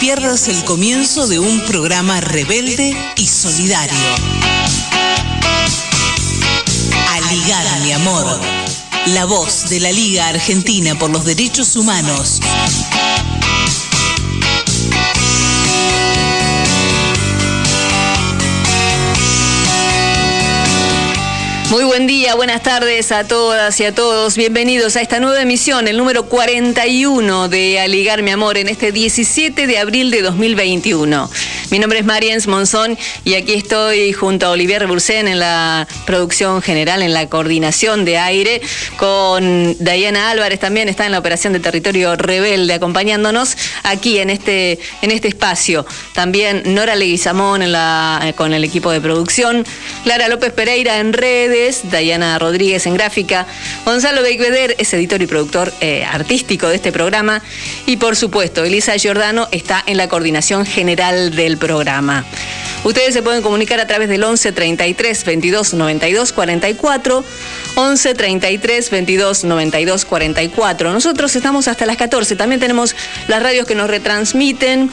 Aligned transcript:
pierdas 0.00 0.48
el 0.48 0.64
comienzo 0.64 1.26
de 1.26 1.38
un 1.38 1.60
programa 1.66 2.22
rebelde 2.22 2.96
y 3.16 3.26
solidario. 3.26 3.94
Aligar, 7.10 7.80
mi 7.82 7.92
amor. 7.92 8.40
La 9.08 9.26
voz 9.26 9.68
de 9.68 9.78
la 9.78 9.92
Liga 9.92 10.28
Argentina 10.28 10.98
por 10.98 11.10
los 11.10 11.26
Derechos 11.26 11.76
Humanos. 11.76 12.40
Muy 21.70 21.84
buen 21.84 22.08
día, 22.08 22.34
buenas 22.34 22.64
tardes 22.64 23.12
a 23.12 23.28
todas 23.28 23.78
y 23.78 23.84
a 23.84 23.94
todos. 23.94 24.36
Bienvenidos 24.36 24.96
a 24.96 25.02
esta 25.02 25.20
nueva 25.20 25.40
emisión, 25.40 25.86
el 25.86 25.98
número 25.98 26.24
41 26.24 27.48
de 27.48 27.78
Aligar 27.78 28.24
mi 28.24 28.32
amor, 28.32 28.58
en 28.58 28.68
este 28.68 28.90
17 28.90 29.68
de 29.68 29.78
abril 29.78 30.10
de 30.10 30.22
2021. 30.22 31.30
Mi 31.70 31.78
nombre 31.78 32.00
es 32.00 32.04
Mariens 32.04 32.48
Monzón 32.48 32.98
y 33.24 33.34
aquí 33.34 33.52
estoy 33.52 34.12
junto 34.12 34.46
a 34.46 34.50
Olivier 34.50 34.88
Bursen 34.88 35.28
en 35.28 35.38
la 35.38 35.86
producción 36.04 36.62
general, 36.62 37.00
en 37.00 37.14
la 37.14 37.28
coordinación 37.28 38.04
de 38.04 38.18
aire, 38.18 38.60
con 38.96 39.76
Diana 39.78 40.30
Álvarez 40.30 40.58
también 40.58 40.88
está 40.88 41.06
en 41.06 41.12
la 41.12 41.20
operación 41.20 41.52
de 41.52 41.60
territorio 41.60 42.16
rebelde 42.16 42.74
acompañándonos 42.74 43.56
aquí 43.84 44.18
en 44.18 44.30
este, 44.30 44.80
en 45.00 45.12
este 45.12 45.28
espacio. 45.28 45.86
También 46.12 46.62
Nora 46.66 46.96
Leguizamón 46.96 47.62
con 48.34 48.52
el 48.52 48.64
equipo 48.64 48.90
de 48.90 49.00
producción, 49.00 49.64
Clara 50.02 50.26
López 50.26 50.52
Pereira 50.52 50.98
en 50.98 51.12
redes, 51.12 51.82
Diana 51.88 52.36
Rodríguez 52.40 52.84
en 52.86 52.94
gráfica, 52.94 53.46
Gonzalo 53.84 54.22
Beicveder 54.22 54.74
es 54.78 54.92
editor 54.92 55.22
y 55.22 55.28
productor 55.28 55.72
eh, 55.80 56.04
artístico 56.04 56.68
de 56.68 56.74
este 56.74 56.90
programa 56.90 57.42
y 57.86 57.96
por 57.98 58.16
supuesto 58.16 58.64
Elisa 58.64 58.96
Giordano 58.96 59.46
está 59.52 59.84
en 59.86 59.98
la 59.98 60.08
coordinación 60.08 60.66
general 60.66 61.36
del 61.36 61.59
programa. 61.60 62.24
Ustedes 62.82 63.14
se 63.14 63.22
pueden 63.22 63.42
comunicar 63.42 63.78
a 63.78 63.86
través 63.86 64.08
del 64.08 64.24
11 64.24 64.50
33 64.50 65.24
22 65.24 65.74
92 65.74 66.32
44. 66.32 67.24
11 67.76 68.14
33 68.14 68.90
22 68.90 69.44
92 69.44 70.04
44. 70.04 70.92
Nosotros 70.92 71.34
estamos 71.36 71.68
hasta 71.68 71.86
las 71.86 71.96
14. 71.96 72.36
También 72.36 72.60
tenemos 72.60 72.94
las 73.28 73.42
radios 73.42 73.66
que 73.66 73.74
nos 73.74 73.88
retransmiten 73.88 74.90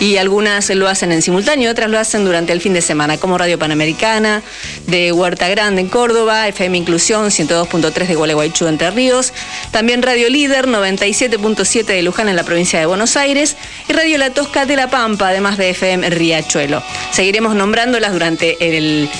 y 0.00 0.16
algunas 0.16 0.70
lo 0.70 0.88
hacen 0.88 1.12
en 1.12 1.22
simultáneo, 1.22 1.70
otras 1.70 1.90
lo 1.90 1.98
hacen 1.98 2.24
durante 2.24 2.52
el 2.52 2.60
fin 2.60 2.72
de 2.72 2.82
semana, 2.82 3.18
como 3.18 3.36
Radio 3.36 3.58
Panamericana 3.58 4.42
de 4.86 5.12
Huerta 5.12 5.48
Grande 5.48 5.80
en 5.80 5.88
Córdoba, 5.88 6.46
FM 6.48 6.78
Inclusión 6.78 7.26
102.3 7.26 8.06
de 8.06 8.14
Gualeguaychú, 8.14 8.66
Entre 8.66 8.90
Ríos, 8.90 9.32
también 9.72 10.02
Radio 10.02 10.28
Líder 10.28 10.68
97.7 10.68 11.84
de 11.84 12.02
Luján 12.02 12.28
en 12.28 12.36
la 12.36 12.44
provincia 12.44 12.78
de 12.78 12.86
Buenos 12.86 13.16
Aires 13.16 13.56
y 13.88 13.92
Radio 13.92 14.18
La 14.18 14.30
Tosca 14.30 14.66
de 14.66 14.76
La 14.76 14.88
Pampa, 14.88 15.28
además 15.28 15.58
de 15.58 15.70
FM 15.70 16.10
Riachuelo. 16.10 16.82
Seguiremos 17.10 17.54
nombrándolas 17.56 18.12
durante 18.12 18.76
el, 18.76 19.10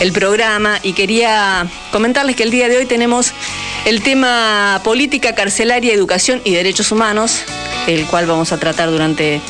el 0.00 0.12
programa 0.12 0.78
y 0.82 0.92
quería 0.92 1.66
comentarles 1.90 2.36
que 2.36 2.42
el 2.42 2.50
día 2.50 2.68
de 2.68 2.76
hoy 2.76 2.86
tenemos 2.86 3.32
el 3.84 4.02
tema 4.02 4.80
política 4.84 5.34
carcelaria, 5.34 5.92
educación 5.92 6.40
y 6.44 6.52
derechos 6.52 6.92
humanos, 6.92 7.42
el 7.86 8.06
cual 8.06 8.26
vamos 8.26 8.52
a 8.52 8.58
tratar 8.58 8.90
durante 8.90 9.40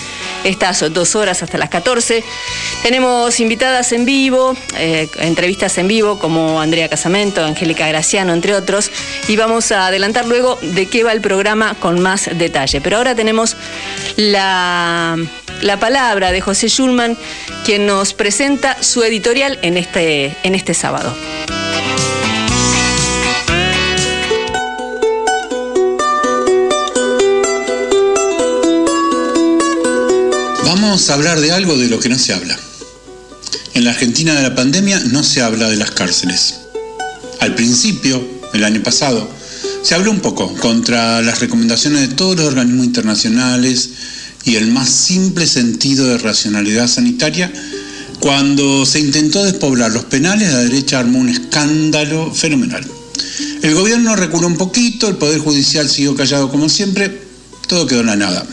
estas 0.45 0.93
dos 0.93 1.15
horas 1.15 1.43
hasta 1.43 1.59
las 1.59 1.69
14. 1.71 2.25
Tenemos 2.83 3.41
invitadas 3.41 3.93
en 3.93 4.05
vivo, 4.05 4.57
eh, 4.77 5.09
entrevistas 5.19 5.79
en 5.79 5.89
vivo 5.89 6.19
como 6.19 6.61
Andrea 6.61 6.89
Casamento, 6.89 7.45
Angélica 7.45 7.87
Graciano, 7.87 8.33
entre 8.33 8.55
otros, 8.55 8.91
y 9.29 9.37
vamos 9.37 9.73
a 9.73 9.87
adelantar 9.87 10.27
luego 10.27 10.59
de 10.61 10.87
qué 10.87 11.05
va 11.05 11.13
el 11.13 11.21
programa 11.21 11.75
con 11.79 12.01
más 12.01 12.31
detalle. 12.35 12.81
Pero 12.81 12.99
ahora 12.99 13.15
tenemos 13.15 13.57
la, 14.17 15.17
la 15.61 15.79
palabra 15.79 16.33
de 16.33 16.41
José 16.41 16.69
Schulman, 16.69 17.17
quien 17.65 17.87
nos 17.87 18.15
presenta 18.15 18.83
su 18.83 19.03
editorial 19.03 19.59
en 19.63 19.77
este, 19.77 20.37
en 20.43 20.55
este 20.55 20.75
sábado. 20.75 21.15
Vamos 30.75 31.11
a 31.11 31.15
hablar 31.15 31.39
de 31.39 31.53
algo 31.53 31.77
de 31.77 31.87
lo 31.89 32.01
que 32.01 32.09
no 32.09 32.19
se 32.19 32.33
habla. 32.33 32.59
En 33.75 33.85
la 33.85 33.91
Argentina 33.91 34.35
de 34.35 34.43
la 34.43 34.55
pandemia 34.55 34.99
no 35.11 35.23
se 35.23 35.43
habla 35.43 35.69
de 35.69 35.77
las 35.77 35.91
cárceles. 35.91 36.61
Al 37.41 37.55
principio, 37.55 38.27
el 38.55 38.65
año 38.65 38.83
pasado, 38.83 39.29
se 39.83 39.95
habló 39.95 40.11
un 40.11 40.21
poco 40.21 40.51
contra 40.55 41.21
las 41.21 41.41
recomendaciones 41.41 42.09
de 42.09 42.15
todos 42.15 42.37
los 42.37 42.47
organismos 42.47 42.87
internacionales 42.87 43.91
y 44.47 44.57
el 44.57 44.69
más 44.69 44.89
simple 44.89 45.47
sentido 45.47 46.07
de 46.07 46.17
racionalidad 46.17 46.89
sanitaria 46.89 47.53
cuando 48.19 48.87
se 48.87 49.01
intentó 49.01 49.45
despoblar 49.45 49.93
los 49.93 50.05
penales, 50.05 50.55
la 50.55 50.61
derecha 50.61 51.01
armó 51.01 51.19
un 51.19 51.29
escándalo 51.29 52.33
fenomenal. 52.33 52.83
El 53.61 53.75
gobierno 53.75 54.17
reculó 54.17 54.47
un 54.47 54.57
poquito, 54.57 55.07
el 55.09 55.17
Poder 55.17 55.39
Judicial 55.39 55.91
siguió 55.91 56.17
callado 56.17 56.51
como 56.51 56.71
siempre, 56.71 57.21
todo 57.69 57.87
quedó 57.87 58.01
en 58.01 58.07
la 58.07 58.17
nada. 58.17 58.47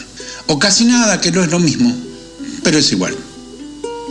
O 0.47 0.59
casi 0.59 0.83
nada, 0.83 1.21
que 1.21 1.31
no 1.31 1.43
es 1.43 1.51
lo 1.51 1.59
mismo, 1.59 2.08
pero 2.63 2.77
es 2.77 2.91
igual. 2.91 3.15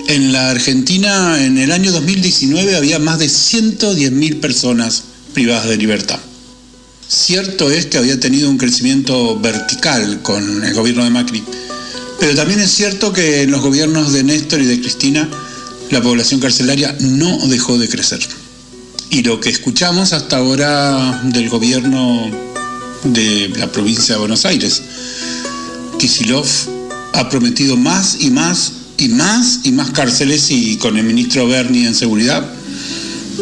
En 0.09 0.33
la 0.33 0.51
Argentina, 0.51 1.45
en 1.45 1.59
el 1.59 1.71
año 1.71 1.93
2019, 1.93 2.77
había 2.77 2.99
más 2.99 3.19
de 3.19 3.27
110.000 3.27 4.41
personas 4.41 5.03
privadas 5.35 5.69
de 5.69 5.77
libertad. 5.77 6.19
Cierto 7.09 7.71
es 7.71 7.87
que 7.87 7.99
había 7.99 8.19
tenido 8.19 8.49
un 8.51 8.59
crecimiento 8.59 9.39
vertical 9.39 10.21
con 10.23 10.65
el 10.65 10.75
gobierno 10.75 11.05
de 11.05 11.11
Macri, 11.11 11.43
pero 12.21 12.35
también 12.35 12.61
es 12.61 12.71
cierto 12.71 13.13
que 13.13 13.43
en 13.43 13.51
los 13.51 13.61
gobiernos 13.61 14.13
de 14.13 14.25
Néstor 14.25 14.61
y 14.61 14.67
de 14.67 14.81
Cristina 14.81 15.29
la 15.91 16.03
población 16.03 16.41
carcelaria 16.41 16.95
no 17.01 17.39
dejó 17.47 17.79
de 17.79 17.89
crecer. 17.89 18.21
Y 19.11 19.23
lo 19.23 19.41
que 19.41 19.49
escuchamos 19.49 20.13
hasta 20.13 20.37
ahora 20.37 21.23
del 21.25 21.49
gobierno 21.49 22.31
de 23.05 23.51
la 23.57 23.71
provincia 23.73 24.15
de 24.15 24.21
Buenos 24.21 24.45
Aires, 24.45 24.83
Kisilov 25.99 26.47
ha 27.13 27.29
prometido 27.29 27.77
más 27.77 28.19
y 28.21 28.31
más 28.31 28.73
y 28.99 29.09
más 29.09 29.61
y 29.65 29.73
más 29.73 29.91
cárceles 29.91 30.51
y 30.51 30.77
con 30.77 30.97
el 30.97 31.05
ministro 31.05 31.47
Berni 31.47 31.87
en 31.87 31.95
seguridad 31.95 32.49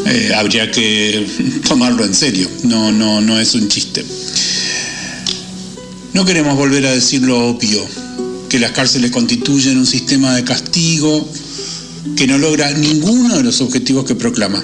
eh, 0.06 0.32
habría 0.36 0.70
que 0.70 1.26
tomarlo 1.68 2.04
en 2.04 2.14
serio, 2.14 2.48
no, 2.64 2.92
no, 2.92 3.20
no 3.20 3.40
es 3.40 3.54
un 3.54 3.68
chiste. 3.68 4.04
No 6.12 6.24
queremos 6.24 6.56
volver 6.56 6.86
a 6.86 6.92
decir 6.92 7.22
lo 7.22 7.48
obvio, 7.48 7.84
que 8.48 8.58
las 8.58 8.72
cárceles 8.72 9.10
constituyen 9.10 9.78
un 9.78 9.86
sistema 9.86 10.34
de 10.34 10.44
castigo 10.44 11.28
que 12.16 12.26
no 12.26 12.38
logra 12.38 12.70
ninguno 12.72 13.36
de 13.36 13.42
los 13.42 13.60
objetivos 13.60 14.04
que 14.04 14.14
proclama. 14.14 14.62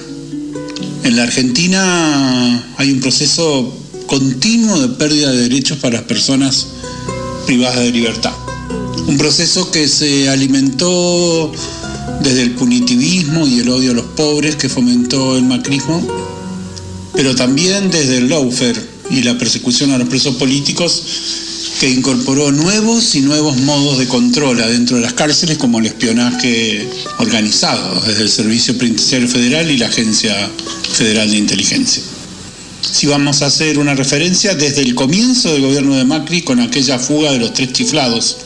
En 1.03 1.15
la 1.15 1.23
Argentina 1.23 2.73
hay 2.77 2.91
un 2.91 3.01
proceso 3.01 3.77
continuo 4.07 4.79
de 4.79 4.89
pérdida 4.89 5.31
de 5.31 5.41
derechos 5.43 5.77
para 5.79 5.97
las 5.97 6.03
personas 6.05 6.67
privadas 7.45 7.79
de 7.79 7.91
libertad. 7.91 8.42
Un 9.07 9.17
proceso 9.17 9.69
que 9.69 9.87
se 9.87 10.29
alimentó 10.29 11.51
desde 12.21 12.41
el 12.41 12.51
punitivismo 12.51 13.45
y 13.45 13.59
el 13.59 13.69
odio 13.69 13.91
a 13.91 13.95
los 13.95 14.05
pobres 14.05 14.55
que 14.55 14.69
fomentó 14.69 15.37
el 15.37 15.43
macrismo, 15.43 16.05
pero 17.13 17.35
también 17.35 17.91
desde 17.91 18.17
el 18.17 18.29
lawfare 18.29 18.79
y 19.09 19.21
la 19.21 19.37
persecución 19.37 19.91
a 19.91 19.97
los 19.97 20.07
presos 20.07 20.35
políticos 20.35 21.03
que 21.79 21.89
incorporó 21.89 22.51
nuevos 22.51 23.13
y 23.15 23.21
nuevos 23.21 23.57
modos 23.57 23.97
de 23.99 24.07
control 24.07 24.61
adentro 24.61 24.95
de 24.95 25.03
las 25.03 25.13
cárceles 25.13 25.57
como 25.57 25.79
el 25.79 25.87
espionaje 25.87 26.87
organizado 27.19 28.01
desde 28.07 28.21
el 28.21 28.29
Servicio 28.29 28.77
Penitenciario 28.77 29.27
Federal 29.27 29.69
y 29.69 29.77
la 29.77 29.87
Agencia 29.87 30.33
Federal 30.93 31.29
de 31.29 31.37
Inteligencia. 31.37 32.01
Si 32.89 33.07
vamos 33.07 33.41
a 33.41 33.47
hacer 33.47 33.79
una 33.79 33.95
referencia 33.95 34.55
desde 34.55 34.81
el 34.81 34.95
comienzo 34.95 35.51
del 35.51 35.63
gobierno 35.63 35.95
de 35.95 36.05
Macri 36.05 36.41
con 36.41 36.61
aquella 36.61 36.99
fuga 36.99 37.31
de 37.33 37.39
los 37.39 37.53
tres 37.53 37.73
chiflados 37.73 38.37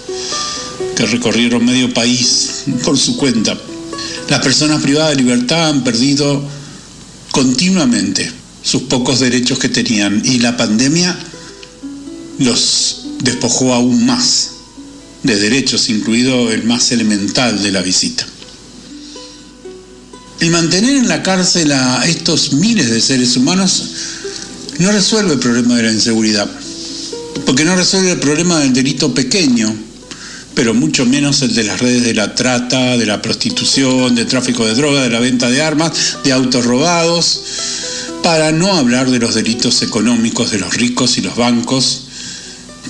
que 0.95 1.05
recorrieron 1.05 1.65
medio 1.65 1.93
país 1.93 2.63
por 2.83 2.97
su 2.97 3.17
cuenta. 3.17 3.57
Las 4.29 4.41
personas 4.41 4.81
privadas 4.81 5.11
de 5.11 5.23
libertad 5.23 5.69
han 5.69 5.83
perdido 5.83 6.43
continuamente 7.31 8.31
sus 8.61 8.83
pocos 8.83 9.19
derechos 9.19 9.59
que 9.59 9.69
tenían 9.69 10.21
y 10.25 10.39
la 10.39 10.57
pandemia 10.57 11.17
los 12.39 13.05
despojó 13.19 13.73
aún 13.73 14.05
más 14.05 14.51
de 15.23 15.35
derechos, 15.37 15.89
incluido 15.89 16.51
el 16.51 16.63
más 16.63 16.91
elemental 16.91 17.61
de 17.61 17.71
la 17.71 17.81
visita. 17.81 18.25
El 20.39 20.51
mantener 20.51 20.97
en 20.97 21.07
la 21.07 21.23
cárcel 21.23 21.71
a 21.71 22.05
estos 22.05 22.53
miles 22.53 22.91
de 22.91 23.01
seres 23.01 23.35
humanos 23.35 23.83
no 24.79 24.91
resuelve 24.91 25.33
el 25.33 25.39
problema 25.39 25.75
de 25.77 25.83
la 25.83 25.91
inseguridad, 25.91 26.49
porque 27.45 27.65
no 27.65 27.75
resuelve 27.75 28.11
el 28.11 28.19
problema 28.19 28.59
del 28.59 28.73
delito 28.73 29.13
pequeño, 29.13 29.75
pero 30.57 30.73
mucho 30.73 31.05
menos 31.05 31.43
el 31.43 31.53
de 31.53 31.65
las 31.65 31.79
redes 31.79 32.03
de 32.03 32.15
la 32.15 32.33
trata, 32.33 32.97
de 32.97 33.05
la 33.05 33.21
prostitución, 33.21 34.15
de 34.15 34.25
tráfico 34.25 34.65
de 34.65 34.73
droga, 34.73 35.03
de 35.03 35.11
la 35.11 35.19
venta 35.19 35.51
de 35.51 35.61
armas, 35.61 36.17
de 36.23 36.31
autos 36.31 36.65
robados, 36.65 37.41
para 38.23 38.51
no 38.51 38.73
hablar 38.73 39.11
de 39.11 39.19
los 39.19 39.35
delitos 39.35 39.83
económicos 39.83 40.49
de 40.49 40.57
los 40.57 40.73
ricos 40.73 41.19
y 41.19 41.21
los 41.21 41.35
bancos, 41.35 42.05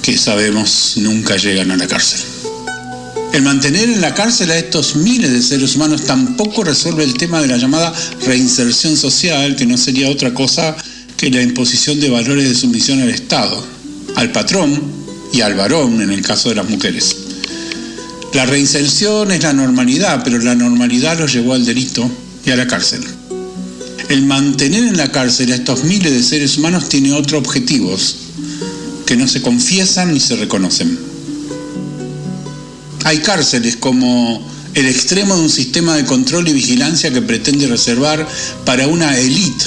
que 0.02 0.18
sabemos 0.18 0.94
nunca 0.96 1.36
llegan 1.36 1.70
a 1.72 1.76
la 1.76 1.90
cárcel. 1.90 2.22
El 3.34 3.42
mantener 3.42 3.90
en 3.90 4.00
la 4.00 4.14
cárcel 4.14 4.50
a 4.52 4.58
estos 4.58 4.96
miles 4.96 5.34
de 5.34 5.42
seres 5.42 5.76
humanos 5.76 6.06
tampoco 6.06 6.64
resuelve 6.64 7.04
el 7.04 7.16
tema 7.16 7.42
de 7.42 7.48
la 7.48 7.58
llamada 7.58 7.94
reinserción 8.26 8.96
social, 8.96 9.58
que 9.58 9.66
no 9.66 9.76
sería 9.76 10.10
otra 10.10 10.34
cosa 10.34 10.74
que 11.18 11.30
la 11.30 11.42
imposición 11.42 12.00
de 12.00 12.12
valores 12.12 12.48
de 12.48 12.56
sumisión 12.56 13.02
al 13.02 13.10
Estado, 13.10 13.62
al 14.16 14.32
patrón 14.32 14.82
y 15.34 15.42
al 15.42 15.56
varón 15.56 16.02
en 16.02 16.14
el 16.14 16.22
caso 16.22 16.48
de 16.48 16.56
las 16.56 16.70
mujeres. 16.70 17.27
La 18.38 18.46
reinserción 18.46 19.32
es 19.32 19.42
la 19.42 19.52
normalidad, 19.52 20.22
pero 20.24 20.38
la 20.38 20.54
normalidad 20.54 21.18
los 21.18 21.34
llevó 21.34 21.56
al 21.56 21.66
delito 21.66 22.08
y 22.46 22.52
a 22.52 22.56
la 22.56 22.68
cárcel. 22.68 23.04
El 24.10 24.28
mantener 24.28 24.84
en 24.84 24.96
la 24.96 25.12
cárcel 25.12 25.52
a 25.52 25.56
estos 25.56 25.86
miles 25.86 26.12
de 26.12 26.22
seres 26.22 26.56
humanos 26.56 26.88
tiene 26.88 27.14
otros 27.14 27.40
objetivos 27.40 28.16
que 29.08 29.18
no 29.18 29.28
se 29.28 29.42
confiesan 29.42 30.14
ni 30.14 30.20
se 30.20 30.36
reconocen. 30.36 31.00
Hay 33.06 33.22
cárceles 33.22 33.76
como 33.76 34.48
el 34.76 34.86
extremo 34.86 35.36
de 35.36 35.42
un 35.42 35.50
sistema 35.50 35.96
de 35.96 36.06
control 36.06 36.48
y 36.48 36.54
vigilancia 36.54 37.12
que 37.12 37.24
pretende 37.24 37.66
reservar 37.66 38.28
para 38.66 38.86
una 38.88 39.18
élite 39.18 39.66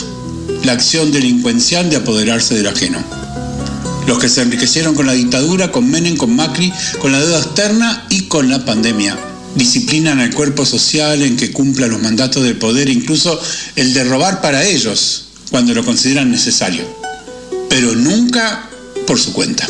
la 0.63 0.75
acción 0.75 1.11
delincuencial 1.11 1.91
de 1.91 1.97
apoderarse 1.97 2.55
del 2.55 2.69
ajeno. 2.69 3.20
Los 4.11 4.19
que 4.19 4.29
se 4.29 4.43
enriquecieron 4.43 4.97
con 4.97 5.07
la 5.07 5.13
dictadura, 5.13 5.71
con 5.71 5.89
Menem, 5.89 6.17
con 6.17 6.35
Macri, 6.35 6.73
con 6.99 7.13
la 7.13 7.21
deuda 7.21 7.39
externa 7.39 8.07
y 8.11 8.23
con 8.23 8.51
la 8.51 8.65
pandemia. 8.65 9.17
Disciplinan 9.55 10.19
al 10.19 10.35
cuerpo 10.35 10.67
social 10.67 11.23
en 11.23 11.37
que 11.37 11.53
cumpla 11.53 11.87
los 11.87 12.03
mandatos 12.03 12.43
del 12.43 12.57
poder, 12.57 12.89
incluso 12.89 13.41
el 13.77 13.95
de 13.95 14.03
robar 14.03 14.41
para 14.41 14.65
ellos, 14.65 15.27
cuando 15.53 15.75
lo 15.75 15.85
consideran 15.85 16.29
necesario. 16.29 16.83
Pero 17.69 17.95
nunca 17.95 18.69
por 19.07 19.21
su 19.21 19.33
cuenta. 19.33 19.69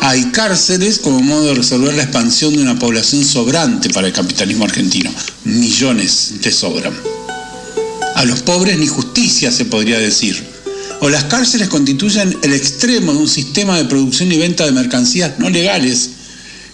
Hay 0.00 0.24
cárceles 0.30 0.98
como 0.98 1.20
modo 1.20 1.48
de 1.48 1.56
resolver 1.56 1.92
la 1.92 2.04
expansión 2.04 2.56
de 2.56 2.62
una 2.62 2.78
población 2.78 3.22
sobrante 3.22 3.90
para 3.90 4.06
el 4.06 4.14
capitalismo 4.14 4.64
argentino. 4.64 5.10
Millones 5.44 6.36
de 6.40 6.50
sobran. 6.50 6.94
A 8.14 8.24
los 8.24 8.40
pobres 8.40 8.78
ni 8.78 8.86
justicia 8.86 9.52
se 9.52 9.66
podría 9.66 9.98
decir. 9.98 10.55
O 11.00 11.10
las 11.10 11.24
cárceles 11.24 11.68
constituyen 11.68 12.36
el 12.42 12.52
extremo 12.52 13.12
de 13.12 13.18
un 13.18 13.28
sistema 13.28 13.76
de 13.76 13.84
producción 13.84 14.32
y 14.32 14.38
venta 14.38 14.64
de 14.64 14.72
mercancías 14.72 15.38
no 15.38 15.50
legales 15.50 16.10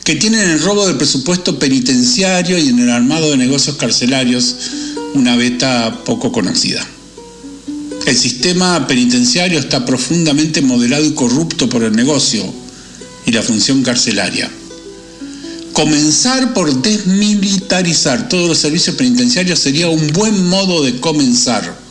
que 0.04 0.16
tienen 0.16 0.40
el 0.40 0.60
robo 0.60 0.86
del 0.86 0.96
presupuesto 0.96 1.58
penitenciario 1.58 2.58
y 2.58 2.68
en 2.68 2.78
el 2.80 2.90
armado 2.90 3.30
de 3.30 3.36
negocios 3.36 3.76
carcelarios 3.76 4.56
una 5.14 5.36
beta 5.36 6.02
poco 6.04 6.32
conocida. 6.32 6.86
El 8.06 8.16
sistema 8.16 8.86
penitenciario 8.86 9.60
está 9.60 9.84
profundamente 9.86 10.60
modelado 10.60 11.04
y 11.04 11.12
corrupto 11.12 11.68
por 11.68 11.84
el 11.84 11.92
negocio 11.92 12.42
y 13.26 13.32
la 13.32 13.42
función 13.42 13.82
carcelaria. 13.82 14.50
Comenzar 15.72 16.52
por 16.52 16.82
desmilitarizar 16.82 18.28
todos 18.28 18.48
los 18.48 18.58
servicios 18.58 18.96
penitenciarios 18.96 19.58
sería 19.58 19.88
un 19.88 20.08
buen 20.08 20.48
modo 20.48 20.82
de 20.82 20.98
comenzar. 21.00 21.81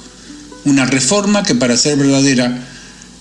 Una 0.64 0.86
reforma 0.86 1.44
que 1.44 1.56
para 1.56 1.76
ser 1.76 1.98
verdadera 1.98 2.68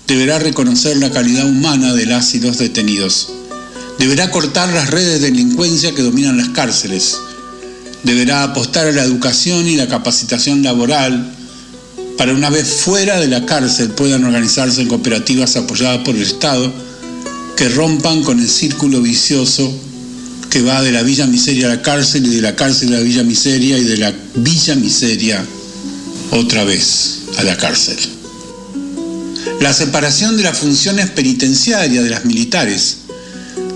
deberá 0.07 0.39
reconocer 0.39 0.97
la 0.97 1.09
calidad 1.09 1.47
humana 1.47 1.93
de 1.93 2.05
las 2.05 2.35
y 2.35 2.39
los 2.39 2.57
detenidos. 2.57 3.29
Deberá 3.97 4.29
cortar 4.29 4.71
las 4.73 4.89
redes 4.89 5.21
de 5.21 5.31
delincuencia 5.31 5.95
que 5.95 6.01
dominan 6.01 6.37
las 6.37 6.49
cárceles. 6.49 7.17
Deberá 8.03 8.43
apostar 8.43 8.87
a 8.87 8.91
la 8.91 9.03
educación 9.03 9.67
y 9.67 9.75
la 9.75 9.87
capacitación 9.87 10.63
laboral 10.63 11.35
para 12.17 12.33
una 12.33 12.51
vez 12.51 12.67
fuera 12.67 13.19
de 13.19 13.27
la 13.27 13.45
cárcel 13.45 13.89
puedan 13.91 14.23
organizarse 14.23 14.81
en 14.81 14.87
cooperativas 14.87 15.55
apoyadas 15.55 16.01
por 16.05 16.15
el 16.15 16.21
Estado 16.21 16.71
que 17.57 17.69
rompan 17.69 18.21
con 18.23 18.39
el 18.39 18.49
círculo 18.49 19.01
vicioso 19.01 19.71
que 20.51 20.61
va 20.61 20.83
de 20.83 20.91
la 20.91 21.01
Villa 21.01 21.25
Miseria 21.25 21.67
a 21.67 21.75
la 21.75 21.81
cárcel 21.81 22.25
y 22.27 22.35
de 22.35 22.41
la 22.41 22.55
cárcel 22.55 22.93
a 22.93 22.97
la 22.97 23.03
Villa 23.03 23.23
Miseria 23.23 23.77
y 23.77 23.85
de 23.85 23.97
la 23.97 24.13
Villa 24.35 24.75
Miseria 24.75 25.43
otra 26.31 26.63
vez 26.63 27.19
a 27.37 27.43
la 27.43 27.57
cárcel. 27.57 27.97
La 29.59 29.73
separación 29.73 30.37
de 30.37 30.43
las 30.43 30.57
funciones 30.57 31.09
penitenciarias 31.09 32.03
de 32.03 32.09
las 32.09 32.25
militares 32.25 32.97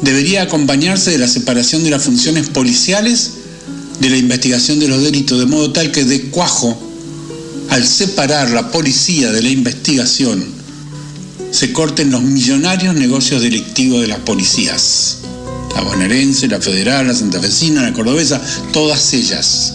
debería 0.02 0.44
acompañarse 0.44 1.12
de 1.12 1.18
la 1.18 1.28
separación 1.28 1.84
de 1.84 1.92
las 1.92 2.04
funciones 2.04 2.50
policiales 2.50 3.31
de 4.00 4.10
la 4.10 4.18
investigación 4.18 4.80
de 4.80 4.88
los 4.88 5.02
delitos, 5.02 5.40
de 5.40 5.46
modo 5.46 5.72
tal 5.72 5.92
que 5.92 6.04
de 6.04 6.24
cuajo, 6.24 6.78
al 7.69 7.86
separar 7.86 8.50
la 8.52 8.72
policía 8.72 9.31
de 9.31 9.42
la 9.42 9.50
investigación, 9.50 10.44
se 11.52 11.72
corten 11.72 12.12
los 12.12 12.24
millonarios 12.24 12.96
negocios 12.96 13.42
delictivos 13.42 14.02
de 14.02 14.07
las 14.07 14.19
policías 14.19 15.19
la 15.75 15.81
bonaerense, 15.81 16.48
la 16.48 16.62
federal, 16.62 17.07
la 17.07 17.13
santafesina, 17.13 17.81
la 17.84 17.94
cordobesa, 17.94 18.42
todas 18.72 19.13
ellas, 19.13 19.74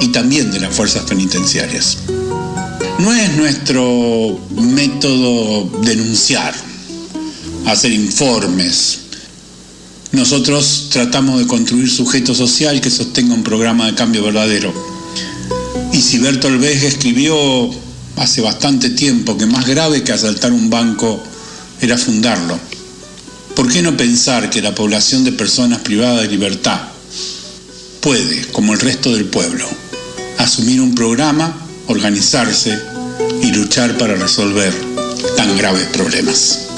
y 0.00 0.08
también 0.08 0.50
de 0.50 0.60
las 0.60 0.74
fuerzas 0.74 1.04
penitenciarias. 1.04 1.98
No 2.98 3.12
es 3.12 3.36
nuestro 3.36 4.38
método 4.56 5.80
denunciar, 5.82 6.54
hacer 7.66 7.92
informes. 7.92 9.00
Nosotros 10.12 10.88
tratamos 10.90 11.40
de 11.40 11.46
construir 11.46 11.90
sujeto 11.90 12.34
social 12.34 12.80
que 12.80 12.90
sostenga 12.90 13.34
un 13.34 13.42
programa 13.42 13.86
de 13.86 13.94
cambio 13.94 14.22
verdadero. 14.22 14.72
Y 15.92 16.00
si 16.00 16.18
Bertolt 16.18 16.60
Brecht 16.60 16.84
escribió 16.84 17.36
hace 18.16 18.40
bastante 18.40 18.90
tiempo 18.90 19.36
que 19.36 19.46
más 19.46 19.66
grave 19.66 20.02
que 20.02 20.12
asaltar 20.12 20.52
un 20.52 20.70
banco 20.70 21.22
era 21.80 21.98
fundarlo, 21.98 22.58
¿Por 23.54 23.70
qué 23.70 23.82
no 23.82 23.96
pensar 23.96 24.50
que 24.50 24.60
la 24.60 24.74
población 24.74 25.22
de 25.22 25.30
personas 25.30 25.78
privadas 25.78 26.22
de 26.22 26.28
libertad 26.28 26.80
puede, 28.00 28.46
como 28.48 28.72
el 28.72 28.80
resto 28.80 29.12
del 29.12 29.26
pueblo, 29.26 29.64
asumir 30.38 30.80
un 30.80 30.94
programa, 30.96 31.63
organizarse 31.86 32.78
y 33.42 33.52
luchar 33.52 33.96
para 33.98 34.14
resolver 34.14 34.72
tan 35.36 35.56
graves 35.56 35.86
problemas? 35.92 36.73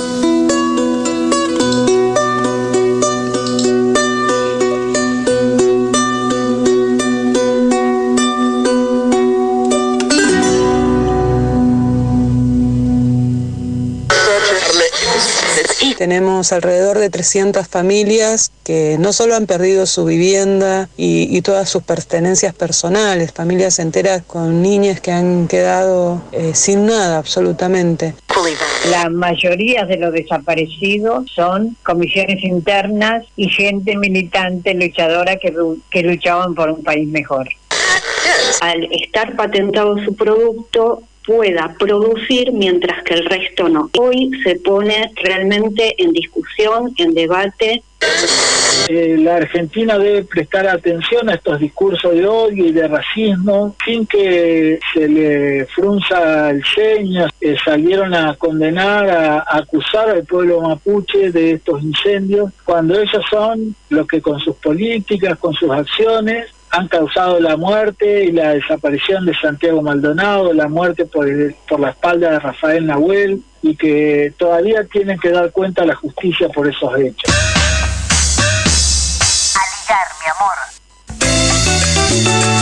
Tenemos 15.96 16.52
alrededor 16.52 16.98
de 16.98 17.08
300 17.08 17.66
familias 17.66 18.52
que 18.64 18.96
no 18.98 19.14
solo 19.14 19.34
han 19.34 19.46
perdido 19.46 19.86
su 19.86 20.04
vivienda 20.04 20.90
y, 20.96 21.40
todas 21.40 21.70
sus 21.70 21.82
pertenencias 21.82 22.54
personales, 22.54 23.32
familias 23.32 23.78
enteras 23.78 24.22
con 24.26 24.60
niñas 24.62 25.00
que 25.00 25.12
han 25.12 25.48
quedado 25.48 26.22
eh, 26.32 26.52
sin 26.54 26.86
nada 26.86 27.18
absolutamente. 27.18 28.14
La 28.90 29.08
mayoría 29.08 29.84
de 29.86 29.96
los 29.96 30.12
desaparecidos 30.12 31.30
son 31.34 31.76
comisiones 31.82 32.44
internas 32.44 33.24
y 33.36 33.48
gente 33.48 33.96
militante 33.96 34.74
luchadora 34.74 35.36
que, 35.36 35.54
que 35.90 36.02
luchaban 36.02 36.54
por 36.54 36.70
un 36.70 36.82
país 36.82 37.08
mejor. 37.08 37.48
Al 38.60 38.84
estar 38.92 39.34
patentado 39.36 39.96
su 40.04 40.14
producto, 40.14 41.02
pueda 41.26 41.74
producir 41.78 42.52
mientras 42.52 43.02
que 43.02 43.14
el 43.14 43.26
resto 43.26 43.68
no. 43.68 43.90
Hoy 43.98 44.30
se 44.44 44.56
pone 44.56 45.10
realmente 45.16 45.94
en 45.98 46.12
discusión, 46.12 46.94
en 46.96 47.12
debate. 47.14 47.82
Eh, 48.88 49.16
la 49.18 49.36
Argentina 49.36 49.98
debe 49.98 50.22
prestar 50.22 50.68
atención 50.68 51.28
a 51.28 51.34
estos 51.34 51.58
discursos 51.58 52.14
de 52.14 52.26
odio 52.26 52.66
y 52.66 52.72
de 52.72 52.86
racismo 52.86 53.74
sin 53.84 54.06
que 54.06 54.78
se 54.94 55.08
le 55.08 55.66
frunza 55.66 56.50
el 56.50 56.62
ceño. 56.74 57.26
Eh, 57.40 57.56
salieron 57.64 58.14
a 58.14 58.34
condenar, 58.36 59.08
a, 59.08 59.38
a 59.38 59.58
acusar 59.58 60.10
al 60.10 60.24
pueblo 60.24 60.60
mapuche 60.60 61.32
de 61.32 61.52
estos 61.52 61.82
incendios, 61.82 62.52
cuando 62.64 63.00
ellos 63.00 63.24
son 63.28 63.74
los 63.88 64.06
que 64.06 64.20
con 64.20 64.38
sus 64.40 64.54
políticas, 64.56 65.38
con 65.38 65.54
sus 65.54 65.70
acciones, 65.70 66.46
han 66.76 66.88
causado 66.88 67.40
la 67.40 67.56
muerte 67.56 68.24
y 68.24 68.32
la 68.32 68.50
desaparición 68.50 69.24
de 69.24 69.34
Santiago 69.34 69.80
Maldonado, 69.80 70.52
la 70.52 70.68
muerte 70.68 71.06
por, 71.06 71.26
la 71.26 71.90
espalda 71.90 72.32
de 72.32 72.38
Rafael 72.38 72.86
Nahuel 72.86 73.42
y 73.62 73.74
que 73.76 74.34
todavía 74.36 74.84
tienen 74.84 75.18
que 75.18 75.30
dar 75.30 75.50
cuenta 75.52 75.84
a 75.84 75.86
la 75.86 75.94
justicia 75.94 76.50
por 76.50 76.68
esos 76.68 76.98
hechos. 76.98 77.34
Aligar, 79.56 80.06
mi 80.20 80.28
amor. 82.36 82.55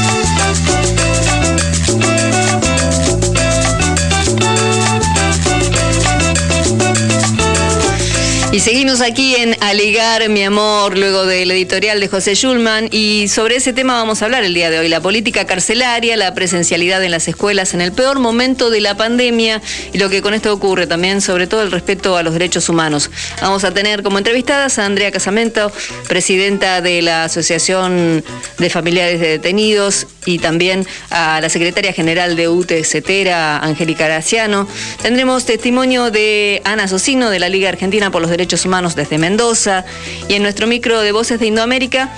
Y 8.54 8.60
seguimos 8.60 9.00
aquí 9.00 9.34
en 9.34 9.56
Aligar, 9.58 10.28
mi 10.28 10.44
amor, 10.44 10.96
luego 10.96 11.26
del 11.26 11.50
editorial 11.50 11.98
de 11.98 12.06
José 12.06 12.36
Schulman. 12.36 12.88
Y 12.92 13.26
sobre 13.26 13.56
ese 13.56 13.72
tema 13.72 13.94
vamos 13.94 14.22
a 14.22 14.26
hablar 14.26 14.44
el 14.44 14.54
día 14.54 14.70
de 14.70 14.78
hoy. 14.78 14.88
La 14.88 15.00
política 15.00 15.44
carcelaria, 15.44 16.16
la 16.16 16.34
presencialidad 16.34 17.02
en 17.02 17.10
las 17.10 17.26
escuelas 17.26 17.74
en 17.74 17.80
el 17.80 17.90
peor 17.90 18.20
momento 18.20 18.70
de 18.70 18.80
la 18.80 18.96
pandemia 18.96 19.60
y 19.92 19.98
lo 19.98 20.08
que 20.08 20.22
con 20.22 20.34
esto 20.34 20.52
ocurre 20.52 20.86
también, 20.86 21.20
sobre 21.20 21.48
todo 21.48 21.64
el 21.64 21.72
respeto 21.72 22.16
a 22.16 22.22
los 22.22 22.32
derechos 22.32 22.68
humanos. 22.68 23.10
Vamos 23.42 23.64
a 23.64 23.74
tener 23.74 24.04
como 24.04 24.18
entrevistadas 24.18 24.78
a 24.78 24.86
Andrea 24.86 25.10
Casamento, 25.10 25.72
presidenta 26.06 26.80
de 26.80 27.02
la 27.02 27.24
Asociación 27.24 28.22
de 28.58 28.70
Familiares 28.70 29.18
de 29.18 29.30
Detenidos, 29.30 30.06
y 30.26 30.38
también 30.38 30.86
a 31.10 31.40
la 31.40 31.48
secretaria 31.48 31.92
general 31.92 32.36
de 32.36 32.48
UTE 32.48 32.84
CETERA, 32.84 33.58
Angélica 33.58 34.06
Graciano. 34.06 34.68
Tendremos 35.02 35.44
testimonio 35.44 36.10
de 36.10 36.62
Ana 36.64 36.88
Socino, 36.88 37.30
de 37.30 37.38
la 37.38 37.48
Liga 37.48 37.68
Argentina 37.68 38.10
por 38.10 38.22
los 38.22 38.30
Derechos 38.30 38.64
Humanos 38.64 38.94
desde 38.94 39.18
Mendoza. 39.18 39.84
Y 40.28 40.34
en 40.34 40.42
nuestro 40.42 40.66
micro 40.66 41.00
de 41.00 41.12
Voces 41.12 41.40
de 41.40 41.46
Indoamérica 41.46 42.16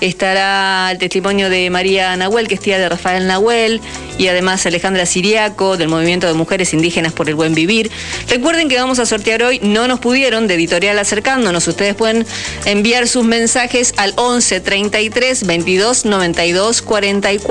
estará 0.00 0.88
el 0.90 0.98
testimonio 0.98 1.50
de 1.50 1.70
María 1.70 2.16
Nahuel, 2.16 2.48
que 2.48 2.54
es 2.54 2.60
tía 2.60 2.78
de 2.78 2.88
Rafael 2.88 3.26
Nahuel, 3.26 3.80
y 4.18 4.28
además 4.28 4.64
Alejandra 4.66 5.06
Siriaco, 5.06 5.76
del 5.76 5.88
Movimiento 5.88 6.26
de 6.26 6.34
Mujeres 6.34 6.72
Indígenas 6.72 7.12
por 7.12 7.28
el 7.28 7.34
Buen 7.34 7.54
Vivir. 7.54 7.90
Recuerden 8.28 8.68
que 8.68 8.76
vamos 8.76 8.98
a 8.98 9.06
sortear 9.06 9.42
hoy, 9.42 9.60
no 9.62 9.88
nos 9.88 10.00
pudieron, 10.00 10.46
de 10.46 10.54
editorial 10.54 10.98
acercándonos. 10.98 11.66
Ustedes 11.68 11.94
pueden 11.94 12.26
enviar 12.64 13.08
sus 13.08 13.24
mensajes 13.24 13.94
al 13.96 14.12
11 14.16 14.60
33 14.60 15.46
22 15.46 16.04
92 16.04 16.82
44. 16.82 17.45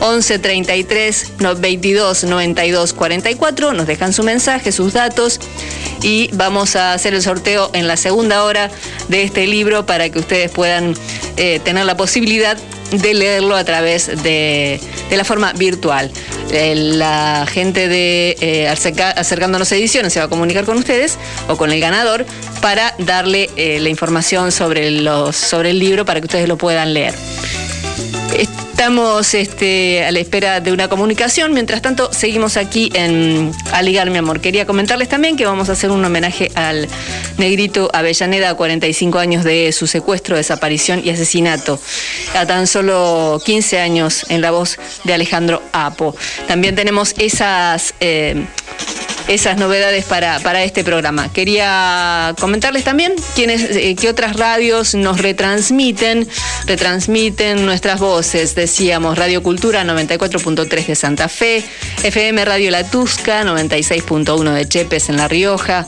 11 0.00 0.38
33 0.38 1.32
22 1.58 2.24
92 2.24 2.92
44. 2.92 3.72
Nos 3.72 3.86
dejan 3.86 4.12
su 4.12 4.22
mensaje, 4.22 4.72
sus 4.72 4.92
datos 4.92 5.40
y 6.02 6.30
vamos 6.32 6.76
a 6.76 6.92
hacer 6.92 7.14
el 7.14 7.22
sorteo 7.22 7.70
en 7.72 7.88
la 7.88 7.96
segunda 7.96 8.44
hora 8.44 8.70
de 9.08 9.22
este 9.22 9.46
libro 9.46 9.86
para 9.86 10.10
que 10.10 10.18
ustedes 10.18 10.50
puedan 10.50 10.94
eh, 11.36 11.60
tener 11.64 11.84
la 11.86 11.96
posibilidad 11.96 12.56
de 12.90 13.14
leerlo 13.14 13.56
a 13.56 13.64
través 13.64 14.22
de, 14.22 14.80
la 15.10 15.24
forma 15.24 15.52
virtual. 15.52 16.10
Eh, 16.50 16.74
la 16.74 17.46
gente 17.50 17.88
de 17.88 18.36
eh, 18.40 18.68
Acercándonos 18.68 19.70
Ediciones 19.72 20.12
se 20.12 20.20
va 20.20 20.26
a 20.26 20.28
comunicar 20.28 20.64
con 20.64 20.78
ustedes 20.78 21.18
o 21.48 21.56
con 21.56 21.70
el 21.70 21.80
ganador 21.80 22.24
para 22.62 22.94
darle 22.98 23.50
la 23.56 23.88
información 23.88 24.52
sobre, 24.52 24.90
los, 24.90 25.36
sobre 25.36 25.70
el 25.70 25.78
libro 25.78 26.04
para 26.04 26.20
que 26.20 26.26
ustedes 26.26 26.48
lo 26.48 26.56
puedan 26.56 26.94
leer. 26.94 27.14
Estamos 28.36 29.34
este, 29.34 30.04
a 30.04 30.12
la 30.12 30.18
espera 30.20 30.60
de 30.60 30.72
una 30.72 30.88
comunicación. 30.88 31.52
Mientras 31.52 31.82
tanto, 31.82 32.12
seguimos 32.12 32.56
aquí 32.56 32.90
en 32.94 33.52
Aligar, 33.72 34.10
mi 34.10 34.18
amor. 34.18 34.40
Quería 34.40 34.66
comentarles 34.66 35.08
también 35.08 35.36
que 35.36 35.44
vamos 35.44 35.68
a 35.68 35.72
hacer 35.72 35.90
un 35.90 36.04
homenaje 36.04 36.50
al 36.54 36.88
negrito 37.38 37.90
Avellaneda, 37.92 38.54
45 38.54 39.18
años 39.18 39.44
de 39.44 39.72
su 39.72 39.86
secuestro, 39.86 40.36
desaparición 40.36 41.02
y 41.04 41.10
asesinato, 41.10 41.80
a 42.34 42.46
tan 42.46 42.66
solo 42.66 43.40
15 43.44 43.80
años 43.80 44.26
en 44.28 44.40
la 44.40 44.50
voz 44.50 44.78
de 45.04 45.14
Alejandro 45.14 45.62
Apo. 45.72 46.14
También 46.46 46.76
tenemos 46.76 47.14
esas... 47.18 47.94
Eh, 48.00 48.46
esas 49.28 49.58
novedades 49.58 50.04
para, 50.06 50.40
para 50.40 50.64
este 50.64 50.82
programa. 50.82 51.30
Quería 51.32 52.34
comentarles 52.40 52.84
también 52.84 53.14
quiénes, 53.34 53.62
eh, 53.62 53.94
qué 53.94 54.08
otras 54.08 54.36
radios 54.36 54.94
nos 54.94 55.20
retransmiten, 55.20 56.26
retransmiten 56.66 57.66
nuestras 57.66 58.00
voces. 58.00 58.54
Decíamos 58.54 59.18
Radio 59.18 59.42
Cultura 59.42 59.84
94.3 59.84 60.86
de 60.86 60.94
Santa 60.94 61.28
Fe, 61.28 61.62
FM 62.02 62.44
Radio 62.44 62.70
La 62.70 62.84
Tusca 62.84 63.44
96.1 63.44 64.52
de 64.52 64.66
Chepes 64.66 65.10
en 65.10 65.18
La 65.18 65.28
Rioja, 65.28 65.86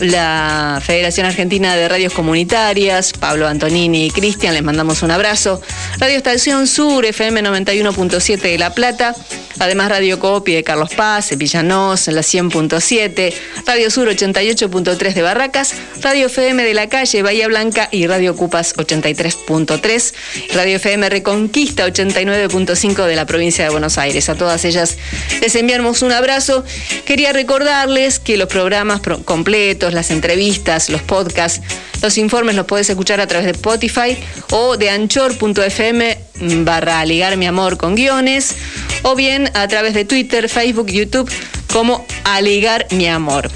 la 0.00 0.80
Federación 0.84 1.26
Argentina 1.26 1.74
de 1.76 1.88
Radios 1.88 2.12
Comunitarias, 2.12 3.12
Pablo 3.14 3.48
Antonini 3.48 4.06
y 4.06 4.10
Cristian, 4.10 4.54
les 4.54 4.62
mandamos 4.62 5.02
un 5.02 5.10
abrazo. 5.10 5.62
Radio 5.98 6.16
Estación 6.16 6.66
Sur, 6.66 7.06
FM 7.06 7.42
91.7 7.42 8.40
de 8.40 8.58
La 8.58 8.74
Plata, 8.74 9.14
además 9.58 9.88
Radio 9.88 10.18
Copy 10.18 10.52
de 10.52 10.62
Carlos 10.62 10.90
Paz, 10.94 11.36
Villanos, 11.36 12.06
en 12.08 12.14
la 12.14 12.22
100.7, 12.50 13.32
Radio 13.66 13.90
Sur 13.90 14.08
88.3 14.08 15.14
de 15.14 15.22
Barracas, 15.22 15.74
Radio 16.02 16.26
FM 16.26 16.62
de 16.64 16.74
la 16.74 16.88
calle 16.88 17.22
Bahía 17.22 17.48
Blanca 17.48 17.88
y 17.90 18.06
Radio 18.06 18.36
Cupas 18.36 18.74
83.3, 18.76 20.14
Radio 20.54 20.76
FM 20.76 21.08
Reconquista 21.08 21.86
89.5 21.86 23.06
de 23.06 23.16
la 23.16 23.26
provincia 23.26 23.64
de 23.64 23.70
Buenos 23.70 23.98
Aires. 23.98 24.28
A 24.28 24.34
todas 24.34 24.64
ellas 24.64 24.98
les 25.40 25.54
enviamos 25.54 26.02
un 26.02 26.12
abrazo. 26.12 26.64
Quería 27.04 27.32
recordarles 27.32 28.18
que 28.18 28.36
los 28.36 28.48
programas 28.48 29.00
completos, 29.24 29.94
las 29.94 30.10
entrevistas, 30.10 30.90
los 30.90 31.02
podcasts, 31.02 31.60
los 32.02 32.18
informes 32.18 32.56
los 32.56 32.66
puedes 32.66 32.88
escuchar 32.88 33.20
a 33.20 33.26
través 33.26 33.46
de 33.46 33.52
Spotify 33.52 34.16
o 34.50 34.76
de 34.76 34.90
anchor.fm 34.90 36.18
barra 36.64 37.04
ligar 37.04 37.36
mi 37.36 37.46
amor 37.46 37.76
con 37.76 37.94
guiones 37.94 38.54
o 39.02 39.14
bien 39.14 39.50
a 39.54 39.68
través 39.68 39.94
de 39.94 40.04
Twitter, 40.04 40.48
Facebook, 40.48 40.86
YouTube 40.86 41.30
como 41.72 42.04
Aligar 42.40 42.86
mi 42.92 43.06
amor. 43.06 43.50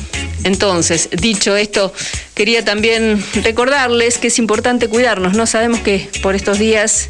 Entonces, 0.44 1.08
dicho 1.10 1.56
esto, 1.56 1.90
quería 2.34 2.62
también 2.66 3.24
recordarles 3.42 4.18
que 4.18 4.26
es 4.26 4.38
importante 4.38 4.88
cuidarnos. 4.88 5.32
No 5.34 5.46
sabemos 5.46 5.80
que 5.80 6.06
por 6.22 6.34
estos 6.34 6.58
días, 6.58 7.08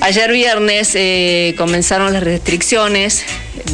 ayer 0.00 0.30
viernes, 0.30 0.92
eh, 0.94 1.56
comenzaron 1.58 2.12
las 2.12 2.22
restricciones 2.22 3.24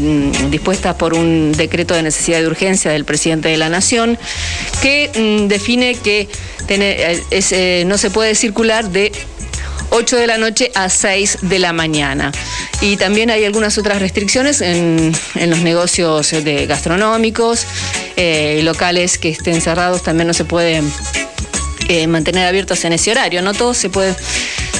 mm, 0.00 0.48
dispuestas 0.50 0.94
por 0.94 1.12
un 1.12 1.52
decreto 1.52 1.92
de 1.92 2.04
necesidad 2.04 2.40
de 2.40 2.46
urgencia 2.46 2.90
del 2.90 3.04
presidente 3.04 3.50
de 3.50 3.58
la 3.58 3.68
Nación, 3.68 4.18
que 4.80 5.10
mm, 5.14 5.48
define 5.48 5.96
que 5.96 6.26
eh, 6.68 7.22
eh, 7.30 7.84
no 7.86 7.98
se 7.98 8.08
puede 8.08 8.34
circular 8.34 8.88
de 8.88 9.12
8 9.96 10.16
de 10.16 10.26
la 10.26 10.38
noche 10.38 10.72
a 10.74 10.88
6 10.88 11.38
de 11.42 11.60
la 11.60 11.72
mañana. 11.72 12.32
Y 12.80 12.96
también 12.96 13.30
hay 13.30 13.44
algunas 13.44 13.78
otras 13.78 14.00
restricciones 14.00 14.60
en, 14.60 15.12
los 15.46 15.60
negocios 15.60 16.32
de 16.32 16.66
gastronómicos, 16.66 17.64
eh, 18.16 18.60
locales 18.64 19.18
que 19.18 19.28
estén 19.28 19.60
cerrados 19.60 20.02
también 20.02 20.26
no 20.26 20.34
se 20.34 20.44
pueden 20.44 20.90
eh, 21.88 22.06
mantener 22.06 22.46
abiertos 22.46 22.84
en 22.84 22.92
ese 22.92 23.10
horario, 23.10 23.42
no 23.42 23.54
todo 23.54 23.74
se 23.74 23.90
puede 23.90 24.14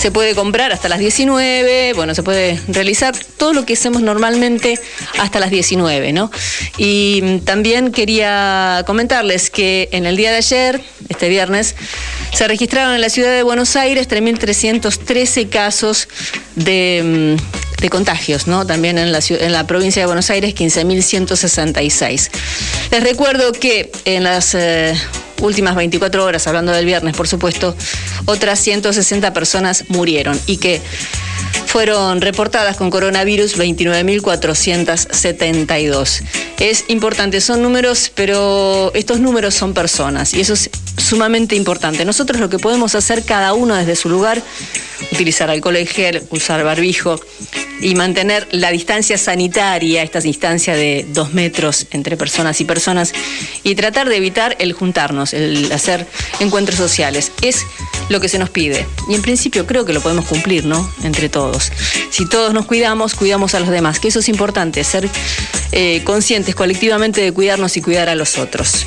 se 0.04 0.10
puede 0.10 0.34
comprar 0.34 0.70
hasta 0.70 0.90
las 0.90 0.98
19, 0.98 1.94
bueno, 1.94 2.14
se 2.14 2.22
puede 2.22 2.60
realizar 2.68 3.14
todo 3.38 3.54
lo 3.54 3.64
que 3.64 3.72
hacemos 3.72 4.02
normalmente 4.02 4.78
hasta 5.18 5.40
las 5.40 5.50
19, 5.50 6.12
¿no? 6.12 6.30
Y 6.76 7.38
también 7.46 7.90
quería 7.90 8.82
comentarles 8.86 9.48
que 9.48 9.88
en 9.92 10.04
el 10.04 10.18
día 10.18 10.30
de 10.30 10.36
ayer, 10.36 10.82
este 11.08 11.30
viernes, 11.30 11.74
se 12.34 12.46
registraron 12.46 12.94
en 12.94 13.00
la 13.00 13.08
ciudad 13.08 13.30
de 13.30 13.42
Buenos 13.42 13.76
Aires 13.76 14.06
3.313 14.06 15.48
casos 15.48 16.06
de, 16.54 17.38
mm, 17.38 17.80
de, 17.80 17.88
contagios, 17.88 18.46
¿no? 18.46 18.66
También 18.66 18.98
en 18.98 19.10
la, 19.10 19.20
en 19.26 19.52
la 19.52 19.66
provincia 19.66 20.02
de 20.02 20.06
Buenos 20.06 20.28
Aires 20.28 20.54
15.166. 20.54 22.30
Les 22.90 23.02
recuerdo 23.02 23.52
que 23.52 23.90
en 24.04 24.24
las... 24.24 24.54
Eh, 24.54 24.94
últimas 25.40 25.74
24 25.74 26.24
horas, 26.24 26.46
hablando 26.46 26.72
del 26.72 26.86
viernes, 26.86 27.16
por 27.16 27.28
supuesto, 27.28 27.74
otras 28.26 28.60
160 28.60 29.32
personas 29.32 29.84
murieron 29.88 30.38
y 30.46 30.58
que 30.58 30.80
fueron 31.66 32.20
reportadas 32.20 32.76
con 32.76 32.90
coronavirus 32.90 33.58
29.472. 33.58 36.22
Es 36.60 36.84
importante, 36.88 37.40
son 37.40 37.62
números, 37.62 38.12
pero 38.14 38.92
estos 38.94 39.18
números 39.18 39.54
son 39.54 39.74
personas 39.74 40.34
y 40.34 40.40
eso 40.40 40.52
es 40.52 40.70
sumamente 40.96 41.56
importante. 41.56 42.04
Nosotros 42.04 42.40
lo 42.40 42.48
que 42.48 42.60
podemos 42.60 42.94
hacer 42.94 43.24
cada 43.24 43.54
uno 43.54 43.74
desde 43.74 43.96
su 43.96 44.08
lugar, 44.08 44.40
utilizar 45.12 45.50
alcohol 45.50 45.74
en 45.76 45.86
gel, 45.86 46.22
usar 46.30 46.62
barbijo 46.62 47.20
y 47.80 47.94
mantener 47.94 48.46
la 48.52 48.70
distancia 48.70 49.18
sanitaria, 49.18 50.02
esta 50.02 50.20
distancia 50.20 50.76
de 50.76 51.04
dos 51.08 51.34
metros 51.34 51.86
entre 51.90 52.16
personas 52.16 52.60
y 52.60 52.64
personas, 52.64 53.12
y 53.62 53.74
tratar 53.74 54.08
de 54.08 54.16
evitar 54.16 54.56
el 54.60 54.72
juntarnos, 54.72 55.34
el 55.34 55.70
hacer 55.72 56.06
encuentros 56.40 56.76
sociales. 56.76 57.32
Es 57.42 57.66
lo 58.08 58.20
que 58.20 58.28
se 58.28 58.38
nos 58.38 58.50
pide. 58.50 58.86
Y 59.08 59.14
en 59.14 59.22
principio 59.22 59.66
creo 59.66 59.84
que 59.84 59.92
lo 59.92 60.00
podemos 60.00 60.26
cumplir, 60.26 60.64
¿no? 60.64 60.88
Todos. 61.28 61.72
Si 62.10 62.28
todos 62.28 62.54
nos 62.54 62.66
cuidamos, 62.66 63.14
cuidamos 63.14 63.54
a 63.54 63.60
los 63.60 63.70
demás, 63.70 64.00
que 64.00 64.08
eso 64.08 64.20
es 64.20 64.28
importante, 64.28 64.82
ser 64.84 65.08
eh, 65.72 66.02
conscientes 66.04 66.54
colectivamente 66.54 67.20
de 67.20 67.32
cuidarnos 67.32 67.76
y 67.76 67.82
cuidar 67.82 68.08
a 68.08 68.14
los 68.14 68.38
otros. 68.38 68.86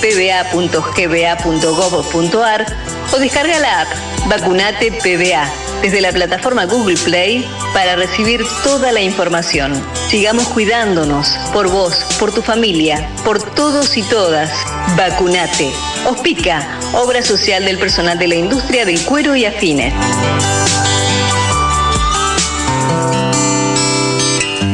vacunatepba.gba.gov.ar 0.00 2.66
o 3.12 3.18
descarga 3.18 3.58
la 3.58 3.82
app 3.82 3.88
Vacunate 4.26 4.92
PBA 4.92 5.50
desde 5.82 6.00
la 6.00 6.12
plataforma 6.12 6.64
Google 6.64 6.96
Play 6.96 7.44
para 7.74 7.96
recibir 7.96 8.42
toda 8.62 8.92
la 8.92 9.02
información. 9.02 9.72
Sigamos 10.08 10.46
cuidándonos 10.48 11.28
por 11.52 11.68
vos, 11.68 12.06
por 12.20 12.32
tu 12.32 12.40
familia, 12.40 13.08
por 13.24 13.42
todos 13.42 13.96
y 13.96 14.02
todas. 14.04 14.50
Vacunate. 14.96 15.72
Hospica, 16.08 16.78
obra 16.94 17.22
social 17.22 17.64
del 17.64 17.78
personal 17.78 18.18
de 18.18 18.28
la 18.28 18.36
industria 18.36 18.84
del 18.84 19.04
cuero 19.04 19.34
y 19.34 19.44
afines. 19.44 19.92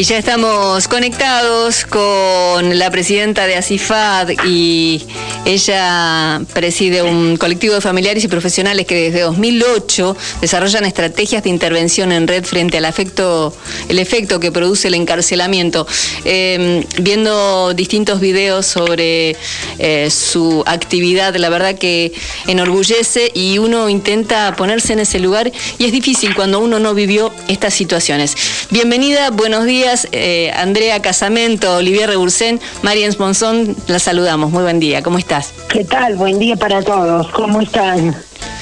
Y 0.00 0.04
ya 0.04 0.16
estamos 0.16 0.88
conectados 0.88 1.84
con 1.84 2.78
la 2.78 2.90
presidenta 2.90 3.46
de 3.46 3.56
ACIFAD 3.56 4.30
y 4.46 5.06
ella 5.46 6.40
preside 6.52 7.02
un 7.02 7.36
colectivo 7.36 7.74
de 7.74 7.80
familiares 7.80 8.22
y 8.24 8.28
profesionales 8.28 8.86
que 8.86 9.10
desde 9.10 9.20
2008 9.20 10.16
desarrollan 10.40 10.84
estrategias 10.84 11.42
de 11.42 11.50
intervención 11.50 12.12
en 12.12 12.28
red 12.28 12.44
frente 12.44 12.78
al 12.78 12.84
afecto, 12.84 13.54
el 13.88 13.98
efecto 13.98 14.38
que 14.38 14.52
produce 14.52 14.88
el 14.88 14.94
encarcelamiento. 14.94 15.86
Em, 16.24 16.84
viendo 16.98 17.74
distintos 17.74 18.20
videos 18.20 18.66
sobre 18.66 19.36
eh, 19.78 20.10
su 20.10 20.62
actividad, 20.66 21.34
la 21.36 21.48
verdad 21.48 21.76
que 21.76 22.12
enorgullece 22.46 23.30
y 23.34 23.58
uno 23.58 23.88
intenta 23.88 24.54
ponerse 24.56 24.92
en 24.92 25.00
ese 25.00 25.18
lugar 25.18 25.50
y 25.78 25.84
es 25.84 25.92
difícil 25.92 26.34
cuando 26.34 26.60
uno 26.60 26.78
no 26.78 26.94
vivió 26.94 27.32
estas 27.48 27.74
situaciones. 27.74 28.36
Bienvenida, 28.70 29.30
buenos 29.30 29.64
días. 29.64 30.08
Eh, 30.12 30.50
Andrea 30.54 31.00
Casamento, 31.00 31.76
Olivier 31.76 32.08
Rebursén, 32.08 32.60
Mariens 32.82 33.18
Monzón, 33.18 33.76
la 33.86 33.98
saludamos. 33.98 34.50
Muy 34.50 34.62
buen 34.62 34.80
día, 34.80 35.02
¿cómo 35.02 35.18
estás? 35.30 35.54
¿Qué 35.68 35.84
tal? 35.84 36.16
Buen 36.16 36.40
día 36.40 36.56
para 36.56 36.82
todos, 36.82 37.28
¿cómo 37.28 37.60
están? 37.60 38.16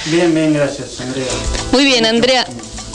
Bien, 0.05 0.35
bien, 0.35 0.53
gracias, 0.53 1.01
Andrea. 1.01 1.25
Muy 1.73 1.85
bien, 1.85 2.05
Andrea. 2.05 2.47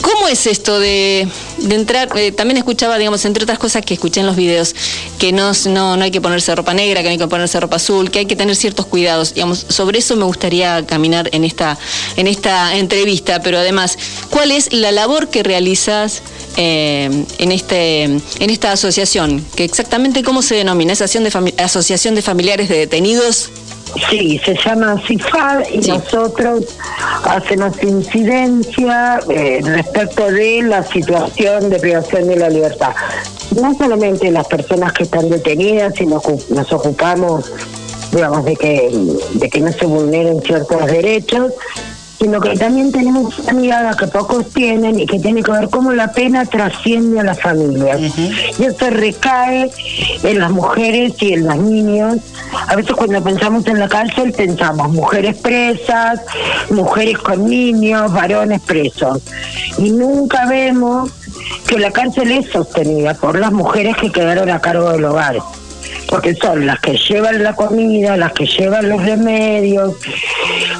¿Cómo 0.04 0.28
es 0.28 0.46
esto 0.46 0.78
de, 0.80 1.26
entrar? 1.70 2.10
Eh, 2.18 2.30
también 2.30 2.58
escuchaba, 2.58 2.98
digamos, 2.98 3.24
entre 3.24 3.44
otras 3.44 3.58
cosas 3.58 3.82
que 3.82 3.94
escuché 3.94 4.20
en 4.20 4.26
los 4.26 4.36
videos, 4.36 4.74
que 5.18 5.32
no, 5.32 5.52
no, 5.70 5.96
no 5.96 6.04
hay 6.04 6.10
que 6.10 6.20
ponerse 6.20 6.54
ropa 6.54 6.74
negra, 6.74 7.00
que 7.00 7.08
no 7.08 7.12
hay 7.12 7.18
que 7.18 7.26
ponerse 7.26 7.58
ropa 7.58 7.76
azul, 7.76 8.10
que 8.10 8.18
hay 8.18 8.26
que 8.26 8.36
tener 8.36 8.54
ciertos 8.54 8.84
cuidados. 8.84 9.32
Digamos, 9.32 9.64
sobre 9.66 10.00
eso 10.00 10.14
me 10.16 10.24
gustaría 10.24 10.84
caminar 10.84 11.30
en 11.32 11.44
esta, 11.44 11.78
en 12.18 12.26
esta 12.26 12.76
entrevista, 12.76 13.40
pero 13.40 13.56
además, 13.56 13.96
¿cuál 14.28 14.50
es 14.50 14.74
la 14.74 14.92
labor 14.92 15.30
que 15.30 15.42
realizas 15.42 16.20
eh, 16.58 17.24
en, 17.38 17.50
este, 17.50 18.02
en 18.02 18.50
esta 18.50 18.72
asociación, 18.72 19.44
que 19.56 19.64
exactamente 19.64 20.22
cómo 20.22 20.42
se 20.42 20.54
denomina, 20.54 20.92
asociación 20.92 21.24
de, 21.24 21.62
asociación 21.62 22.14
de 22.14 22.22
familiares 22.22 22.68
de 22.68 22.76
detenidos. 22.76 23.48
Sí, 24.10 24.40
se 24.44 24.54
llama 24.54 25.00
CIFAD 25.06 25.62
y 25.72 25.78
nosotros 25.88 26.76
hacemos 27.24 27.82
incidencia 27.82 29.20
eh, 29.28 29.60
respecto 29.62 30.30
de 30.30 30.62
la 30.62 30.82
situación 30.82 31.70
de 31.70 31.78
privación 31.78 32.28
de 32.28 32.36
la 32.36 32.48
libertad. 32.48 32.94
No 33.60 33.74
solamente 33.74 34.30
las 34.30 34.46
personas 34.46 34.92
que 34.92 35.04
están 35.04 35.28
detenidas, 35.28 35.94
sino 35.96 36.20
que 36.20 36.36
nos 36.50 36.72
ocupamos 36.72 37.52
digamos 38.12 38.44
de 38.44 38.56
que 38.56 38.90
de 39.34 39.50
que 39.50 39.60
no 39.60 39.72
se 39.72 39.86
vulneren 39.86 40.40
ciertos 40.42 40.86
derechos 40.86 41.52
sino 42.24 42.40
que 42.40 42.56
también 42.56 42.90
tenemos 42.90 43.38
una 43.38 43.52
mirada 43.52 43.94
que 43.94 44.06
pocos 44.06 44.48
tienen 44.48 44.98
y 44.98 45.04
que 45.04 45.18
tiene 45.18 45.42
que 45.42 45.52
ver 45.52 45.68
cómo 45.68 45.92
la 45.92 46.10
pena 46.10 46.46
trasciende 46.46 47.20
a 47.20 47.22
las 47.22 47.38
familias. 47.38 48.00
Y 48.58 48.64
eso 48.64 48.88
recae 48.88 49.70
en 50.22 50.38
las 50.38 50.50
mujeres 50.50 51.12
y 51.20 51.34
en 51.34 51.46
los 51.46 51.56
niños. 51.58 52.16
A 52.66 52.76
veces 52.76 52.92
cuando 52.92 53.22
pensamos 53.22 53.66
en 53.66 53.78
la 53.78 53.90
cárcel 53.90 54.32
pensamos 54.32 54.90
mujeres 54.90 55.36
presas, 55.36 56.22
mujeres 56.70 57.18
con 57.18 57.44
niños, 57.44 58.10
varones 58.10 58.62
presos. 58.62 59.20
Y 59.76 59.90
nunca 59.90 60.46
vemos 60.46 61.10
que 61.66 61.78
la 61.78 61.90
cárcel 61.90 62.32
es 62.32 62.50
sostenida 62.50 63.12
por 63.12 63.38
las 63.38 63.52
mujeres 63.52 63.98
que 63.98 64.10
quedaron 64.10 64.48
a 64.48 64.62
cargo 64.62 64.92
del 64.92 65.04
hogar 65.04 65.36
porque 66.08 66.34
son 66.34 66.66
las 66.66 66.80
que 66.80 66.96
llevan 66.96 67.42
la 67.42 67.54
comida, 67.54 68.16
las 68.16 68.32
que 68.32 68.46
llevan 68.46 68.88
los 68.88 69.02
remedios, 69.02 69.94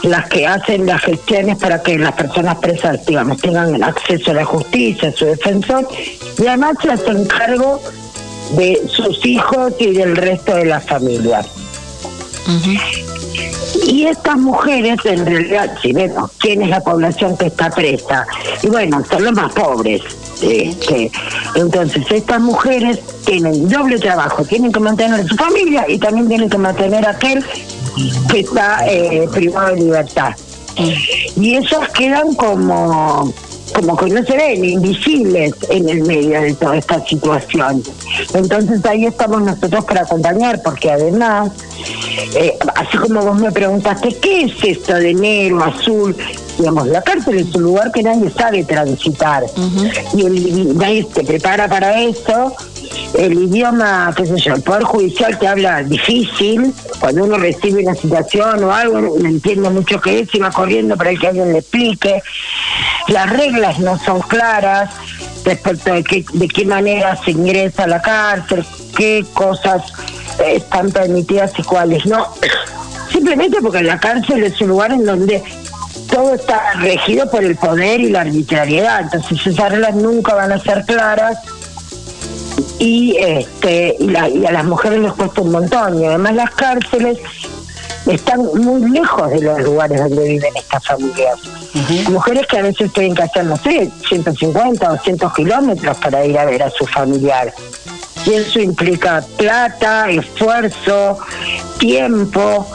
las 0.02 0.28
que 0.28 0.46
hacen 0.46 0.86
las 0.86 1.02
gestiones 1.02 1.56
para 1.58 1.82
que 1.82 1.98
las 1.98 2.12
personas 2.12 2.56
presas, 2.56 3.04
digamos, 3.06 3.40
tengan 3.40 3.82
acceso 3.82 4.30
a 4.30 4.34
la 4.34 4.44
justicia, 4.44 5.08
a 5.08 5.12
su 5.12 5.26
defensor, 5.26 5.88
y 6.38 6.46
además 6.46 6.76
se 6.82 6.90
hacen 6.90 7.24
cargo 7.26 7.80
de 8.56 8.80
sus 8.88 9.24
hijos 9.24 9.72
y 9.78 9.92
del 9.92 10.16
resto 10.16 10.54
de 10.54 10.66
la 10.66 10.80
familia. 10.80 11.44
Y 13.86 14.06
estas 14.06 14.36
mujeres, 14.36 14.98
en 15.04 15.26
realidad, 15.26 15.76
si 15.82 15.92
vemos 15.92 16.30
quién 16.38 16.62
es 16.62 16.68
la 16.68 16.80
población 16.80 17.36
que 17.36 17.46
está 17.46 17.70
presa, 17.70 18.26
y 18.62 18.68
bueno, 18.68 19.02
son 19.10 19.24
los 19.24 19.32
más 19.32 19.52
pobres. 19.52 20.02
Entonces, 21.54 22.04
estas 22.10 22.40
mujeres 22.40 23.00
tienen 23.24 23.68
doble 23.68 23.98
trabajo, 23.98 24.44
tienen 24.44 24.72
que 24.72 24.80
mantener 24.80 25.20
a 25.20 25.26
su 25.26 25.36
familia 25.36 25.84
y 25.88 25.98
también 25.98 26.28
tienen 26.28 26.50
que 26.50 26.58
mantener 26.58 27.06
a 27.06 27.10
aquel 27.10 27.44
que 28.30 28.40
está 28.40 28.86
eh, 28.86 29.28
privado 29.32 29.74
de 29.74 29.80
libertad. 29.80 30.34
Y 31.36 31.54
esos 31.54 31.88
quedan 31.90 32.34
como 32.34 33.32
como 33.74 33.96
que 33.96 34.06
no 34.06 34.24
se 34.24 34.36
ven, 34.36 34.64
invisibles 34.64 35.52
en 35.68 35.88
el 35.88 36.02
medio 36.02 36.40
de 36.40 36.54
toda 36.54 36.76
esta 36.76 37.04
situación. 37.04 37.82
Entonces 38.32 38.84
ahí 38.86 39.06
estamos 39.06 39.42
nosotros 39.42 39.84
para 39.84 40.02
acompañar, 40.02 40.62
porque 40.62 40.92
además, 40.92 41.50
eh, 42.34 42.56
así 42.76 42.96
como 42.96 43.22
vos 43.22 43.40
me 43.40 43.50
preguntaste, 43.50 44.14
¿qué 44.20 44.42
es 44.42 44.52
esto 44.62 44.94
de 44.94 45.14
negro, 45.14 45.64
azul? 45.64 46.16
Digamos, 46.58 46.86
la 46.86 47.02
cárcel 47.02 47.38
es 47.38 47.54
un 47.54 47.62
lugar 47.62 47.90
que 47.92 48.02
nadie 48.02 48.30
sabe 48.30 48.64
transitar 48.64 49.44
y 50.14 50.22
nadie 50.74 51.06
se 51.12 51.24
prepara 51.24 51.68
para 51.68 52.00
eso 52.00 52.54
el 53.14 53.34
idioma, 53.34 54.12
qué 54.16 54.26
sé 54.26 54.36
yo, 54.38 54.54
el 54.54 54.62
Poder 54.62 54.82
Judicial 54.82 55.38
te 55.38 55.46
habla 55.46 55.82
difícil, 55.82 56.74
cuando 56.98 57.24
uno 57.24 57.36
recibe 57.38 57.82
una 57.82 57.94
situación 57.94 58.64
o 58.64 58.72
algo, 58.72 59.00
no 59.00 59.28
entiende 59.28 59.70
mucho 59.70 60.00
qué 60.00 60.20
es 60.20 60.34
y 60.34 60.38
va 60.38 60.50
corriendo 60.50 60.96
para 60.96 61.14
que 61.14 61.28
alguien 61.28 61.52
le 61.52 61.58
explique. 61.58 62.22
Las 63.08 63.30
reglas 63.30 63.78
no 63.78 63.98
son 63.98 64.20
claras 64.20 64.90
respecto 65.44 65.92
de, 65.92 66.02
qué, 66.02 66.24
de 66.32 66.48
qué 66.48 66.64
manera 66.64 67.16
se 67.24 67.32
ingresa 67.32 67.84
a 67.84 67.86
la 67.86 68.02
cárcel, 68.02 68.64
qué 68.96 69.24
cosas 69.32 69.82
eh, 70.40 70.56
están 70.56 70.90
permitidas 70.90 71.52
y 71.58 71.62
cuáles 71.62 72.06
no. 72.06 72.26
Simplemente 73.12 73.58
porque 73.62 73.82
la 73.82 74.00
cárcel 74.00 74.42
es 74.42 74.60
un 74.60 74.68
lugar 74.68 74.90
en 74.90 75.04
donde 75.04 75.42
todo 76.14 76.34
está 76.34 76.74
regido 76.74 77.28
por 77.28 77.42
el 77.42 77.56
poder 77.56 78.00
y 78.00 78.10
la 78.10 78.20
arbitrariedad, 78.20 79.00
entonces 79.00 79.44
esas 79.44 79.72
reglas 79.72 79.96
nunca 79.96 80.34
van 80.34 80.52
a 80.52 80.60
ser 80.60 80.84
claras 80.84 81.38
y 82.78 83.16
este 83.16 83.96
y, 83.98 84.14
a 84.14 84.52
las 84.52 84.64
mujeres 84.64 85.00
les 85.00 85.12
cuesta 85.12 85.40
un 85.40 85.50
montón 85.50 86.00
y 86.00 86.06
además 86.06 86.34
las 86.36 86.50
cárceles 86.52 87.18
están 88.06 88.44
muy 88.44 88.90
lejos 88.90 89.28
de 89.30 89.40
los 89.40 89.60
lugares 89.62 90.00
donde 90.02 90.28
viven 90.28 90.56
estas 90.56 90.86
familias. 90.86 91.38
Mujeres 92.08 92.46
que 92.46 92.58
a 92.58 92.62
veces 92.62 92.92
tienen 92.92 93.14
que 93.14 93.22
hacer, 93.22 93.44
no 93.46 93.56
sé, 93.56 93.90
150 94.08 94.86
o 94.86 94.92
200 94.92 95.32
kilómetros 95.32 95.96
para 95.96 96.24
ir 96.24 96.38
a 96.38 96.44
ver 96.44 96.62
a 96.62 96.70
su 96.70 96.86
familiar. 96.86 97.52
Y 98.26 98.34
eso 98.34 98.60
implica 98.60 99.24
plata, 99.36 100.10
esfuerzo, 100.10 101.18
tiempo. 101.78 102.66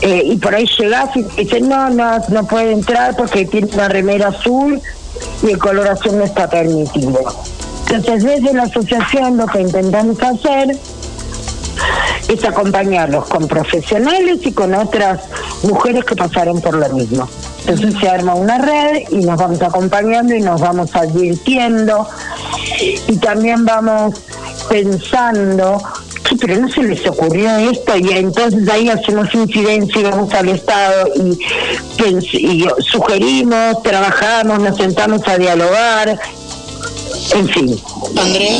Eh, 0.00 0.22
y 0.24 0.36
por 0.36 0.54
ahí 0.54 0.66
llegas 0.78 1.16
y 1.16 1.22
dicen, 1.22 1.68
no, 1.68 1.90
no, 1.90 2.18
no 2.28 2.46
puede 2.46 2.72
entrar 2.72 3.16
porque 3.16 3.44
tiene 3.46 3.68
una 3.72 3.88
remera 3.88 4.28
azul 4.28 4.80
y 5.42 5.50
el 5.50 5.58
color 5.58 5.88
azul 5.88 6.18
no 6.18 6.24
está 6.24 6.48
permitido. 6.48 7.18
Entonces, 7.90 8.22
desde 8.22 8.54
la 8.54 8.64
asociación 8.64 9.36
lo 9.36 9.46
que 9.46 9.60
intentamos 9.60 10.22
hacer 10.22 10.78
es 12.28 12.44
acompañarlos 12.44 13.26
con 13.26 13.48
profesionales 13.48 14.40
y 14.44 14.52
con 14.52 14.74
otras 14.74 15.22
mujeres 15.62 16.04
que 16.04 16.14
pasaron 16.14 16.60
por 16.60 16.74
lo 16.74 16.88
mismo. 16.90 17.28
Entonces 17.66 18.00
se 18.00 18.08
arma 18.08 18.34
una 18.34 18.58
red 18.58 19.04
y 19.10 19.24
nos 19.24 19.38
vamos 19.38 19.60
acompañando 19.62 20.34
y 20.34 20.40
nos 20.40 20.60
vamos 20.60 20.94
advirtiendo 20.94 22.06
y 23.06 23.16
también 23.16 23.64
vamos 23.64 24.14
pensando 24.68 25.82
pero 26.36 26.56
no 26.56 26.68
se 26.68 26.82
les 26.82 27.06
ocurrió 27.06 27.56
esto 27.56 27.96
y 27.96 28.10
entonces 28.12 28.68
ahí 28.68 28.88
hacemos 28.88 29.32
incidencia 29.34 30.00
y 30.00 30.04
vamos 30.04 30.32
al 30.34 30.48
Estado 30.48 31.08
y, 31.14 31.38
y 32.36 32.66
sugerimos, 32.80 33.82
trabajamos, 33.82 34.60
nos 34.60 34.76
sentamos 34.76 35.26
a 35.26 35.38
dialogar 35.38 36.18
en 37.34 37.48
fin. 37.48 37.80
Andrea, 38.16 38.58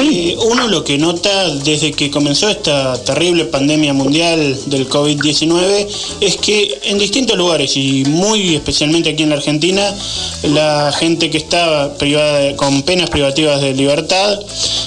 eh, 0.00 0.36
uno 0.50 0.68
lo 0.68 0.84
que 0.84 0.98
nota 0.98 1.48
desde 1.50 1.92
que 1.92 2.10
comenzó 2.10 2.48
esta 2.48 3.02
terrible 3.04 3.44
pandemia 3.46 3.92
mundial 3.92 4.58
del 4.66 4.88
COVID-19 4.88 5.86
es 6.20 6.36
que 6.36 6.78
en 6.84 6.98
distintos 6.98 7.36
lugares 7.36 7.76
y 7.76 8.04
muy 8.04 8.54
especialmente 8.54 9.10
aquí 9.10 9.24
en 9.24 9.30
la 9.30 9.36
Argentina, 9.36 9.94
la 10.42 10.92
gente 10.92 11.30
que 11.30 11.38
está 11.38 11.94
privada 11.98 12.54
con 12.56 12.82
penas 12.82 13.10
privativas 13.10 13.60
de 13.60 13.74
libertad 13.74 14.38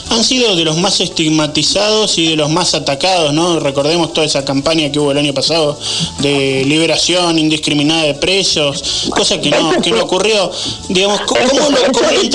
han 0.10 0.24
sido 0.24 0.56
de 0.56 0.66
los 0.66 0.78
más 0.78 1.00
estigmatizados 1.00 2.18
y 2.18 2.30
de 2.30 2.36
los 2.36 2.50
más 2.50 2.74
atacados, 2.74 3.34
¿no? 3.34 3.60
Recordemos 3.60 4.14
toda 4.14 4.28
esa 4.28 4.44
campaña 4.44 4.92
que 4.92 5.00
hubo 5.00 5.12
el 5.12 5.18
año 5.18 5.34
pasado 5.34 5.78
de 6.20 6.64
liberación 6.66 7.40
indiscriminada 7.40 8.04
de 8.04 8.14
presos, 8.16 9.10
cosa 9.10 9.40
que 9.40 9.50
no, 9.50 9.82
que 9.82 9.92
no 9.92 10.04
ocurrió. 10.04 10.52
Digamos, 10.90 11.22
¿cómo, 11.22 11.42
lo, 11.42 11.66
han 11.66 11.92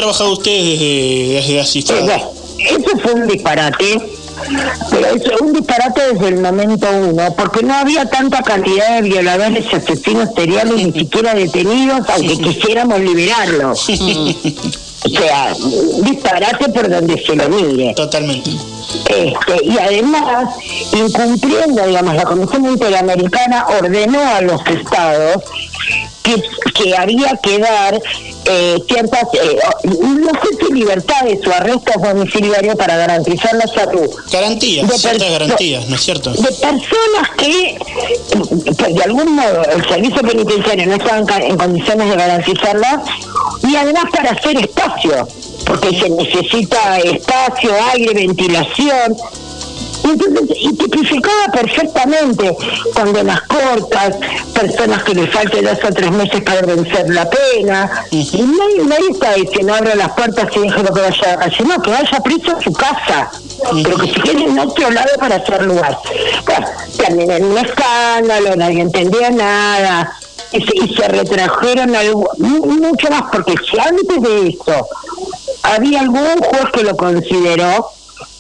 trabajado 0.07 0.33
ustedes 0.33 0.81
desde, 0.81 1.55
desde 1.55 2.17
Eso 2.59 2.99
fue 3.03 3.13
un 3.15 3.27
disparate 3.27 4.17
pero 4.91 5.07
es 5.09 5.41
un 5.41 5.53
disparate 5.55 6.13
desde 6.13 6.29
el 6.29 6.41
momento 6.41 6.87
uno, 6.91 7.35
porque 7.35 7.63
no 7.63 7.75
había 7.75 8.05
tanta 8.05 8.43
cantidad 8.43 9.01
de 9.01 9.09
violadores 9.09 9.65
y 9.73 9.77
asesinos 9.77 10.29
seriales 10.37 10.87
ni 10.87 10.93
siquiera 10.93 11.35
detenidos, 11.35 12.01
aunque 12.09 12.37
quisiéramos 12.39 13.01
liberarlos. 13.01 13.89
O 13.89 15.09
sea, 15.09 15.55
disparate 16.03 16.69
por 16.69 16.89
donde 16.91 17.23
se 17.25 17.35
lo 17.35 17.49
mire. 17.49 17.95
Totalmente. 17.95 18.51
Este, 19.09 19.65
y 19.65 19.79
además, 19.79 20.55
incumpliendo, 20.93 21.87
digamos, 21.87 22.15
la 22.15 22.25
Comisión 22.25 22.67
Interamericana 22.67 23.67
ordenó 23.81 24.21
a 24.21 24.41
los 24.43 24.61
estados 24.67 25.43
que, 26.27 26.43
que 26.73 26.97
había 26.97 27.37
que 27.37 27.59
dar 27.59 27.95
eh, 28.49 28.79
ciertas, 28.89 29.23
eh, 29.35 29.59
no 29.85 30.31
sé 30.31 30.49
si 30.67 30.73
libertades 30.73 31.47
o 31.47 31.53
arrestos 31.53 31.95
domiciliarios 32.03 32.75
para 32.75 32.97
garantizar 32.97 33.55
la 33.55 33.67
salud. 33.67 34.11
Garantías, 34.31 35.01
ciertas 35.01 35.31
garantías, 35.31 35.89
¿no 35.89 35.95
es 35.95 36.03
cierto? 36.03 36.33
De 36.33 36.53
personas 36.53 37.31
que, 37.37 37.79
pues, 38.77 38.95
de 38.95 39.03
algún 39.05 39.37
modo, 39.37 39.65
el 39.65 39.89
servicio 39.89 40.23
penitenciario 40.23 40.87
no 40.87 40.95
estaba 40.95 41.39
en 41.45 41.57
condiciones 41.57 42.11
de 42.11 42.17
garantizarla 42.17 43.03
y 43.63 43.77
además 43.77 44.05
para 44.13 44.31
hacer 44.31 44.59
espacio, 44.59 45.29
porque 45.65 45.99
se 45.99 46.11
necesita 46.11 46.99
espacio, 46.99 47.71
aire, 47.93 48.15
ventilación. 48.15 49.17
Y 50.05 50.73
tipificaba 50.75 51.53
perfectamente 51.53 52.57
condenas 52.95 53.41
cortas, 53.43 54.17
personas 54.55 55.03
que 55.05 55.15
le 55.15 55.27
falten 55.29 55.65
dos 55.65 55.79
o 55.85 55.93
tres 55.93 56.11
meses 56.11 56.43
para 56.43 56.63
vencer 56.63 57.11
la 57.11 57.29
pena. 57.29 57.91
Y 58.11 58.25
nadie, 58.43 58.85
nadie 58.85 59.11
está 59.11 59.35
diciendo 59.35 59.75
abra 59.75 59.95
las 59.95 60.13
puertas 60.13 60.49
y 60.55 60.69
lo 60.69 60.95
que 60.95 61.01
vaya 61.01 61.33
a 61.33 61.39
calle. 61.39 61.65
No, 61.65 61.83
que 61.83 61.91
vaya 61.91 62.21
preso 62.21 62.57
a 62.57 62.63
su 62.63 62.73
casa. 62.73 63.31
Pero 63.83 63.97
que 63.97 64.07
se 64.13 64.21
quede 64.21 64.45
en 64.45 64.59
otro 64.59 64.91
lado 64.91 65.11
para 65.19 65.37
hacer 65.37 65.63
lugar. 65.65 65.99
Bueno, 66.45 66.67
también 66.97 67.31
en 67.31 67.45
un 67.45 67.59
escándalo, 67.59 68.57
nadie 68.57 68.81
entendía 68.83 69.31
nada. 69.31 70.13
Y 70.53 70.61
se, 70.63 70.85
y 70.85 70.95
se 70.95 71.09
retrajeron 71.09 71.95
algo, 71.97 72.31
mucho 72.39 73.11
más, 73.11 73.25
porque 73.33 73.55
si 73.69 73.79
antes 73.79 74.23
de 74.23 74.49
eso 74.49 74.89
había 75.63 76.01
algún 76.01 76.39
juez 76.41 76.65
que 76.73 76.85
lo 76.85 76.97
consideró, 76.97 77.91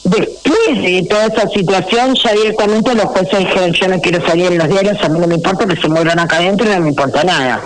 Después 0.05 0.83
de 0.83 1.07
toda 1.11 1.27
esa 1.27 1.49
situación, 1.49 2.15
ya 2.23 2.33
directamente 2.33 2.95
los 2.95 3.07
jueces 3.07 3.39
dijeron, 3.41 3.73
yo 3.73 3.89
no 3.89 4.01
quiero 4.01 4.27
salir 4.27 4.53
en 4.53 4.59
los 4.59 4.69
diarios, 4.69 5.03
a 5.03 5.09
mí 5.09 5.19
no 5.19 5.27
me 5.27 5.35
importa 5.35 5.67
que 5.67 5.81
se 5.81 5.89
mueran 5.89 6.19
acá 6.19 6.37
adentro, 6.37 6.67
no 6.67 6.81
me 6.81 6.89
importa 6.91 7.25
nada. 7.25 7.62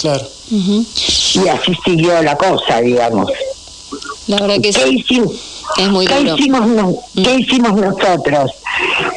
Claro. 0.00 0.26
Y 0.50 1.48
así 1.48 1.72
siguió 1.84 2.22
la 2.22 2.36
cosa, 2.36 2.80
digamos. 2.80 3.30
La 4.26 4.40
verdad 4.40 4.56
que 4.62 4.70
¿Qué 4.70 4.88
hicimos? 4.88 5.32
Es 5.76 5.88
muy 5.88 6.06
¿Qué, 6.06 6.20
hicimos, 6.20 6.96
¿Qué 7.14 7.34
mm. 7.34 7.38
hicimos 7.38 7.72
nosotros? 7.74 8.52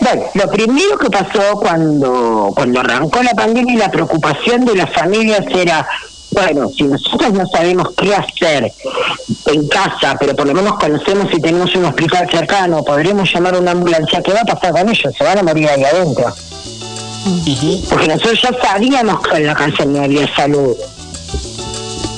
Bueno, 0.02 0.24
lo 0.34 0.52
primero 0.52 0.98
que 0.98 1.10
pasó 1.10 1.60
cuando, 1.60 2.52
cuando 2.56 2.80
arrancó 2.80 3.24
la 3.24 3.34
pandemia 3.34 3.74
y 3.74 3.78
la 3.78 3.92
preocupación 3.92 4.66
de 4.66 4.76
las 4.76 4.94
familias 4.94 5.46
era 5.50 5.88
bueno, 6.36 6.70
si 6.70 6.84
nosotros 6.84 7.32
no 7.32 7.48
sabemos 7.48 7.88
qué 7.96 8.14
hacer 8.14 8.72
en 9.46 9.68
casa, 9.70 10.18
pero 10.20 10.36
por 10.36 10.46
lo 10.46 10.54
menos 10.54 10.74
conocemos 10.74 11.30
si 11.32 11.40
tenemos 11.40 11.74
un 11.76 11.86
hospital 11.86 12.30
cercano, 12.30 12.84
podremos 12.84 13.32
llamar 13.34 13.56
a 13.56 13.60
una 13.60 13.72
ambulancia, 13.72 14.22
¿qué 14.22 14.34
va 14.34 14.42
a 14.42 14.46
pasar 14.46 14.74
con 14.74 14.90
ellos? 14.90 15.14
Se 15.18 15.24
van 15.24 15.40
a 15.40 15.44
morir 15.44 15.70
ahí 15.70 15.84
adentro. 15.86 16.26
Porque 17.90 18.08
nosotros 18.08 18.42
ya 18.42 18.52
sabíamos 18.62 19.26
que 19.26 19.38
en 19.38 19.48
la 19.48 19.56
cárcel 19.56 19.94
no 19.94 20.04
había 20.04 20.36
salud. 20.36 20.76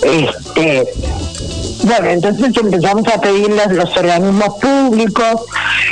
Este, 0.01 0.93
bueno, 1.83 2.09
entonces 2.09 2.57
empezamos 2.57 3.07
a 3.07 3.21
pedirles 3.21 3.71
los 3.71 3.95
organismos 3.95 4.55
públicos, 4.59 5.41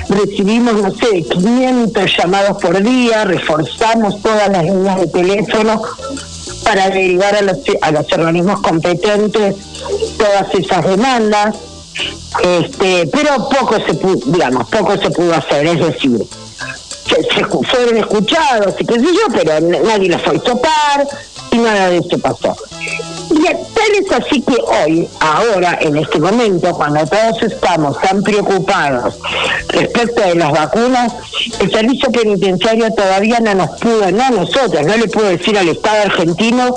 recibimos, 0.10 0.74
no 0.82 0.92
sé, 0.96 1.24
500 1.24 2.18
llamados 2.18 2.62
por 2.62 2.82
día, 2.82 3.24
reforzamos 3.24 4.20
todas 4.22 4.50
las 4.50 4.64
líneas 4.64 5.00
de 5.00 5.08
teléfono 5.08 5.82
para 6.66 6.90
derivar 6.90 7.36
a 7.36 7.42
los, 7.42 7.60
a 7.82 7.92
los 7.92 8.12
organismos 8.12 8.60
competentes 8.62 9.56
todas 10.18 10.54
esas 10.54 10.84
demandas, 10.84 11.56
este, 12.44 13.08
pero 13.08 13.48
poco 13.50 13.76
se 13.86 13.94
pudo, 13.94 14.18
digamos, 14.26 14.68
poco 14.70 14.98
se 14.98 15.10
pudo 15.12 15.34
hacer, 15.36 15.68
es 15.68 15.80
decir, 15.80 16.26
se, 17.08 17.46
fueron 17.46 17.98
escuchados 17.98 18.74
y 18.80 18.86
qué 18.86 18.96
sé 18.96 19.06
yo, 19.06 19.28
pero 19.32 19.62
nadie 19.62 20.10
los 20.10 20.22
fue 20.24 20.36
a 20.36 20.40
topar 20.40 21.08
y 21.56 21.58
nada 21.60 21.90
de 21.90 21.98
eso 21.98 22.18
pasó. 22.20 22.56
Y 23.32 23.44
tal 23.44 23.92
es 24.00 24.12
así 24.12 24.42
que 24.42 24.56
hoy, 24.62 25.08
ahora, 25.20 25.78
en 25.82 25.98
este 25.98 26.20
momento, 26.20 26.72
cuando 26.74 27.06
todos 27.06 27.42
estamos 27.44 28.00
tan 28.02 28.24
preocupados 28.24 29.16
respecto 29.70 30.22
de 30.22 30.36
las 30.36 30.52
vacunas, 30.52 31.14
el 31.60 31.72
servicio 31.72 32.12
penitenciario 32.12 32.92
todavía 32.92 33.40
no 33.40 33.56
nos 33.56 33.72
pudo, 33.80 34.12
no 34.12 34.24
a 34.24 34.30
nosotros, 34.30 34.86
no 34.86 34.96
le 34.96 35.08
puedo 35.08 35.28
decir 35.28 35.58
al 35.58 35.68
Estado 35.68 36.04
argentino 36.04 36.76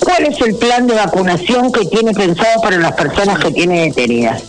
cuál 0.00 0.24
es 0.24 0.40
el 0.40 0.54
plan 0.56 0.86
de 0.86 0.94
vacunación 0.94 1.72
que 1.72 1.86
tiene 1.86 2.12
pensado 2.12 2.60
para 2.60 2.78
las 2.78 2.92
personas 2.92 3.38
que 3.38 3.50
tiene 3.52 3.82
detenidas. 3.82 4.42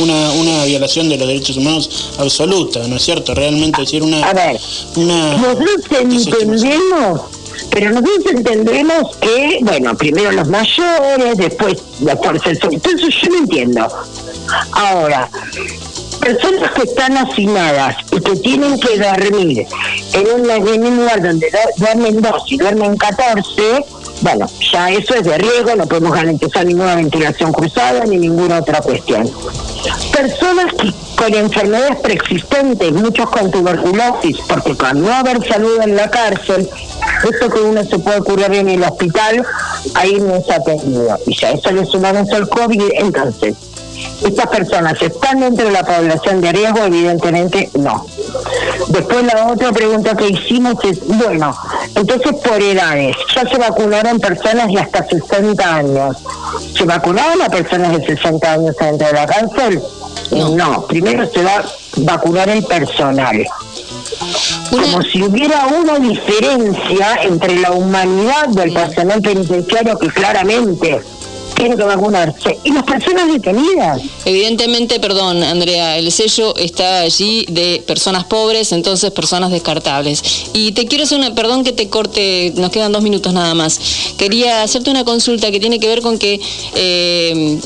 una, 0.00 0.32
una 0.32 0.64
violación 0.64 1.08
de 1.08 1.16
los 1.16 1.28
derechos 1.28 1.56
humanos 1.56 2.12
absoluta, 2.18 2.80
¿no 2.88 2.96
es 2.96 3.02
cierto? 3.02 3.34
Realmente 3.34 3.82
decir 3.82 4.02
una... 4.02 4.26
A 4.26 4.32
ver, 4.32 4.58
una 4.96 5.36
nosotros 5.36 5.70
entendemos 6.00 7.20
pero 7.70 7.90
nosotros 7.90 8.26
entendemos 8.30 9.16
que, 9.16 9.58
bueno, 9.62 9.96
primero 9.96 10.32
los 10.32 10.48
mayores, 10.48 11.36
después 11.36 11.82
la 12.00 12.16
fuerza 12.16 12.50
Entonces 12.50 13.14
yo 13.22 13.28
no 13.30 13.38
entiendo. 13.38 13.88
Ahora, 14.72 15.28
personas 16.20 16.70
que 16.72 16.82
están 16.82 17.16
hacinadas 17.16 17.96
y 18.12 18.20
que 18.20 18.36
tienen 18.36 18.78
que 18.78 18.98
dormir 18.98 19.66
en 20.12 20.40
un, 20.40 20.50
en 20.50 20.84
un 20.84 20.96
lugar 20.96 21.22
donde 21.22 21.50
duermen 21.76 22.22
dos 22.22 22.44
y 22.50 22.56
duermen 22.56 22.96
14, 22.96 23.84
bueno, 24.24 24.46
ya 24.72 24.90
eso 24.90 25.14
es 25.16 25.22
de 25.24 25.36
riesgo, 25.36 25.76
no 25.76 25.86
podemos 25.86 26.12
garantizar 26.12 26.64
ninguna 26.64 26.96
ventilación 26.96 27.52
cruzada 27.52 28.06
ni 28.06 28.16
ninguna 28.16 28.60
otra 28.60 28.80
cuestión. 28.80 29.30
Personas 30.16 30.72
que 30.72 30.90
con 31.14 31.34
enfermedades 31.34 32.00
preexistentes, 32.00 32.90
muchos 32.92 33.28
con 33.28 33.50
tuberculosis, 33.50 34.38
porque 34.48 34.74
con 34.78 35.02
no 35.02 35.12
haber 35.12 35.46
salud 35.46 35.78
en 35.82 35.94
la 35.94 36.10
cárcel, 36.10 36.66
eso 37.22 37.50
que 37.50 37.60
uno 37.60 37.84
se 37.84 37.98
puede 37.98 38.22
curar 38.22 38.54
en 38.54 38.70
el 38.70 38.82
hospital, 38.82 39.44
ahí 39.92 40.18
no 40.18 40.42
se 40.42 40.54
ha 40.54 40.60
tenido. 40.60 41.18
Y 41.26 41.36
ya 41.36 41.50
eso 41.50 41.70
le 41.70 41.84
sumamos 41.84 42.30
al 42.30 42.48
COVID, 42.48 42.92
entonces 42.94 43.54
estas 44.24 44.46
personas 44.48 45.00
están 45.00 45.40
dentro 45.40 45.66
de 45.66 45.72
la 45.72 45.84
población 45.84 46.40
de 46.40 46.52
riesgo, 46.52 46.84
evidentemente 46.84 47.70
no. 47.78 48.06
Después 48.88 49.24
la 49.24 49.48
otra 49.48 49.72
pregunta 49.72 50.16
que 50.16 50.28
hicimos 50.28 50.74
es, 50.84 51.06
bueno, 51.06 51.56
entonces 51.94 52.32
por 52.42 52.62
edades, 52.62 53.16
ya 53.34 53.48
se 53.48 53.56
vacunaron 53.58 54.20
personas 54.20 54.68
de 54.68 54.80
hasta 54.80 55.06
60 55.06 55.76
años. 55.76 56.16
¿Se 56.76 56.84
vacunaron 56.84 57.42
a 57.42 57.48
personas 57.48 57.98
de 57.98 58.06
60 58.06 58.52
años 58.52 58.76
dentro 58.78 59.06
de 59.06 59.12
la 59.12 59.26
cárcel? 59.26 59.82
No, 60.30 60.86
primero 60.86 61.28
se 61.30 61.42
va 61.42 61.56
a 61.56 61.64
vacunar 61.98 62.48
el 62.48 62.64
personal. 62.64 63.44
Como 64.70 65.02
si 65.02 65.22
hubiera 65.22 65.66
una 65.66 65.98
diferencia 65.98 67.18
entre 67.22 67.58
la 67.60 67.72
humanidad 67.72 68.48
del 68.48 68.72
personal 68.72 69.20
penitenciario 69.20 69.98
que 69.98 70.08
claramente 70.08 71.00
tiene 71.54 71.76
que 71.76 71.84
vacunarse. 71.84 72.58
Y 72.64 72.72
las 72.72 72.84
personas 72.84 73.32
detenidas. 73.32 74.00
Evidentemente, 74.24 75.00
perdón, 75.00 75.42
Andrea, 75.42 75.98
el 75.98 76.10
sello 76.12 76.54
está 76.56 77.00
allí 77.00 77.46
de 77.48 77.82
personas 77.86 78.24
pobres, 78.24 78.72
entonces 78.72 79.10
personas 79.10 79.50
descartables. 79.50 80.22
Y 80.52 80.72
te 80.72 80.86
quiero 80.86 81.04
hacer 81.04 81.18
una, 81.18 81.34
perdón 81.34 81.64
que 81.64 81.72
te 81.72 81.88
corte, 81.88 82.52
nos 82.56 82.70
quedan 82.70 82.92
dos 82.92 83.02
minutos 83.02 83.32
nada 83.32 83.54
más. 83.54 83.80
Quería 84.18 84.62
hacerte 84.62 84.90
una 84.90 85.04
consulta 85.04 85.50
que 85.50 85.60
tiene 85.60 85.80
que 85.80 85.86
ver 85.86 86.00
con 86.00 86.18
que 86.18 86.40
eh, 86.74 87.58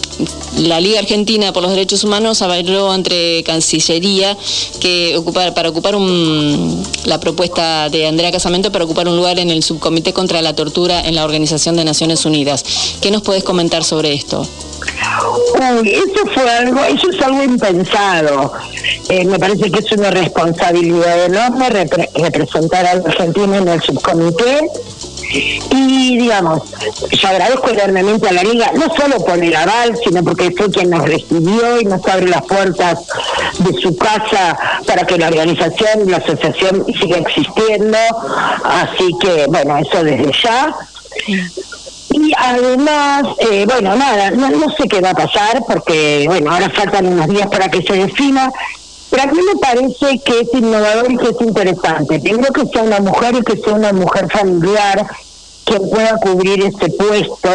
la 0.59 0.81
Liga 0.81 0.99
Argentina 0.99 1.53
por 1.53 1.63
los 1.63 1.73
Derechos 1.73 2.05
Humanos 2.05 2.43
habló 2.43 2.95
entre 2.95 3.43
Cancillería 3.45 4.37
que 4.81 5.21
para 5.55 5.69
ocupar 5.69 5.97
la 7.05 7.21
propuesta 7.21 7.89
de 7.89 8.07
Andrea 8.07 8.33
Casamento 8.33 8.73
para 8.73 8.85
ocupar 8.85 9.09
un 9.09 9.17
lugar 9.17 9.39
en 9.39 9.51
el 9.51 9.63
subcomité 9.63 10.13
contra 10.13 10.43
la 10.43 10.55
tortura 10.55 11.01
en 11.01 11.15
la 11.15 11.25
Organización 11.25 11.77
de 11.77 11.85
Naciones 11.85 12.25
Unidas. 12.25 12.65
¿Qué 13.01 13.11
nos 13.11 13.23
puedes 13.23 13.45
comentar 13.45 13.85
sobre 13.89 14.15
esto? 14.15 14.47
Uy, 15.81 15.91
eso 15.91 16.27
fue 16.35 16.51
algo, 16.51 16.85
eso 16.85 17.11
es 17.11 17.21
algo 17.23 17.43
impensado. 17.43 18.53
Eh, 19.09 19.25
me 19.25 19.39
parece 19.39 19.71
que 19.71 19.81
es 19.81 19.93
una 19.93 20.11
responsabilidad 20.11 21.25
enorme 21.25 21.71
representar 21.71 22.87
a 22.87 22.91
Argentina 22.93 23.57
en 23.57 23.69
el 23.69 23.83
subcomité 23.83 24.71
y 25.31 26.17
digamos, 26.17 26.63
yo 27.11 27.29
agradezco 27.29 27.69
enormemente 27.69 28.29
a 28.29 28.33
la 28.33 28.43
Liga, 28.43 28.73
no 28.75 28.87
solo 28.95 29.19
por 29.25 29.39
el 29.39 29.55
aval, 29.55 29.99
sino 30.03 30.23
porque 30.25 30.51
fue 30.53 30.71
quien 30.71 30.91
nos 30.91 31.07
recibió 31.07 31.81
y 31.81 31.85
nos 31.85 32.07
abre 32.07 32.29
las 32.29 32.43
puertas 32.43 33.01
de 33.59 33.79
su 33.81 33.97
casa 33.97 34.59
para 34.87 35.05
que 35.07 35.19
la 35.19 35.29
organización 35.29 36.07
y 36.07 36.11
la 36.11 36.19
asociación 36.19 36.87
siga 36.99 37.19
existiendo. 37.19 37.99
Así 38.65 39.11
que, 39.21 39.47
bueno, 39.49 39.77
eso 39.79 40.03
desde 40.03 40.33
ya. 40.43 40.75
Y 42.11 42.33
además, 42.37 43.25
eh, 43.39 43.65
bueno, 43.67 43.95
nada, 43.97 44.31
no, 44.31 44.51
no 44.51 44.71
sé 44.71 44.89
qué 44.89 45.01
va 45.01 45.11
a 45.11 45.15
pasar 45.15 45.63
porque, 45.67 46.25
bueno, 46.27 46.51
ahora 46.51 46.71
faltan 46.71 47.07
unos 47.07 47.29
días 47.29 47.47
para 47.49 47.69
que 47.69 47.83
se 47.83 47.95
defina, 47.95 48.51
pero 49.11 49.23
a 49.25 49.27
mí 49.27 49.39
me 49.43 49.61
parece 49.61 50.19
que 50.25 50.41
es 50.41 50.49
innovador 50.55 51.11
y 51.11 51.17
que 51.17 51.29
es 51.29 51.41
interesante. 51.41 52.19
Primero 52.21 52.53
que 52.53 52.67
sea 52.67 52.83
una 52.83 53.01
mujer 53.01 53.35
y 53.35 53.43
que 53.43 53.59
sea 53.59 53.75
una 53.75 53.93
mujer 53.93 54.29
familiar 54.31 55.07
que 55.69 55.81
pueda 55.81 56.17
cubrir 56.17 56.65
ese 56.65 56.91
puesto, 56.91 57.51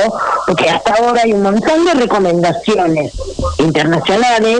porque 0.46 0.70
hasta 0.70 0.94
ahora 0.94 1.22
hay 1.24 1.34
un 1.34 1.42
montón 1.42 1.86
de 1.86 1.94
recomendaciones 1.96 3.12
internacionales, 3.58 4.60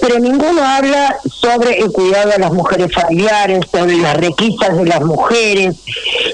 pero 0.00 0.18
ninguno 0.18 0.62
habla 0.64 1.18
sobre 1.30 1.78
el 1.78 1.92
cuidado 1.92 2.30
de 2.30 2.38
las 2.38 2.52
mujeres 2.52 2.92
familiares, 2.92 3.60
sobre 3.70 3.96
las 3.98 4.16
requisas 4.16 4.76
de 4.76 4.86
las 4.86 5.02
mujeres, 5.02 5.76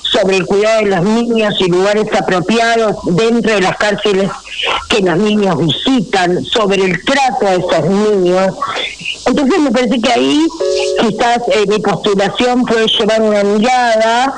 sobre 0.02 0.36
el 0.36 0.46
cuidado 0.46 0.82
de 0.82 0.90
los 0.90 1.02
niños 1.02 1.54
y 1.58 1.66
lugares 1.66 2.06
apropiados 2.12 2.96
dentro 3.04 3.54
de 3.54 3.60
las 3.60 3.76
cárceles 3.76 4.30
que 4.88 5.00
los 5.00 5.18
niños 5.18 5.56
visitan, 5.58 6.44
sobre 6.44 6.84
el 6.84 7.04
trato 7.04 7.46
a 7.46 7.54
esos 7.54 7.84
niños. 7.90 8.54
Entonces 9.26 9.58
me 9.58 9.70
parece 9.72 10.00
que 10.00 10.12
ahí 10.12 10.46
quizás 11.00 11.38
eh, 11.48 11.64
mi 11.66 11.78
postulación 11.80 12.64
puede 12.64 12.86
llevar 12.86 13.22
una 13.22 13.42
mirada 13.42 14.34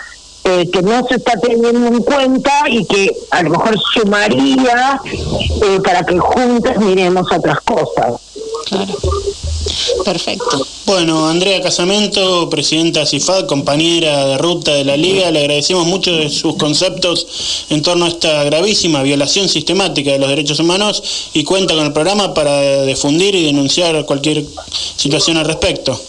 eh, 0.48 0.70
que 0.70 0.80
no 0.80 1.04
se 1.08 1.16
está 1.16 1.32
teniendo 1.40 1.88
en 1.88 2.02
cuenta 2.02 2.52
y 2.70 2.84
que 2.84 3.10
a 3.30 3.42
lo 3.42 3.50
mejor 3.50 3.76
sumaría 3.92 5.00
eh, 5.04 5.80
para 5.82 6.04
que 6.04 6.16
juntos 6.18 6.76
miremos 6.78 7.26
otras 7.32 7.60
cosas. 7.62 8.20
Claro. 8.66 8.94
Perfecto. 10.04 10.64
Bueno, 10.86 11.28
Andrea 11.28 11.60
Casamento, 11.60 12.48
presidenta 12.48 13.04
CIFAD, 13.04 13.46
compañera 13.46 14.24
de 14.26 14.38
ruta 14.38 14.72
de 14.72 14.84
la 14.84 14.96
Liga, 14.96 15.32
le 15.32 15.40
agradecemos 15.40 15.84
mucho 15.84 16.12
de 16.12 16.30
sus 16.30 16.56
conceptos 16.56 17.26
en 17.70 17.82
torno 17.82 18.04
a 18.04 18.08
esta 18.08 18.44
gravísima 18.44 19.02
violación 19.02 19.48
sistemática 19.48 20.12
de 20.12 20.20
los 20.20 20.28
derechos 20.28 20.60
humanos 20.60 21.02
y 21.34 21.42
cuenta 21.42 21.74
con 21.74 21.86
el 21.86 21.92
programa 21.92 22.34
para 22.34 22.84
difundir 22.84 23.34
y 23.34 23.46
denunciar 23.46 24.06
cualquier 24.06 24.44
situación 24.96 25.38
al 25.38 25.46
respecto. 25.46 26.00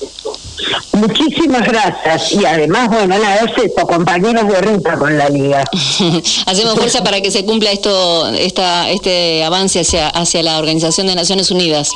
Muchísimas 0.94 1.68
gracias. 1.68 2.32
Y 2.34 2.46
además, 2.46 2.90
bueno, 2.90 3.18
nada, 3.18 3.36
es 3.38 3.64
esto, 3.64 3.86
compañeros 3.86 4.48
de 4.48 4.62
ruta 4.62 4.98
con 4.98 5.18
la 5.18 5.30
liga. 5.30 5.64
Hacemos 6.46 6.76
fuerza 6.76 7.04
para 7.04 7.22
que 7.22 7.32
se 7.32 7.46
cumpla 7.46 7.72
esto, 7.72 8.28
esta, 8.30 8.90
este 8.90 9.44
avance 9.44 9.80
hacia, 9.80 10.10
hacia 10.10 10.44
la 10.44 10.58
Organización 10.58 11.08
de 11.08 11.16
Naciones 11.16 11.52
Unidas. 11.52 11.90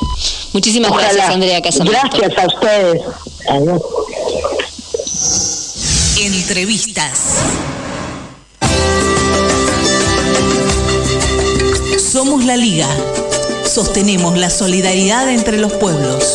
Muchísimas 0.54 0.92
gracias, 0.92 1.30
Andrea 1.30 1.62
Casamento. 1.62 2.00
Gracias 2.18 2.44
a 2.44 2.48
ustedes. 2.48 3.02
Adiós. 3.50 3.82
Entrevistas. 6.20 7.20
Somos 12.12 12.46
la 12.46 12.58
Liga. 12.58 12.88
Sostenemos 13.66 14.38
la 14.38 14.50
solidaridad 14.50 15.30
entre 15.30 15.58
los 15.58 15.72
pueblos. 15.74 16.26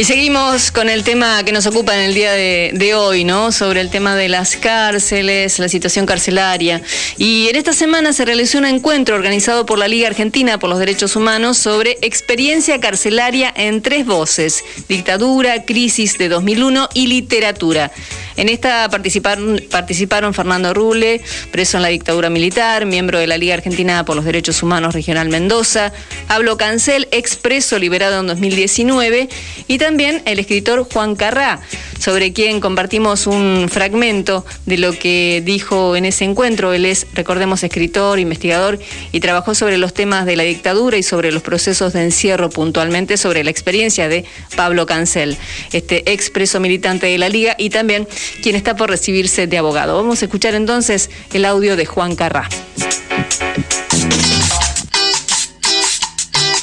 Y 0.00 0.04
seguimos 0.04 0.49
con 0.68 0.90
el 0.90 1.04
tema 1.04 1.42
que 1.44 1.52
nos 1.52 1.66
ocupa 1.66 1.94
en 1.94 2.02
el 2.02 2.14
día 2.14 2.32
de, 2.32 2.92
hoy, 2.94 3.24
¿no? 3.24 3.50
Sobre 3.50 3.80
el 3.80 3.88
tema 3.88 4.14
de 4.14 4.28
las 4.28 4.56
cárceles, 4.56 5.58
la 5.58 5.68
situación 5.68 6.04
carcelaria. 6.04 6.82
Y 7.16 7.48
en 7.48 7.56
esta 7.56 7.72
semana 7.72 8.12
se 8.12 8.26
realizó 8.26 8.58
un 8.58 8.66
encuentro 8.66 9.16
organizado 9.16 9.64
por 9.64 9.78
la 9.78 9.88
Liga 9.88 10.08
Argentina 10.08 10.58
por 10.58 10.68
los 10.68 10.78
Derechos 10.78 11.16
Humanos 11.16 11.56
sobre 11.56 11.96
experiencia 12.02 12.78
carcelaria 12.80 13.52
en 13.56 13.80
tres 13.80 14.04
voces: 14.04 14.62
dictadura, 14.88 15.64
crisis 15.64 16.18
de 16.18 16.28
2001 16.28 16.90
y 16.92 17.06
literatura. 17.06 17.90
En 18.36 18.48
esta 18.48 18.88
participaron, 18.88 19.60
participaron 19.70 20.34
Fernando 20.34 20.72
Rule, 20.74 21.20
preso 21.50 21.76
en 21.76 21.82
la 21.82 21.88
dictadura 21.88 22.30
militar, 22.30 22.86
miembro 22.86 23.18
de 23.18 23.26
la 23.26 23.36
Liga 23.36 23.54
Argentina 23.54 24.04
por 24.04 24.16
los 24.16 24.24
Derechos 24.24 24.62
Humanos 24.62 24.94
Regional 24.94 25.28
Mendoza, 25.28 25.92
Pablo 26.26 26.56
Cancel, 26.56 27.08
expreso 27.12 27.78
liberado 27.78 28.20
en 28.20 28.26
2019, 28.26 29.28
y 29.68 29.78
también 29.78 30.22
el 30.24 30.38
escritor 30.50 30.84
Juan 30.92 31.14
Carrá, 31.14 31.60
sobre 32.00 32.32
quien 32.32 32.58
compartimos 32.58 33.28
un 33.28 33.68
fragmento 33.70 34.44
de 34.66 34.78
lo 34.78 34.90
que 34.90 35.44
dijo 35.44 35.94
en 35.94 36.04
ese 36.04 36.24
encuentro. 36.24 36.72
Él 36.72 36.86
es, 36.86 37.06
recordemos, 37.14 37.62
escritor, 37.62 38.18
investigador 38.18 38.80
y 39.12 39.20
trabajó 39.20 39.54
sobre 39.54 39.78
los 39.78 39.94
temas 39.94 40.26
de 40.26 40.34
la 40.34 40.42
dictadura 40.42 40.96
y 40.96 41.04
sobre 41.04 41.30
los 41.30 41.44
procesos 41.44 41.92
de 41.92 42.02
encierro, 42.02 42.50
puntualmente 42.50 43.16
sobre 43.16 43.44
la 43.44 43.50
experiencia 43.52 44.08
de 44.08 44.24
Pablo 44.56 44.86
Cancel, 44.86 45.36
este 45.72 46.12
expreso 46.12 46.58
militante 46.58 47.06
de 47.06 47.18
la 47.18 47.28
Liga 47.28 47.54
y 47.56 47.70
también 47.70 48.08
quien 48.42 48.56
está 48.56 48.74
por 48.74 48.90
recibirse 48.90 49.46
de 49.46 49.56
abogado. 49.56 49.94
Vamos 49.94 50.20
a 50.22 50.24
escuchar 50.24 50.56
entonces 50.56 51.10
el 51.32 51.44
audio 51.44 51.76
de 51.76 51.86
Juan 51.86 52.16
Carrá. 52.16 52.48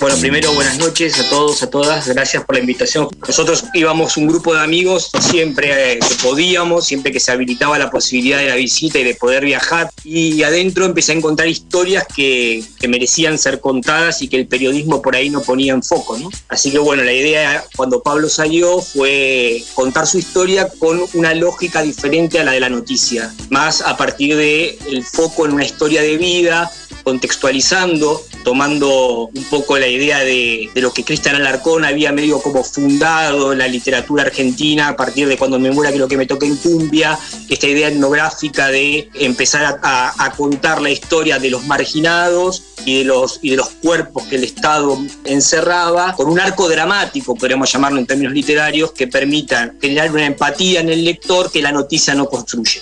Bueno, 0.08 0.22
primero 0.22 0.54
buenas 0.54 0.78
noches 0.78 1.20
a 1.20 1.30
todos, 1.30 1.62
a 1.64 1.70
todas, 1.70 2.08
gracias 2.08 2.46
por 2.46 2.56
la 2.56 2.62
invitación. 2.62 3.10
Nosotros 3.28 3.66
íbamos 3.74 4.16
un 4.16 4.28
grupo 4.28 4.54
de 4.54 4.62
amigos 4.62 5.10
siempre 5.20 5.96
eh, 5.96 6.00
que 6.00 6.16
podíamos, 6.24 6.88
siempre 6.88 7.12
que 7.12 7.20
se 7.20 7.34
habilitaba 7.34 7.78
la 7.78 7.92
posibilidad 7.92 8.38
de 8.38 8.46
la 8.46 8.56
visita 8.56 9.00
y 9.00 9.04
de 9.04 9.16
poder 9.16 9.44
viajar. 9.44 9.90
Y 10.06 10.44
adentro 10.44 10.86
empecé 10.86 11.12
a 11.12 11.16
encontrar 11.16 11.50
historias 11.50 12.06
que, 12.08 12.64
que 12.80 12.88
merecían 12.88 13.38
ser 13.38 13.60
contadas 13.60 14.22
y 14.22 14.30
que 14.30 14.38
el 14.38 14.48
periodismo 14.48 15.02
por 15.02 15.14
ahí 15.14 15.30
no 15.30 15.42
ponía 15.42 15.74
en 15.74 15.84
foco. 15.84 16.18
¿no? 16.18 16.30
Así 16.48 16.72
que 16.72 16.80
bueno, 16.80 17.04
la 17.04 17.12
idea 17.12 17.66
cuando 17.76 18.02
Pablo 18.02 18.30
salió 18.30 18.82
fue 18.82 19.62
contar 19.74 20.08
su 20.08 20.20
historia 20.20 20.70
con 20.80 21.02
una 21.16 21.34
lógica 21.34 21.82
diferente 21.82 22.40
a 22.40 22.46
la 22.46 22.54
de 22.54 22.62
la 22.62 22.70
noticia, 22.70 23.34
más 23.50 23.82
a 23.82 23.98
partir 23.98 24.38
del 24.38 24.78
el 24.88 25.04
foco 25.04 25.46
en 25.46 25.52
una 25.52 25.66
historia 25.66 26.02
de 26.02 26.16
vida, 26.16 26.72
contextualizando, 27.04 28.22
tomando 28.48 29.30
un 29.36 29.44
poco 29.50 29.78
la 29.78 29.90
idea 29.90 30.20
de, 30.20 30.70
lo 30.76 30.94
que 30.94 31.04
Cristian 31.04 31.36
Alarcón 31.36 31.84
había 31.84 32.14
medio 32.14 32.42
como 32.42 32.64
fundado 32.64 33.54
la 33.54 33.68
literatura 33.68 34.24
argentina 34.24 34.88
a 34.88 34.96
partir 34.96 35.28
de 35.28 35.38
cuando 35.38 35.60
me 35.60 35.70
muera 35.70 35.92
creo 35.92 36.08
que 36.08 36.16
me 36.16 36.26
toca 36.26 36.46
en 36.46 36.56
cumbia, 36.56 37.20
esta 37.50 37.68
idea 37.68 37.90
etnográfica 37.90 38.70
de 38.70 39.10
empezar 39.16 39.82
a, 39.84 40.14
a, 40.18 40.32
contar 40.32 40.82
la 40.82 40.90
historia 40.90 41.40
de 41.40 41.50
los 41.50 41.66
marginados 41.66 42.64
y 42.86 43.00
de 43.00 43.04
los, 43.04 43.40
y 43.42 43.50
de 43.50 43.58
los 43.58 43.68
cuerpos 43.68 44.24
que 44.28 44.38
el 44.38 44.46
Estado 44.46 44.98
encerraba, 45.26 46.16
con 46.16 46.30
un 46.30 46.40
arco 46.40 46.70
dramático, 46.70 47.36
podríamos 47.36 47.70
llamarlo 47.70 48.00
en 48.00 48.06
términos 48.06 48.32
literarios, 48.32 48.94
que 48.94 49.08
permita 49.08 49.74
generar 49.82 50.10
una 50.10 50.26
empatía 50.26 50.80
en 50.80 50.88
el 50.88 51.04
lector 51.04 51.52
que 51.52 51.62
la 51.62 51.74
noticia 51.74 52.16
no 52.16 52.28
construye 52.28 52.80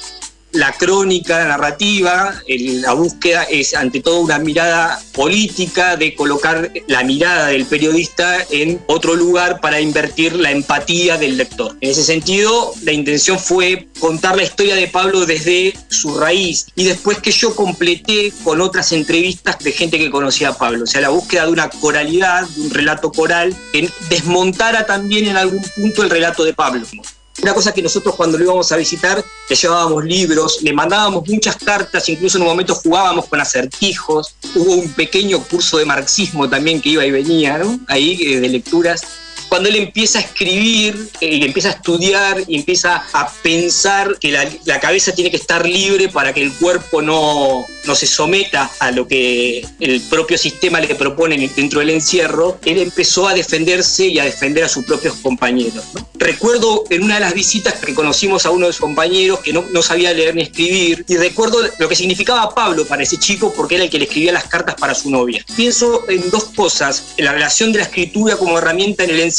la 0.56 0.72
crónica, 0.74 1.46
narrativa, 1.46 2.34
la 2.48 2.94
búsqueda 2.94 3.44
es 3.44 3.74
ante 3.74 4.02
todo 4.02 4.20
una 4.22 4.40
mirada 4.40 5.00
política 5.14 5.98
de 5.98 6.16
colocar 6.16 6.72
la 6.88 7.04
mirada 7.04 7.48
del 7.48 7.66
periodista 7.66 8.38
en 8.50 8.82
otro 8.88 9.16
lugar 9.16 9.60
para 9.62 9.80
invertir 9.80 10.36
la 10.36 10.52
empatía 10.52 11.18
del 11.18 11.38
lector. 11.38 11.76
En 11.82 11.92
ese 11.92 12.04
sentido, 12.04 12.74
la 12.84 12.92
intención 12.92 13.38
fue 13.38 13.88
contar 14.00 14.38
la 14.38 14.44
historia 14.44 14.76
de 14.76 14.88
Pablo 14.88 15.26
desde 15.26 15.74
su 15.90 16.18
raíz 16.18 16.68
y 16.76 16.86
después 16.86 17.20
que 17.20 17.32
yo 17.32 17.56
completé 17.56 18.32
con 18.44 18.62
otras 18.62 18.92
entrevistas 18.92 19.60
de 19.60 19.72
gente 19.72 19.98
que 19.98 20.10
conocía 20.10 20.50
a 20.50 20.58
Pablo, 20.58 20.84
o 20.84 20.88
sea, 20.88 21.02
la 21.02 21.10
búsqueda 21.10 21.46
de 21.46 21.52
una 21.52 21.70
coralidad, 21.70 22.48
de 22.48 22.62
un 22.62 22.70
relato 22.72 23.12
coral 23.12 23.56
que 23.74 23.90
desmontara 24.10 24.86
también 24.86 25.28
en 25.28 25.38
algún 25.38 25.64
punto 25.76 26.04
el 26.04 26.10
relato 26.10 26.44
de 26.44 26.54
Pablo. 26.54 26.86
Una 27.46 27.54
cosa 27.54 27.72
que 27.72 27.84
nosotros 27.84 28.16
cuando 28.16 28.40
lo 28.40 28.44
íbamos 28.44 28.72
a 28.72 28.76
visitar 28.76 29.24
le 29.48 29.56
llevábamos 29.56 30.04
libros, 30.04 30.64
le 30.64 30.74
mandábamos 30.74 31.30
muchas 31.30 31.56
cartas, 31.58 32.10
incluso 32.10 32.40
en 32.40 32.42
un 32.42 32.48
momento 32.50 32.74
jugábamos 32.74 33.28
con 33.28 33.40
acertijos. 33.40 34.34
Hubo 34.56 34.74
un 34.74 34.92
pequeño 34.94 35.40
curso 35.44 35.78
de 35.78 35.86
marxismo 35.86 36.50
también 36.50 36.82
que 36.82 36.90
iba 36.90 37.06
y 37.06 37.12
venía. 37.12 37.62
Ahí 37.88 38.20
eh, 38.20 38.40
de 38.40 38.50
lecturas 38.50 39.04
cuando 39.50 39.70
él 39.70 39.76
empieza 39.76 40.20
a 40.20 40.22
escribir 40.22 41.10
eh, 41.22 41.36
y 41.36 41.44
empieza 41.44 41.70
a 41.70 41.72
estudiar 41.74 42.44
y 42.48 42.56
empieza 42.56 43.06
a 43.14 43.32
pensar 43.42 44.18
que 44.20 44.32
la, 44.32 44.80
cabeza 44.80 45.14
tiene 45.14 45.32
que 45.32 45.38
estar 45.38 45.66
libre 45.66 46.10
para 46.10 46.34
que 46.34 46.42
el 46.42 46.52
cuerpo 46.54 47.02
no, 47.02 47.66
no 47.86 47.96
se 47.96 48.06
someta 48.06 48.70
a 48.80 48.92
lo 48.92 49.08
que 49.08 49.66
el 49.80 50.02
propio 50.02 50.38
sistema 50.38 50.80
le 50.80 50.94
propone 50.96 51.50
dentro 51.56 51.80
del 51.80 51.90
encierro, 51.90 52.60
él 52.66 52.80
empezó 52.80 53.28
a 53.28 53.34
defenderse 53.34 54.08
y 54.08 54.20
a 54.20 54.26
defender 54.26 54.64
a 54.64 54.70
sus 54.70 54.86
propios 54.86 55.16
compañeros. 55.16 55.84
Recuerdo 56.16 56.84
en 56.90 57.04
una 57.04 57.16
de 57.16 57.22
las 57.22 57.34
visitas 57.34 57.76
que 57.76 57.94
conocimos 57.94 58.46
a 58.46 58.52
uno 58.52 58.68
de 58.68 58.74
sus 58.74 58.82
compañeros 58.82 59.40
que 59.40 59.54
no, 59.54 59.64
no 59.72 59.82
sabía 59.82 60.14
leer 60.14 60.36
ni 60.36 60.44
escribir 60.44 61.06
y 61.08 61.18
recuerdo 61.18 61.60
lo 61.80 61.90
que 61.90 61.96
significaba 61.96 62.54
Pablo 62.54 62.86
para 62.86 63.04
ese 63.04 63.18
chico 63.18 63.54
porque 63.56 63.76
era 63.76 63.86
el 63.86 63.90
que 63.90 64.00
le 64.00 64.06
escribía 64.06 64.32
las 64.32 64.46
cartas 64.46 64.76
para 64.76 64.94
su 64.94 65.10
novia. 65.10 65.44
Pienso 65.56 66.08
en 66.10 66.30
dos 66.30 66.46
cosas, 66.56 67.14
en 67.18 67.26
la 67.26 67.34
relación 67.34 67.72
de 67.72 67.80
la 67.80 67.86
escritura 67.86 68.38
como 68.38 68.58
herramienta 68.58 69.04
en 69.04 69.12
el 69.12 69.20
encierro 69.20 69.35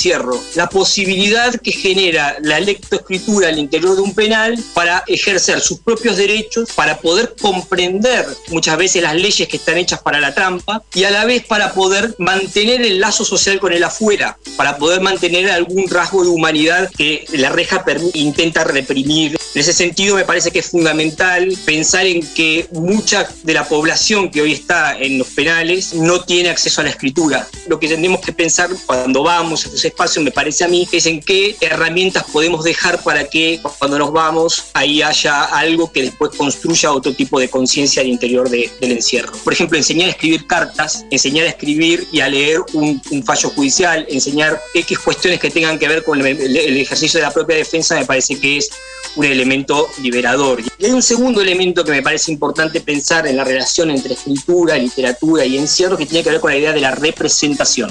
la 0.54 0.68
posibilidad 0.68 1.54
que 1.54 1.72
genera 1.72 2.36
la 2.42 2.60
lectoescritura 2.60 3.48
al 3.48 3.58
interior 3.58 3.96
de 3.96 4.02
un 4.02 4.14
penal 4.14 4.58
para 4.74 5.02
ejercer 5.06 5.60
sus 5.60 5.80
propios 5.80 6.16
derechos, 6.16 6.70
para 6.74 6.98
poder 6.98 7.34
comprender 7.40 8.26
muchas 8.48 8.76
veces 8.76 9.02
las 9.02 9.14
leyes 9.14 9.48
que 9.48 9.56
están 9.56 9.78
hechas 9.78 10.00
para 10.00 10.20
la 10.20 10.34
trampa 10.34 10.82
y 10.94 11.04
a 11.04 11.10
la 11.10 11.24
vez 11.24 11.44
para 11.44 11.72
poder 11.72 12.14
mantener 12.18 12.82
el 12.82 13.00
lazo 13.00 13.24
social 13.24 13.58
con 13.58 13.72
el 13.72 13.84
afuera, 13.84 14.38
para 14.56 14.76
poder 14.76 15.00
mantener 15.00 15.50
algún 15.50 15.88
rasgo 15.88 16.22
de 16.22 16.28
humanidad 16.28 16.90
que 16.96 17.24
la 17.32 17.48
reja 17.48 17.84
intenta 18.14 18.64
reprimir. 18.64 19.38
En 19.54 19.60
ese 19.60 19.72
sentido 19.72 20.16
me 20.16 20.24
parece 20.24 20.50
que 20.50 20.58
es 20.58 20.66
fundamental 20.66 21.56
pensar 21.64 22.06
en 22.06 22.20
que 22.34 22.68
mucha 22.72 23.28
de 23.42 23.54
la 23.54 23.66
población 23.66 24.30
que 24.30 24.42
hoy 24.42 24.52
está 24.52 24.98
en 24.98 25.18
los 25.18 25.28
penales 25.28 25.94
no 25.94 26.22
tiene 26.22 26.50
acceso 26.50 26.80
a 26.80 26.84
la 26.84 26.90
escritura. 26.90 27.48
Lo 27.66 27.80
que 27.80 27.88
tenemos 27.88 28.20
que 28.20 28.32
pensar 28.32 28.70
cuando 28.84 29.22
vamos 29.22 29.64
a 29.86 29.88
espacio, 29.88 30.22
me 30.22 30.30
parece 30.30 30.64
a 30.64 30.68
mí, 30.68 30.88
es 30.92 31.06
en 31.06 31.20
qué 31.20 31.56
herramientas 31.60 32.24
podemos 32.32 32.64
dejar 32.64 33.02
para 33.02 33.28
que 33.28 33.60
cuando 33.78 33.98
nos 33.98 34.12
vamos 34.12 34.66
ahí 34.74 35.02
haya 35.02 35.44
algo 35.44 35.90
que 35.90 36.02
después 36.02 36.36
construya 36.36 36.92
otro 36.92 37.14
tipo 37.14 37.38
de 37.40 37.48
conciencia 37.48 38.02
al 38.02 38.08
interior 38.08 38.48
del 38.48 38.70
encierro. 38.80 39.32
Por 39.44 39.52
ejemplo, 39.52 39.78
enseñar 39.78 40.08
a 40.08 40.10
escribir 40.10 40.46
cartas, 40.46 41.04
enseñar 41.10 41.46
a 41.46 41.50
escribir 41.50 42.06
y 42.12 42.20
a 42.20 42.28
leer 42.28 42.60
un, 42.72 43.00
fallo 43.24 43.50
judicial, 43.50 44.06
enseñar 44.08 44.60
X 44.74 44.98
cuestiones 44.98 45.40
que 45.40 45.50
tengan 45.50 45.78
que 45.78 45.88
ver 45.88 46.04
con 46.04 46.20
el, 46.20 46.56
el 46.56 46.76
ejercicio 46.76 47.18
de 47.18 47.26
la 47.26 47.32
propia 47.32 47.56
defensa, 47.56 47.96
me 47.96 48.04
parece 48.04 48.38
que 48.38 48.58
es 48.58 48.70
un 49.16 49.24
elemento 49.24 49.88
liberador. 50.02 50.60
Y 50.78 50.84
hay 50.84 50.92
un 50.92 51.02
segundo 51.02 51.40
elemento 51.40 51.84
que 51.84 51.92
me 51.92 52.02
parece 52.02 52.30
importante 52.30 52.80
pensar 52.80 53.26
en 53.26 53.36
la 53.36 53.44
relación 53.44 53.90
entre 53.90 54.14
escritura, 54.14 54.76
literatura 54.76 55.44
y 55.44 55.58
encierro 55.58 55.96
que 55.96 56.06
tiene 56.06 56.22
que 56.22 56.30
ver 56.30 56.40
con 56.40 56.50
la 56.50 56.58
idea 56.58 56.72
de 56.72 56.80
la 56.80 56.94
representación. 56.94 57.90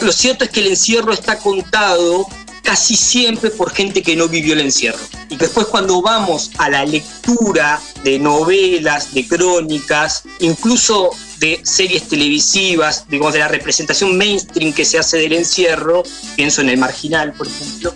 Lo 0.00 0.12
cierto 0.12 0.44
es 0.44 0.50
que 0.50 0.60
el 0.60 0.68
encierro 0.68 1.12
está 1.12 1.38
contado 1.38 2.26
casi 2.62 2.96
siempre 2.96 3.50
por 3.50 3.70
gente 3.70 4.02
que 4.02 4.16
no 4.16 4.28
vivió 4.28 4.52
el 4.52 4.60
encierro. 4.60 4.98
Y 5.30 5.36
después 5.36 5.66
cuando 5.68 6.02
vamos 6.02 6.50
a 6.58 6.68
la 6.68 6.84
lectura 6.84 7.80
de 8.02 8.18
novelas, 8.18 9.14
de 9.14 9.26
crónicas, 9.26 10.24
incluso 10.40 11.10
de 11.38 11.60
series 11.62 12.08
televisivas, 12.08 13.04
digamos, 13.08 13.34
de 13.34 13.38
la 13.38 13.48
representación 13.48 14.18
mainstream 14.18 14.72
que 14.72 14.84
se 14.84 14.98
hace 14.98 15.18
del 15.18 15.32
encierro, 15.32 16.02
pienso 16.34 16.60
en 16.60 16.70
El 16.70 16.78
Marginal, 16.78 17.32
por 17.32 17.46
ejemplo, 17.46 17.94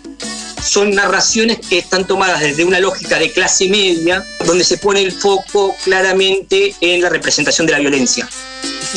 son 0.62 0.90
narraciones 0.94 1.58
que 1.58 1.78
están 1.78 2.06
tomadas 2.06 2.40
desde 2.40 2.64
una 2.64 2.80
lógica 2.80 3.18
de 3.18 3.32
clase 3.32 3.68
media, 3.68 4.24
donde 4.44 4.64
se 4.64 4.78
pone 4.78 5.02
el 5.02 5.12
foco 5.12 5.74
claramente 5.84 6.74
en 6.80 7.02
la 7.02 7.08
representación 7.08 7.66
de 7.66 7.72
la 7.72 7.78
violencia. 7.78 8.28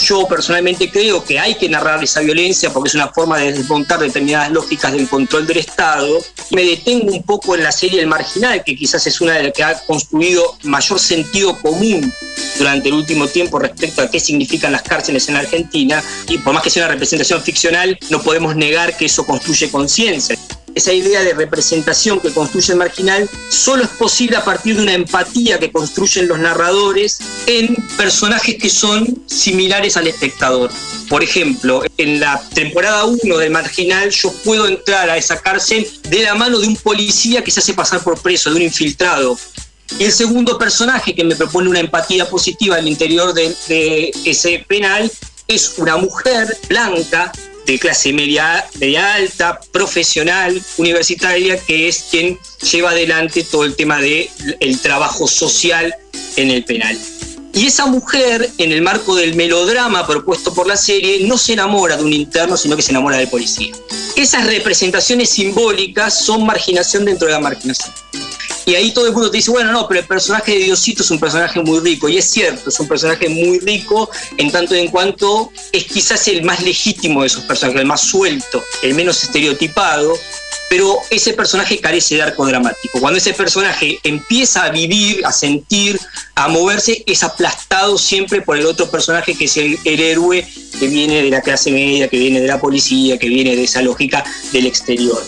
Yo 0.01 0.27
personalmente 0.27 0.89
creo 0.89 1.23
que 1.23 1.39
hay 1.39 1.55
que 1.55 1.69
narrar 1.69 2.03
esa 2.03 2.21
violencia 2.21 2.73
porque 2.73 2.89
es 2.89 2.95
una 2.95 3.09
forma 3.09 3.37
de 3.37 3.53
desmontar 3.53 3.99
determinadas 3.99 4.51
lógicas 4.51 4.91
del 4.91 5.07
control 5.07 5.45
del 5.45 5.57
Estado. 5.57 6.19
Me 6.49 6.63
detengo 6.63 7.11
un 7.11 7.21
poco 7.21 7.55
en 7.55 7.63
la 7.63 7.71
serie 7.71 8.01
El 8.01 8.07
Marginal, 8.07 8.63
que 8.63 8.75
quizás 8.75 9.05
es 9.05 9.21
una 9.21 9.33
de 9.33 9.43
las 9.43 9.53
que 9.53 9.63
ha 9.63 9.79
construido 9.85 10.57
mayor 10.63 10.99
sentido 10.99 11.59
común 11.61 12.11
durante 12.57 12.89
el 12.89 12.95
último 12.95 13.27
tiempo 13.27 13.59
respecto 13.59 14.01
a 14.01 14.09
qué 14.09 14.19
significan 14.19 14.71
las 14.71 14.81
cárceles 14.81 15.29
en 15.29 15.35
Argentina. 15.35 16.03
Y 16.27 16.39
por 16.39 16.53
más 16.53 16.63
que 16.63 16.71
sea 16.71 16.85
una 16.85 16.93
representación 16.93 17.41
ficcional, 17.43 17.97
no 18.09 18.21
podemos 18.21 18.55
negar 18.55 18.97
que 18.97 19.05
eso 19.05 19.25
construye 19.25 19.69
conciencia 19.69 20.37
esa 20.75 20.93
idea 20.93 21.21
de 21.21 21.33
representación 21.33 22.19
que 22.19 22.31
construye 22.31 22.73
el 22.73 22.79
marginal 22.79 23.29
solo 23.49 23.83
es 23.83 23.89
posible 23.89 24.37
a 24.37 24.43
partir 24.43 24.75
de 24.75 24.83
una 24.83 24.93
empatía 24.93 25.59
que 25.59 25.71
construyen 25.71 26.27
los 26.27 26.39
narradores 26.39 27.19
en 27.45 27.75
personajes 27.97 28.57
que 28.57 28.69
son 28.69 29.23
similares 29.27 29.97
al 29.97 30.07
espectador. 30.07 30.71
Por 31.09 31.23
ejemplo, 31.23 31.83
en 31.97 32.19
la 32.19 32.41
temporada 32.53 33.05
1 33.05 33.37
del 33.37 33.51
marginal 33.51 34.09
yo 34.09 34.31
puedo 34.43 34.67
entrar 34.67 35.09
a 35.09 35.17
esa 35.17 35.39
cárcel 35.41 35.87
de 36.09 36.23
la 36.23 36.35
mano 36.35 36.59
de 36.59 36.67
un 36.67 36.75
policía 36.75 37.43
que 37.43 37.51
se 37.51 37.59
hace 37.59 37.73
pasar 37.73 38.01
por 38.03 38.21
preso, 38.21 38.49
de 38.49 38.55
un 38.55 38.61
infiltrado. 38.63 39.37
Y 39.99 40.05
el 40.05 40.11
segundo 40.11 40.57
personaje 40.57 41.13
que 41.13 41.23
me 41.23 41.35
propone 41.35 41.69
una 41.69 41.79
empatía 41.79 42.27
positiva 42.27 42.77
al 42.77 42.87
interior 42.87 43.33
de, 43.33 43.55
de 43.67 44.11
ese 44.25 44.65
penal 44.67 45.11
es 45.47 45.75
una 45.77 45.97
mujer 45.97 46.57
blanca 46.67 47.31
de 47.65 47.79
clase 47.79 48.13
media, 48.13 48.65
media 48.79 49.15
alta, 49.15 49.59
profesional, 49.71 50.61
universitaria, 50.77 51.57
que 51.57 51.87
es 51.87 52.05
quien 52.11 52.37
lleva 52.71 52.91
adelante 52.91 53.43
todo 53.43 53.63
el 53.63 53.75
tema 53.75 53.99
del 53.99 54.29
el 54.59 54.79
trabajo 54.79 55.27
social 55.27 55.93
en 56.35 56.51
el 56.51 56.63
penal. 56.65 56.97
Y 57.53 57.67
esa 57.67 57.85
mujer, 57.85 58.51
en 58.57 58.71
el 58.71 58.81
marco 58.81 59.15
del 59.15 59.35
melodrama 59.35 60.07
propuesto 60.07 60.53
por 60.53 60.65
la 60.65 60.75
serie, 60.75 61.27
no 61.27 61.37
se 61.37 61.53
enamora 61.53 61.95
de 61.95 62.03
un 62.03 62.11
interno, 62.11 62.57
sino 62.57 62.75
que 62.75 62.81
se 62.81 62.91
enamora 62.91 63.17
del 63.17 63.27
policía. 63.27 63.73
Esas 64.15 64.47
representaciones 64.47 65.29
simbólicas 65.29 66.25
son 66.25 66.45
marginación 66.45 67.05
dentro 67.05 67.27
de 67.27 67.33
la 67.33 67.39
marginación. 67.39 67.93
Y 68.65 68.75
ahí 68.75 68.91
todo 68.91 69.07
el 69.07 69.13
mundo 69.13 69.29
te 69.29 69.37
dice, 69.37 69.51
bueno, 69.51 69.71
no, 69.71 69.87
pero 69.87 69.99
el 69.99 70.07
personaje 70.07 70.53
de 70.53 70.59
Diosito 70.59 71.03
es 71.03 71.11
un 71.11 71.19
personaje 71.19 71.59
muy 71.61 71.79
rico. 71.79 72.07
Y 72.09 72.17
es 72.17 72.25
cierto, 72.25 72.69
es 72.69 72.79
un 72.79 72.87
personaje 72.87 73.29
muy 73.29 73.59
rico 73.59 74.09
en 74.37 74.51
tanto 74.51 74.75
y 74.75 74.79
en 74.79 74.87
cuanto 74.87 75.51
es 75.71 75.83
quizás 75.83 76.27
el 76.29 76.43
más 76.43 76.61
legítimo 76.61 77.21
de 77.21 77.27
esos 77.27 77.43
personajes, 77.43 77.81
el 77.81 77.87
más 77.87 78.01
suelto, 78.01 78.63
el 78.81 78.95
menos 78.95 79.21
estereotipado, 79.21 80.17
pero 80.69 80.97
ese 81.09 81.33
personaje 81.33 81.79
carece 81.79 82.15
de 82.15 82.23
arco 82.23 82.45
dramático. 82.45 82.99
Cuando 82.99 83.17
ese 83.17 83.33
personaje 83.33 83.99
empieza 84.03 84.63
a 84.63 84.69
vivir, 84.69 85.25
a 85.25 85.31
sentir, 85.31 85.99
a 86.35 86.47
moverse, 86.47 87.03
es 87.05 87.23
aplastado 87.23 87.97
siempre 87.97 88.41
por 88.41 88.57
el 88.57 88.65
otro 88.65 88.89
personaje 88.89 89.35
que 89.35 89.45
es 89.45 89.57
el, 89.57 89.77
héroe 89.85 90.47
que 90.79 90.87
viene 90.87 91.21
de 91.21 91.29
la 91.29 91.41
clase 91.41 91.71
media, 91.71 92.07
que 92.07 92.17
viene 92.17 92.41
de 92.41 92.47
la 92.47 92.59
policía, 92.59 93.17
que 93.19 93.29
viene 93.29 93.55
de 93.55 93.63
esa 93.63 93.81
lógica 93.81 94.23
del 94.51 94.65
exterior. 94.65 95.23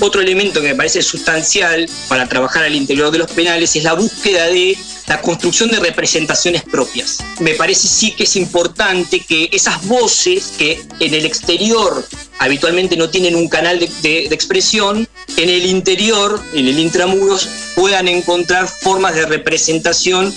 Otro 0.00 0.20
elemento 0.20 0.60
que 0.60 0.68
me 0.68 0.74
parece 0.74 1.02
sustancial 1.02 1.88
para 2.08 2.28
trabajar 2.28 2.64
al 2.64 2.74
interior 2.74 3.10
de 3.10 3.18
los 3.18 3.30
penales 3.30 3.76
es 3.76 3.84
la 3.84 3.94
búsqueda 3.94 4.46
de 4.46 4.76
la 5.06 5.20
construcción 5.20 5.70
de 5.70 5.78
representaciones 5.78 6.62
propias. 6.62 7.18
Me 7.40 7.54
parece 7.54 7.88
sí 7.88 8.12
que 8.12 8.24
es 8.24 8.36
importante 8.36 9.20
que 9.20 9.48
esas 9.52 9.86
voces 9.86 10.52
que 10.56 10.82
en 11.00 11.14
el 11.14 11.26
exterior 11.26 12.04
habitualmente 12.38 12.96
no 12.96 13.10
tienen 13.10 13.36
un 13.36 13.48
canal 13.48 13.78
de, 13.78 14.24
expresión, 14.26 15.08
en 15.36 15.48
el 15.48 15.66
interior, 15.66 16.40
en 16.54 16.66
el 16.66 16.78
intramuros, 16.78 17.48
puedan 17.74 18.08
encontrar 18.08 18.68
formas 18.68 19.14
de 19.14 19.26
representación 19.26 20.34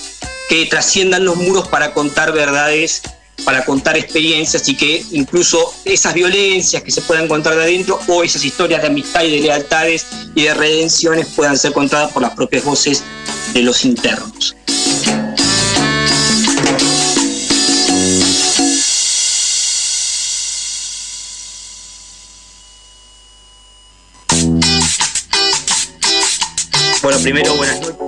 que 0.49 0.65
trasciendan 0.67 1.25
los 1.25 1.37
muros 1.37 1.67
para 1.67 1.93
contar 1.93 2.31
verdades 2.31 3.01
para 3.43 3.65
contar 3.65 3.97
experiencias 3.97 4.67
y 4.69 4.75
que 4.75 5.05
incluso 5.11 5.73
esas 5.83 6.13
violencias 6.13 6.81
que 6.81 6.91
se 6.91 7.01
puedan 7.01 7.25
encontrar 7.25 7.55
de 7.55 7.63
adentro 7.63 7.99
o 8.07 8.23
esas 8.23 8.43
historias 8.45 8.81
de 8.81 8.87
amistad 8.87 9.23
y 9.23 9.31
de 9.31 9.39
lealtades 9.41 10.05
y 10.33 10.43
de 10.43 10.53
redenciones 10.53 11.27
puedan 11.35 11.57
ser 11.57 11.73
contadas 11.73 12.11
por 12.11 12.21
las 12.21 12.33
propias 12.35 12.63
voces 12.63 13.03
de 13.53 13.61
los 13.61 13.83
internos. 13.85 14.55
Bueno, 27.01 27.19
primero 27.19 27.55
buenas 27.55 27.81
noches. 27.81 28.04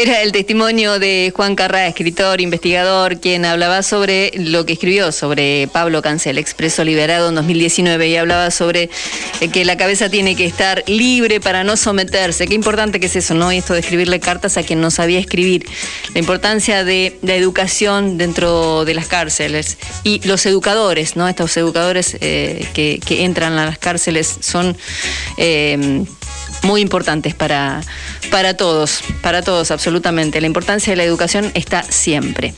Era 0.00 0.22
el 0.22 0.30
testimonio 0.30 1.00
de 1.00 1.32
Juan 1.34 1.56
Carrá, 1.56 1.88
escritor, 1.88 2.40
investigador, 2.40 3.18
quien 3.18 3.44
hablaba 3.44 3.82
sobre 3.82 4.30
lo 4.36 4.64
que 4.64 4.74
escribió 4.74 5.10
sobre 5.10 5.68
Pablo 5.72 6.02
Cancel, 6.02 6.38
expreso 6.38 6.84
liberado 6.84 7.30
en 7.30 7.34
2019, 7.34 8.08
y 8.08 8.14
hablaba 8.14 8.52
sobre 8.52 8.90
eh, 9.40 9.48
que 9.48 9.64
la 9.64 9.76
cabeza 9.76 10.08
tiene 10.08 10.36
que 10.36 10.46
estar 10.46 10.84
libre 10.86 11.40
para 11.40 11.64
no 11.64 11.76
someterse. 11.76 12.46
Qué 12.46 12.54
importante 12.54 13.00
que 13.00 13.06
es 13.06 13.16
eso, 13.16 13.34
¿no? 13.34 13.50
Esto 13.50 13.74
de 13.74 13.80
escribirle 13.80 14.20
cartas 14.20 14.56
a 14.56 14.62
quien 14.62 14.80
no 14.80 14.92
sabía 14.92 15.18
escribir. 15.18 15.66
La 16.14 16.20
importancia 16.20 16.84
de 16.84 17.18
la 17.22 17.34
educación 17.34 18.18
dentro 18.18 18.84
de 18.84 18.94
las 18.94 19.08
cárceles. 19.08 19.78
Y 20.04 20.24
los 20.28 20.46
educadores, 20.46 21.16
¿no? 21.16 21.26
Estos 21.26 21.56
educadores 21.56 22.16
eh, 22.20 22.68
que, 22.72 23.00
entran 23.08 23.58
a 23.58 23.66
las 23.66 23.78
cárceles 23.78 24.32
son... 24.42 24.76
Eh, 25.38 26.06
muy 26.62 26.80
importantes 26.80 27.34
para, 27.34 27.80
para 28.30 28.56
todos, 28.56 29.00
para 29.22 29.42
todos 29.42 29.70
absolutamente. 29.70 30.40
La 30.40 30.46
importancia 30.46 30.92
de 30.92 30.96
la 30.96 31.04
educación 31.04 31.50
está 31.54 31.82
siempre. 31.82 32.54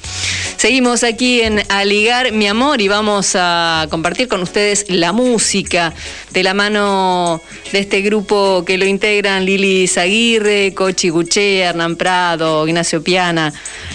Seguimos 0.56 1.04
aquí 1.04 1.40
en 1.40 1.62
Aligar 1.68 2.32
mi 2.32 2.46
amor 2.46 2.80
y 2.80 2.88
vamos 2.88 3.32
a 3.34 3.86
compartir 3.90 4.28
con 4.28 4.42
ustedes 4.42 4.86
la 4.88 5.12
música 5.12 5.92
de 6.32 6.42
la 6.42 6.54
mano 6.54 7.40
de 7.72 7.78
este 7.78 8.02
grupo 8.02 8.64
que 8.66 8.78
lo 8.78 8.84
integran 8.84 9.44
Lili 9.44 9.86
Zaguirre, 9.86 10.74
Cochi 10.74 11.08
Guché, 11.08 11.60
Hernán 11.60 11.96
Prado, 11.96 12.66
Ignacio 12.66 13.02
Piana, 13.02 13.52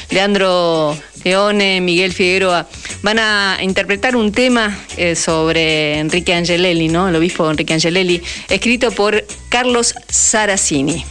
Leandro 0.09 0.97
Leone, 1.25 1.81
Miguel 1.81 2.13
Figueroa, 2.13 2.67
van 3.01 3.17
a 3.17 3.57
interpretar 3.59 4.15
un 4.15 4.31
tema 4.31 4.77
eh, 4.95 5.15
sobre 5.15 5.97
Enrique 5.97 6.35
Angelelli, 6.35 6.87
¿no? 6.87 7.09
El 7.09 7.15
obispo 7.15 7.49
Enrique 7.49 7.73
Angelelli, 7.73 8.21
escrito 8.47 8.91
por 8.91 9.25
Carlos 9.49 9.95
Saracini. 10.07 11.03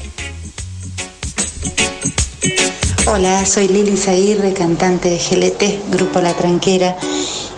Hola, 3.06 3.44
soy 3.44 3.66
Lili 3.66 3.96
Zaguirre, 3.96 4.52
cantante 4.52 5.10
de 5.10 5.18
GLT, 5.18 5.90
Grupo 5.90 6.20
La 6.20 6.32
Tranquera, 6.32 6.96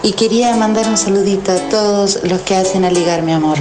y 0.03 0.13
quería 0.13 0.57
mandar 0.57 0.89
un 0.89 0.97
saludito 0.97 1.53
a 1.53 1.69
todos 1.69 2.21
los 2.25 2.41
que 2.41 2.57
hacen 2.57 2.87
a 2.87 2.91
ligar 2.91 3.23
mi 3.23 3.33
amor. 3.33 3.59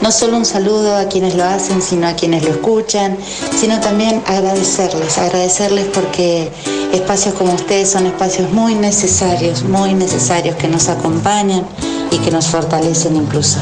No 0.00 0.10
solo 0.10 0.36
un 0.36 0.44
saludo 0.44 0.96
a 0.96 1.08
quienes 1.08 1.36
lo 1.36 1.44
hacen, 1.44 1.80
sino 1.80 2.08
a 2.08 2.14
quienes 2.14 2.44
lo 2.44 2.50
escuchan, 2.50 3.16
sino 3.56 3.80
también 3.80 4.20
agradecerles, 4.26 5.16
agradecerles 5.16 5.86
porque 5.86 6.50
espacios 6.92 7.34
como 7.34 7.54
ustedes 7.54 7.90
son 7.90 8.06
espacios 8.06 8.50
muy 8.50 8.74
necesarios, 8.74 9.62
muy 9.62 9.94
necesarios 9.94 10.56
que 10.56 10.68
nos 10.68 10.88
acompañan 10.88 11.66
y 12.10 12.18
que 12.18 12.30
nos 12.30 12.46
fortalecen 12.46 13.16
incluso. 13.16 13.58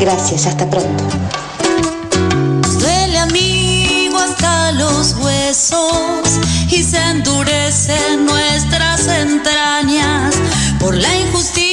Gracias, 0.00 0.46
hasta 0.46 0.68
pronto. 0.68 1.04
Duele 2.78 3.18
amigo 3.18 4.18
hasta 4.18 4.72
los 4.72 5.14
huesos 5.16 6.38
y 6.70 6.82
se 6.82 6.98
endurecen 6.98 8.26
nuestras 8.26 9.06
entrañas 9.08 10.34
por 10.78 10.94
la 10.96 11.16
injusticia, 11.18 11.67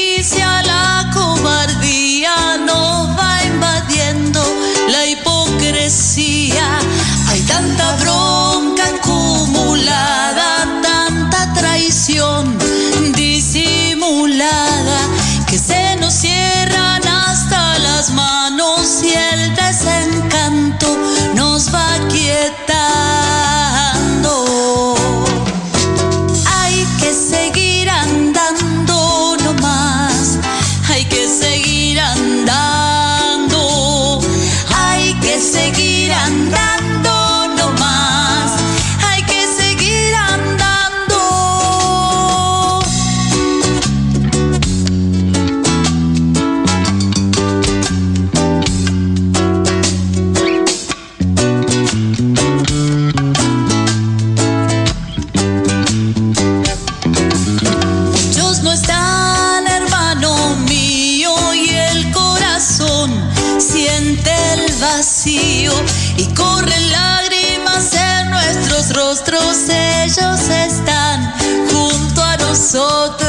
nosotros 72.66 73.25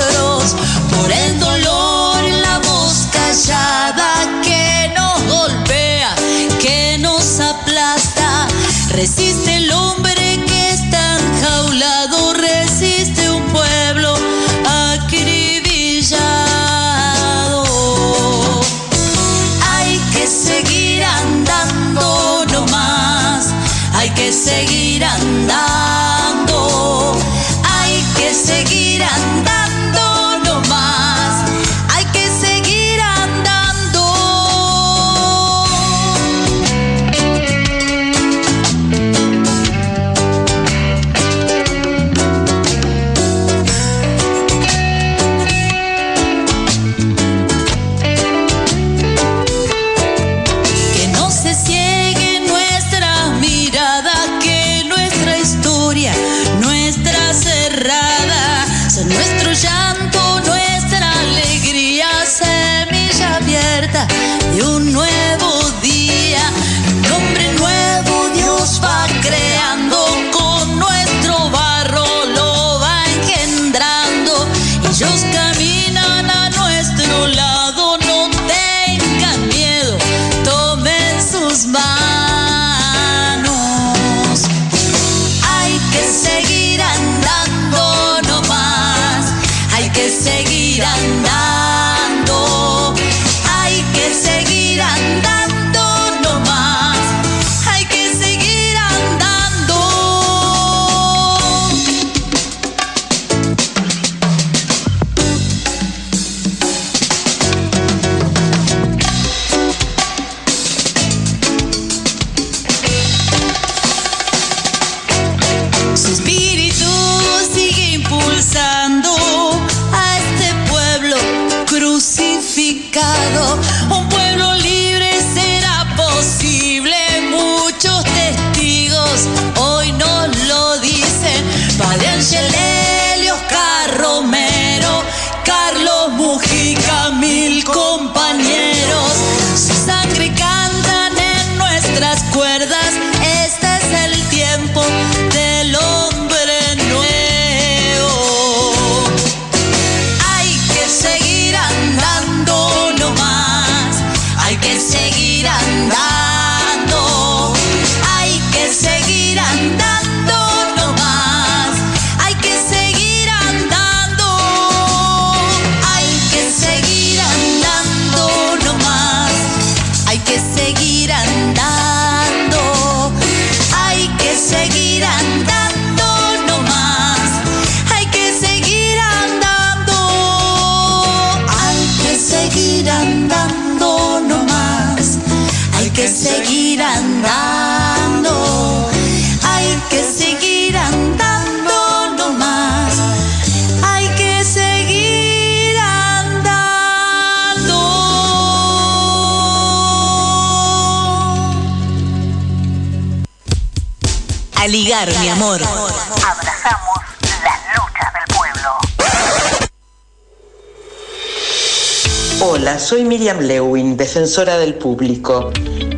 Miriam 213.16 213.40
Lewin, 213.40 213.96
defensora 213.96 214.58
del 214.58 214.74
público. 214.74 215.50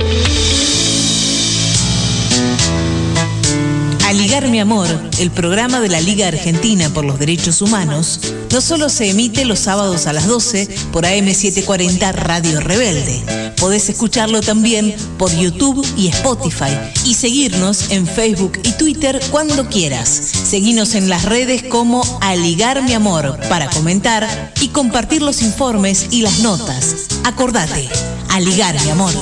A 4.07 4.13
ligar, 4.15 4.49
mi 4.49 4.59
amor, 4.59 4.89
el 5.21 5.31
programa 5.31 5.81
de 5.81 5.91
la 5.91 6.01
Liga 6.01 6.29
Argentina 6.29 6.89
por 6.95 7.05
los 7.05 7.19
Derechos 7.19 7.61
Humanos, 7.61 8.21
no 8.51 8.63
solo 8.63 8.89
se 8.89 9.11
emite 9.11 9.45
los 9.45 9.59
sábados 9.59 10.07
a 10.07 10.15
las 10.15 10.27
12 10.27 10.69
por 10.93 11.05
AM740 11.05 12.13
Radio 12.15 12.61
Rebelde. 12.61 13.42
Podés 13.63 13.89
escucharlo 13.89 14.41
también 14.41 14.93
por 15.19 15.31
YouTube 15.31 15.87
y 15.97 16.09
Spotify 16.09 16.77
y 17.05 17.15
seguirnos 17.15 17.93
en 17.93 18.09
Facebook 18.09 18.59
y 18.65 18.73
Twitter 18.73 19.23
cuando 19.31 19.69
quieras. 19.69 20.09
Seguinos 20.09 20.97
en 20.97 21.09
las 21.09 21.27
redes 21.27 21.63
como 21.63 22.03
A 22.23 22.35
Ligar 22.35 22.83
Mi 22.83 22.93
Amor 22.93 23.39
para 23.49 23.71
comentar 23.71 24.53
y 24.61 24.71
compartir 24.71 25.23
los 25.23 25.43
informes 25.43 26.09
y 26.11 26.23
las 26.23 26.41
notas. 26.41 27.07
Acordate, 27.23 27.89
A 28.31 28.41
Ligar 28.41 28.75
Mi 28.83 28.91
Amor. 28.91 29.15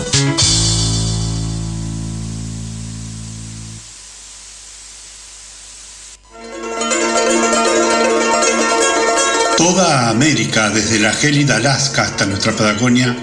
Toda 9.58 10.08
América, 10.08 10.70
desde 10.70 10.98
la 10.98 11.12
gélida 11.12 11.56
Alaska 11.56 12.04
hasta 12.04 12.24
nuestra 12.24 12.52
Patagonia, 12.52 13.14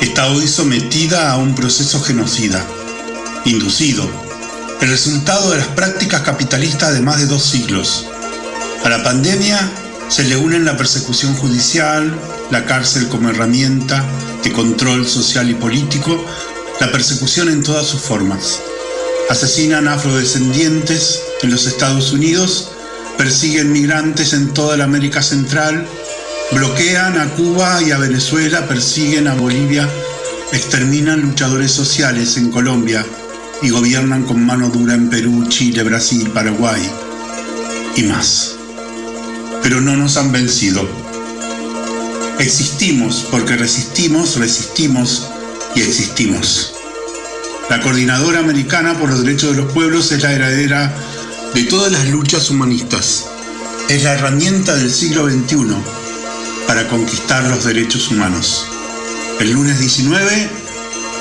está 0.00 0.28
hoy 0.28 0.46
sometida 0.46 1.32
a 1.32 1.38
un 1.38 1.54
proceso 1.54 2.00
genocida, 2.00 2.64
inducido, 3.44 4.08
el 4.80 4.88
resultado 4.88 5.50
de 5.50 5.58
las 5.58 5.66
prácticas 5.68 6.22
capitalistas 6.22 6.94
de 6.94 7.00
más 7.00 7.18
de 7.18 7.26
dos 7.26 7.42
siglos. 7.42 8.06
A 8.84 8.88
la 8.88 9.02
pandemia 9.02 9.58
se 10.08 10.24
le 10.24 10.36
unen 10.36 10.64
la 10.64 10.76
persecución 10.76 11.34
judicial, 11.34 12.16
la 12.50 12.64
cárcel 12.64 13.08
como 13.08 13.28
herramienta 13.30 14.04
de 14.44 14.52
control 14.52 15.06
social 15.06 15.50
y 15.50 15.54
político, 15.54 16.24
la 16.80 16.92
persecución 16.92 17.48
en 17.48 17.62
todas 17.62 17.86
sus 17.86 18.00
formas. 18.00 18.60
Asesinan 19.28 19.88
afrodescendientes 19.88 21.20
en 21.42 21.50
los 21.50 21.66
Estados 21.66 22.12
Unidos, 22.12 22.70
persiguen 23.18 23.72
migrantes 23.72 24.32
en 24.32 24.54
toda 24.54 24.76
la 24.76 24.84
América 24.84 25.22
Central, 25.22 25.86
bloquean 26.52 27.18
a 27.18 27.28
Cuba 27.34 27.82
y 27.82 27.90
a 27.90 27.98
Venezuela, 27.98 28.66
persiguen 28.66 29.28
a 29.28 29.34
Bolivia, 29.34 29.88
exterminan 30.52 31.20
luchadores 31.20 31.72
sociales 31.72 32.36
en 32.36 32.50
Colombia 32.50 33.04
y 33.62 33.70
gobiernan 33.70 34.24
con 34.24 34.44
mano 34.44 34.70
dura 34.70 34.94
en 34.94 35.10
Perú, 35.10 35.46
Chile, 35.48 35.82
Brasil, 35.82 36.30
Paraguay 36.30 36.80
y 37.96 38.02
más. 38.04 38.56
Pero 39.62 39.80
no 39.80 39.96
nos 39.96 40.16
han 40.16 40.32
vencido. 40.32 40.88
Existimos 42.38 43.26
porque 43.30 43.56
resistimos, 43.56 44.36
resistimos 44.36 45.28
y 45.74 45.82
existimos. 45.82 46.74
La 47.68 47.82
Coordinadora 47.82 48.38
Americana 48.38 48.98
por 48.98 49.10
los 49.10 49.22
Derechos 49.22 49.50
de 49.50 49.62
los 49.62 49.72
Pueblos 49.72 50.12
es 50.12 50.22
la 50.22 50.32
heredera 50.32 50.94
de 51.52 51.64
todas 51.64 51.92
las 51.92 52.08
luchas 52.08 52.48
humanistas. 52.48 53.26
Es 53.90 54.04
la 54.04 54.14
herramienta 54.14 54.74
del 54.76 54.90
siglo 54.90 55.28
XXI 55.28 55.76
para 56.68 56.86
conquistar 56.86 57.44
los 57.44 57.64
derechos 57.64 58.10
humanos. 58.10 58.66
El 59.40 59.52
lunes 59.52 59.80
19, 59.80 60.50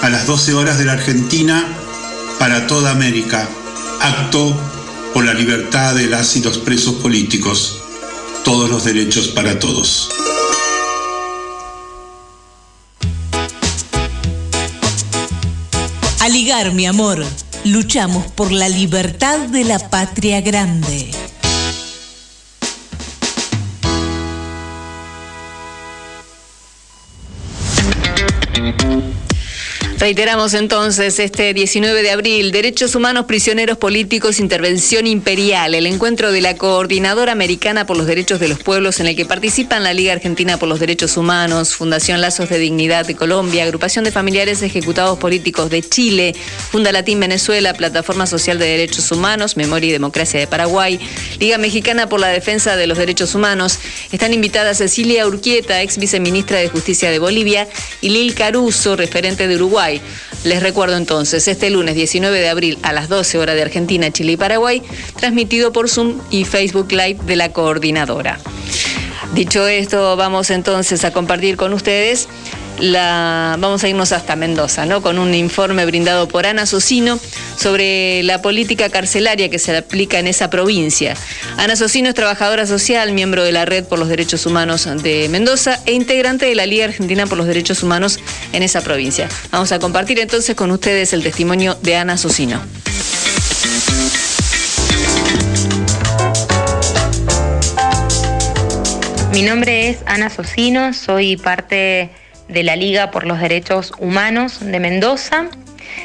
a 0.01 0.09
las 0.09 0.27
12 0.27 0.53
horas 0.53 0.77
de 0.77 0.83
la 0.83 0.91
Argentina, 0.91 1.65
para 2.37 2.67
toda 2.67 2.91
América, 2.91 3.47
acto 4.01 4.53
por 5.13 5.23
la 5.23 5.33
libertad 5.33 5.95
de 5.95 6.07
las 6.07 6.35
y 6.35 6.41
los 6.41 6.57
presos 6.57 6.95
políticos, 6.95 7.79
todos 8.43 8.69
los 8.69 8.83
derechos 8.83 9.29
para 9.29 9.57
todos. 9.57 10.09
Aligar, 16.19 16.73
mi 16.73 16.85
amor. 16.85 17.23
Luchamos 17.63 18.27
por 18.33 18.51
la 18.51 18.67
libertad 18.67 19.39
de 19.39 19.63
la 19.63 19.79
patria 19.79 20.41
grande. 20.41 21.09
Reiteramos 29.99 30.53
entonces 30.53 31.17
este 31.17 31.55
19 31.55 32.03
de 32.03 32.11
abril, 32.11 32.51
Derechos 32.51 32.93
Humanos, 32.93 33.25
Prisioneros 33.25 33.79
Políticos, 33.79 34.39
Intervención 34.39 35.07
Imperial, 35.07 35.73
el 35.73 35.87
encuentro 35.87 36.31
de 36.31 36.39
la 36.39 36.55
Coordinadora 36.55 37.31
Americana 37.31 37.87
por 37.87 37.97
los 37.97 38.05
Derechos 38.05 38.39
de 38.39 38.47
los 38.47 38.59
Pueblos 38.59 38.99
en 38.99 39.07
el 39.07 39.15
que 39.15 39.25
participan 39.25 39.81
la 39.81 39.93
Liga 39.93 40.13
Argentina 40.13 40.57
por 40.57 40.69
los 40.69 40.79
Derechos 40.79 41.17
Humanos, 41.17 41.73
Fundación 41.73 42.21
Lazos 42.21 42.47
de 42.47 42.59
Dignidad 42.59 43.07
de 43.07 43.15
Colombia, 43.15 43.63
Agrupación 43.63 44.05
de 44.05 44.11
Familiares 44.11 44.61
Ejecutados 44.61 45.17
Políticos 45.17 45.71
de 45.71 45.81
Chile, 45.81 46.35
Funda 46.69 46.91
Latín 46.91 47.19
Venezuela, 47.19 47.73
Plataforma 47.73 48.27
Social 48.27 48.59
de 48.59 48.65
Derechos 48.65 49.11
Humanos, 49.11 49.57
Memoria 49.57 49.89
y 49.89 49.93
Democracia 49.93 50.39
de 50.39 50.45
Paraguay, 50.45 50.99
Liga 51.39 51.57
Mexicana 51.57 52.07
por 52.07 52.19
la 52.19 52.27
Defensa 52.27 52.75
de 52.75 52.85
los 52.85 52.99
Derechos 52.99 53.33
Humanos. 53.33 53.79
Están 54.11 54.31
invitadas 54.31 54.77
Cecilia 54.77 55.25
Urquieta, 55.25 55.81
ex 55.81 55.97
viceministra 55.97 56.59
de 56.59 56.69
Justicia 56.69 57.09
de 57.09 57.17
Bolivia, 57.17 57.67
y 57.99 58.09
Lil 58.09 58.35
Caruso, 58.35 58.95
referente 58.95 59.47
de 59.47 59.55
Uruguay 59.55 59.86
les 60.43 60.63
recuerdo 60.63 60.97
entonces, 60.97 61.47
este 61.47 61.69
lunes 61.69 61.95
19 61.95 62.39
de 62.39 62.49
abril 62.49 62.77
a 62.83 62.93
las 62.93 63.09
12 63.09 63.37
horas 63.37 63.55
de 63.55 63.61
Argentina, 63.61 64.11
Chile 64.11 64.33
y 64.33 64.37
Paraguay, 64.37 64.81
transmitido 65.15 65.71
por 65.71 65.89
Zoom 65.89 66.19
y 66.29 66.45
Facebook 66.45 66.91
Live 66.91 67.19
de 67.25 67.35
la 67.35 67.51
coordinadora. 67.51 68.39
Dicho 69.33 69.67
esto, 69.67 70.15
vamos 70.15 70.49
entonces 70.49 71.03
a 71.03 71.11
compartir 71.11 71.57
con 71.57 71.73
ustedes 71.73 72.27
la, 72.79 73.55
vamos 73.59 73.83
a 73.83 73.89
irnos 73.89 74.11
hasta 74.11 74.35
Mendoza, 74.35 74.85
¿no? 74.85 75.01
Con 75.01 75.19
un 75.19 75.33
informe 75.33 75.85
brindado 75.85 76.27
por 76.27 76.45
Ana 76.45 76.65
Socino 76.65 77.19
sobre 77.57 78.23
la 78.23 78.41
política 78.41 78.89
carcelaria 78.89 79.49
que 79.49 79.59
se 79.59 79.75
aplica 79.75 80.19
en 80.19 80.27
esa 80.27 80.49
provincia. 80.49 81.15
Ana 81.57 81.75
Socino 81.75 82.09
es 82.09 82.15
trabajadora 82.15 82.65
social, 82.65 83.11
miembro 83.13 83.43
de 83.43 83.51
la 83.51 83.65
Red 83.65 83.85
por 83.85 83.99
los 83.99 84.09
Derechos 84.09 84.45
Humanos 84.45 84.87
de 85.03 85.27
Mendoza 85.29 85.79
e 85.85 85.93
integrante 85.93 86.45
de 86.45 86.55
la 86.55 86.65
Liga 86.65 86.85
Argentina 86.85 87.25
por 87.25 87.37
los 87.37 87.47
Derechos 87.47 87.83
Humanos 87.83 88.19
en 88.53 88.63
esa 88.63 88.81
provincia. 88.81 89.27
Vamos 89.51 89.71
a 89.71 89.79
compartir 89.79 90.19
entonces 90.19 90.55
con 90.55 90.71
ustedes 90.71 91.13
el 91.13 91.23
testimonio 91.23 91.77
de 91.81 91.95
Ana 91.95 92.17
Socino. 92.17 92.61
Mi 99.31 99.43
nombre 99.43 99.89
es 99.89 99.99
Ana 100.07 100.31
Socino, 100.31 100.93
soy 100.93 101.37
parte 101.37 102.09
de 102.47 102.63
la 102.63 102.75
Liga 102.75 103.11
por 103.11 103.25
los 103.25 103.39
Derechos 103.39 103.93
Humanos 103.99 104.59
de 104.59 104.79
Mendoza. 104.79 105.47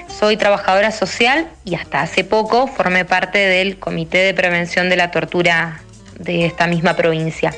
Soy 0.09 0.37
trabajadora 0.37 0.91
social 0.91 1.49
y 1.65 1.75
hasta 1.75 2.03
hace 2.03 2.25
poco 2.25 2.67
formé 2.67 3.05
parte 3.05 3.39
del 3.39 3.79
Comité 3.79 4.19
de 4.19 4.35
Prevención 4.35 4.89
de 4.89 4.97
la 4.97 5.11
Tortura 5.11 5.83
de 6.19 6.47
esta 6.47 6.67
misma 6.67 6.95
provincia. 6.95 7.53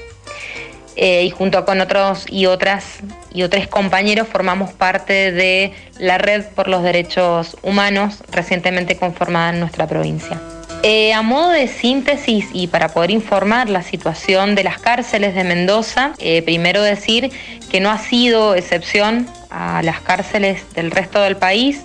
Eh, 0.97 1.25
y 1.25 1.31
junto 1.31 1.65
con 1.65 1.81
otros 1.81 2.25
y 2.29 2.47
otras 2.47 3.01
y 3.33 3.43
otros 3.43 3.67
compañeros 3.67 4.29
formamos 4.29 4.73
parte 4.73 5.33
de 5.33 5.73
la 5.99 6.19
Red 6.19 6.45
por 6.55 6.69
los 6.69 6.85
Derechos 6.85 7.57
Humanos 7.63 8.23
recientemente 8.31 8.97
conformada 8.97 9.51
en 9.51 9.59
nuestra 9.59 9.89
provincia. 9.89 10.41
Eh, 10.87 11.15
a 11.15 11.23
modo 11.23 11.49
de 11.49 11.67
síntesis 11.67 12.49
y 12.53 12.67
para 12.67 12.91
poder 12.91 13.11
informar 13.11 13.71
la 13.71 13.83
situación 13.83 14.55
de 14.55 14.65
las 14.65 14.79
cárceles 14.79 15.35
de 15.35 15.43
Mendoza, 15.43 16.13
eh, 16.19 16.43
primero 16.43 16.83
decir 16.83 17.33
que 17.71 17.81
no 17.81 17.91
ha 17.91 17.97
sido 17.97 18.55
excepción 18.55 19.27
a 19.49 19.81
las 19.83 20.03
cárceles 20.03 20.75
del 20.75 20.91
resto 20.91 21.23
del 21.23 21.39
país 21.39 21.81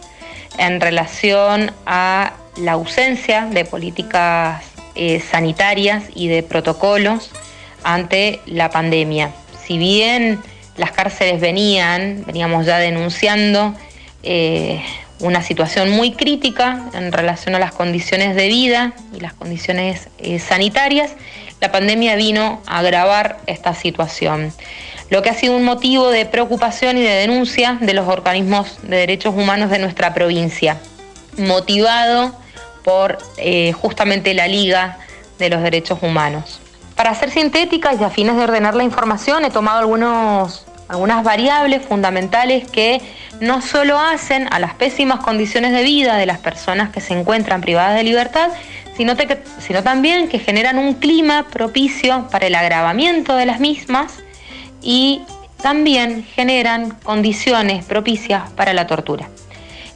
en 0.58 0.82
relación 0.82 1.72
a 1.86 2.34
la 2.58 2.74
ausencia 2.74 3.46
de 3.46 3.64
políticas 3.64 4.66
eh, 4.96 5.22
sanitarias 5.22 6.04
y 6.14 6.28
de 6.28 6.44
protocolos 6.44 7.32
ante 7.86 8.42
la 8.48 8.70
pandemia. 8.70 9.32
Si 9.66 9.78
bien 9.78 10.42
las 10.76 10.92
cárceles 10.92 11.40
venían, 11.40 12.26
veníamos 12.26 12.66
ya 12.66 12.80
denunciando 12.80 13.74
una 15.20 15.44
situación 15.44 15.90
muy 15.90 16.14
crítica 16.14 16.90
en 16.94 17.12
relación 17.12 17.56
a 17.56 17.60
las 17.60 17.74
condiciones 17.74 18.36
de 18.36 18.48
vida 18.48 18.94
y 19.14 19.20
las 19.20 19.34
condiciones 19.34 20.10
eh, 20.18 20.40
sanitarias, 20.40 21.12
la 21.60 21.72
pandemia 21.72 22.16
vino 22.16 22.62
a 22.66 22.80
agravar 22.80 23.40
esta 23.46 23.74
situación, 23.74 24.54
lo 25.10 25.22
que 25.22 25.30
ha 25.30 25.34
sido 25.34 25.56
un 25.56 25.66
motivo 25.66 26.10
de 26.10 26.26
preocupación 26.26 26.98
y 26.98 27.02
de 27.02 27.16
denuncia 27.16 27.78
de 27.82 27.94
los 27.94 28.08
organismos 28.08 28.80
de 28.84 28.98
derechos 28.98 29.36
humanos 29.36 29.70
de 29.70 29.80
nuestra 29.80 30.14
provincia, 30.14 30.80
motivado 31.38 32.34
por 32.84 33.18
eh, 33.38 33.74
justamente 33.74 34.34
la 34.34 34.48
Liga 34.48 35.00
de 35.38 35.50
los 35.50 35.62
Derechos 35.62 36.00
Humanos. 36.02 36.62
Para 36.96 37.16
ser 37.16 37.32
sintética 37.32 37.94
y 37.94 38.04
a 38.04 38.10
fines 38.10 38.36
de 38.36 38.44
ordenar 38.44 38.76
la 38.76 38.84
información, 38.84 39.46
he 39.46 39.52
tomado 39.52 39.80
algunos 39.80 40.66
algunas 40.90 41.24
variables 41.24 41.86
fundamentales 41.86 42.70
que 42.70 43.02
no 43.40 43.62
solo 43.62 44.00
hacen 44.00 44.48
a 44.52 44.60
las 44.60 44.74
pésimas 44.74 45.22
condiciones 45.22 45.72
de 45.72 45.84
vida 45.84 46.18
de 46.18 46.26
las 46.26 46.40
personas 46.40 46.90
que 46.90 47.00
se 47.00 47.18
encuentran 47.18 47.62
privadas 47.62 47.96
de 47.96 48.04
libertad, 48.04 48.50
sino, 48.98 49.16
también 49.84 50.28
que 50.28 50.40
generan 50.40 50.78
un 50.78 50.96
clima 50.96 51.48
propicio 51.50 52.28
para 52.30 52.48
el 52.48 52.56
agravamiento 52.56 53.38
de 53.38 53.46
las 53.46 53.62
mismas 53.62 54.16
y 54.82 55.22
también 55.62 56.26
generan 56.26 56.92
condiciones 56.92 57.86
propicias 57.86 58.50
para 58.52 58.74
la 58.74 58.88
tortura. 58.88 59.30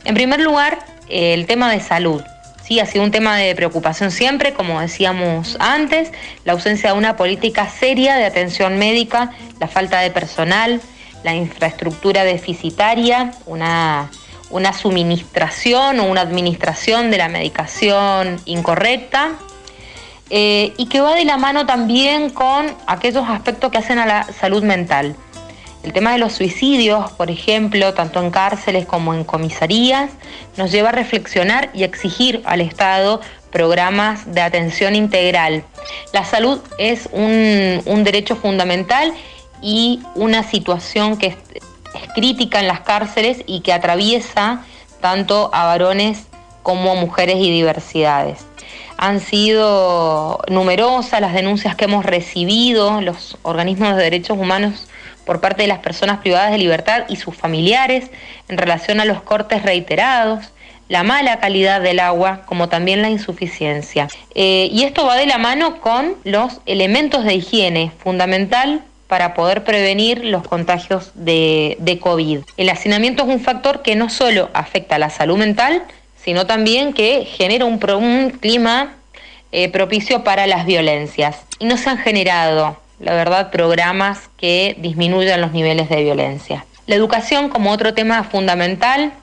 En 0.05 0.13
primer 0.13 0.39
lugar, 0.39 0.79
el 1.09 1.47
tema 1.47 1.69
de 1.69 1.81
salud. 1.81 2.21
Sí, 2.65 2.79
ha 2.79 2.85
sido 2.85 3.03
un 3.03 3.11
tema 3.11 3.35
de 3.35 3.53
preocupación 3.55 4.09
siempre, 4.09 4.53
como 4.53 4.79
decíamos 4.79 5.57
antes, 5.59 6.11
la 6.45 6.53
ausencia 6.53 6.93
de 6.93 6.97
una 6.97 7.17
política 7.17 7.67
seria 7.67 8.15
de 8.15 8.25
atención 8.25 8.77
médica, 8.77 9.31
la 9.59 9.67
falta 9.67 9.99
de 9.99 10.11
personal, 10.11 10.81
la 11.23 11.35
infraestructura 11.35 12.23
deficitaria, 12.23 13.31
una, 13.45 14.09
una 14.49 14.71
suministración 14.71 15.99
o 15.99 16.05
una 16.05 16.21
administración 16.21 17.11
de 17.11 17.17
la 17.17 17.27
medicación 17.27 18.39
incorrecta, 18.45 19.31
eh, 20.29 20.73
y 20.77 20.87
que 20.87 21.01
va 21.01 21.15
de 21.15 21.25
la 21.25 21.37
mano 21.37 21.65
también 21.65 22.29
con 22.29 22.73
aquellos 22.87 23.27
aspectos 23.29 23.71
que 23.71 23.77
hacen 23.77 23.99
a 23.99 24.05
la 24.05 24.23
salud 24.23 24.63
mental. 24.63 25.17
El 25.83 25.91
tema 25.91 26.13
de 26.13 26.17
los 26.17 26.31
suicidios, 26.31 27.11
por 27.11 27.29
ejemplo, 27.29 27.93
tanto 27.93 28.21
en 28.21 28.31
cárceles 28.31 28.85
como 28.85 29.13
en 29.13 29.25
comisarías, 29.25 30.11
nos 30.55 30.71
lleva 30.71 30.89
a 30.89 30.91
reflexionar 30.93 31.69
y 31.73 31.83
exigir 31.83 32.41
al 32.45 32.61
Estado 32.61 33.19
programas 33.51 34.33
de 34.33 34.41
atención 34.41 34.95
integral. 34.95 35.65
La 36.13 36.23
salud 36.23 36.59
es 36.77 37.09
un, 37.11 38.03
derecho 38.05 38.37
fundamental 38.37 39.13
y 39.61 40.01
una 40.15 40.43
situación 40.43 41.17
que 41.17 41.27
es, 41.27 41.37
crítica 42.15 42.59
en 42.61 42.67
las 42.67 42.81
cárceles 42.81 43.43
y 43.45 43.59
que 43.59 43.73
atraviesa 43.73 44.63
tanto 45.01 45.49
a 45.53 45.65
varones 45.65 46.27
como 46.63 46.93
a 46.93 46.95
mujeres 46.95 47.37
y 47.37 47.51
diversidades. 47.51 48.45
Han 48.97 49.19
sido 49.19 50.39
numerosas 50.47 51.19
las 51.19 51.33
denuncias 51.33 51.75
que 51.75 51.85
hemos 51.85 52.05
recibido 52.05 53.01
los 53.01 53.37
organismos 53.41 53.97
de 53.97 54.03
derechos 54.03 54.37
humanos 54.37 54.87
por 55.25 55.41
parte 55.41 55.63
de 55.63 55.67
las 55.67 55.79
personas 55.79 56.19
privadas 56.19 56.51
de 56.51 56.57
libertad 56.57 57.05
y 57.09 57.15
sus 57.15 57.35
familiares 57.35 58.09
en 58.49 58.57
relación 58.57 58.99
a 58.99 59.05
los 59.05 59.21
cortes 59.21 59.63
reiterados, 59.63 60.51
la 60.89 61.03
mala 61.03 61.39
calidad 61.39 61.81
del 61.81 61.99
agua, 61.99 62.41
como 62.45 62.69
también 62.69 63.01
la 63.01 63.09
insuficiencia. 63.09 64.07
Eh, 64.35 64.69
y 64.71 64.83
esto 64.83 65.05
va 65.05 65.15
de 65.15 65.25
la 65.25 65.37
mano 65.37 65.79
con 65.81 66.15
los 66.23 66.59
elementos 66.65 67.23
de 67.23 67.35
higiene, 67.35 67.91
fundamental 68.03 68.83
para 69.07 69.33
poder 69.33 69.63
prevenir 69.63 70.25
los 70.25 70.47
contagios 70.47 71.11
de, 71.13 71.99
COVID. 72.01 72.39
El 72.57 72.69
hacinamiento 72.69 73.23
es 73.23 73.29
un 73.29 73.39
factor 73.39 73.81
que 73.81 73.95
no 73.95 74.09
solo 74.09 74.49
afecta 74.53 74.95
a 74.95 74.99
la 74.99 75.09
salud 75.09 75.37
mental, 75.37 75.83
sino 76.23 76.47
también 76.47 76.93
que 76.93 77.25
genera 77.25 77.65
un, 77.65 78.29
clima 78.39 78.93
eh, 79.51 79.69
propicio 79.69 80.23
para 80.23 80.47
las 80.47 80.65
violencias. 80.65 81.37
Y 81.59 81.65
no 81.65 81.77
se 81.77 81.89
han 81.89 81.97
generado 81.97 82.77
la 83.03 83.13
verdad, 83.13 83.51
programas 83.51 84.29
que 84.37 84.75
disminuyan 84.79 85.41
los 85.41 85.51
niveles 85.51 85.89
de 85.89 86.03
violencia. 86.03 86.65
La 86.87 86.95
educación 86.95 87.49
como 87.49 87.71
otro 87.71 87.93
tema 87.93 88.23
fundamental, 88.23 89.13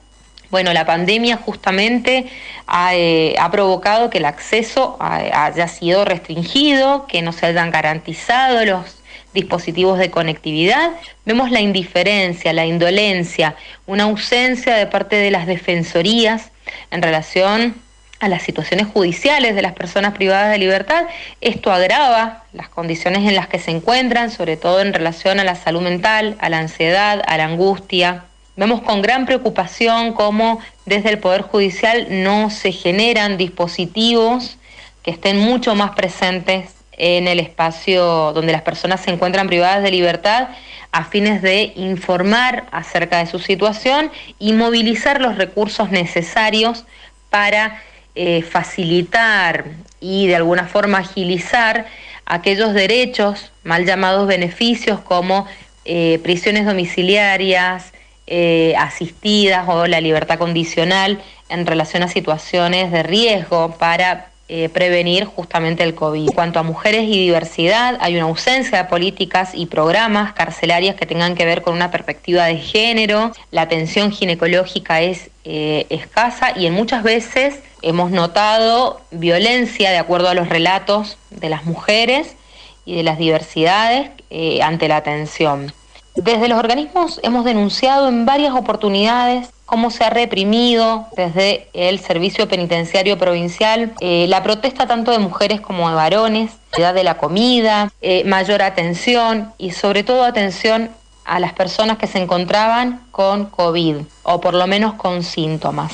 Bueno, 0.51 0.73
la 0.73 0.85
pandemia 0.85 1.37
justamente 1.37 2.25
ha, 2.67 2.93
eh, 2.93 3.37
provocado 3.51 4.09
que 4.09 4.17
el 4.17 4.25
acceso 4.25 4.97
haya 4.99 5.69
sido 5.69 6.03
restringido, 6.03 7.07
que 7.07 7.21
no 7.21 7.31
se 7.31 7.45
hayan 7.45 7.71
garantizado 7.71 8.65
los 8.65 9.01
dispositivos 9.33 9.97
de 9.97 10.11
conectividad. 10.11 10.91
Vemos 11.25 11.51
la 11.51 11.61
indiferencia, 11.61 12.51
la 12.51 12.65
indolencia, 12.65 13.55
una 13.85 14.03
ausencia 14.03 14.75
de 14.75 14.87
parte 14.87 15.15
de 15.15 15.31
las 15.31 15.47
defensorías 15.47 16.51
en 16.91 17.01
relación 17.01 17.75
a 18.21 18.29
las 18.29 18.43
situaciones 18.43 18.87
judiciales 18.87 19.55
de 19.55 19.63
las 19.63 19.73
personas 19.73 20.13
privadas 20.13 20.51
de 20.51 20.59
libertad. 20.59 21.05
Esto 21.41 21.71
agrava 21.71 22.43
las 22.53 22.69
condiciones 22.69 23.27
en 23.27 23.35
las 23.35 23.47
que 23.47 23.57
se 23.57 23.71
encuentran, 23.71 24.29
sobre 24.29 24.57
todo 24.57 24.79
en 24.79 24.93
relación 24.93 25.39
a 25.39 25.43
la 25.43 25.55
salud 25.55 25.81
mental, 25.81 26.37
a 26.39 26.49
la 26.49 26.59
ansiedad, 26.59 27.21
a 27.25 27.37
la 27.37 27.45
angustia. 27.45 28.25
Vemos 28.55 28.83
con 28.83 29.01
gran 29.01 29.25
preocupación 29.25 30.13
cómo 30.13 30.59
desde 30.85 31.09
el 31.09 31.17
Poder 31.17 31.41
Judicial 31.41 32.07
no 32.09 32.51
se 32.51 32.71
generan 32.71 33.37
dispositivos 33.37 34.57
que 35.01 35.09
estén 35.09 35.39
mucho 35.39 35.73
más 35.73 35.91
presentes 35.91 36.75
en 36.91 37.27
el 37.27 37.39
espacio 37.39 38.33
donde 38.33 38.51
las 38.51 38.61
personas 38.61 39.01
se 39.01 39.09
encuentran 39.09 39.47
privadas 39.47 39.81
de 39.81 39.89
libertad 39.89 40.49
a 40.91 41.05
fines 41.05 41.41
de 41.41 41.73
informar 41.75 42.65
acerca 42.71 43.17
de 43.17 43.25
su 43.25 43.39
situación 43.39 44.11
y 44.37 44.53
movilizar 44.53 45.21
los 45.21 45.37
recursos 45.37 45.89
necesarios 45.89 46.85
para 47.31 47.81
eh, 48.15 48.41
facilitar 48.41 49.65
y 49.99 50.27
de 50.27 50.35
alguna 50.35 50.67
forma 50.67 50.99
agilizar 50.99 51.85
aquellos 52.25 52.73
derechos, 52.73 53.51
mal 53.63 53.85
llamados 53.85 54.27
beneficios, 54.27 54.99
como 54.99 55.45
eh, 55.85 56.19
prisiones 56.23 56.65
domiciliarias, 56.65 57.93
eh, 58.27 58.73
asistidas 58.77 59.67
o 59.67 59.87
la 59.87 59.99
libertad 59.99 60.37
condicional 60.37 61.21
en 61.49 61.65
relación 61.65 62.03
a 62.03 62.07
situaciones 62.07 62.91
de 62.91 63.03
riesgo 63.03 63.75
para 63.77 64.30
eh, 64.53 64.67
prevenir 64.67 65.23
justamente 65.23 65.81
el 65.81 65.95
COVID. 65.95 66.27
En 66.27 66.35
cuanto 66.35 66.59
a 66.59 66.63
mujeres 66.63 67.03
y 67.03 67.17
diversidad, 67.17 67.97
hay 68.01 68.17
una 68.17 68.25
ausencia 68.25 68.79
de 68.79 68.89
políticas 68.89 69.51
y 69.53 69.67
programas 69.67 70.33
carcelarias 70.33 70.97
que 70.97 71.05
tengan 71.05 71.35
que 71.35 71.45
ver 71.45 71.61
con 71.61 71.73
una 71.73 71.89
perspectiva 71.89 72.47
de 72.47 72.57
género. 72.57 73.31
La 73.51 73.61
atención 73.61 74.11
ginecológica 74.11 74.99
es 74.99 75.29
eh, 75.45 75.85
escasa 75.89 76.51
y 76.53 76.65
en 76.65 76.73
muchas 76.73 77.01
veces 77.01 77.59
hemos 77.81 78.11
notado 78.11 78.99
violencia 79.11 79.89
de 79.89 79.99
acuerdo 79.99 80.27
a 80.27 80.33
los 80.33 80.49
relatos 80.49 81.17
de 81.29 81.47
las 81.47 81.63
mujeres 81.63 82.35
y 82.83 82.97
de 82.97 83.03
las 83.03 83.17
diversidades 83.17 84.09
eh, 84.31 84.61
ante 84.63 84.89
la 84.89 84.97
atención. 84.97 85.71
Desde 86.15 86.49
los 86.49 86.59
organismos 86.59 87.19
hemos 87.23 87.45
denunciado 87.45 88.09
en 88.09 88.25
varias 88.25 88.53
oportunidades 88.53 89.49
cómo 89.65 89.89
se 89.91 90.03
ha 90.03 90.09
reprimido 90.09 91.07
desde 91.15 91.69
el 91.73 91.99
Servicio 91.99 92.49
Penitenciario 92.49 93.17
Provincial 93.17 93.93
eh, 94.01 94.25
la 94.27 94.43
protesta 94.43 94.85
tanto 94.87 95.11
de 95.11 95.19
mujeres 95.19 95.61
como 95.61 95.87
de 95.87 95.95
varones, 95.95 96.51
edad 96.77 96.93
de 96.93 97.05
la 97.05 97.15
comida, 97.17 97.89
eh, 98.01 98.25
mayor 98.25 98.61
atención 98.61 99.53
y 99.57 99.71
sobre 99.71 100.03
todo 100.03 100.25
atención 100.25 100.89
a 101.23 101.39
las 101.39 101.53
personas 101.53 101.97
que 101.97 102.07
se 102.07 102.19
encontraban 102.19 103.05
con 103.11 103.45
COVID 103.45 103.97
o 104.23 104.41
por 104.41 104.53
lo 104.53 104.67
menos 104.67 104.95
con 104.95 105.23
síntomas. 105.23 105.93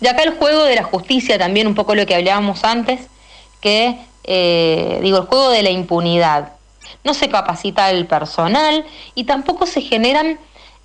Y 0.00 0.06
acá 0.06 0.22
el 0.22 0.38
juego 0.38 0.64
de 0.64 0.76
la 0.76 0.82
justicia, 0.82 1.38
también 1.38 1.66
un 1.66 1.74
poco 1.74 1.94
lo 1.94 2.06
que 2.06 2.14
hablábamos 2.14 2.64
antes, 2.64 3.00
que 3.60 3.98
eh, 4.24 5.00
digo, 5.02 5.18
el 5.18 5.24
juego 5.24 5.50
de 5.50 5.62
la 5.62 5.70
impunidad. 5.70 6.52
No 7.04 7.14
se 7.14 7.28
capacita 7.28 7.90
el 7.90 8.06
personal 8.06 8.84
y 9.14 9.24
tampoco 9.24 9.66
se 9.66 9.80
generan 9.80 10.38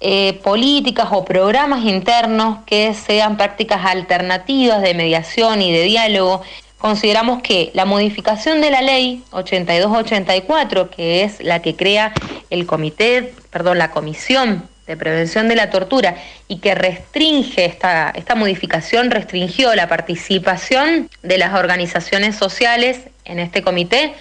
eh, 0.05 0.33
políticas 0.43 1.07
o 1.11 1.23
programas 1.23 1.85
internos 1.85 2.57
que 2.65 2.93
sean 2.93 3.37
prácticas 3.37 3.85
alternativas 3.85 4.81
de 4.81 4.93
mediación 4.93 5.61
y 5.61 5.71
de 5.71 5.83
diálogo. 5.83 6.41
Consideramos 6.77 7.41
que 7.41 7.71
la 7.73 7.85
modificación 7.85 8.59
de 8.59 8.69
la 8.69 8.81
ley 8.81 9.23
8284, 9.31 10.89
que 10.89 11.23
es 11.23 11.41
la 11.41 11.61
que 11.61 11.77
crea 11.77 12.13
el 12.49 12.65
comité, 12.65 13.33
perdón, 13.49 13.77
la 13.77 13.91
comisión 13.91 14.67
de 14.87 14.97
prevención 14.97 15.47
de 15.47 15.55
la 15.55 15.69
tortura 15.69 16.17
y 16.49 16.57
que 16.57 16.75
restringe 16.75 17.63
esta, 17.63 18.11
esta 18.13 18.35
modificación, 18.35 19.11
restringió 19.11 19.73
la 19.75 19.87
participación 19.87 21.09
de 21.21 21.37
las 21.37 21.53
organizaciones 21.53 22.35
sociales 22.35 22.99
en 23.23 23.39
este 23.39 23.61
comité, 23.61 24.13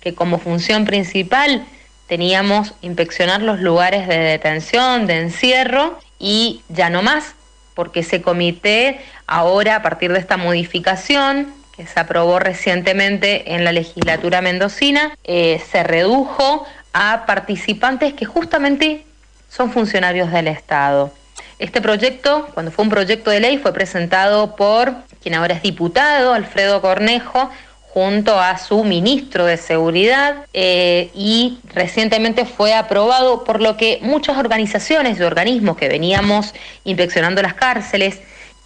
que 0.00 0.14
como 0.14 0.38
función 0.38 0.84
principal 0.84 1.64
teníamos 2.06 2.74
inspeccionar 2.82 3.42
los 3.42 3.60
lugares 3.60 4.08
de 4.08 4.18
detención, 4.18 5.06
de 5.06 5.20
encierro 5.20 5.98
y 6.18 6.62
ya 6.68 6.90
no 6.90 7.02
más, 7.02 7.34
porque 7.74 8.00
ese 8.00 8.20
comité 8.20 9.00
ahora 9.26 9.76
a 9.76 9.82
partir 9.82 10.12
de 10.12 10.18
esta 10.18 10.36
modificación 10.36 11.52
que 11.76 11.86
se 11.86 12.00
aprobó 12.00 12.38
recientemente 12.38 13.54
en 13.54 13.64
la 13.64 13.72
legislatura 13.72 14.42
mendocina, 14.42 15.16
eh, 15.24 15.62
se 15.70 15.82
redujo 15.82 16.66
a 16.92 17.24
participantes 17.26 18.12
que 18.14 18.24
justamente 18.24 19.06
son 19.48 19.70
funcionarios 19.70 20.32
del 20.32 20.48
Estado. 20.48 21.12
Este 21.58 21.80
proyecto, 21.80 22.48
cuando 22.54 22.72
fue 22.72 22.84
un 22.84 22.90
proyecto 22.90 23.30
de 23.30 23.40
ley, 23.40 23.58
fue 23.58 23.72
presentado 23.72 24.56
por 24.56 24.94
quien 25.22 25.34
ahora 25.34 25.54
es 25.54 25.62
diputado, 25.62 26.32
Alfredo 26.32 26.80
Cornejo, 26.80 27.50
junto 27.92 28.38
a 28.38 28.56
su 28.56 28.84
ministro 28.84 29.46
de 29.46 29.56
Seguridad 29.56 30.46
eh, 30.52 31.10
y 31.12 31.58
recientemente 31.74 32.44
fue 32.44 32.72
aprobado 32.72 33.42
por 33.42 33.60
lo 33.60 33.76
que 33.76 33.98
muchas 34.00 34.38
organizaciones 34.38 35.18
y 35.18 35.22
organismos 35.22 35.76
que 35.76 35.88
veníamos 35.88 36.54
inspeccionando 36.84 37.42
las 37.42 37.54
cárceles, 37.54 38.20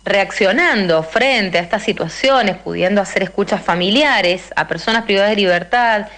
reaccionando 0.05 1.03
frente 1.03 1.59
a 1.59 1.63
estas 1.63 1.83
situaciones, 1.83 2.57
pudiendo 2.59 3.01
hacer 3.01 3.23
escuchas 3.23 3.63
familiares 3.63 4.53
a 4.57 4.69
personas 4.69 5.05
privadas 5.05 5.31
de 5.31 5.37
libertad, 5.37 6.09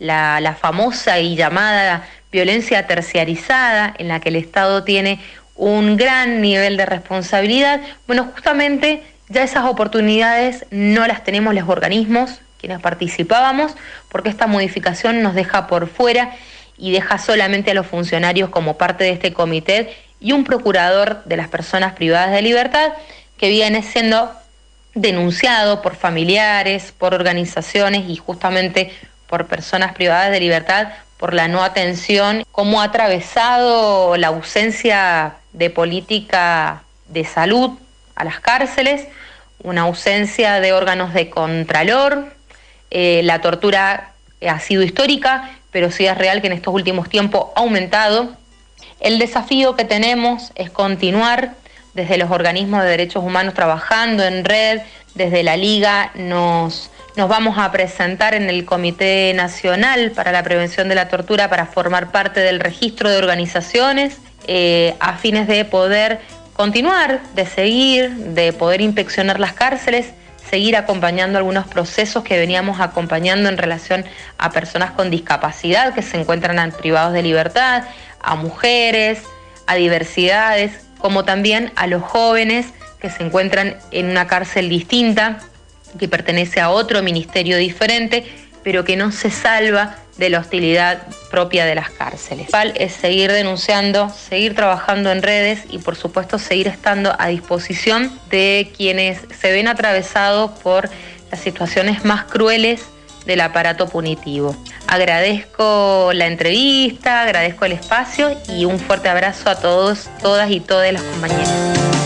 la, 0.00 0.40
la 0.40 0.56
famosa 0.56 1.20
y 1.20 1.36
llamada 1.36 2.08
violencia 2.32 2.88
terciarizada 2.88 3.94
en 3.98 4.08
la 4.08 4.18
que 4.18 4.30
el 4.30 4.36
Estado 4.36 4.82
tiene 4.82 5.20
un 5.54 5.96
gran 5.96 6.40
nivel 6.40 6.76
de 6.76 6.86
responsabilidad, 6.86 7.80
bueno, 8.08 8.30
justamente 8.34 9.02
ya 9.28 9.42
esas 9.42 9.64
oportunidades 9.64 10.66
no 10.70 11.06
las 11.06 11.24
tenemos 11.24 11.54
los 11.54 11.68
organismos 11.68 12.40
quienes 12.58 12.80
participábamos, 12.80 13.72
porque 14.08 14.28
esta 14.28 14.46
modificación 14.46 15.22
nos 15.22 15.34
deja 15.34 15.66
por 15.66 15.88
fuera 15.88 16.34
y 16.78 16.90
deja 16.90 17.18
solamente 17.18 17.70
a 17.70 17.74
los 17.74 17.86
funcionarios 17.86 18.50
como 18.50 18.76
parte 18.76 19.04
de 19.04 19.10
este 19.10 19.32
comité 19.32 19.94
y 20.20 20.32
un 20.32 20.44
procurador 20.44 21.22
de 21.24 21.36
las 21.36 21.48
personas 21.48 21.92
privadas 21.92 22.32
de 22.32 22.42
libertad 22.42 22.92
que 23.38 23.50
viene 23.50 23.82
siendo 23.82 24.32
denunciado 24.94 25.82
por 25.82 25.94
familiares, 25.94 26.92
por 26.96 27.14
organizaciones 27.14 28.08
y 28.08 28.16
justamente 28.16 28.90
por 29.26 29.46
personas 29.46 29.92
privadas 29.92 30.30
de 30.30 30.40
libertad 30.40 30.88
por 31.18 31.34
la 31.34 31.48
no 31.48 31.62
atención, 31.62 32.44
cómo 32.52 32.80
ha 32.80 32.84
atravesado 32.84 34.16
la 34.16 34.28
ausencia 34.28 35.36
de 35.52 35.70
política 35.70 36.82
de 37.08 37.24
salud 37.24 37.78
a 38.16 38.24
las 38.24 38.40
cárceles, 38.40 39.06
una 39.62 39.82
ausencia 39.82 40.60
de 40.60 40.72
órganos 40.72 41.14
de 41.14 41.30
contralor, 41.30 42.34
eh, 42.90 43.20
la 43.24 43.40
tortura 43.40 44.12
ha 44.46 44.60
sido 44.60 44.82
histórica, 44.82 45.50
pero 45.70 45.90
sí 45.90 46.06
es 46.06 46.16
real 46.16 46.40
que 46.40 46.48
en 46.48 46.54
estos 46.54 46.74
últimos 46.74 47.08
tiempos 47.08 47.46
ha 47.54 47.60
aumentado. 47.60 48.36
El 49.00 49.18
desafío 49.18 49.76
que 49.76 49.84
tenemos 49.84 50.52
es 50.54 50.70
continuar 50.70 51.52
desde 51.94 52.18
los 52.18 52.30
organismos 52.30 52.82
de 52.82 52.90
derechos 52.90 53.24
humanos 53.24 53.54
trabajando 53.54 54.24
en 54.24 54.44
red, 54.44 54.80
desde 55.14 55.42
la 55.42 55.56
Liga 55.56 56.10
nos, 56.14 56.90
nos 57.16 57.28
vamos 57.28 57.56
a 57.58 57.72
presentar 57.72 58.34
en 58.34 58.50
el 58.50 58.66
Comité 58.66 59.32
Nacional 59.34 60.12
para 60.12 60.30
la 60.30 60.42
Prevención 60.42 60.88
de 60.88 60.94
la 60.94 61.08
Tortura 61.08 61.48
para 61.48 61.66
formar 61.66 62.12
parte 62.12 62.40
del 62.40 62.60
registro 62.60 63.08
de 63.08 63.16
organizaciones 63.16 64.18
eh, 64.46 64.94
a 65.00 65.16
fines 65.16 65.48
de 65.48 65.64
poder 65.64 66.20
continuar, 66.56 67.20
de 67.34 67.44
seguir, 67.44 68.10
de 68.10 68.52
poder 68.54 68.80
inspeccionar 68.80 69.38
las 69.38 69.52
cárceles, 69.52 70.06
seguir 70.48 70.74
acompañando 70.76 71.36
algunos 71.36 71.66
procesos 71.66 72.24
que 72.24 72.38
veníamos 72.38 72.80
acompañando 72.80 73.50
en 73.50 73.58
relación 73.58 74.06
a 74.38 74.50
personas 74.50 74.92
con 74.92 75.10
discapacidad 75.10 75.92
que 75.92 76.00
se 76.00 76.18
encuentran 76.18 76.72
privados 76.72 77.12
de 77.12 77.22
libertad, 77.22 77.84
a 78.20 78.36
mujeres, 78.36 79.22
a 79.66 79.74
diversidades, 79.74 80.72
como 80.98 81.24
también 81.24 81.72
a 81.76 81.86
los 81.86 82.02
jóvenes 82.02 82.68
que 83.00 83.10
se 83.10 83.22
encuentran 83.22 83.76
en 83.90 84.08
una 84.08 84.26
cárcel 84.26 84.70
distinta, 84.70 85.40
que 85.98 86.08
pertenece 86.08 86.60
a 86.60 86.70
otro 86.70 87.02
ministerio 87.02 87.58
diferente, 87.58 88.24
pero 88.62 88.84
que 88.84 88.96
no 88.96 89.12
se 89.12 89.30
salva 89.30 89.96
de 90.16 90.30
la 90.30 90.40
hostilidad 90.40 91.06
propia 91.30 91.64
de 91.64 91.74
las 91.74 91.90
cárceles. 91.90 92.48
Es 92.74 92.92
seguir 92.92 93.32
denunciando, 93.32 94.10
seguir 94.10 94.54
trabajando 94.54 95.12
en 95.12 95.22
redes 95.22 95.64
y 95.70 95.78
por 95.78 95.96
supuesto 95.96 96.38
seguir 96.38 96.68
estando 96.68 97.14
a 97.18 97.28
disposición 97.28 98.18
de 98.30 98.72
quienes 98.76 99.20
se 99.38 99.52
ven 99.52 99.68
atravesados 99.68 100.50
por 100.62 100.88
las 101.30 101.40
situaciones 101.40 102.04
más 102.04 102.24
crueles 102.24 102.82
del 103.26 103.40
aparato 103.40 103.88
punitivo. 103.88 104.56
Agradezco 104.86 106.12
la 106.14 106.26
entrevista, 106.26 107.22
agradezco 107.22 107.64
el 107.64 107.72
espacio 107.72 108.36
y 108.48 108.64
un 108.64 108.78
fuerte 108.78 109.08
abrazo 109.08 109.50
a 109.50 109.56
todos, 109.56 110.08
todas 110.22 110.50
y 110.50 110.60
todas 110.60 110.92
las 110.92 111.02
compañeras. 111.02 112.05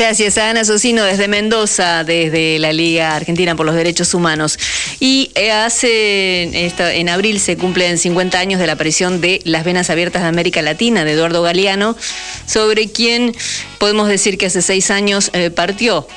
Gracias 0.00 0.38
Ana 0.38 0.64
Socino 0.64 1.04
desde 1.04 1.28
Mendoza, 1.28 2.04
desde 2.04 2.58
la 2.58 2.72
Liga 2.72 3.14
Argentina 3.14 3.54
por 3.54 3.66
los 3.66 3.74
Derechos 3.74 4.14
Humanos. 4.14 4.58
Y 4.98 5.30
eh, 5.34 5.52
hace, 5.52 6.70
en 6.78 7.08
abril 7.10 7.38
se 7.38 7.58
cumplen 7.58 7.98
50 7.98 8.38
años 8.38 8.58
de 8.58 8.66
la 8.66 8.72
aparición 8.72 9.20
de 9.20 9.42
Las 9.44 9.62
Venas 9.62 9.90
Abiertas 9.90 10.22
de 10.22 10.28
América 10.28 10.62
Latina, 10.62 11.04
de 11.04 11.12
Eduardo 11.12 11.42
Galeano, 11.42 11.98
sobre 12.46 12.90
quien 12.90 13.36
podemos 13.76 14.08
decir 14.08 14.38
que 14.38 14.46
hace 14.46 14.62
seis 14.62 14.90
años 14.90 15.28
eh, 15.34 15.50
partió 15.50 16.08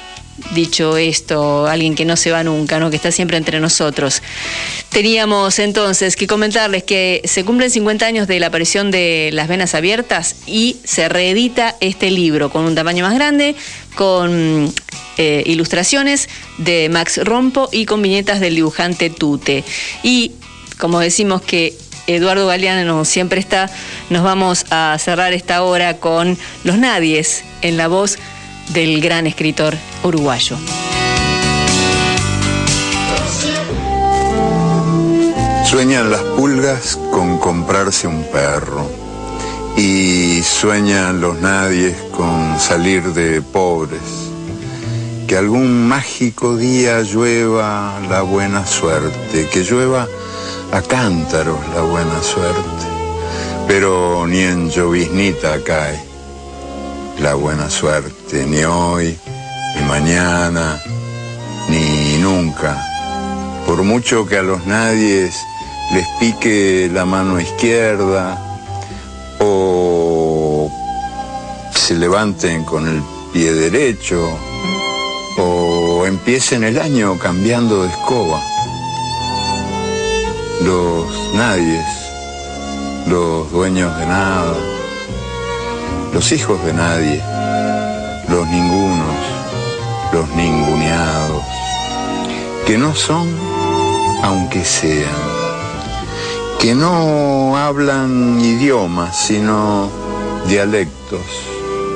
dicho 0.53 0.97
esto, 0.97 1.67
alguien 1.67 1.95
que 1.95 2.05
no 2.05 2.15
se 2.15 2.31
va 2.31 2.43
nunca, 2.43 2.79
¿no? 2.79 2.89
que 2.89 2.95
está 2.95 3.11
siempre 3.11 3.38
entre 3.38 3.59
nosotros. 3.59 4.21
Teníamos 4.89 5.59
entonces 5.59 6.15
que 6.15 6.27
comentarles 6.27 6.84
que 6.84 7.21
se 7.25 7.43
cumplen 7.43 7.69
50 7.69 8.05
años 8.05 8.27
de 8.27 8.39
la 8.39 8.47
aparición 8.47 8.91
de 8.91 9.29
Las 9.34 9.47
Venas 9.47 9.75
Abiertas 9.75 10.36
y 10.45 10.77
se 10.84 11.09
reedita 11.09 11.75
este 11.79 12.11
libro 12.11 12.49
con 12.49 12.65
un 12.65 12.75
tamaño 12.75 13.03
más 13.03 13.13
grande, 13.13 13.55
con 13.95 14.73
eh, 15.17 15.43
ilustraciones 15.45 16.29
de 16.57 16.89
Max 16.89 17.19
Rompo 17.23 17.69
y 17.71 17.86
con 17.86 18.01
viñetas 18.01 18.39
del 18.39 18.55
dibujante 18.55 19.09
Tute. 19.09 19.63
Y 20.01 20.31
como 20.77 20.99
decimos 20.99 21.41
que 21.41 21.77
Eduardo 22.07 22.47
Galeano 22.47 23.05
siempre 23.05 23.39
está, 23.39 23.69
nos 24.09 24.23
vamos 24.23 24.65
a 24.71 24.97
cerrar 24.99 25.34
esta 25.34 25.63
hora 25.63 25.97
con 25.97 26.38
Los 26.63 26.77
Nadies 26.77 27.43
en 27.61 27.77
la 27.77 27.88
voz 27.88 28.17
del 28.74 29.01
gran 29.01 29.28
escritor 29.28 29.76
uruguayo. 30.03 30.57
Sueñan 35.65 36.09
las 36.09 36.21
pulgas 36.21 36.97
con 37.11 37.38
comprarse 37.38 38.07
un 38.07 38.24
perro 38.32 38.89
y 39.78 40.41
sueñan 40.43 41.21
los 41.21 41.39
nadies 41.39 41.95
con 42.11 42.59
salir 42.59 43.13
de 43.13 43.41
pobres. 43.41 44.01
Que 45.28 45.38
algún 45.38 45.88
mágico 45.88 46.57
día 46.57 47.01
llueva 47.01 47.99
la 48.09 48.21
buena 48.21 48.65
suerte, 48.65 49.47
que 49.51 49.63
llueva 49.63 50.07
a 50.71 50.82
cántaros 50.82 51.59
la 51.76 51.82
buena 51.82 52.21
suerte, 52.21 52.86
pero 53.67 54.26
ni 54.28 54.39
en 54.39 54.69
lloviznita 54.69 55.63
cae 55.63 56.12
la 57.20 57.36
buena 57.36 57.70
suerte, 57.70 58.45
ni 58.45 58.64
hoy, 58.64 59.18
ni 59.76 59.86
mañana, 59.88 60.82
ni 61.70 62.18
nunca. 62.18 62.78
Por 63.66 63.84
mucho 63.84 64.26
que 64.26 64.38
a 64.38 64.43
los 64.43 64.66
nadies 64.66 65.36
les 65.93 66.07
pique 66.20 66.89
la 66.91 67.05
mano 67.05 67.39
izquierda 67.39 68.38
o 69.39 70.70
se 71.74 71.95
levanten 71.95 72.64
con 72.64 72.88
el 72.88 73.01
pie 73.32 73.53
derecho 73.53 74.28
o 75.38 76.05
empiecen 76.05 76.64
el 76.64 76.80
año 76.80 77.18
cambiando 77.20 77.84
de 77.84 77.89
escoba. 77.89 78.41
Los 80.64 81.34
nadies, 81.34 81.86
los 83.07 83.51
dueños 83.51 83.97
de 83.97 84.05
nada, 84.05 84.72
los 86.14 86.32
hijos 86.32 86.64
de 86.64 86.74
nadie, 86.74 87.24
los 88.30 88.47
ningunos, 88.47 89.16
los 90.14 90.30
ninguneados, 90.30 91.43
que 92.68 92.78
no 92.78 92.93
son 92.93 93.28
aunque 94.22 94.64
sean, 94.64 95.09
que 96.59 96.76
no 96.76 97.57
hablan 97.57 98.39
idiomas, 98.39 99.18
sino 99.18 99.89
dialectos, 100.47 101.22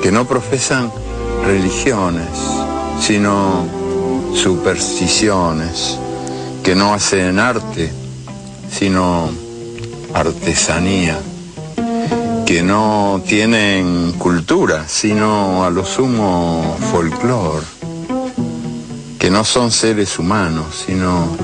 que 0.02 0.10
no 0.10 0.26
profesan 0.26 0.90
religiones, 1.46 2.28
sino 3.00 3.66
supersticiones, 4.34 5.96
que 6.64 6.74
no 6.74 6.92
hacen 6.92 7.38
arte, 7.38 7.92
sino 8.70 9.30
artesanía 10.12 11.18
que 12.48 12.62
no 12.62 13.22
tienen 13.28 14.12
cultura, 14.12 14.88
sino 14.88 15.66
a 15.66 15.70
lo 15.70 15.84
sumo 15.84 16.78
folclore, 16.90 17.66
que 19.18 19.30
no 19.30 19.44
son 19.44 19.70
seres 19.70 20.18
humanos, 20.18 20.86
sino 20.86 21.36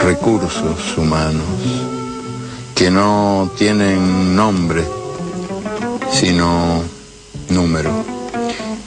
recursos 0.00 0.96
humanos, 0.96 1.44
que 2.74 2.90
no 2.90 3.52
tienen 3.58 4.34
nombre, 4.34 4.82
sino 6.10 6.82
número, 7.50 7.90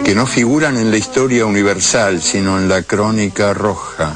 que 0.04 0.16
no 0.16 0.26
figuran 0.26 0.78
en 0.78 0.90
la 0.90 0.98
historia 0.98 1.46
universal, 1.46 2.24
sino 2.24 2.58
en 2.58 2.68
la 2.68 2.82
crónica 2.82 3.54
roja 3.54 4.16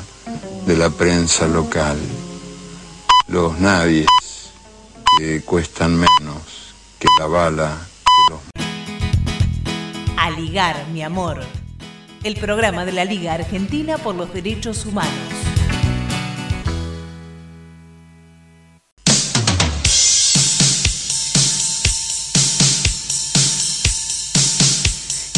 de 0.66 0.76
la 0.76 0.90
prensa 0.90 1.46
local, 1.46 2.00
los 3.28 3.60
nadies 3.60 4.08
que 5.20 5.42
cuestan 5.42 5.96
menos 5.96 6.51
que 7.02 7.08
la 7.20 7.26
bala. 7.26 7.78
Que. 8.28 8.40
A 10.18 10.30
ligar, 10.30 10.86
mi 10.94 11.02
amor. 11.02 11.40
El 12.24 12.36
programa 12.36 12.86
de 12.86 12.92
la 12.92 13.06
Liga 13.06 13.34
Argentina 13.34 13.98
por 13.98 14.14
los 14.14 14.32
Derechos 14.32 14.86
Humanos. 14.86 15.41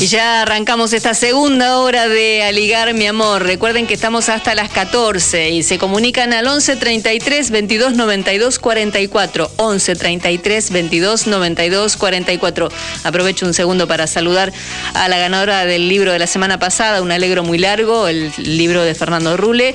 Y 0.03 0.07
ya 0.07 0.41
arrancamos 0.41 0.91
esta 0.91 1.13
segunda 1.13 1.77
hora 1.77 2.09
de 2.09 2.43
Aligar 2.43 2.93
mi 2.93 3.07
amor. 3.07 3.41
Recuerden 3.41 3.87
que 3.87 3.93
estamos 3.93 4.27
hasta 4.27 4.53
las 4.53 4.69
14 4.69 5.51
y 5.51 5.63
se 5.63 5.77
comunican 5.77 6.33
al 6.33 6.45
11 6.45 6.75
33 6.75 7.51
22 7.51 7.93
92 7.93 8.59
44. 8.59 9.51
11 9.55 9.95
33 9.95 10.71
22 10.71 11.27
92 11.27 11.95
44. 11.95 12.69
Aprovecho 13.05 13.45
un 13.45 13.53
segundo 13.53 13.87
para 13.87 14.05
saludar 14.07 14.51
a 14.93 15.07
la 15.07 15.19
ganadora 15.19 15.63
del 15.63 15.87
libro 15.87 16.11
de 16.11 16.19
la 16.19 16.27
semana 16.27 16.59
pasada, 16.59 17.01
Un 17.01 17.13
Alegro 17.13 17.45
muy 17.45 17.57
largo, 17.57 18.09
el 18.09 18.29
libro 18.39 18.83
de 18.83 18.95
Fernando 18.95 19.37
Rule. 19.37 19.73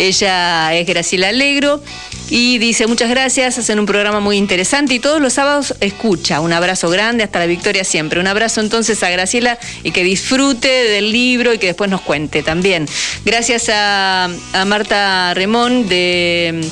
Ella 0.00 0.74
es 0.74 0.86
Graciela 0.86 1.28
Alegro 1.28 1.82
y 2.30 2.56
dice 2.56 2.86
muchas 2.86 3.10
gracias, 3.10 3.58
hacen 3.58 3.78
un 3.78 3.84
programa 3.84 4.18
muy 4.18 4.38
interesante 4.38 4.94
y 4.94 4.98
todos 4.98 5.20
los 5.20 5.34
sábados 5.34 5.74
escucha. 5.80 6.40
Un 6.40 6.54
abrazo 6.54 6.88
grande, 6.88 7.22
hasta 7.22 7.38
la 7.38 7.44
victoria 7.44 7.84
siempre. 7.84 8.18
Un 8.18 8.26
abrazo 8.26 8.62
entonces 8.62 9.02
a 9.02 9.10
Graciela 9.10 9.58
y 9.84 9.90
que 9.90 10.02
disfrute 10.02 10.68
del 10.68 11.12
libro 11.12 11.52
y 11.52 11.58
que 11.58 11.66
después 11.66 11.90
nos 11.90 12.00
cuente 12.00 12.42
también. 12.42 12.88
Gracias 13.26 13.70
a, 13.70 14.30
Marta 14.64 15.34
Remón 15.34 15.86
de 15.86 16.66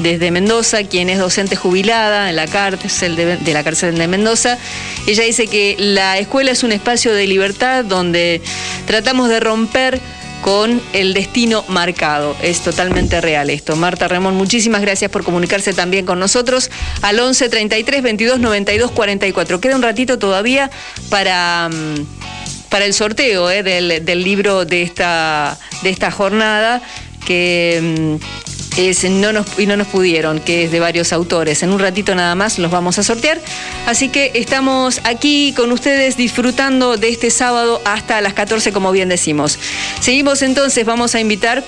desde 0.00 0.30
Mendoza, 0.30 0.82
quien 0.84 1.08
es 1.08 1.18
docente 1.18 1.56
jubilada 1.56 2.28
en 2.28 2.36
la 2.36 2.46
cárcel 2.46 3.16
de, 3.16 3.52
la 3.52 3.64
cárcel 3.64 3.96
de 3.96 4.08
Mendoza. 4.08 4.58
Ella 5.06 5.24
dice 5.24 5.46
que 5.46 5.76
la 5.78 6.18
escuela 6.18 6.50
es 6.50 6.62
un 6.64 6.72
espacio 6.72 7.14
de 7.14 7.26
libertad 7.26 7.84
donde 7.84 8.42
tratamos 8.86 9.28
de 9.28 9.40
romper 9.40 10.00
con 10.44 10.82
el 10.92 11.14
destino 11.14 11.64
marcado. 11.68 12.36
Es 12.42 12.60
totalmente 12.60 13.22
real 13.22 13.48
esto. 13.48 13.76
Marta 13.76 14.08
Ramón, 14.08 14.34
muchísimas 14.34 14.82
gracias 14.82 15.10
por 15.10 15.24
comunicarse 15.24 15.72
también 15.72 16.04
con 16.04 16.18
nosotros 16.18 16.70
al 17.00 17.18
11 17.18 17.48
33 17.48 18.02
22 18.02 18.40
92 18.40 18.90
44. 18.90 19.58
Queda 19.58 19.74
un 19.74 19.80
ratito 19.80 20.18
todavía 20.18 20.70
para, 21.08 21.70
mm, 21.70 22.68
para 22.68 22.84
el 22.84 22.92
sorteo 22.92 23.50
eh, 23.50 23.62
del, 23.62 24.04
del, 24.04 24.22
libro 24.22 24.66
de 24.66 24.82
esta, 24.82 25.58
de 25.82 25.88
esta 25.88 26.10
jornada 26.10 26.82
que 27.24 28.18
mm, 28.20 28.43
es 28.76 29.04
no 29.04 29.32
nos, 29.32 29.58
y 29.58 29.66
no 29.66 29.76
nos 29.76 29.86
pudieron, 29.86 30.40
que 30.40 30.64
es 30.64 30.72
de 30.72 30.80
varios 30.80 31.12
autores. 31.12 31.62
En 31.62 31.72
un 31.72 31.78
ratito 31.78 32.14
nada 32.14 32.34
más 32.34 32.58
los 32.58 32.70
vamos 32.70 32.98
a 32.98 33.02
sortear. 33.02 33.40
Así 33.86 34.08
que 34.08 34.32
estamos 34.34 35.00
aquí 35.04 35.52
con 35.56 35.72
ustedes 35.72 36.16
disfrutando 36.16 36.96
de 36.96 37.08
este 37.08 37.30
sábado 37.30 37.80
hasta 37.84 38.20
las 38.20 38.34
14, 38.34 38.72
como 38.72 38.92
bien 38.92 39.08
decimos. 39.08 39.58
Seguimos 40.00 40.42
entonces, 40.42 40.84
vamos 40.84 41.14
a 41.14 41.20
invitar 41.20 41.62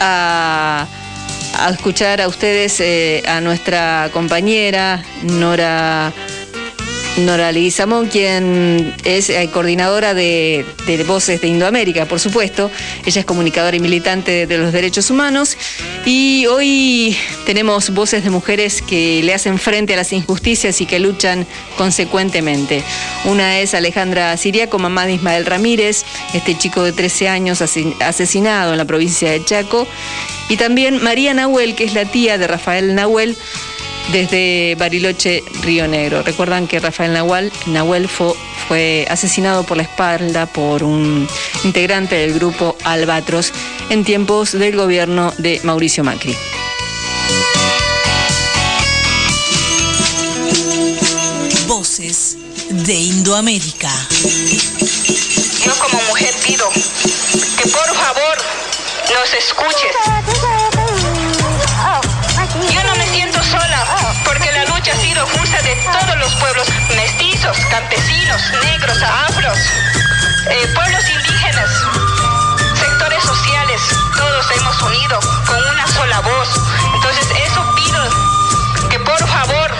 a, 0.00 0.86
escuchar 1.70 2.20
a 2.20 2.28
ustedes 2.28 2.80
eh, 2.80 3.22
a 3.26 3.40
nuestra 3.40 4.10
compañera 4.12 5.02
Nora 5.22 6.12
Nora 7.18 7.50
Leguizamón, 7.50 8.08
quien 8.08 8.94
es 9.04 9.30
eh, 9.30 9.48
coordinadora 9.52 10.12
de, 10.12 10.66
Voces 11.06 11.40
de 11.40 11.48
Indoamérica, 11.48 12.04
por 12.04 12.20
supuesto. 12.20 12.70
Ella 13.06 13.20
es 13.20 13.26
comunicadora 13.26 13.74
y 13.74 13.80
militante 13.80 14.46
de 14.46 14.58
los 14.58 14.72
derechos 14.72 15.10
humanos. 15.10 15.56
Y 16.04 16.46
hoy 16.46 17.16
tenemos 17.46 17.90
voces 17.90 18.22
de 18.22 18.30
mujeres 18.30 18.82
que 18.82 19.22
le 19.22 19.32
hacen 19.32 19.58
frente 19.58 19.94
a 19.94 19.96
las 19.96 20.12
injusticias 20.12 20.80
y 20.80 20.86
que 20.86 20.98
luchan 20.98 21.46
consecuentemente. 21.78 22.82
Una 23.24 23.60
es 23.60 23.72
Alejandra 23.74 24.36
Siriaco, 24.36 24.78
mamá 24.78 25.06
de 25.06 25.14
Ismael 25.14 25.46
Ramírez, 25.46 26.04
este 26.34 26.56
chico 26.58 26.82
de 26.82 26.92
13 26.92 27.28
años 27.28 27.62
asesinado 27.62 28.72
en 28.72 28.78
la 28.78 28.84
provincia 28.84 29.30
de 29.30 29.42
Chaco. 29.42 29.86
Y 30.48 30.56
también 30.56 31.02
María 31.02 31.32
Nahuel, 31.32 31.74
que 31.74 31.84
es 31.84 31.94
la 31.94 32.04
tía 32.04 32.36
de 32.36 32.46
Rafael 32.46 32.94
Nahuel 32.94 33.36
desde 34.12 34.74
Bariloche, 34.78 35.42
Río 35.62 35.88
Negro. 35.88 36.22
Recuerdan 36.22 36.66
que 36.66 36.80
Rafael 36.80 37.12
Nahuel, 37.12 37.52
Nahuel 37.66 38.08
fue, 38.08 38.32
fue 38.68 39.06
asesinado 39.10 39.64
por 39.64 39.76
la 39.76 39.82
espalda 39.84 40.46
por 40.46 40.82
un 40.82 41.28
integrante 41.64 42.16
del 42.16 42.34
grupo 42.34 42.76
Albatros 42.84 43.52
en 43.90 44.04
tiempos 44.04 44.52
del 44.52 44.76
gobierno 44.76 45.32
de 45.38 45.60
Mauricio 45.62 46.04
Macri. 46.04 46.36
Voces 51.66 52.36
de 52.70 52.94
Indoamérica. 52.94 53.92
Yo 55.64 55.72
como 55.78 56.00
mujer 56.08 56.34
pido 56.44 56.68
que 56.70 57.68
por 57.68 57.94
favor 57.94 58.36
nos 59.14 59.34
escuches. 59.34 60.55
De 65.34 65.76
todos 65.90 66.16
los 66.18 66.34
pueblos, 66.36 66.66
mestizos, 66.94 67.56
campesinos, 67.70 68.40
negros, 68.62 68.98
afros, 69.02 69.58
eh, 70.50 70.68
pueblos 70.74 71.02
indígenas, 71.08 71.70
sectores 72.78 73.22
sociales, 73.24 73.80
todos 74.16 74.46
hemos 74.56 74.82
unido 74.82 75.20
con 75.46 75.58
una 75.58 75.86
sola 75.88 76.20
voz. 76.20 76.48
Entonces 76.94 77.26
eso 77.44 77.74
pido 77.74 78.88
que 78.88 78.98
por 79.00 79.18
favor 79.18 79.70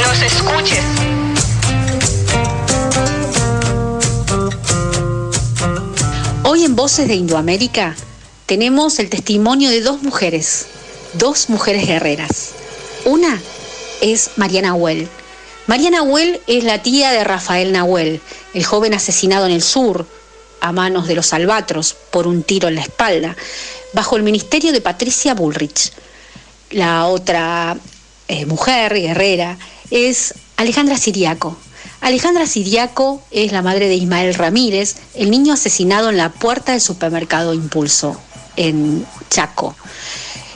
nos 0.00 0.22
escuches. 0.22 0.84
Hoy 6.44 6.64
en 6.64 6.74
Voces 6.74 7.06
de 7.08 7.14
Indoamérica 7.14 7.94
tenemos 8.46 8.98
el 8.98 9.08
testimonio 9.10 9.70
de 9.70 9.80
dos 9.80 10.02
mujeres, 10.02 10.66
dos 11.14 11.48
mujeres 11.50 11.86
guerreras. 11.86 12.52
Una 13.04 13.40
es 14.02 14.32
Mariana 14.36 14.68
Nahuel. 14.68 15.08
Mariana 15.66 15.98
Nahuel 15.98 16.40
es 16.46 16.64
la 16.64 16.82
tía 16.82 17.12
de 17.12 17.24
Rafael 17.24 17.72
Nahuel, 17.72 18.20
el 18.52 18.64
joven 18.64 18.92
asesinado 18.92 19.46
en 19.46 19.52
el 19.52 19.62
sur 19.62 20.06
a 20.60 20.72
manos 20.72 21.08
de 21.08 21.14
los 21.14 21.32
albatros 21.32 21.96
por 22.10 22.26
un 22.26 22.42
tiro 22.42 22.68
en 22.68 22.74
la 22.74 22.82
espalda, 22.82 23.36
bajo 23.94 24.16
el 24.16 24.22
ministerio 24.22 24.72
de 24.72 24.80
Patricia 24.80 25.34
Bullrich. 25.34 25.92
La 26.70 27.06
otra 27.06 27.76
eh, 28.28 28.46
mujer 28.46 28.94
guerrera 28.94 29.56
es 29.90 30.34
Alejandra 30.56 30.96
Siriaco. 30.96 31.56
Alejandra 32.00 32.46
Siriaco 32.46 33.22
es 33.30 33.52
la 33.52 33.62
madre 33.62 33.88
de 33.88 33.94
Ismael 33.94 34.34
Ramírez, 34.34 34.96
el 35.14 35.30
niño 35.30 35.52
asesinado 35.52 36.10
en 36.10 36.16
la 36.16 36.30
puerta 36.30 36.72
del 36.72 36.80
supermercado 36.80 37.54
Impulso 37.54 38.20
en 38.56 39.06
Chaco. 39.30 39.76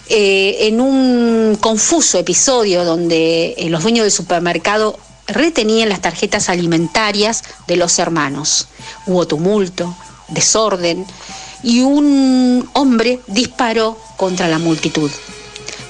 Eh, 0.09 0.69
en 0.69 0.81
un 0.81 1.57
confuso 1.61 2.19
episodio 2.19 2.85
donde 2.85 3.55
eh, 3.57 3.69
los 3.71 3.83
dueños 3.83 4.05
del 4.05 4.13
supermercado 4.13 4.99
retenían 5.27 5.89
las 5.89 6.01
tarjetas 6.01 6.49
alimentarias 6.49 7.43
de 7.67 7.77
los 7.77 7.99
hermanos. 7.99 8.69
Hubo 9.07 9.27
tumulto, 9.27 9.97
desorden 10.29 11.05
y 11.65 11.81
un 11.81 12.69
hombre 12.75 13.21
disparó 13.27 13.99
contra 14.17 14.47
la 14.47 14.61
multitud. 14.61 15.11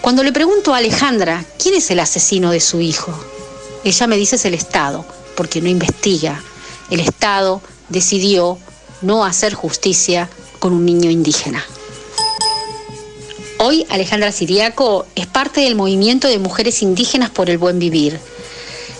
Cuando 0.00 0.22
le 0.22 0.32
pregunto 0.32 0.72
a 0.72 0.78
Alejandra 0.78 1.44
quién 1.58 1.74
es 1.74 1.90
el 1.90 2.00
asesino 2.00 2.50
de 2.50 2.60
su 2.60 2.80
hijo, 2.80 3.12
ella 3.84 4.06
me 4.06 4.16
dice 4.16 4.36
es 4.36 4.44
el 4.46 4.54
Estado, 4.54 5.04
porque 5.36 5.60
no 5.60 5.68
investiga. 5.68 6.42
El 6.90 7.00
Estado 7.00 7.60
decidió 7.90 8.58
no 9.02 9.24
hacer 9.24 9.52
justicia 9.52 10.30
con 10.58 10.72
un 10.72 10.86
niño 10.86 11.10
indígena. 11.10 11.62
Hoy 13.68 13.84
Alejandra 13.90 14.30
Siriaco 14.30 15.06
es 15.16 15.26
parte 15.26 15.62
del 15.62 15.74
movimiento 15.74 16.28
de 16.28 16.38
mujeres 16.38 16.82
indígenas 16.82 17.30
por 17.30 17.50
el 17.50 17.58
buen 17.58 17.80
vivir. 17.80 18.20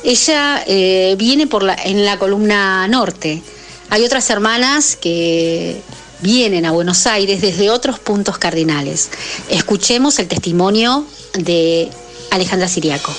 Ella 0.02 0.60
eh, 0.66 1.14
viene 1.16 1.48
en 1.84 2.04
la 2.04 2.18
columna 2.18 2.88
norte. 2.88 3.44
Hay 3.90 4.04
otras 4.04 4.28
hermanas 4.28 4.96
que 4.96 5.80
vienen 6.18 6.66
a 6.66 6.72
Buenos 6.72 7.06
Aires 7.06 7.40
desde 7.42 7.70
otros 7.70 8.00
puntos 8.00 8.38
cardinales. 8.38 9.10
Escuchemos 9.50 10.18
el 10.18 10.26
testimonio 10.26 11.06
de 11.34 11.88
Alejandra 12.32 12.66
Siriaco. 12.66 13.14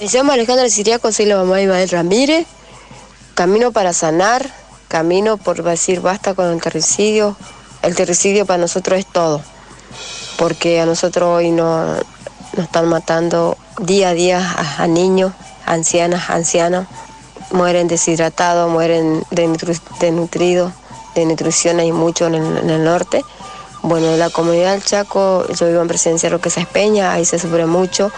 Me 0.00 0.06
llamo 0.06 0.32
Alejandra 0.32 0.70
Siriaco, 0.70 1.12
soy 1.12 1.26
la 1.26 1.36
mamá 1.36 1.56
de 1.56 1.64
Ismael 1.64 1.90
Ramírez. 1.90 2.46
Camino 3.34 3.70
para 3.70 3.92
sanar, 3.92 4.50
camino 4.88 5.36
por 5.36 5.62
decir 5.62 6.00
basta 6.00 6.32
con 6.32 6.50
el 6.50 6.58
terricidio. 6.58 7.36
El 7.82 7.94
terricidio 7.94 8.46
para 8.46 8.62
nosotros 8.62 8.98
es 8.98 9.06
todo, 9.06 9.42
porque 10.38 10.80
a 10.80 10.86
nosotros 10.86 11.28
hoy 11.28 11.50
no, 11.50 11.84
nos 11.84 12.64
están 12.64 12.88
matando 12.88 13.58
día 13.80 14.10
a 14.10 14.14
día 14.14 14.56
a, 14.78 14.86
niños, 14.86 15.32
ancianas, 15.66 16.30
ancianos. 16.30 16.86
Mueren 17.50 17.88
deshidratados, 17.88 18.70
mueren 18.70 19.24
desnutridos, 19.30 20.72
de 21.14 21.24
nutrición 21.24 21.80
hay 21.80 21.92
mucho 21.92 22.26
en 22.26 22.34
el, 22.34 22.84
norte. 22.84 23.24
Bueno, 23.82 24.08
en 24.08 24.18
la 24.18 24.28
comunidad 24.30 24.72
del 24.72 24.84
Chaco, 24.84 25.46
yo 25.48 25.66
vivo 25.66 25.80
en 25.80 25.88
Presidencia 25.88 26.28
Roque 26.28 26.50
Peña, 26.72 27.12
ahí 27.12 27.24
se 27.24 27.38
sufre 27.38 27.66
mucho. 27.66 28.12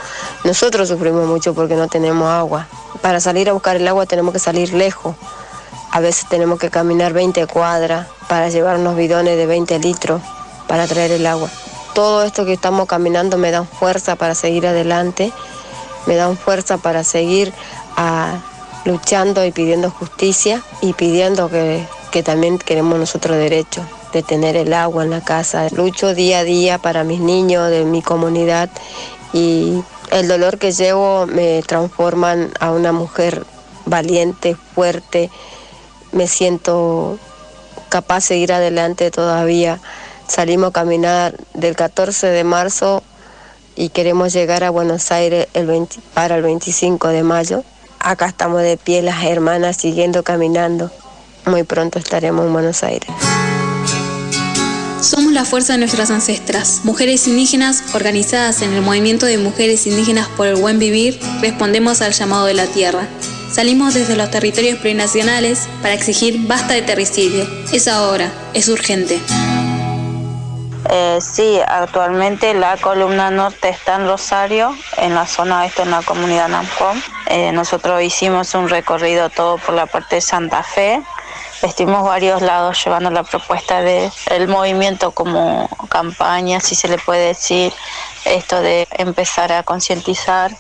Nosotros 0.45 0.89
sufrimos 0.89 1.27
mucho 1.27 1.55
porque 1.55 1.77
no 1.77 1.89
tenemos 1.89 2.29
agua. 2.29 2.67
Para 3.03 3.21
salir 3.21 3.49
a 3.49 3.53
buscar 3.53 3.77
el 3.77 3.87
agua 3.87 4.07
tenemos 4.07 4.33
que 4.33 4.41
salir 4.41 4.73
lejos. 4.75 5.15
A 5.93 6.01
veces 6.01 6.29
tenemos 6.29 6.59
que 6.59 6.71
caminar 6.71 7.13
20 7.13 7.47
cuadras 7.47 8.09
para 8.29 8.49
llevar 8.49 8.79
unos 8.79 8.97
bidones 8.97 9.37
de 9.37 9.47
20 9.47 9.79
litros 9.79 10.21
para 10.67 10.87
traer 10.87 11.13
el 11.13 11.27
agua. 11.27 11.51
Todo 11.95 12.23
esto 12.23 12.45
que 12.45 12.53
estamos 12.53 12.87
caminando 12.87 13.37
me 13.37 13.51
da 13.51 13.65
fuerza 13.65 14.17
para 14.17 14.35
seguir 14.35 14.67
adelante, 14.67 15.33
me 16.07 16.17
da 16.17 16.35
fuerza 16.35 16.79
para 16.79 17.05
seguir 17.05 17.53
a, 17.97 18.41
luchando 18.85 19.45
y 19.45 19.53
pidiendo 19.53 19.91
justicia 19.91 20.63
y 20.81 20.93
pidiendo 20.93 21.49
que, 21.51 21.87
también 22.25 22.59
queremos 22.59 22.99
nosotros 22.99 23.37
derechos 23.37 23.85
de 24.13 24.23
tener 24.23 24.57
el 24.57 24.73
agua 24.73 25.05
en 25.05 25.11
la 25.11 25.21
casa. 25.21 25.69
Lucho 25.71 26.15
día 26.15 26.41
a 26.41 26.45
día 26.45 26.79
para 26.79 27.05
mis 27.05 27.21
niños 27.21 27.71
de 27.71 27.85
mi 27.85 28.03
comunidad 28.03 28.69
y 29.33 29.81
el 30.11 30.27
dolor 30.27 30.59
que 30.59 30.73
llevo 30.73 31.27
me 31.27 31.63
transforman 31.63 32.53
a 32.59 32.73
una 32.73 32.93
mujer 32.93 33.45
valiente, 33.87 34.57
fuerte. 34.75 35.31
Me 36.11 36.27
siento 36.27 37.19
capaz 37.89 38.29
de 38.29 38.39
ir 38.39 38.53
adelante 38.53 39.11
todavía. 39.13 39.79
Salimos 40.31 40.69
a 40.69 40.73
caminar 40.73 41.35
del 41.55 41.75
14 41.75 42.29
de 42.29 42.45
marzo 42.45 43.03
y 43.75 43.89
queremos 43.89 44.33
llegar 44.33 44.63
a 44.63 44.71
Buenos 44.71 45.11
Aires 45.11 45.49
el 45.55 45.67
20, 45.67 45.97
para 46.15 46.37
el 46.37 46.43
25 46.43 47.09
de 47.09 47.25
mayo. 47.25 47.65
Acá 47.99 48.27
estamos 48.27 48.63
de 48.63 48.77
pie 48.77 49.03
las 49.03 49.25
hermanas 49.25 49.79
siguiendo 49.79 50.23
caminando. 50.23 50.93
Muy 51.47 51.65
pronto 51.65 51.99
estaremos 51.99 52.47
en 52.47 52.53
Buenos 52.53 52.85
Aires. 52.85 53.11
Somos 55.01 55.33
la 55.33 55.45
fuerza 55.45 55.73
de 55.73 55.81
nuestras 55.81 56.13
ancestras, 56.13 56.83
mujeres 56.85 57.27
indígenas 57.27 57.83
organizadas 57.93 58.63
en 58.63 58.73
el 58.73 58.83
movimiento 58.83 59.27
de 59.27 59.37
mujeres 59.37 59.85
indígenas 59.89 60.29
por 60.37 60.47
el 60.47 60.55
buen 60.55 60.79
vivir, 60.79 61.19
respondemos 61.41 62.03
al 62.03 62.13
llamado 62.13 62.47
de 62.47 62.55
la 62.55 62.67
tierra. 62.67 63.09
Salimos 63.53 63.95
desde 63.95 64.15
los 64.15 64.31
territorios 64.31 64.79
plurinacionales 64.79 65.67
para 65.83 65.95
exigir 65.95 66.47
basta 66.47 66.75
de 66.75 66.83
terricidio. 66.83 67.49
Es 67.73 67.89
ahora, 67.89 68.31
es 68.55 68.69
urgente. 68.69 69.19
Eh, 70.93 71.19
sí, 71.21 71.61
actualmente 71.67 72.53
la 72.53 72.77
columna 72.77 73.31
norte 73.31 73.69
está 73.69 73.95
en 73.95 74.07
Rosario, 74.07 74.77
en 74.97 75.15
la 75.15 75.27
zona 75.27 75.61
oeste, 75.61 75.83
en 75.83 75.93
la 75.93 76.03
comunidad 76.03 76.49
Nampón. 76.49 77.01
Eh, 77.27 77.53
nosotros 77.53 78.03
hicimos 78.03 78.55
un 78.55 78.69
recorrido 78.69 79.31
todo 79.31 79.59
por 79.59 79.75
la 79.75 79.87
parte 79.87 80.17
de 80.17 80.21
Santa 80.21 80.65
Fe, 80.65 81.01
Estuvimos 81.63 82.05
varios 82.05 82.41
lados 82.41 82.83
llevando 82.83 83.11
la 83.11 83.23
propuesta 83.23 83.83
del 83.83 84.11
el 84.31 84.49
movimiento 84.49 85.11
como 85.11 85.69
campaña, 85.91 86.59
si 86.59 86.75
se 86.75 86.89
le 86.89 86.97
puede 86.97 87.29
decir, 87.29 87.71
esto 88.25 88.63
de 88.63 88.89
empezar 88.93 89.53
a 89.53 89.63
concientizar 89.63 90.57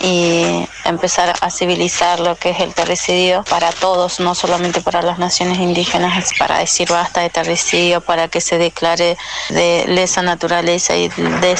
y 0.00 0.68
empezar 0.84 1.34
a 1.40 1.50
civilizar 1.50 2.20
lo 2.20 2.36
que 2.36 2.50
es 2.50 2.60
el 2.60 2.74
terricidio 2.74 3.44
para 3.48 3.72
todos, 3.72 4.20
no 4.20 4.34
solamente 4.34 4.80
para 4.80 5.02
las 5.02 5.18
naciones 5.18 5.58
indígenas, 5.58 6.30
para 6.38 6.58
decir 6.58 6.88
basta 6.88 7.20
de 7.20 7.30
terricidio, 7.30 8.00
para 8.00 8.28
que 8.28 8.40
se 8.40 8.58
declare 8.58 9.16
de 9.50 9.84
lesa 9.88 10.22
naturaleza 10.22 10.96
y 10.96 11.08
de 11.08 11.56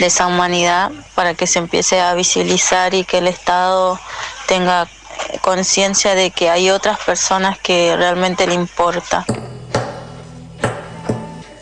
esa 0.00 0.26
humanidad, 0.26 0.90
para 1.14 1.34
que 1.34 1.46
se 1.46 1.58
empiece 1.58 2.00
a 2.00 2.14
visibilizar 2.14 2.94
y 2.94 3.04
que 3.04 3.18
el 3.18 3.28
Estado 3.28 3.98
tenga 4.46 4.88
conciencia 5.40 6.14
de 6.14 6.30
que 6.30 6.50
hay 6.50 6.70
otras 6.70 6.98
personas 7.00 7.58
que 7.58 7.96
realmente 7.96 8.46
le 8.46 8.54
importa. 8.54 9.24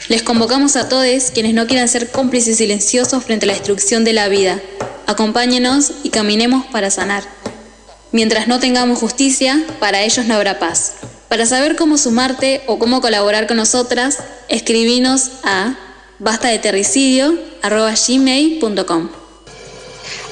Les 0.09 0.23
convocamos 0.23 0.77
a 0.77 0.89
todos 0.89 1.33
quienes 1.35 1.53
no 1.53 1.67
quieran 1.67 1.89
ser 1.89 2.13
cómplices 2.13 2.59
silenciosos 2.59 3.25
frente 3.25 3.45
a 3.45 3.49
la 3.49 3.55
destrucción 3.55 4.05
de 4.05 4.13
la 4.13 4.29
vida. 4.29 4.61
Acompáñenos 5.07 5.91
y 6.05 6.11
caminemos 6.11 6.65
para 6.67 6.91
sanar. 6.91 7.25
Mientras 8.13 8.47
no 8.47 8.61
tengamos 8.61 9.01
justicia, 9.01 9.65
para 9.81 10.03
ellos 10.03 10.27
no 10.27 10.37
habrá 10.37 10.61
paz. 10.61 10.93
Para 11.29 11.45
saber 11.45 11.75
cómo 11.75 11.99
sumarte 11.99 12.63
o 12.69 12.79
cómo 12.79 13.01
colaborar 13.01 13.49
con 13.49 13.57
nosotras, 13.57 14.19
escribinos 14.49 15.31
a 15.43 15.75
basta 16.21 16.49
de 16.49 16.61
terricidio 16.61 17.37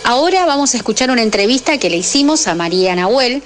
Ahora 0.04 0.46
vamos 0.46 0.74
a 0.74 0.76
escuchar 0.76 1.10
una 1.10 1.22
entrevista 1.22 1.78
que 1.78 1.90
le 1.90 1.96
hicimos 1.96 2.46
a 2.46 2.54
María 2.54 2.94
Nahuel 2.94 3.42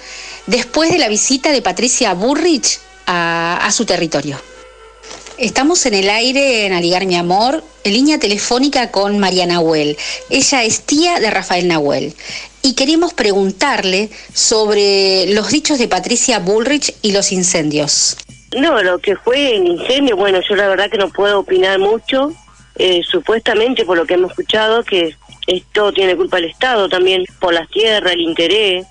después 0.47 0.91
de 0.91 0.99
la 0.99 1.09
visita 1.09 1.53
de 1.53 1.62
Patricia 1.62 2.12
Burrich 2.12 2.81
a 3.07 3.70
su 3.72 3.87
territorio. 3.87 4.39
Estamos 5.39 5.86
en 5.86 5.95
el 5.95 6.11
aire 6.11 6.66
en 6.66 6.72
Aligar 6.72 7.07
Mi 7.07 7.14
Amor, 7.14 7.62
en 7.84 7.93
línea 7.93 8.18
telefónica 8.18 8.91
con 8.91 9.20
María 9.20 9.47
Nahuel. 9.47 9.97
Ella 10.30 10.64
es 10.64 10.80
tía 10.80 11.20
de 11.20 11.30
Rafael 11.30 11.68
Nahuel. 11.68 12.12
Y 12.61 12.74
queremos 12.74 13.14
preguntarle 13.14 14.11
sobre 14.34 15.32
los 15.32 15.51
dichos 15.51 15.78
de 15.78 15.86
Patricia 15.86 16.41
Bullrich 16.41 16.93
y 17.03 17.12
los 17.12 17.30
incendios. 17.30 18.16
No, 18.57 18.82
lo 18.82 18.99
que 18.99 19.14
fue 19.14 19.55
el 19.55 19.68
incendio, 19.68 20.16
bueno, 20.16 20.41
yo 20.41 20.57
la 20.57 20.66
verdad 20.66 20.91
que 20.91 20.99
no 20.99 21.09
puedo 21.09 21.39
opinar 21.39 21.78
mucho. 21.78 22.32
Eh, 22.74 23.03
supuestamente, 23.09 23.84
por 23.84 23.97
lo 23.97 24.07
que 24.07 24.14
hemos 24.14 24.32
escuchado, 24.32 24.82
que 24.82 25.14
esto 25.47 25.93
tiene 25.93 26.16
culpa 26.16 26.39
el 26.39 26.47
Estado 26.47 26.89
también, 26.89 27.24
por 27.39 27.55
las 27.55 27.68
tierras, 27.68 28.12
el 28.12 28.22
interés. 28.22 28.86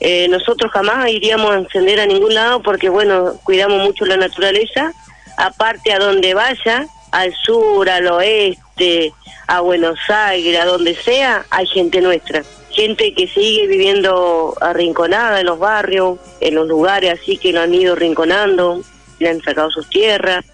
Eh, 0.00 0.26
nosotros 0.30 0.72
jamás 0.72 1.08
iríamos 1.10 1.52
a 1.52 1.58
encender 1.58 2.00
a 2.00 2.06
ningún 2.06 2.34
lado 2.34 2.60
porque, 2.60 2.88
bueno, 2.88 3.38
cuidamos 3.44 3.84
mucho 3.84 4.04
la 4.04 4.16
naturaleza 4.16 4.92
aparte 5.36 5.92
a 5.92 5.98
donde 5.98 6.34
vaya, 6.34 6.86
al 7.12 7.34
sur, 7.34 7.88
al 7.88 8.06
oeste, 8.08 9.12
a 9.46 9.60
Buenos 9.60 9.98
Aires, 10.08 10.58
a 10.60 10.64
donde 10.64 10.94
sea, 10.94 11.46
hay 11.50 11.66
gente 11.66 12.00
nuestra. 12.00 12.42
Gente 12.70 13.14
que 13.14 13.26
sigue 13.26 13.66
viviendo 13.66 14.54
arrinconada 14.60 15.40
en 15.40 15.46
los 15.46 15.58
barrios, 15.58 16.18
en 16.40 16.54
los 16.54 16.68
lugares 16.68 17.18
así 17.18 17.38
que 17.38 17.52
lo 17.52 17.60
han 17.60 17.72
ido 17.72 17.94
rinconando, 17.94 18.82
le 19.18 19.28
han 19.28 19.40
sacado 19.42 19.70
sus 19.70 19.88
tierras. 19.88 20.44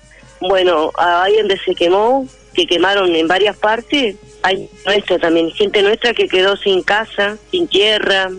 Bueno, 0.41 0.93
ahí 0.97 1.37
donde 1.37 1.59
se 1.59 1.75
quemó, 1.75 2.27
que 2.55 2.67
quemaron 2.67 3.15
en 3.17 3.27
varias 3.27 3.57
partes, 3.57 4.17
hay 4.43 4.69
nuestra 4.85 5.19
también, 5.19 5.51
gente 5.53 5.83
nuestra 5.83 6.15
que 6.15 6.29
quedó 6.29 6.57
sin 6.57 6.83
casa, 6.83 7.39
sin 7.51 7.67
tierra. 7.67 8.31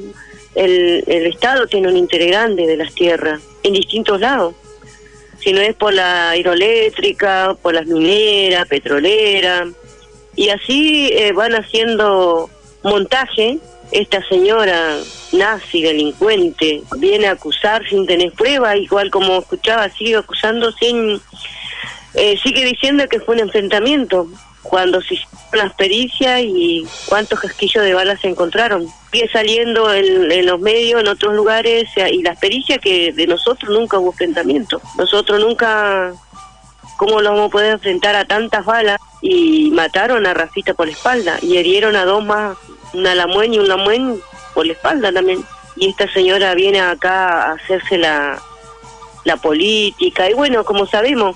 El, 0.56 1.04
el 1.08 1.26
Estado 1.26 1.66
tiene 1.66 1.88
un 1.88 1.98
interés 1.98 2.28
grande 2.28 2.68
de 2.68 2.78
las 2.78 2.94
tierras, 2.94 3.42
en 3.64 3.74
distintos 3.74 4.20
lados 4.20 4.54
si 5.44 5.52
no 5.52 5.62
es 5.62 5.76
por 5.76 5.94
la 5.94 6.36
hidroeléctrica, 6.38 7.56
por 7.62 7.74
las 7.74 7.86
mineras, 7.86 8.68
petroleras, 8.68 9.68
y 10.36 10.50
así 10.50 11.10
eh, 11.14 11.32
van 11.34 11.54
haciendo 11.54 12.50
montaje. 12.84 13.60
Esta 13.92 14.26
señora 14.28 14.98
nazi, 15.34 15.84
delincuente, 15.84 16.82
viene 16.98 17.28
a 17.28 17.34
acusar 17.34 17.88
sin 17.88 18.08
tener 18.08 18.32
prueba, 18.32 18.76
igual 18.76 19.12
como 19.12 19.40
escuchaba, 19.40 19.90
sigue 19.90 20.16
acusando 20.16 20.72
sin... 20.72 21.22
Eh, 22.16 22.38
sigue 22.44 22.64
diciendo 22.64 23.08
que 23.10 23.20
fue 23.20 23.36
un 23.36 23.42
enfrentamiento 23.42 24.28
cuando 24.64 25.02
se 25.02 25.16
hicieron 25.16 25.68
las 25.68 25.74
pericias 25.76 26.42
y 26.42 26.88
cuántos 27.08 27.40
casquillos 27.40 27.84
de 27.84 27.94
balas 27.94 28.20
se 28.22 28.30
encontraron. 28.30 28.88
Sigue 29.12 29.30
saliendo 29.32 29.94
en, 29.94 30.46
los 30.46 30.60
medios, 30.60 31.02
en 31.02 31.08
otros 31.08 31.36
lugares, 31.36 31.90
y 31.96 32.24
las 32.24 32.40
pericias 32.40 32.80
que 32.80 33.12
de 33.12 33.28
nosotros 33.28 33.72
nunca 33.72 34.00
hubo 34.00 34.12
enfrentamiento. 34.12 34.82
Nosotros 34.98 35.40
nunca, 35.40 36.14
¿cómo 36.98 37.22
lo 37.22 37.32
vamos 37.32 37.50
a 37.50 37.52
poder 37.52 37.74
enfrentar 37.74 38.16
a 38.16 38.26
tantas 38.26 38.66
balas? 38.66 39.00
Y 39.22 39.70
mataron 39.72 40.26
a 40.26 40.34
Rafita 40.34 40.74
por 40.74 40.88
la 40.88 40.94
espalda 40.94 41.38
y 41.42 41.58
herieron 41.58 41.96
a 41.96 42.06
dos 42.06 42.26
más, 42.26 42.58
una 42.94 43.14
Lamuen 43.14 43.54
y 43.54 43.60
un 43.60 43.68
Lamuen 43.68 44.20
por 44.56 44.66
la 44.66 44.74
espalda 44.74 45.12
también. 45.12 45.46
Y 45.76 45.90
esta 45.90 46.12
señora 46.12 46.56
viene 46.56 46.82
acá 46.82 47.44
a 47.44 47.52
hacerse 47.54 47.98
la, 47.98 48.42
la 49.24 49.38
política. 49.38 50.30
Y 50.30 50.34
bueno, 50.34 50.64
como 50.64 50.86
sabemos, 50.86 51.36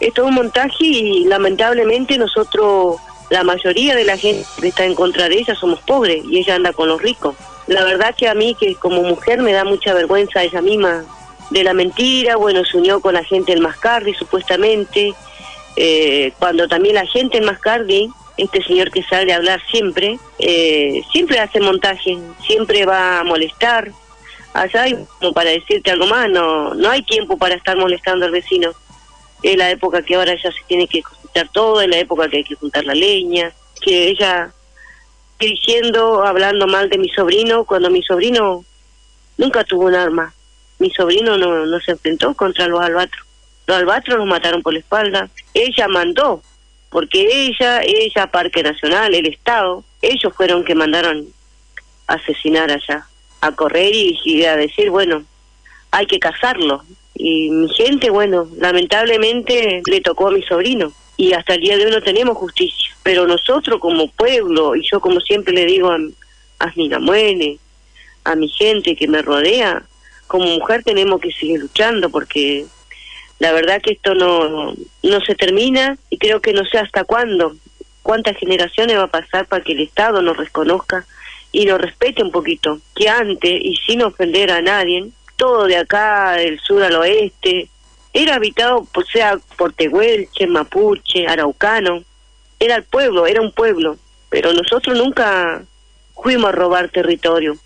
es 0.00 0.14
todo 0.14 0.26
un 0.26 0.34
montaje 0.34 0.84
y 0.84 1.24
lamentablemente 1.24 2.16
nosotros, 2.16 2.96
la 3.28 3.44
mayoría 3.44 3.94
de 3.94 4.04
la 4.04 4.16
gente 4.16 4.44
que 4.60 4.68
está 4.68 4.84
en 4.84 4.94
contra 4.94 5.28
de 5.28 5.38
ella 5.38 5.54
somos 5.54 5.80
pobres 5.80 6.24
y 6.24 6.38
ella 6.38 6.54
anda 6.54 6.72
con 6.72 6.88
los 6.88 7.00
ricos. 7.00 7.36
La 7.66 7.84
verdad 7.84 8.14
que 8.16 8.26
a 8.26 8.34
mí 8.34 8.56
que 8.58 8.74
como 8.74 9.02
mujer 9.02 9.42
me 9.42 9.52
da 9.52 9.64
mucha 9.64 9.94
vergüenza 9.94 10.42
ella 10.42 10.62
misma 10.62 11.04
de 11.50 11.64
la 11.64 11.74
mentira, 11.74 12.36
bueno, 12.36 12.64
se 12.64 12.78
unió 12.78 13.00
con 13.00 13.14
la 13.14 13.24
gente 13.24 13.52
del 13.52 13.60
Mascardi 13.60 14.14
supuestamente, 14.14 15.14
eh, 15.76 16.32
cuando 16.38 16.66
también 16.66 16.94
la 16.94 17.06
gente 17.06 17.38
en 17.38 17.44
Mascardi, 17.44 18.10
este 18.36 18.62
señor 18.62 18.90
que 18.90 19.02
sale 19.02 19.32
a 19.32 19.36
hablar 19.36 19.60
siempre, 19.70 20.18
eh, 20.38 21.02
siempre 21.12 21.38
hace 21.38 21.60
montaje, 21.60 22.18
siempre 22.46 22.86
va 22.86 23.20
a 23.20 23.24
molestar. 23.24 23.92
Allá 24.54 24.82
hay 24.82 24.98
como 25.18 25.32
para 25.32 25.50
decirte 25.50 25.90
algo 25.90 26.06
más, 26.06 26.28
no, 26.30 26.74
no 26.74 26.90
hay 26.90 27.02
tiempo 27.02 27.36
para 27.36 27.54
estar 27.54 27.76
molestando 27.76 28.24
al 28.24 28.32
vecino 28.32 28.72
es 29.42 29.56
la 29.56 29.70
época 29.70 30.02
que 30.02 30.14
ahora 30.14 30.34
ya 30.34 30.50
se 30.50 30.60
tiene 30.66 30.86
que 30.86 31.02
cosechar 31.02 31.48
todo, 31.52 31.80
es 31.80 31.88
la 31.88 31.98
época 31.98 32.28
que 32.28 32.38
hay 32.38 32.44
que 32.44 32.54
juntar 32.54 32.84
la 32.84 32.94
leña, 32.94 33.52
que 33.80 34.08
ella 34.08 34.52
diciendo, 35.38 36.24
hablando 36.24 36.66
mal 36.66 36.90
de 36.90 36.98
mi 36.98 37.08
sobrino, 37.08 37.64
cuando 37.64 37.90
mi 37.90 38.02
sobrino 38.02 38.64
nunca 39.38 39.64
tuvo 39.64 39.86
un 39.86 39.94
arma, 39.94 40.34
mi 40.78 40.90
sobrino 40.90 41.38
no, 41.38 41.66
no 41.66 41.80
se 41.80 41.92
enfrentó 41.92 42.34
contra 42.34 42.66
los 42.68 42.80
albatros, 42.80 43.26
los 43.66 43.76
albatros 43.76 44.18
los 44.18 44.26
mataron 44.26 44.62
por 44.62 44.74
la 44.74 44.80
espalda, 44.80 45.30
ella 45.54 45.88
mandó, 45.88 46.42
porque 46.90 47.26
ella, 47.30 47.82
ella, 47.82 48.26
Parque 48.26 48.62
Nacional, 48.62 49.14
el 49.14 49.26
Estado, 49.26 49.84
ellos 50.02 50.32
fueron 50.36 50.64
que 50.64 50.74
mandaron 50.74 51.26
a 52.06 52.14
asesinar 52.14 52.70
allá, 52.70 53.06
a 53.40 53.52
correr 53.52 53.92
y, 53.94 54.44
a 54.44 54.56
decir, 54.56 54.90
bueno, 54.90 55.24
hay 55.90 56.06
que 56.06 56.18
cazarlo, 56.18 56.84
y 57.22 57.50
mi 57.50 57.68
gente, 57.68 58.10
bueno, 58.10 58.48
lamentablemente 58.56 59.82
le 59.86 60.00
tocó 60.00 60.28
a 60.28 60.32
mi 60.32 60.42
sobrino 60.42 60.92
y 61.16 61.34
hasta 61.34 61.54
el 61.54 61.60
día 61.60 61.76
de 61.76 61.84
hoy 61.84 61.90
no 61.90 62.02
tenemos 62.02 62.36
justicia. 62.38 62.96
Pero 63.02 63.26
nosotros 63.26 63.78
como 63.78 64.10
pueblo, 64.10 64.74
y 64.74 64.82
yo 64.90 65.00
como 65.00 65.20
siempre 65.20 65.52
le 65.52 65.66
digo 65.66 65.90
a, 65.90 65.98
a 66.60 66.72
mi 66.76 66.88
namuene, 66.88 67.58
a 68.24 68.34
mi 68.34 68.48
gente 68.48 68.96
que 68.96 69.06
me 69.06 69.20
rodea, 69.20 69.82
como 70.26 70.46
mujer 70.46 70.82
tenemos 70.82 71.20
que 71.20 71.32
seguir 71.32 71.60
luchando 71.60 72.08
porque 72.08 72.64
la 73.38 73.52
verdad 73.52 73.82
que 73.82 73.92
esto 73.92 74.14
no, 74.14 74.74
no 75.02 75.20
se 75.26 75.34
termina 75.34 75.98
y 76.08 76.18
creo 76.18 76.40
que 76.40 76.52
no 76.52 76.64
sé 76.64 76.78
hasta 76.78 77.04
cuándo, 77.04 77.56
cuántas 78.02 78.36
generaciones 78.36 78.96
va 78.96 79.04
a 79.04 79.08
pasar 79.08 79.46
para 79.46 79.62
que 79.62 79.72
el 79.72 79.80
Estado 79.80 80.22
nos 80.22 80.36
reconozca 80.36 81.04
y 81.52 81.64
nos 81.64 81.80
respete 81.80 82.22
un 82.22 82.30
poquito, 82.30 82.78
que 82.94 83.08
antes, 83.08 83.60
y 83.62 83.74
sin 83.84 84.02
ofender 84.02 84.52
a 84.52 84.62
nadie, 84.62 85.08
todo 85.40 85.64
de 85.64 85.78
acá, 85.78 86.32
del 86.32 86.60
sur 86.60 86.82
al 86.82 86.96
oeste, 86.96 87.70
era 88.12 88.34
habitado, 88.34 88.86
sea 89.10 89.38
por 89.56 89.72
Tehuelche, 89.72 90.46
Mapuche, 90.46 91.26
Araucano, 91.26 92.04
era 92.58 92.76
el 92.76 92.82
pueblo, 92.82 93.26
era 93.26 93.40
un 93.40 93.50
pueblo, 93.50 93.96
pero 94.28 94.52
nosotros 94.52 94.98
nunca 94.98 95.62
fuimos 96.14 96.50
a 96.50 96.52
robar 96.52 96.90
territorio, 96.90 97.56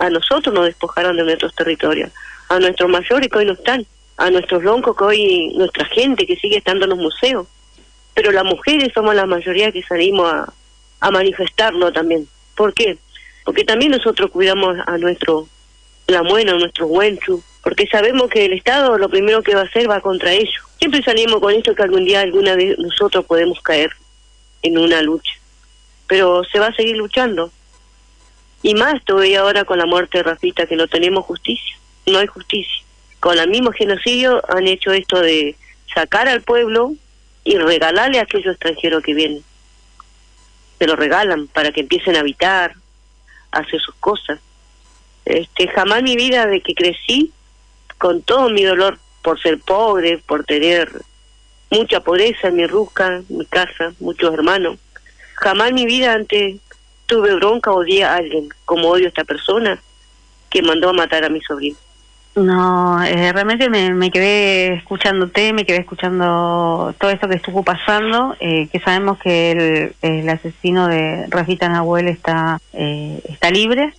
a 0.00 0.10
nosotros 0.10 0.52
nos 0.52 0.64
despojaron 0.64 1.16
de 1.16 1.22
nuestros 1.22 1.54
territorios, 1.54 2.10
a 2.48 2.58
nuestros 2.58 2.90
mayores 2.90 3.28
que 3.28 3.38
hoy 3.38 3.44
no 3.44 3.52
están, 3.52 3.86
a 4.16 4.28
nuestros 4.30 4.64
loncos 4.64 4.96
que 4.96 5.04
hoy, 5.04 5.52
nuestra 5.54 5.84
gente 5.84 6.26
que 6.26 6.34
sigue 6.34 6.56
estando 6.56 6.86
en 6.86 6.90
los 6.90 6.98
museos, 6.98 7.46
pero 8.12 8.32
las 8.32 8.44
mujeres 8.44 8.90
somos 8.92 9.14
la 9.14 9.26
mayoría 9.26 9.70
que 9.70 9.84
salimos 9.84 10.32
a, 10.32 10.52
a 10.98 11.10
manifestarlo 11.12 11.92
también. 11.92 12.26
¿Por 12.56 12.74
qué? 12.74 12.98
Porque 13.44 13.62
también 13.62 13.92
nosotros 13.92 14.32
cuidamos 14.32 14.76
a 14.84 14.98
nuestro 14.98 15.46
la 16.10 16.22
muena, 16.22 16.52
nuestros 16.54 16.88
huenchu, 16.90 17.42
porque 17.62 17.86
sabemos 17.86 18.28
que 18.30 18.46
el 18.46 18.52
Estado 18.52 18.96
lo 18.98 19.08
primero 19.08 19.42
que 19.42 19.54
va 19.54 19.62
a 19.62 19.64
hacer 19.64 19.90
va 19.90 20.00
contra 20.00 20.32
ellos. 20.32 20.62
Siempre 20.78 21.02
salimos 21.02 21.40
con 21.40 21.54
esto 21.54 21.74
que 21.74 21.82
algún 21.82 22.04
día 22.04 22.20
alguna 22.20 22.54
vez 22.54 22.78
nosotros 22.78 23.24
podemos 23.26 23.60
caer 23.60 23.90
en 24.62 24.78
una 24.78 25.02
lucha, 25.02 25.32
pero 26.06 26.42
se 26.44 26.58
va 26.58 26.68
a 26.68 26.74
seguir 26.74 26.96
luchando. 26.96 27.50
Y 28.62 28.74
más 28.74 29.02
todavía 29.04 29.40
ahora 29.40 29.64
con 29.64 29.78
la 29.78 29.86
muerte 29.86 30.18
de 30.18 30.24
Rafita, 30.24 30.66
que 30.66 30.76
no 30.76 30.86
tenemos 30.86 31.24
justicia, 31.24 31.76
no 32.06 32.18
hay 32.18 32.26
justicia. 32.26 32.84
Con 33.18 33.38
el 33.38 33.48
mismo 33.50 33.72
genocidio 33.72 34.42
han 34.48 34.66
hecho 34.66 34.92
esto 34.92 35.20
de 35.20 35.56
sacar 35.94 36.28
al 36.28 36.42
pueblo 36.42 36.94
y 37.44 37.56
regalarle 37.56 38.18
a 38.18 38.22
aquellos 38.22 38.52
extranjeros 38.54 39.02
que 39.02 39.14
vienen. 39.14 39.42
Se 40.78 40.86
lo 40.86 40.96
regalan 40.96 41.46
para 41.48 41.72
que 41.72 41.80
empiecen 41.80 42.16
a 42.16 42.20
habitar, 42.20 42.74
a 43.52 43.58
hacer 43.58 43.80
sus 43.80 43.94
cosas 43.96 44.40
este, 45.30 45.68
jamás 45.68 45.98
en 45.98 46.04
mi 46.04 46.16
vida 46.16 46.46
de 46.46 46.60
que 46.60 46.74
crecí 46.74 47.32
con 47.98 48.22
todo 48.22 48.50
mi 48.50 48.64
dolor 48.64 48.98
por 49.22 49.40
ser 49.40 49.58
pobre, 49.58 50.18
por 50.18 50.44
tener 50.44 50.90
mucha 51.70 52.00
pobreza 52.00 52.48
en 52.48 52.56
mi 52.56 52.66
rusca, 52.66 53.22
mi 53.28 53.44
casa, 53.46 53.92
muchos 54.00 54.32
hermanos. 54.32 54.78
Jamás 55.34 55.68
en 55.68 55.74
mi 55.74 55.86
vida 55.86 56.12
antes 56.12 56.56
tuve 57.06 57.34
bronca 57.34 57.72
odié 57.72 58.04
a 58.04 58.16
alguien 58.16 58.48
como 58.64 58.88
odio 58.88 59.06
a 59.06 59.08
esta 59.08 59.24
persona 59.24 59.80
que 60.48 60.62
mandó 60.62 60.90
a 60.90 60.92
matar 60.92 61.24
a 61.24 61.28
mi 61.28 61.40
sobrino. 61.40 61.76
No, 62.36 63.02
eh, 63.02 63.32
realmente 63.32 63.68
me, 63.68 64.10
quedé 64.10 64.74
escuchándote, 64.74 65.52
me 65.52 65.66
quedé 65.66 65.78
escuchando 65.78 66.94
todo 66.98 67.10
esto 67.10 67.28
que 67.28 67.34
estuvo 67.34 67.64
pasando, 67.64 68.36
eh, 68.38 68.68
que 68.68 68.78
sabemos 68.78 69.18
que 69.18 69.50
el, 69.50 69.94
el, 70.00 70.28
asesino 70.28 70.86
de 70.86 71.26
Rafita 71.28 71.68
Nahuel 71.68 72.06
está, 72.06 72.60
eh, 72.72 73.20
está 73.28 73.50
libre, 73.50 73.92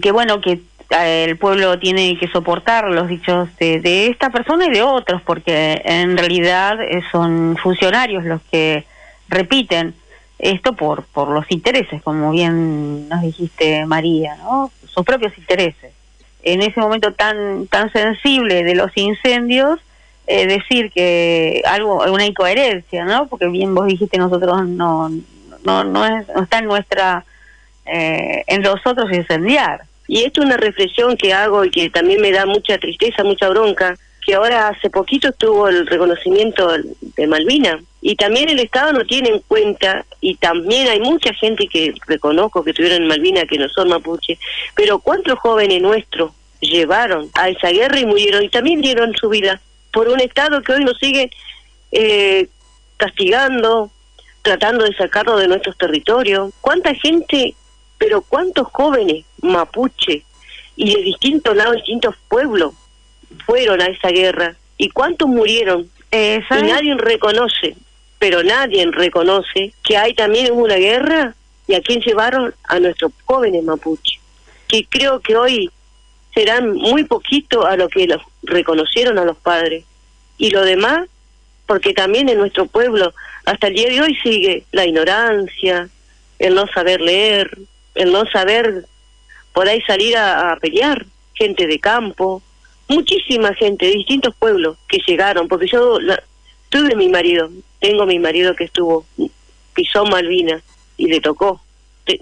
que 0.00 0.12
bueno, 0.12 0.40
que 0.40 0.60
eh, 0.90 1.24
el 1.24 1.36
pueblo 1.36 1.78
tiene 1.78 2.18
que 2.18 2.28
soportar 2.28 2.88
los 2.90 3.08
dichos 3.08 3.48
de, 3.58 4.08
esta 4.08 4.30
persona 4.30 4.66
y 4.66 4.70
de 4.70 4.82
otros, 4.82 5.22
porque 5.22 5.82
en 5.84 6.16
realidad 6.16 6.80
eh, 6.80 7.02
son 7.12 7.56
funcionarios 7.62 8.24
los 8.24 8.40
que 8.50 8.84
repiten 9.28 9.94
esto 10.38 10.74
por, 10.74 11.04
por 11.04 11.28
los 11.30 11.50
intereses, 11.50 12.00
como 12.02 12.30
bien 12.30 13.08
nos 13.08 13.22
dijiste 13.22 13.84
María, 13.86 14.36
¿no? 14.36 14.70
sus 14.86 15.04
propios 15.04 15.36
intereses. 15.36 15.92
En 16.42 16.62
ese 16.62 16.80
momento 16.80 17.12
tan, 17.12 17.66
tan 17.66 17.92
sensible 17.92 18.62
de 18.62 18.74
los 18.74 18.96
incendios, 18.96 19.80
eh, 20.26 20.46
decir 20.46 20.92
que 20.92 21.62
algo, 21.66 22.04
una 22.12 22.26
incoherencia, 22.26 23.04
¿no? 23.04 23.26
Porque 23.28 23.48
bien 23.48 23.74
vos 23.74 23.86
dijiste, 23.86 24.18
nosotros 24.18 24.68
no, 24.68 25.10
no, 25.64 25.84
no, 25.84 26.06
es, 26.06 26.28
no 26.28 26.42
está 26.42 26.58
en 26.58 26.66
nuestra, 26.66 27.24
eh, 27.92 28.44
en 28.46 28.62
nosotros 28.62 29.10
incendiar. 29.12 29.82
Y 30.06 30.24
esto 30.24 30.40
es 30.40 30.46
una 30.46 30.56
reflexión 30.56 31.16
que 31.16 31.32
hago 31.32 31.64
y 31.64 31.70
que 31.70 31.90
también 31.90 32.20
me 32.20 32.32
da 32.32 32.46
mucha 32.46 32.78
tristeza, 32.78 33.24
mucha 33.24 33.48
bronca, 33.48 33.96
que 34.24 34.34
ahora 34.34 34.68
hace 34.68 34.90
poquito 34.90 35.28
estuvo 35.28 35.68
el 35.68 35.86
reconocimiento 35.86 36.70
de 37.16 37.26
Malvina 37.26 37.80
y 38.00 38.14
también 38.16 38.48
el 38.48 38.58
Estado 38.58 38.92
no 38.92 39.04
tiene 39.04 39.30
en 39.30 39.40
cuenta 39.40 40.04
y 40.20 40.36
también 40.36 40.88
hay 40.88 41.00
mucha 41.00 41.32
gente 41.34 41.66
que 41.66 41.94
reconozco 42.06 42.62
que 42.62 42.70
estuvieron 42.70 43.02
en 43.02 43.08
Malvina 43.08 43.46
que 43.46 43.58
no 43.58 43.68
son 43.68 43.88
mapuche, 43.88 44.38
pero 44.74 44.98
cuántos 44.98 45.38
jóvenes 45.38 45.82
nuestros 45.82 46.32
llevaron 46.60 47.30
a 47.34 47.48
esa 47.48 47.70
guerra 47.70 47.98
y 47.98 48.06
murieron 48.06 48.42
y 48.42 48.48
también 48.48 48.80
dieron 48.80 49.14
su 49.16 49.28
vida 49.28 49.60
por 49.92 50.08
un 50.08 50.20
Estado 50.20 50.62
que 50.62 50.72
hoy 50.72 50.84
nos 50.84 50.98
sigue 50.98 51.30
eh, 51.92 52.48
castigando, 52.96 53.90
tratando 54.42 54.84
de 54.84 54.94
sacarlo 54.94 55.36
de 55.38 55.48
nuestros 55.48 55.76
territorios. 55.76 56.52
¿Cuánta 56.60 56.94
gente, 56.94 57.54
pero 57.98 58.22
cuántos 58.22 58.68
jóvenes 58.68 59.24
mapuche 59.42 60.24
y 60.76 60.94
de 60.94 61.02
distintos 61.02 61.56
lados, 61.56 61.76
distintos 61.76 62.14
pueblos 62.28 62.74
fueron 63.44 63.80
a 63.82 63.86
esa 63.86 64.08
guerra? 64.08 64.56
¿Y 64.76 64.90
cuántos 64.90 65.28
murieron? 65.28 65.90
y 66.10 66.62
nadie 66.62 66.94
reconoce, 66.94 67.76
pero 68.18 68.42
nadie 68.42 68.86
reconoce 68.90 69.74
que 69.84 69.98
hay 69.98 70.14
también 70.14 70.52
una 70.52 70.76
guerra 70.76 71.34
y 71.66 71.74
a 71.74 71.82
quién 71.82 72.00
llevaron 72.00 72.54
a 72.64 72.80
nuestros 72.80 73.12
jóvenes 73.26 73.62
mapuche, 73.62 74.18
que 74.66 74.86
creo 74.88 75.20
que 75.20 75.36
hoy 75.36 75.70
serán 76.34 76.72
muy 76.72 77.04
poquito 77.04 77.66
a 77.66 77.76
lo 77.76 77.88
que 77.88 78.06
los 78.06 78.22
reconocieron 78.42 79.18
a 79.18 79.24
los 79.24 79.36
padres. 79.36 79.84
Y 80.38 80.50
lo 80.50 80.64
demás, 80.64 81.08
porque 81.66 81.92
también 81.92 82.28
en 82.28 82.38
nuestro 82.38 82.66
pueblo 82.66 83.12
hasta 83.44 83.66
el 83.66 83.74
día 83.74 83.88
de 83.88 84.00
hoy 84.00 84.14
sigue 84.22 84.64
la 84.72 84.86
ignorancia, 84.86 85.88
el 86.38 86.54
no 86.54 86.66
saber 86.68 87.00
leer, 87.00 87.58
el 87.98 88.12
no 88.12 88.24
saber 88.26 88.86
por 89.52 89.68
ahí 89.68 89.80
salir 89.82 90.16
a, 90.16 90.56
pelear, 90.60 91.04
gente 91.34 91.66
de 91.66 91.78
campo, 91.80 92.42
muchísima 92.86 93.52
gente 93.54 93.86
de 93.86 93.92
distintos 93.92 94.34
pueblos 94.36 94.76
que 94.88 94.98
llegaron, 95.06 95.48
porque 95.48 95.66
yo 95.66 95.98
tuve 96.68 96.94
mi 96.94 97.08
marido, 97.08 97.50
tengo 97.80 98.06
mi 98.06 98.18
marido 98.18 98.54
que 98.54 98.64
estuvo, 98.64 99.04
pisó 99.74 100.04
Malvina 100.04 100.60
y 100.96 101.08
le 101.08 101.20
tocó. 101.20 101.60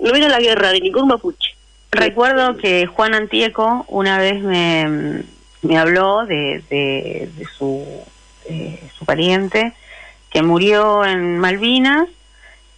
No 0.00 0.14
era 0.14 0.28
la 0.28 0.40
guerra 0.40 0.72
de 0.72 0.80
ningún 0.80 1.08
mapuche. 1.08 1.54
Recuerdo 1.92 2.56
que 2.56 2.86
Juan 2.86 3.14
Antieco 3.14 3.84
una 3.88 4.18
vez 4.18 4.42
me, 4.42 5.22
me 5.62 5.78
habló 5.78 6.26
de, 6.26 6.62
de, 6.70 7.44
su, 7.56 7.86
su 8.98 9.04
pariente 9.04 9.74
que 10.30 10.42
murió 10.42 11.04
en 11.04 11.38
Malvinas, 11.38 12.08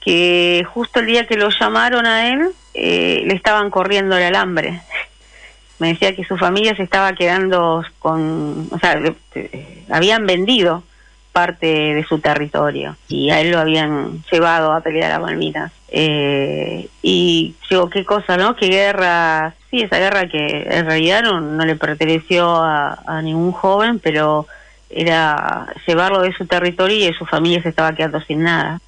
que 0.00 0.64
justo 0.72 1.00
el 1.00 1.06
día 1.06 1.26
que 1.26 1.36
lo 1.36 1.48
llamaron 1.50 2.06
a 2.06 2.28
él 2.28 2.50
eh, 2.80 3.22
le 3.26 3.34
estaban 3.34 3.70
corriendo 3.70 4.16
el 4.16 4.24
alambre. 4.24 4.80
Me 5.78 5.88
decía 5.88 6.14
que 6.14 6.24
su 6.24 6.36
familia 6.36 6.74
se 6.74 6.82
estaba 6.82 7.12
quedando 7.12 7.84
con, 7.98 8.68
o 8.70 8.78
sea, 8.78 9.00
habían 9.90 10.26
vendido 10.26 10.82
parte 11.32 11.94
de 11.94 12.04
su 12.04 12.18
territorio 12.18 12.96
y 13.06 13.30
a 13.30 13.40
él 13.40 13.52
lo 13.52 13.60
habían 13.60 14.24
llevado 14.30 14.72
a 14.72 14.80
pelear 14.80 15.12
a 15.12 15.20
Malvinas. 15.20 15.70
Eh, 15.88 16.88
y 17.02 17.54
digo, 17.70 17.88
qué 17.90 18.04
cosa, 18.04 18.36
¿no? 18.36 18.56
Qué 18.56 18.66
guerra, 18.66 19.54
sí, 19.70 19.82
esa 19.82 19.98
guerra 19.98 20.28
que 20.28 20.66
en 20.68 20.86
realidad 20.86 21.22
no, 21.22 21.64
le 21.64 21.76
perteneció 21.76 22.56
a, 22.56 23.20
ningún 23.22 23.52
joven, 23.52 24.00
pero 24.00 24.46
era 24.90 25.66
llevarlo 25.86 26.22
de 26.22 26.32
su 26.32 26.46
territorio 26.46 27.08
y 27.08 27.14
su 27.14 27.24
familia 27.24 27.62
se 27.62 27.68
estaba 27.68 27.94
quedando 27.94 28.20
sin 28.22 28.42
nada. 28.42 28.80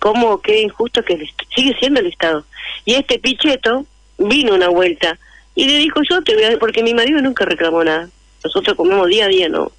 ¿Cómo 0.00 0.40
qué 0.40 0.62
injusto 0.62 1.02
que 1.02 1.28
sigue 1.54 1.76
siendo 1.78 2.00
el 2.00 2.06
Estado? 2.06 2.44
Y 2.84 2.94
este 2.94 3.18
picheto 3.18 3.84
vino 4.18 4.54
una 4.54 4.68
vuelta 4.68 5.18
y 5.54 5.66
le 5.66 5.78
dijo 5.78 6.00
yo 6.08 6.22
te 6.22 6.34
voy 6.34 6.44
a 6.44 6.58
porque 6.58 6.82
mi 6.82 6.94
marido 6.94 7.20
nunca 7.20 7.44
reclamó 7.44 7.82
nada. 7.82 8.08
Nosotros 8.44 8.76
comemos 8.76 9.08
día 9.08 9.24
a 9.24 9.28
día, 9.28 9.48
no, 9.48 9.72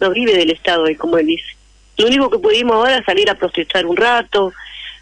no 0.00 0.10
vive 0.10 0.36
del 0.36 0.50
Estado, 0.50 0.88
y 0.88 0.96
como 0.96 1.16
él 1.16 1.26
dice. 1.26 1.56
Lo 1.96 2.06
único 2.06 2.30
que 2.30 2.38
pudimos 2.38 2.76
ahora 2.76 2.98
es 2.98 3.04
salir 3.06 3.30
a 3.30 3.34
protestar 3.34 3.86
un 3.86 3.96
rato, 3.96 4.52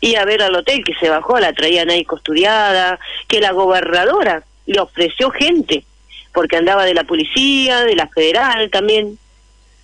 y 0.00 0.14
a 0.14 0.24
ver 0.24 0.42
al 0.42 0.54
hotel 0.54 0.82
que 0.84 0.94
se 0.94 1.08
bajó, 1.08 1.38
la 1.38 1.52
traían 1.52 1.90
ahí 1.90 2.04
custodiada, 2.04 2.98
que 3.28 3.40
la 3.40 3.52
gobernadora 3.52 4.42
le 4.66 4.80
ofreció 4.80 5.30
gente, 5.30 5.84
porque 6.32 6.56
andaba 6.56 6.84
de 6.84 6.94
la 6.94 7.04
policía, 7.04 7.84
de 7.84 7.96
la 7.96 8.08
federal 8.08 8.70
también. 8.70 9.18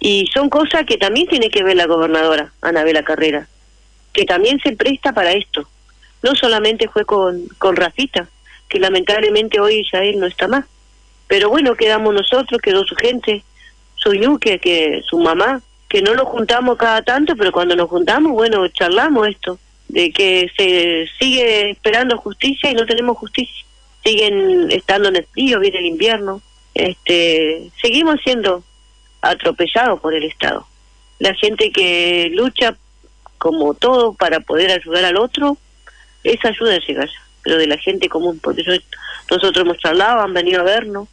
Y 0.01 0.27
son 0.33 0.49
cosas 0.49 0.87
que 0.87 0.97
también 0.97 1.27
tiene 1.27 1.51
que 1.51 1.63
ver 1.63 1.77
la 1.77 1.87
gobernadora, 1.87 2.53
Anabela 2.63 3.03
Carrera, 3.03 3.49
que 4.17 4.25
también 4.25 4.59
se 4.61 4.75
presta 4.75 5.13
para 5.13 5.33
esto. 5.33 5.69
No 6.23 6.35
solamente 6.35 6.89
fue 6.89 7.05
con, 7.05 7.47
con 7.59 7.77
Rafita, 7.77 8.27
que 8.67 8.81
lamentablemente 8.81 9.61
hoy 9.61 9.87
él 9.93 10.19
no 10.19 10.27
está 10.27 10.49
más. 10.49 10.65
Pero 11.29 11.51
bueno, 11.51 11.75
quedamos 11.75 12.15
nosotros, 12.15 12.61
quedó 12.63 12.85
su 12.87 12.97
gente, 12.97 13.45
su 13.95 14.15
yuque, 14.15 14.59
que 14.59 15.03
su 15.07 15.19
mamá, 15.19 15.61
que 15.89 16.01
no 16.01 16.15
nos 16.15 16.29
juntamos 16.29 16.79
cada 16.79 17.03
tanto, 17.03 17.37
pero 17.37 17.53
cuando 17.53 17.77
nos 17.77 17.91
juntamos, 17.91 18.33
bueno, 18.33 18.67
charlamos 18.69 19.29
esto, 19.29 19.59
de 19.89 20.11
que 20.11 20.51
se 20.57 21.09
sigue 21.19 21.71
esperando 21.73 22.17
justicia 22.17 22.71
y 22.71 22.75
no 22.75 22.87
tenemos 22.87 23.19
justicia. 23.19 23.67
Siguen 24.03 24.71
estando 24.71 25.09
en 25.11 25.17
el 25.17 25.27
frío, 25.27 25.61
viene 25.61 25.79
el 25.79 25.87
invierno. 25.87 26.41
Este, 26.75 27.71
seguimos 27.83 28.17
siendo 28.25 28.65
atropellados 29.21 30.01
por 30.01 30.15
el 30.15 30.25
Estado. 30.25 30.67
La 31.19 31.35
gente 31.35 31.71
que 31.71 32.31
lucha 32.33 32.77
como 33.39 33.75
todo 33.75 34.15
para 34.15 34.41
poder 34.41 34.71
ayudar 34.71 35.05
al 35.05 35.17
otro, 35.17 35.57
esa 36.25 36.49
ayuda 36.49 36.79
llega 36.87 37.07
pero 37.43 37.59
de 37.59 37.69
la 37.69 37.79
gente 37.79 38.09
común, 38.09 38.41
porque 38.43 38.65
nosotros 39.31 39.65
hemos 39.65 39.79
charlado, 39.79 40.21
han 40.21 40.35
venido 40.35 40.63
a 40.63 40.65
vernos, 40.65 41.07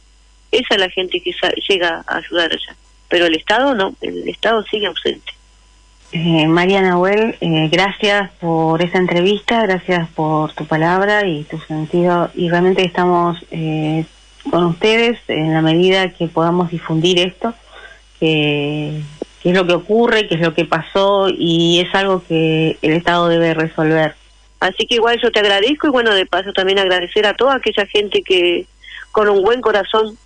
esa 0.50 0.74
es 0.74 0.80
la 0.80 0.90
gente 0.90 1.20
que 1.20 1.32
llega 1.68 2.04
a 2.08 2.16
ayudar 2.16 2.50
allá 2.50 2.76
pero 3.14 3.26
el 3.26 3.36
Estado 3.36 3.76
no, 3.76 3.94
el 4.00 4.28
Estado 4.28 4.64
sigue 4.64 4.88
ausente. 4.88 5.32
Eh, 6.10 6.48
María 6.48 6.82
Nahuel, 6.82 7.36
eh, 7.40 7.68
gracias 7.70 8.28
por 8.40 8.82
esa 8.82 8.98
entrevista, 8.98 9.62
gracias 9.62 10.08
por 10.10 10.52
tu 10.52 10.64
palabra 10.64 11.24
y 11.24 11.44
tu 11.44 11.58
sentido. 11.60 12.30
Y 12.34 12.48
realmente 12.48 12.84
estamos 12.84 13.38
eh, 13.52 14.04
con 14.50 14.64
ustedes 14.64 15.18
en 15.28 15.52
la 15.52 15.62
medida 15.62 16.10
que 16.10 16.26
podamos 16.26 16.72
difundir 16.72 17.20
esto, 17.20 17.54
que, 18.18 19.00
que, 19.44 19.50
es 19.50 19.56
lo 19.56 19.66
que 19.66 19.74
ocurre, 19.74 20.26
que 20.26 20.36
es 20.36 20.40
lo 20.40 20.54
que 20.54 20.64
pasó 20.64 21.28
y 21.28 21.80
es 21.80 21.94
algo 21.94 22.22
que 22.26 22.78
el 22.80 22.92
Estado 22.92 23.28
debe 23.28 23.52
resolver. 23.52 24.14
Así 24.58 24.86
que 24.86 24.94
igual 24.94 25.20
yo 25.22 25.30
te 25.30 25.40
agradezco 25.40 25.86
y 25.86 25.90
bueno, 25.90 26.14
de 26.14 26.24
paso 26.24 26.54
también 26.54 26.78
agradecer 26.78 27.26
a 27.26 27.34
toda 27.34 27.56
aquella 27.56 27.84
gente 27.84 28.22
que 28.22 28.66
con 29.12 29.28
un 29.28 29.42
buen 29.42 29.60
corazón 29.60 30.16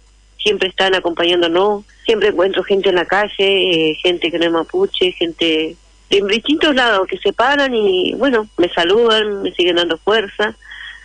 siempre 0.40 0.68
están 0.68 0.94
acompañándonos, 0.94 1.84
siempre 2.06 2.28
encuentro 2.28 2.62
gente 2.62 2.90
en 2.90 2.94
la 2.94 3.06
calle, 3.06 3.90
eh, 3.90 3.94
gente 3.96 4.30
que 4.30 4.38
no 4.38 4.44
es 4.44 4.52
mapuche, 4.52 5.10
gente 5.10 5.76
de 6.10 6.22
distintos 6.22 6.76
lados 6.76 7.08
que 7.08 7.18
se 7.18 7.32
paran 7.32 7.74
y 7.74 8.14
bueno, 8.14 8.46
me 8.56 8.68
saludan, 8.68 9.42
me 9.42 9.50
siguen 9.52 9.76
dando 9.76 9.98
fuerza, 9.98 10.54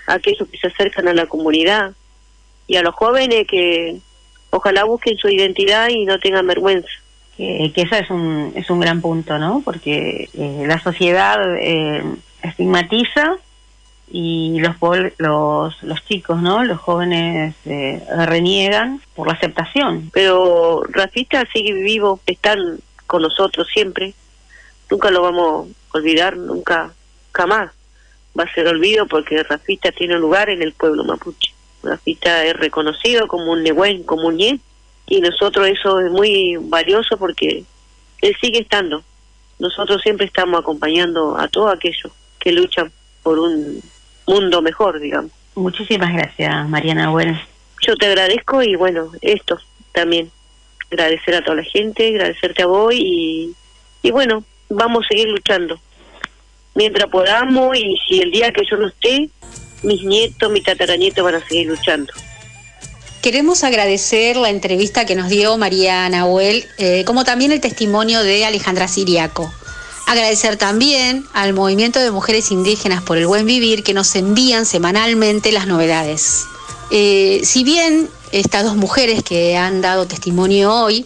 aquellos 0.05 0.47
que 0.47 0.57
se 0.59 0.67
acercan 0.67 1.07
a 1.07 1.13
la 1.13 1.25
comunidad 1.25 1.93
y 2.67 2.75
a 2.75 2.83
los 2.83 2.93
jóvenes 2.93 3.47
que 3.47 3.97
ojalá 4.51 4.83
busquen 4.83 5.17
su 5.17 5.29
identidad 5.29 5.89
y 5.89 6.05
no 6.05 6.19
tengan 6.19 6.45
vergüenza. 6.45 7.02
Que, 7.37 7.71
que 7.73 7.81
es 7.81 8.09
un, 8.11 8.53
es 8.55 8.69
un 8.69 8.79
gran 8.79 9.01
punto, 9.01 9.39
¿no? 9.39 9.61
Porque 9.65 10.29
eh, 10.33 10.65
la 10.67 10.79
sociedad 10.79 11.39
eh, 11.59 12.03
estigmatiza 12.43 13.37
y 14.11 14.59
los, 14.59 14.75
los, 15.17 15.83
los 15.83 16.05
chicos, 16.05 16.41
¿no? 16.41 16.63
Los 16.63 16.79
jóvenes 16.79 17.55
eh, 17.65 18.03
reniegan 18.27 19.01
por 19.15 19.27
la 19.27 19.33
aceptación. 19.33 20.11
Pero 20.13 20.83
Rafita 20.89 21.45
sigue 21.51 21.73
vivo, 21.73 22.19
están 22.27 22.79
con 23.07 23.23
nosotros 23.23 23.67
siempre. 23.73 24.13
Nunca 24.91 25.09
lo 25.09 25.23
vamos 25.23 25.69
a 25.91 25.97
olvidar, 25.97 26.37
nunca, 26.37 26.93
jamás 27.31 27.71
va 28.37 28.43
a 28.43 28.53
ser 28.53 28.67
olvido 28.67 29.07
porque 29.07 29.41
Rafita 29.43 29.91
tiene 29.91 30.15
un 30.15 30.21
lugar 30.21 30.49
en 30.49 30.61
el 30.61 30.73
pueblo 30.73 31.03
mapuche. 31.03 31.53
Rafita 31.81 32.45
es 32.45 32.55
reconocido 32.55 33.27
como 33.27 33.51
un 33.51 33.63
Nehuen, 33.63 34.03
como 34.03 34.27
un 34.27 34.37
Ñe, 34.37 34.59
y 35.07 35.21
nosotros 35.21 35.67
eso 35.67 35.99
es 35.99 36.11
muy 36.11 36.57
valioso 36.57 37.17
porque 37.17 37.63
él 38.21 38.35
sigue 38.41 38.59
estando. 38.59 39.03
Nosotros 39.59 40.01
siempre 40.01 40.25
estamos 40.25 40.59
acompañando 40.59 41.37
a 41.37 41.47
todos 41.47 41.73
aquellos 41.73 42.11
que 42.39 42.51
luchan 42.51 42.91
por 43.21 43.39
un 43.39 43.81
mundo 44.27 44.61
mejor, 44.61 44.99
digamos. 44.99 45.31
Muchísimas 45.55 46.13
gracias, 46.13 46.67
Mariana. 46.69 47.09
Bueno. 47.09 47.39
Yo 47.81 47.95
te 47.95 48.07
agradezco 48.07 48.61
y 48.63 48.75
bueno, 48.75 49.11
esto 49.21 49.57
también. 49.91 50.31
Agradecer 50.91 51.35
a 51.35 51.43
toda 51.43 51.57
la 51.57 51.63
gente, 51.63 52.07
agradecerte 52.09 52.63
a 52.63 52.67
vos 52.67 52.93
y, 52.93 53.53
y 54.03 54.11
bueno, 54.11 54.43
vamos 54.69 55.05
a 55.05 55.07
seguir 55.07 55.27
luchando. 55.27 55.79
mientras 56.75 57.09
podamos 57.09 57.77
y 57.77 57.97
si 58.07 58.21
el 58.21 58.31
día 58.31 58.51
que 58.51 58.65
yo 58.69 58.77
no 58.77 58.87
esté, 58.87 59.29
mis 59.83 60.03
nietos, 60.03 60.51
mis 60.51 60.63
tataranietos 60.63 61.23
van 61.23 61.35
a 61.35 61.47
seguir 61.47 61.67
luchando. 61.67 62.11
Queremos 63.23 63.63
agradecer 63.63 64.35
la 64.35 64.49
entrevista 64.49 65.05
que 65.05 65.15
nos 65.15 65.29
dio 65.29 65.57
María 65.57 66.09
Nahuel, 66.09 66.67
eh, 66.77 67.05
como 67.05 67.23
también 67.23 67.53
el 67.53 67.61
testimonio 67.61 68.21
de 68.21 68.43
Alejandra 68.43 68.89
Siriaco. 68.89 69.49
Agradecer 70.07 70.57
también 70.57 71.25
al 71.31 71.53
Movimiento 71.53 72.01
de 72.01 72.11
Mujeres 72.11 72.51
Indígenas 72.51 73.01
por 73.01 73.17
el 73.17 73.25
Buen 73.25 73.45
Vivir 73.45 73.81
que 73.81 73.93
nos 73.93 74.13
envían 74.15 74.65
semanalmente 74.65 75.53
las 75.53 75.67
novedades. 75.67 76.43
Eh, 76.91 77.39
si 77.45 77.63
bien 77.63 78.09
estas 78.33 78.65
dos 78.65 78.75
mujeres 78.75 79.23
que 79.23 79.55
han 79.55 79.79
dado 79.79 80.05
testimonio 80.05 80.73
hoy 80.75 81.05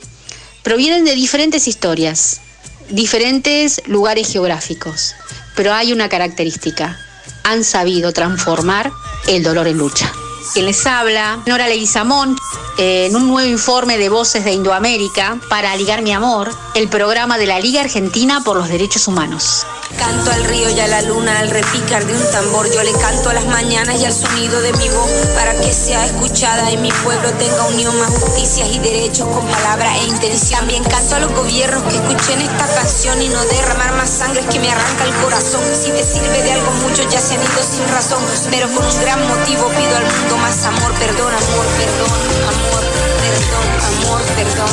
provienen 0.64 1.06
de 1.06 1.14
diferentes 1.14 1.68
historias, 1.68 2.41
diferentes 2.89 3.84
lugares 3.85 4.34
geográficos, 4.34 5.14
pero 5.56 5.72
hay 5.72 5.94
una 5.94 6.10
característica, 6.10 6.99
han 7.44 7.64
sabido 7.64 8.11
transformar 8.11 8.91
el 9.27 9.44
dolor 9.44 9.68
en 9.68 9.77
lucha. 9.77 10.11
Quien 10.53 10.65
les 10.65 10.86
habla, 10.86 11.40
Nora 11.45 11.68
Leguizamón, 11.68 12.38
en 12.78 13.15
un 13.15 13.28
nuevo 13.28 13.49
informe 13.49 13.98
de 13.98 14.10
Voces 14.10 14.44
de 14.45 14.52
Indoamérica 14.52 15.38
para 15.49 15.76
Ligar 15.76 16.02
Mi 16.02 16.14
Amor, 16.14 16.52
el 16.74 16.90
programa 16.90 17.38
de 17.38 17.45
la 17.45 17.60
Liga 17.60 17.82
Argentina 17.82 18.41
por 18.44 18.57
los 18.57 18.69
Derechos 18.69 19.07
Humanos. 19.07 19.65
Canto 19.98 20.32
al 20.32 20.44
río 20.44 20.69
y 20.69 20.80
a 20.80 20.88
la 20.88 21.02
luna 21.02 21.40
al 21.40 21.49
repicar 21.49 22.06
de 22.06 22.14
un 22.14 22.32
tambor. 22.32 22.69
Yo 22.72 22.84
le 22.84 22.91
canto 22.91 23.30
a 23.30 23.34
las 23.34 23.45
mañanas 23.48 23.99
y 24.02 24.06
al 24.06 24.14
sonido 24.14 24.60
de 24.61 24.74
mi 24.74 24.90
voz 24.90 25.10
para 25.34 25.53
que 25.60 25.74
sea 25.74 26.06
escuchada 26.06 26.72
y 26.72 26.78
mi 26.78 26.91
pueblo 26.91 27.32
tenga 27.34 27.68
unión, 27.68 27.98
más 27.98 28.10
justicias 28.10 28.68
y 28.74 28.80
derechos 28.80 29.28
con 29.28 29.45
palabra 29.48 29.98
e 29.98 30.07
intención. 30.07 30.60
También 30.60 30.84
canto 30.84 31.15
a 31.15 31.19
los 31.19 31.32
gobiernos 31.34 31.84
que 31.84 31.95
escuchen 31.95 32.41
esta 32.41 32.68
canción 32.76 33.22
y 33.22 33.30
no 33.30 33.44
derramar 33.45 33.94
más 33.95 34.10
sangre 34.10 34.45
que 34.45 34.60
me 34.60 34.69
arranca 34.69 35.06
el 35.06 35.14
corazón. 35.24 35.64
Si 35.74 35.91
me 35.91 36.03
sirve 36.03 36.44
de 36.44 36.52
algo, 36.52 36.72
muchos 36.84 37.07
ya 37.10 37.19
se 37.19 37.36
han 37.36 37.41
ido 37.41 37.64
sin 37.64 37.88
razón, 37.88 38.24
pero 38.52 38.68
con 38.74 38.86
un 38.86 39.02
gran 39.02 39.26
motivo 39.28 39.68
pido 39.69 39.98
al 39.98 40.03
mundo 40.03 40.36
más 40.41 40.65
amor, 40.65 40.93
perdón, 40.93 41.34
amor, 41.34 41.65
perdón, 41.77 42.11
amor, 42.47 42.84
perdón, 43.22 43.68
amor, 43.85 44.22
perdón. 44.35 44.69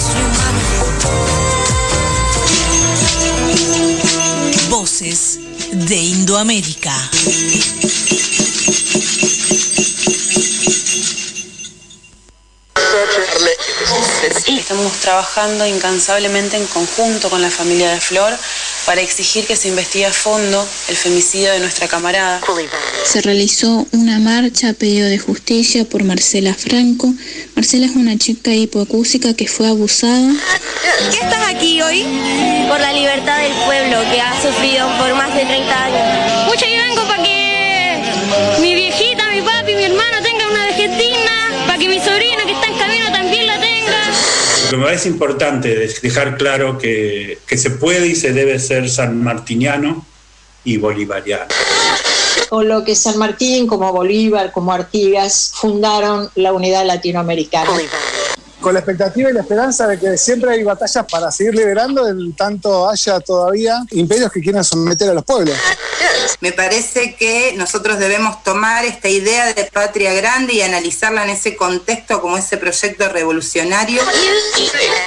Soy 0.00 0.22
humano. 0.22 0.60
Voces 4.68 5.38
de 5.72 5.96
Indoamérica. 5.96 6.94
Estamos 14.46 14.92
trabajando 15.00 15.66
incansablemente 15.66 16.56
en 16.56 16.66
conjunto 16.66 17.28
con 17.28 17.42
la 17.42 17.50
familia 17.50 17.90
de 17.90 18.00
Flor 18.00 18.38
para 18.86 19.00
exigir 19.00 19.46
que 19.46 19.56
se 19.56 19.68
investigue 19.68 20.06
a 20.06 20.12
fondo 20.12 20.66
el 20.88 20.96
femicidio 20.96 21.52
de 21.52 21.60
nuestra 21.60 21.88
camarada. 21.88 22.40
Se 23.04 23.20
realizó 23.20 23.86
una 23.92 24.18
marcha 24.18 24.70
a 24.70 24.72
pedido 24.72 25.08
de 25.08 25.18
justicia 25.18 25.84
por 25.84 26.04
Marcela 26.04 26.54
Franco. 26.54 27.12
Marcela 27.54 27.86
es 27.86 27.96
una 27.96 28.16
chica 28.18 28.52
hipoacúsica 28.52 29.34
que 29.34 29.46
fue 29.46 29.68
abusada. 29.68 30.32
¿Qué 31.10 31.18
estás 31.18 31.48
aquí 31.48 31.80
hoy? 31.82 32.04
Por 32.68 32.80
la 32.80 32.92
libertad 32.92 33.38
del 33.38 33.52
pueblo 33.64 33.98
que 34.10 34.20
ha 34.20 34.34
sufrido 34.42 34.88
por 34.98 35.14
más 35.14 35.34
de 35.34 35.44
30 35.44 35.84
años. 35.84 36.50
Pucha, 36.50 36.66
yo 36.66 36.82
vengo 36.82 37.02
que 44.72 44.78
me 44.78 44.84
parece 44.84 45.10
importante 45.10 45.84
es 45.84 46.00
dejar 46.00 46.38
claro 46.38 46.78
que, 46.78 47.38
que 47.46 47.58
se 47.58 47.72
puede 47.72 48.06
y 48.06 48.14
se 48.14 48.32
debe 48.32 48.58
ser 48.58 48.88
sanmartiniano 48.88 50.06
y 50.64 50.78
bolivariano. 50.78 51.44
Con 52.48 52.68
lo 52.68 52.82
que 52.82 52.94
San 52.94 53.18
Martín, 53.18 53.66
como 53.66 53.92
Bolívar, 53.92 54.50
como 54.50 54.72
Artigas, 54.72 55.52
fundaron 55.54 56.30
la 56.36 56.54
unidad 56.54 56.86
latinoamericana. 56.86 57.70
Con 58.62 58.74
la 58.74 58.80
expectativa 58.80 59.28
y 59.28 59.32
la 59.34 59.40
esperanza 59.40 59.88
de 59.88 59.98
que 59.98 60.16
siempre 60.16 60.52
hay 60.52 60.62
batallas 60.62 61.04
para 61.10 61.32
seguir 61.32 61.54
liberando, 61.54 62.08
en 62.08 62.32
tanto 62.34 62.88
haya 62.88 63.18
todavía 63.18 63.84
imperios 63.90 64.30
que 64.30 64.40
quieran 64.40 64.62
someter 64.62 65.10
a 65.10 65.14
los 65.14 65.24
pueblos. 65.24 65.56
Me 66.40 66.52
parece 66.52 67.14
que 67.14 67.54
nosotros 67.56 67.98
debemos 67.98 68.42
tomar 68.42 68.84
esta 68.84 69.08
idea 69.08 69.52
de 69.52 69.64
patria 69.64 70.12
grande 70.12 70.54
y 70.54 70.62
analizarla 70.62 71.24
en 71.24 71.30
ese 71.30 71.56
contexto 71.56 72.20
como 72.20 72.36
ese 72.36 72.56
proyecto 72.56 73.08
revolucionario. 73.08 74.02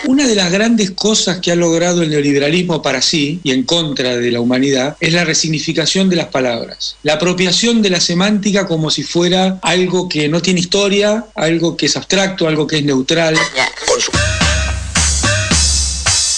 Una 0.08 0.28
de 0.28 0.36
las 0.36 0.52
grandes 0.52 0.92
cosas 0.92 1.40
que 1.40 1.52
ha 1.52 1.56
logrado 1.56 2.04
el 2.04 2.10
neoliberalismo 2.10 2.82
para 2.82 3.02
sí 3.02 3.40
y 3.44 3.52
en 3.52 3.64
contra 3.64 4.16
de 4.16 4.32
la 4.32 4.40
humanidad 4.40 4.96
es 5.00 5.14
la 5.14 5.26
resignificación 5.26 6.10
de 6.10 6.16
las 6.16 6.28
palabras, 6.28 6.96
la 7.04 7.14
apropiación 7.14 7.82
de 7.82 7.90
la 7.90 8.00
semántica 8.00 8.66
como 8.66 8.90
si 8.90 9.04
fuera 9.04 9.60
algo 9.62 10.08
que 10.08 10.30
no 10.30 10.42
tiene 10.42 10.60
historia, 10.60 11.26
algo 11.36 11.76
que 11.76 11.88
es 11.88 11.98
abstracto, 11.98 12.48
algo 12.48 12.68
que 12.68 12.78
es 12.78 12.86
neutral. 12.86 13.36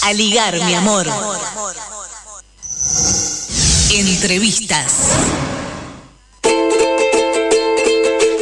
A 0.03 0.13
ligar, 0.13 0.55
mi 0.63 0.73
amor. 0.73 1.07
Entrevistas. 3.93 4.93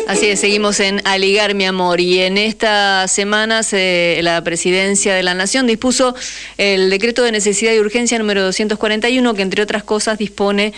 Así 0.07 0.27
es, 0.27 0.39
seguimos 0.39 0.79
en 0.79 1.01
Aligar 1.07 1.55
mi 1.55 1.65
amor 1.65 1.99
y 1.99 2.19
en 2.21 2.37
esta 2.37 3.07
semana 3.07 3.63
se- 3.63 4.19
la 4.21 4.43
Presidencia 4.43 5.15
de 5.15 5.23
la 5.23 5.33
Nación 5.33 5.65
dispuso 5.65 6.13
el 6.57 6.91
decreto 6.91 7.23
de 7.23 7.31
necesidad 7.31 7.73
y 7.73 7.79
urgencia 7.79 8.19
número 8.19 8.43
241 8.43 9.33
que 9.33 9.41
entre 9.41 9.63
otras 9.63 9.83
cosas 9.83 10.19
dispone 10.19 10.73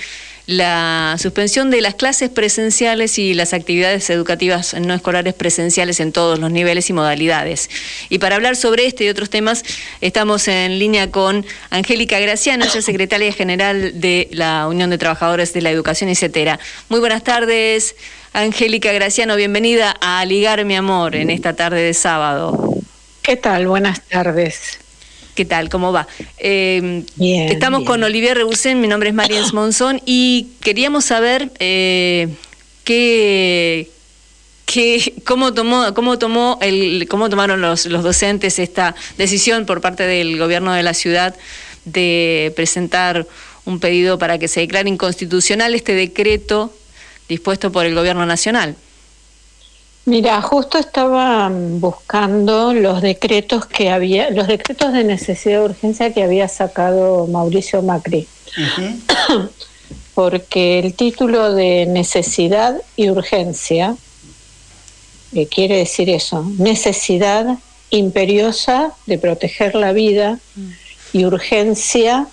la 0.48 1.18
suspensión 1.20 1.70
de 1.70 1.82
las 1.82 1.94
clases 1.96 2.30
presenciales 2.30 3.20
y 3.20 3.34
las 3.34 3.54
actividades 3.54 4.10
educativas 4.10 4.74
no 4.80 4.94
escolares 4.94 5.34
presenciales 5.34 6.00
en 6.00 6.14
todos 6.14 6.40
los 6.40 6.52
niveles 6.52 6.90
y 6.90 6.94
modalidades. 6.94 7.70
Y 8.10 8.20
para 8.20 8.38
hablar 8.38 8.56
sobre 8.56 8.86
este 8.86 9.04
y 9.04 9.10
otros 9.10 9.30
temas 9.30 9.64
estamos 10.00 10.48
en 10.48 10.80
línea 10.80 11.12
con 11.12 11.46
Angélica 11.70 12.18
Graciano, 12.20 12.64
ella 12.64 12.80
es 12.80 12.86
secretaria 12.86 13.32
general 13.34 14.00
de 14.00 14.30
la 14.32 14.68
Unión 14.68 14.90
de 14.90 14.98
Trabajadores 14.98 15.52
de 15.52 15.62
la 15.62 15.70
Educación, 15.70 16.10
etcétera. 16.10 16.60
Muy 16.88 17.02
buenas 17.02 17.24
tardes. 17.26 17.96
Angélica 18.32 18.94
Graciano, 18.94 19.36
bienvenida 19.36 19.96
a 20.00 20.24
Ligar 20.24 20.64
mi 20.64 20.76
amor 20.76 21.18
en 21.18 21.30
esta 21.30 21.56
tarde 21.58 21.82
de 21.82 21.94
sábado. 21.94 22.74
¿Qué 23.22 23.36
tal? 23.36 23.68
Buenas 23.68 24.02
tardes. 24.08 24.80
¿Qué 25.38 25.46
tal? 25.46 25.70
¿Cómo 25.70 25.94
va? 25.94 26.08
Eh, 26.40 27.04
Bien, 27.16 27.48
estamos 27.50 27.82
bien. 27.82 27.88
con 27.88 28.04
Olivier 28.04 28.36
Rebusén, 28.36 28.82
mi 28.82 28.88
nombre 28.88 29.10
es 29.10 29.14
Marian 29.16 29.46
Monzón 29.54 30.02
y 30.04 30.48
queríamos 30.62 31.06
saber 31.06 31.52
eh, 31.60 32.28
qué, 32.84 33.88
qué- 34.66 35.14
cómo 35.28 35.54
tomó, 35.54 35.94
cómo 35.94 36.18
tomó 36.18 36.58
el, 36.60 37.06
cómo 37.08 37.30
tomaron 37.30 37.62
los, 37.62 37.86
los 37.86 38.04
docentes 38.04 38.58
esta 38.58 38.96
decisión 39.20 39.68
por 39.68 39.80
parte 39.80 40.08
del 40.08 40.40
gobierno 40.40 40.74
de 40.74 40.82
la 40.82 40.96
ciudad 40.96 41.36
de 41.86 42.52
presentar 42.56 43.28
un 43.66 43.80
pedido 43.80 44.18
para 44.18 44.40
que 44.40 44.48
se 44.48 44.62
declare 44.62 44.90
inconstitucional 44.90 45.76
este 45.76 45.94
decreto 45.94 46.74
dispuesto 47.30 47.72
por 47.72 47.86
el 47.86 47.94
gobierno 47.94 48.26
nacional. 48.26 48.76
Mira, 50.08 50.42
justo 50.42 50.78
estaba 50.78 51.52
buscando 51.52 52.74
los 52.74 53.02
decretos 53.02 53.66
que 53.66 53.90
había, 53.90 54.30
los 54.30 54.48
decretos 54.48 54.94
de 54.94 55.04
necesidad 55.04 55.60
de 55.60 55.66
urgencia 55.66 56.14
que 56.14 56.24
había 56.24 56.48
sacado 56.48 57.28
Mauricio 57.28 57.82
Macri, 57.82 58.26
porque 60.16 60.80
el 60.80 60.94
título 60.94 61.52
de 61.52 61.88
necesidad 61.88 62.82
y 62.96 63.10
urgencia 63.10 63.98
eh, 65.34 65.46
quiere 65.48 65.80
decir 65.80 66.10
eso, 66.10 66.50
necesidad 66.58 67.58
imperiosa 67.90 68.94
de 69.08 69.18
proteger 69.18 69.76
la 69.76 69.92
vida 69.92 70.40
y 71.12 71.26
urgencia 71.26 72.28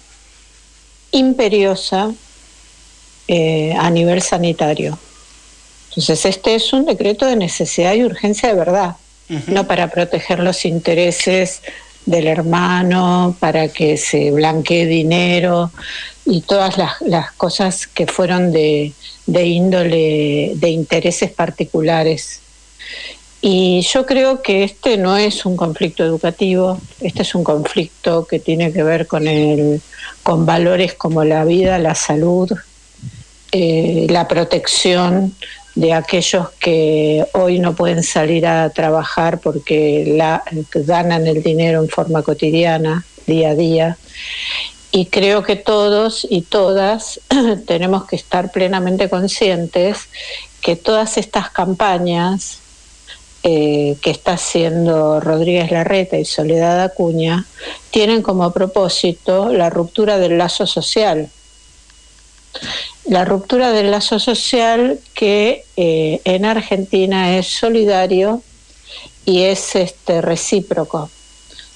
imperiosa 1.10 2.14
eh, 3.26 3.74
a 3.76 3.90
nivel 3.90 4.22
sanitario. 4.22 4.96
Entonces, 5.96 6.24
este 6.24 6.56
es 6.56 6.72
un 6.72 6.86
decreto 6.86 7.24
de 7.24 7.36
necesidad 7.36 7.94
y 7.94 8.04
urgencia 8.04 8.48
de 8.48 8.56
verdad, 8.56 8.96
no 9.46 9.66
para 9.66 9.88
proteger 9.88 10.40
los 10.40 10.64
intereses 10.64 11.62
del 12.04 12.26
hermano, 12.26 13.36
para 13.38 13.68
que 13.68 13.96
se 13.96 14.30
blanquee 14.30 14.86
dinero 14.86 15.70
y 16.26 16.40
todas 16.42 16.76
las, 16.76 17.00
las 17.00 17.32
cosas 17.32 17.86
que 17.86 18.06
fueron 18.06 18.50
de, 18.50 18.92
de 19.26 19.46
índole, 19.46 20.52
de 20.56 20.68
intereses 20.68 21.30
particulares. 21.30 22.40
Y 23.40 23.82
yo 23.82 24.06
creo 24.06 24.42
que 24.42 24.64
este 24.64 24.96
no 24.96 25.16
es 25.16 25.44
un 25.46 25.56
conflicto 25.56 26.02
educativo, 26.02 26.80
este 27.00 27.22
es 27.22 27.34
un 27.34 27.44
conflicto 27.44 28.26
que 28.26 28.38
tiene 28.38 28.72
que 28.72 28.82
ver 28.82 29.06
con, 29.06 29.28
el, 29.28 29.80
con 30.22 30.44
valores 30.46 30.94
como 30.94 31.24
la 31.24 31.44
vida, 31.44 31.78
la 31.78 31.94
salud, 31.94 32.50
eh, 33.52 34.06
la 34.08 34.26
protección 34.28 35.34
de 35.74 35.92
aquellos 35.92 36.50
que 36.60 37.26
hoy 37.32 37.58
no 37.58 37.74
pueden 37.74 38.02
salir 38.02 38.46
a 38.46 38.70
trabajar 38.70 39.40
porque 39.40 40.16
ganan 40.74 41.26
el 41.26 41.42
dinero 41.42 41.82
en 41.82 41.88
forma 41.88 42.22
cotidiana, 42.22 43.04
día 43.26 43.50
a 43.50 43.54
día. 43.54 43.98
Y 44.92 45.06
creo 45.06 45.42
que 45.42 45.56
todos 45.56 46.24
y 46.30 46.42
todas 46.42 47.20
tenemos 47.66 48.04
que 48.06 48.16
estar 48.16 48.52
plenamente 48.52 49.08
conscientes 49.08 50.08
que 50.60 50.76
todas 50.76 51.18
estas 51.18 51.50
campañas 51.50 52.60
eh, 53.42 53.96
que 54.00 54.10
está 54.10 54.32
haciendo 54.34 55.20
Rodríguez 55.20 55.70
Larreta 55.70 56.16
y 56.16 56.24
Soledad 56.24 56.82
Acuña 56.82 57.44
tienen 57.90 58.22
como 58.22 58.50
propósito 58.52 59.52
la 59.52 59.68
ruptura 59.68 60.18
del 60.18 60.38
lazo 60.38 60.66
social. 60.66 61.28
La 63.06 63.24
ruptura 63.24 63.72
del 63.72 63.90
lazo 63.90 64.18
social 64.18 64.98
que 65.14 65.64
eh, 65.76 66.20
en 66.24 66.44
Argentina 66.44 67.36
es 67.36 67.46
solidario 67.46 68.42
y 69.24 69.42
es 69.42 69.76
este 69.76 70.20
recíproco. 70.20 71.10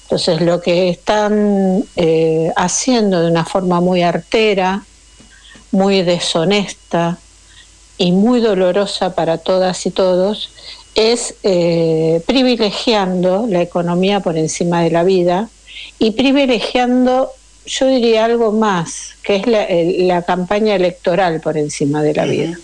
Entonces 0.03 0.41
lo 0.41 0.59
que 0.59 0.89
están 0.89 1.83
eh, 1.95 2.51
haciendo 2.55 3.21
de 3.21 3.29
una 3.29 3.45
forma 3.45 3.79
muy 3.79 4.01
artera, 4.01 4.83
muy 5.71 6.01
deshonesta 6.01 7.19
y 7.97 8.11
muy 8.11 8.39
dolorosa 8.39 9.13
para 9.13 9.37
todas 9.37 9.85
y 9.85 9.91
todos 9.91 10.49
es 10.95 11.35
eh, 11.43 12.23
privilegiando 12.25 13.45
la 13.47 13.61
economía 13.61 14.19
por 14.21 14.37
encima 14.37 14.81
de 14.81 14.91
la 14.91 15.03
vida 15.03 15.49
y 15.99 16.11
privilegiando, 16.11 17.31
yo 17.69 17.87
diría 17.87 18.25
algo 18.25 18.51
más, 18.51 19.15
que 19.23 19.35
es 19.35 19.47
la, 19.47 20.21
campaña 20.23 20.75
electoral 20.75 21.39
por 21.39 21.55
encima 21.57 22.01
de 22.01 22.13
la 22.13 22.25
vida. 22.25 22.59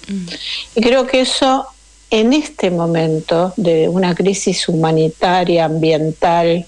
Y 0.76 0.82
creo 0.82 1.06
que 1.06 1.22
eso 1.22 1.68
en 2.10 2.34
este 2.34 2.72
momento 2.72 3.53
de 3.56 3.88
una 3.88 4.15
crisis 4.15 4.68
humanitaria, 4.68 5.65
ambiental, 5.65 6.65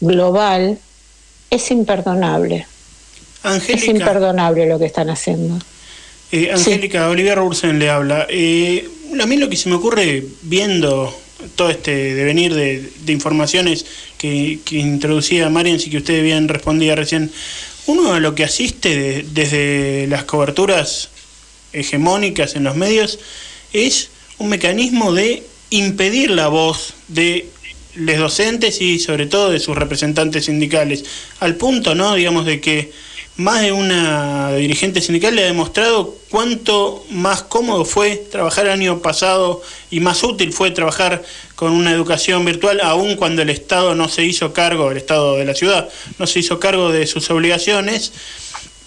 global, 0.00 0.78
es 1.50 1.70
imperdonable. 1.70 2.66
es 3.68 3.86
imperdonable 3.86 4.66
lo 4.66 4.78
que 4.78 4.86
están 4.86 5.08
haciendo. 5.10 5.58
Eh, 6.32 6.50
Angélica, 6.52 7.08
Olivia 7.08 7.36
Robertson 7.36 7.78
le 7.78 7.88
habla. 7.88 8.26
Eh, 8.28 8.88
a 9.20 9.26
mí 9.26 9.36
lo 9.36 9.48
que 9.48 9.56
se 9.56 9.68
me 9.68 9.76
ocurre 9.76 10.24
viendo 10.42 11.16
todo 11.54 11.70
este 11.70 12.14
devenir 12.14 12.54
de, 12.54 13.12
informaciones 13.12 13.86
que, 14.18 14.58
introducía 14.70 15.48
Marian 15.50 15.78
y 15.78 15.90
que 15.90 15.98
usted 15.98 16.22
bien 16.22 16.48
respondía 16.48 16.94
recién, 16.94 17.30
uno 17.86 18.14
a 18.14 18.20
lo 18.20 18.34
que 18.34 18.44
asiste 18.44 19.24
desde 19.32 20.06
las 20.08 20.24
coberturas 20.24 21.10
hegemónicas 21.72 22.56
en 22.56 22.64
los 22.64 22.76
medios 22.76 23.18
es 23.72 24.08
un 24.38 24.48
mecanismo 24.48 25.12
de 25.12 25.42
impedir 25.70 26.30
la 26.30 26.48
voz 26.48 26.94
de 27.08 27.48
los 27.94 28.18
docentes 28.18 28.80
y 28.80 28.98
sobre 28.98 29.26
todo 29.26 29.50
de 29.50 29.60
sus 29.60 29.76
representantes 29.76 30.46
sindicales, 30.46 31.04
al 31.40 31.56
punto, 31.56 31.94
¿no? 31.94 32.14
digamos, 32.14 32.44
de 32.46 32.60
que 32.60 32.92
más 33.36 33.60
de 33.60 33.72
una 33.72 34.52
dirigente 34.54 35.00
sindical 35.00 35.34
le 35.36 35.42
ha 35.42 35.46
demostrado 35.46 36.16
cuánto 36.30 37.04
más 37.10 37.42
cómodo 37.42 37.84
fue 37.84 38.16
trabajar 38.16 38.66
el 38.66 38.72
año 38.72 39.00
pasado 39.02 39.62
y 39.90 40.00
más 40.00 40.22
útil 40.22 40.52
fue 40.52 40.70
trabajar 40.70 41.22
con 41.54 41.72
una 41.72 41.92
educación 41.92 42.44
virtual, 42.44 42.80
aun 42.80 43.16
cuando 43.16 43.42
el 43.42 43.50
Estado 43.50 43.94
no 43.94 44.08
se 44.08 44.24
hizo 44.24 44.52
cargo, 44.52 44.90
el 44.90 44.96
Estado 44.96 45.36
de 45.36 45.44
la 45.44 45.54
ciudad, 45.54 45.88
no 46.18 46.26
se 46.26 46.40
hizo 46.40 46.58
cargo 46.58 46.90
de 46.90 47.06
sus 47.06 47.28
obligaciones, 47.30 48.12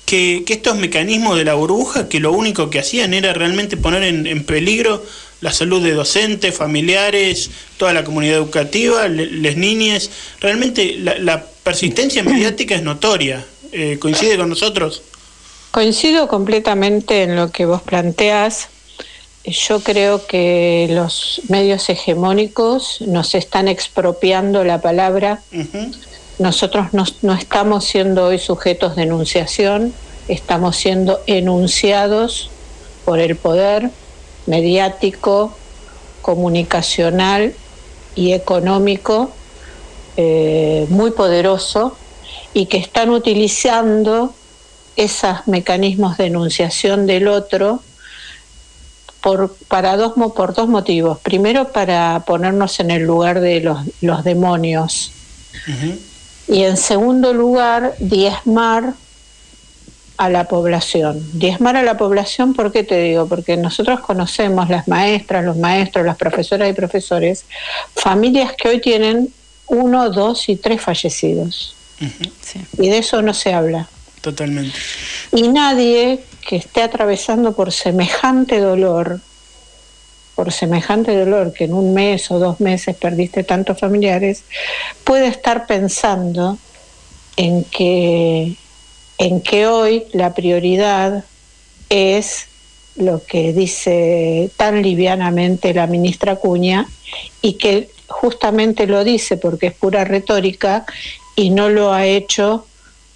que, 0.05 0.43
estos 0.47 0.77
mecanismos 0.77 1.38
de 1.38 1.45
la 1.45 1.53
burbuja, 1.53 2.09
que 2.09 2.19
lo 2.19 2.31
único 2.31 2.71
que 2.71 2.80
hacían 2.80 3.13
era 3.13 3.34
realmente 3.34 3.77
poner 3.77 4.03
en, 4.03 4.43
peligro 4.43 5.05
la 5.41 5.51
salud 5.51 5.84
de 5.84 5.91
docentes, 5.91 6.55
familiares, 6.55 7.51
toda 7.77 7.93
la 7.93 8.03
comunidad 8.03 8.38
educativa, 8.38 9.07
las 9.07 9.55
niñas, 9.55 10.09
realmente 10.41 10.95
la 10.97 11.45
persistencia 11.63 12.23
mediática 12.23 12.76
es 12.76 12.81
notoria. 12.81 13.45
Eh, 13.71 13.97
¿Coincide 13.99 14.37
con 14.37 14.49
nosotros? 14.49 15.01
Coincido 15.71 16.27
completamente 16.27 17.23
en 17.23 17.35
lo 17.35 17.51
que 17.51 17.65
vos 17.65 17.81
planteas. 17.81 18.69
Yo 19.45 19.79
creo 19.81 20.25
que 20.25 20.87
los 20.89 21.41
medios 21.47 21.89
hegemónicos 21.89 23.01
nos 23.01 23.35
están 23.35 23.67
expropiando 23.67 24.63
la 24.63 24.81
palabra. 24.81 25.41
Nosotros 26.39 26.87
no, 26.93 27.33
estamos 27.33 27.85
siendo 27.85 28.25
hoy 28.25 28.39
sujetos 28.39 28.95
de 28.95 29.03
enunciación, 29.03 29.93
estamos 30.27 30.75
siendo 30.77 31.19
enunciados 31.27 32.49
por 33.05 33.19
el 33.19 33.35
poder 33.35 33.91
mediático, 34.45 35.53
comunicacional 36.21 37.53
y 38.15 38.33
económico 38.33 39.31
eh, 40.17 40.85
muy 40.89 41.11
poderoso 41.11 41.95
y 42.53 42.65
que 42.65 42.77
están 42.77 43.09
utilizando 43.09 44.34
esos 44.95 45.47
mecanismos 45.47 46.17
de 46.17 46.26
enunciación 46.26 47.07
del 47.07 47.27
otro 47.27 47.81
por, 49.21 49.55
para 49.67 49.97
dos, 49.97 50.13
por 50.35 50.53
dos 50.53 50.67
motivos. 50.67 51.19
Primero, 51.19 51.71
para 51.71 52.23
ponernos 52.26 52.80
en 52.80 52.91
el 52.91 53.03
lugar 53.03 53.39
de 53.39 53.61
los, 53.61 53.80
los 54.01 54.23
demonios. 54.23 55.11
Y 56.47 56.63
en 56.63 56.77
segundo 56.77 57.34
lugar, 57.34 57.95
diezmar 57.99 58.93
a 60.17 60.30
la 60.30 60.49
población. 60.49 61.23
Diezmar 61.34 61.77
a 61.77 61.84
la 61.84 61.97
población, 61.97 62.53
¿por 62.53 62.73
qué 62.73 62.84
te 62.84 62.99
digo? 62.99 63.27
Porque 63.27 63.55
nosotros 63.55 64.01
conocemos 64.01 64.69
las 64.69 64.88
maestras, 64.88 65.45
los 65.45 65.55
maestros, 65.55 66.05
las 66.05 66.17
profesoras 66.17 66.69
y 66.69 66.73
profesores, 66.73 67.45
familias 67.95 68.53
que 68.53 68.67
hoy 68.67 68.81
tienen 68.81 69.34
uno, 69.67 70.09
dos 70.09 70.49
y 70.49 70.57
tres 70.57 70.81
fallecidos. 70.81 71.76
Y 72.77 72.89
de 72.89 72.97
eso 72.97 73.21
no 73.21 73.34
se 73.34 73.53
habla. 73.53 73.88
Totalmente. 74.21 74.77
Y 75.31 75.47
nadie 75.47 76.19
que 76.47 76.57
esté 76.57 76.81
atravesando 76.81 77.53
por 77.53 77.71
semejante 77.71 78.59
dolor, 78.59 79.19
por 80.35 80.51
semejante 80.51 81.15
dolor 81.15 81.53
que 81.53 81.65
en 81.65 81.73
un 81.73 81.93
mes 81.93 82.31
o 82.31 82.39
dos 82.39 82.59
meses 82.59 82.95
perdiste 82.95 83.43
tantos 83.43 83.77
familiares, 83.80 84.43
puede 85.03 85.27
estar 85.27 85.67
pensando 85.67 86.57
en 87.38 87.63
que, 87.65 88.55
en 89.17 89.41
que 89.41 89.67
hoy 89.67 90.05
la 90.11 90.34
prioridad 90.34 91.23
es 91.89 92.47
lo 92.95 93.23
que 93.23 93.53
dice 93.53 94.49
tan 94.57 94.81
livianamente 94.81 95.73
la 95.73 95.88
ministra 95.88 96.35
Cuña 96.35 96.88
y 97.41 97.53
que 97.53 97.89
justamente 98.07 98.88
lo 98.88 99.03
dice 99.03 99.38
porque 99.38 99.67
es 99.67 99.73
pura 99.73 100.03
retórica 100.03 100.85
y 101.39 101.51
no 101.51 101.69
lo 101.69 101.93
ha 101.93 102.05
hecho 102.05 102.65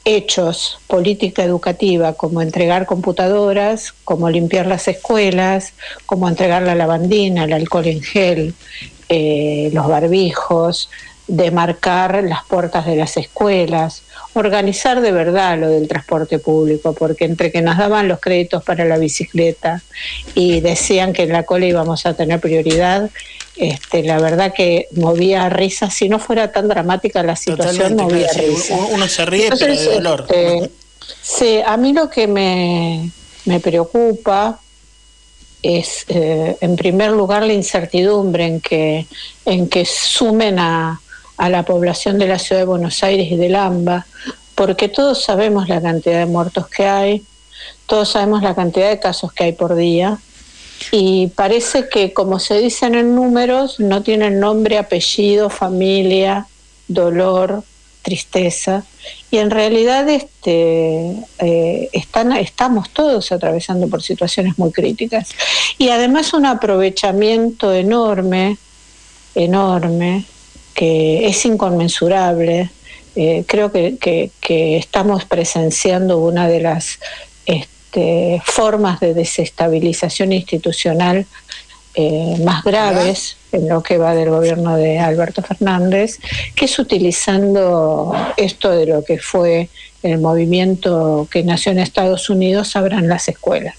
hechos, 0.05 0.79
política 0.87 1.43
educativa, 1.43 2.13
como 2.13 2.41
entregar 2.41 2.85
computadoras, 2.85 3.93
como 4.05 4.29
limpiar 4.29 4.65
las 4.65 4.87
escuelas, 4.87 5.73
como 6.05 6.29
entregar 6.29 6.61
la 6.61 6.73
lavandina, 6.73 7.43
el 7.43 7.51
alcohol 7.51 7.85
en 7.85 8.01
gel, 8.01 8.53
eh, 9.09 9.69
los 9.73 9.89
barbijos, 9.89 10.89
demarcar 11.27 12.23
las 12.23 12.45
puertas 12.45 12.85
de 12.85 12.95
las 12.95 13.17
escuelas, 13.17 14.03
organizar 14.33 15.01
de 15.01 15.11
verdad 15.11 15.59
lo 15.59 15.67
del 15.67 15.89
transporte 15.89 16.39
público, 16.39 16.93
porque 16.93 17.25
entre 17.25 17.51
que 17.51 17.61
nos 17.61 17.77
daban 17.77 18.07
los 18.07 18.21
créditos 18.21 18.63
para 18.63 18.85
la 18.85 18.97
bicicleta 18.97 19.81
y 20.33 20.61
decían 20.61 21.11
que 21.11 21.23
en 21.23 21.33
la 21.33 21.43
cola 21.43 21.65
íbamos 21.65 22.05
a 22.05 22.13
tener 22.13 22.39
prioridad, 22.39 23.09
este, 23.55 24.03
la 24.03 24.19
verdad 24.19 24.53
que 24.53 24.87
movía 24.91 25.47
risa, 25.49 25.89
si 25.89 26.09
no 26.09 26.19
fuera 26.19 26.51
tan 26.51 26.67
dramática 26.67 27.21
la 27.23 27.35
situación, 27.35 27.95
movía 27.95 28.27
risa. 28.33 28.75
Uno 28.91 29.07
se 29.07 29.25
ríe, 29.25 29.49
pero 29.57 29.75
de 29.75 29.85
dolor. 29.85 30.25
Este, 30.29 30.71
sí, 31.21 31.59
a 31.65 31.77
mí 31.77 31.93
lo 31.93 32.09
que 32.09 32.27
me, 32.27 33.11
preocupa 33.61 34.59
es, 35.61 36.05
eh, 36.07 36.57
en 36.61 36.75
primer 36.75 37.11
lugar, 37.11 37.43
la 37.43 37.53
incertidumbre 37.53 38.45
en 38.45 38.61
que, 38.61 39.05
en 39.45 39.69
que 39.69 39.85
sumen 39.85 40.57
a, 40.59 40.99
a 41.37 41.49
la 41.49 41.63
población 41.63 42.17
de 42.17 42.27
la 42.27 42.39
ciudad 42.39 42.61
de 42.61 42.65
Buenos 42.65 43.03
Aires 43.03 43.31
y 43.31 43.37
del 43.37 43.55
AMBA, 43.55 44.05
porque 44.55 44.89
todos 44.89 45.23
sabemos 45.23 45.69
la 45.69 45.81
cantidad 45.81 46.19
de 46.19 46.25
muertos 46.25 46.67
que 46.67 46.85
hay, 46.87 47.23
todos 47.85 48.09
sabemos 48.09 48.41
la 48.41 48.55
cantidad 48.55 48.89
de 48.89 48.99
casos 48.99 49.31
que 49.31 49.45
hay 49.45 49.51
por 49.53 49.75
día, 49.75 50.17
y 50.91 51.27
parece 51.27 51.89
que, 51.89 52.13
como 52.13 52.39
se 52.39 52.59
dicen 52.59 52.95
en 52.95 53.15
números, 53.15 53.79
no 53.79 54.03
tienen 54.03 54.39
nombre, 54.39 54.77
apellido, 54.77 55.49
familia, 55.49 56.47
dolor, 56.87 57.63
tristeza. 58.01 58.83
Y 59.31 59.37
en 59.37 59.49
realidad 59.49 60.07
este, 60.09 61.15
eh, 61.39 61.89
están, 61.91 62.33
estamos 62.33 62.89
todos 62.91 63.31
atravesando 63.31 63.87
por 63.87 64.03
situaciones 64.03 64.57
muy 64.59 64.71
críticas. 64.71 65.31
Y 65.77 65.89
además 65.89 66.33
un 66.33 66.45
aprovechamiento 66.45 67.73
enorme, 67.73 68.57
enorme, 69.33 70.25
que 70.73 71.27
es 71.27 71.45
inconmensurable. 71.45 72.69
Eh, 73.15 73.43
creo 73.47 73.71
que, 73.71 73.97
que, 73.97 74.77
estamos 74.77 75.25
presenciando 75.25 76.17
una 76.19 76.47
de 76.47 76.61
las 76.61 76.99
formas 78.43 78.99
de 78.99 79.13
desestabilización 79.13 80.31
institucional 80.33 81.25
eh, 81.95 82.37
más 82.43 82.63
graves 82.63 83.37
en 83.51 83.69
lo 83.69 83.83
que 83.83 83.99
va 83.99 84.15
del 84.15 84.31
gobierno 84.31 84.75
de 84.75 84.97
Alberto 84.97 85.43
Fernández, 85.43 86.19
que 86.55 86.65
es 86.65 86.79
utilizando 86.79 88.15
esto 88.35 88.71
de 88.71 88.87
lo 88.87 89.03
que 89.03 89.19
fue 89.19 89.69
el 90.01 90.17
movimiento 90.17 91.27
que 91.29 91.43
nació 91.43 91.71
en 91.71 91.77
Estados 91.77 92.31
Unidos, 92.31 92.75
abran 92.75 93.07
las 93.07 93.29
escuelas. 93.29 93.75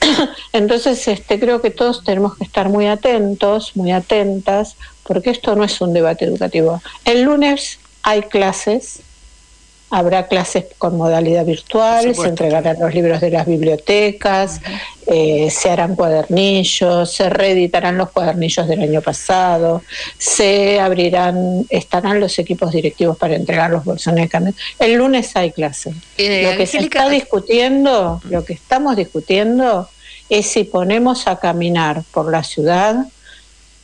Entonces, 0.54 1.06
este, 1.06 1.38
creo 1.38 1.60
que 1.60 1.70
todos 1.70 2.02
tenemos 2.02 2.36
que 2.38 2.44
estar 2.44 2.70
muy 2.70 2.86
atentos, 2.86 3.76
muy 3.76 3.92
atentas, 3.92 4.76
porque 5.02 5.28
esto 5.28 5.54
no 5.54 5.64
es 5.64 5.80
un 5.82 5.92
debate 5.92 6.24
educativo. 6.24 6.82
El 7.04 7.22
lunes 7.22 7.78
hay 8.02 8.22
clases, 8.22 9.00
habrá 9.94 10.26
clases 10.26 10.64
con 10.76 10.96
modalidad 10.96 11.44
virtual, 11.44 12.14
se 12.16 12.28
entregarán 12.28 12.80
los 12.80 12.92
libros 12.92 13.20
de 13.20 13.30
las 13.30 13.46
bibliotecas, 13.46 14.60
eh, 15.06 15.48
se 15.50 15.70
harán 15.70 15.94
cuadernillos, 15.94 17.12
se 17.12 17.30
reeditarán 17.30 17.96
los 17.96 18.10
cuadernillos 18.10 18.66
del 18.66 18.82
año 18.82 19.00
pasado, 19.02 19.82
se 20.18 20.80
abrirán, 20.80 21.64
estarán 21.68 22.18
los 22.18 22.40
equipos 22.40 22.72
directivos 22.72 23.16
para 23.16 23.36
entregar 23.36 23.70
los 23.70 23.84
bolsones 23.84 24.24
de 24.24 24.28
cambio. 24.28 24.54
El 24.80 24.94
lunes 24.94 25.36
hay 25.36 25.52
clases. 25.52 25.94
Eh, 26.18 26.42
lo 26.50 26.56
que 26.56 26.66
se 26.66 26.78
está 26.78 27.08
discutiendo, 27.08 28.20
lo 28.28 28.44
que 28.44 28.54
estamos 28.54 28.96
discutiendo 28.96 29.88
es 30.28 30.46
si 30.46 30.64
ponemos 30.64 31.28
a 31.28 31.38
caminar 31.38 32.02
por 32.10 32.32
la 32.32 32.42
ciudad 32.42 33.06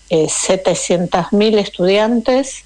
eh, 0.08 0.26
700.000 0.26 1.58
estudiantes, 1.58 2.64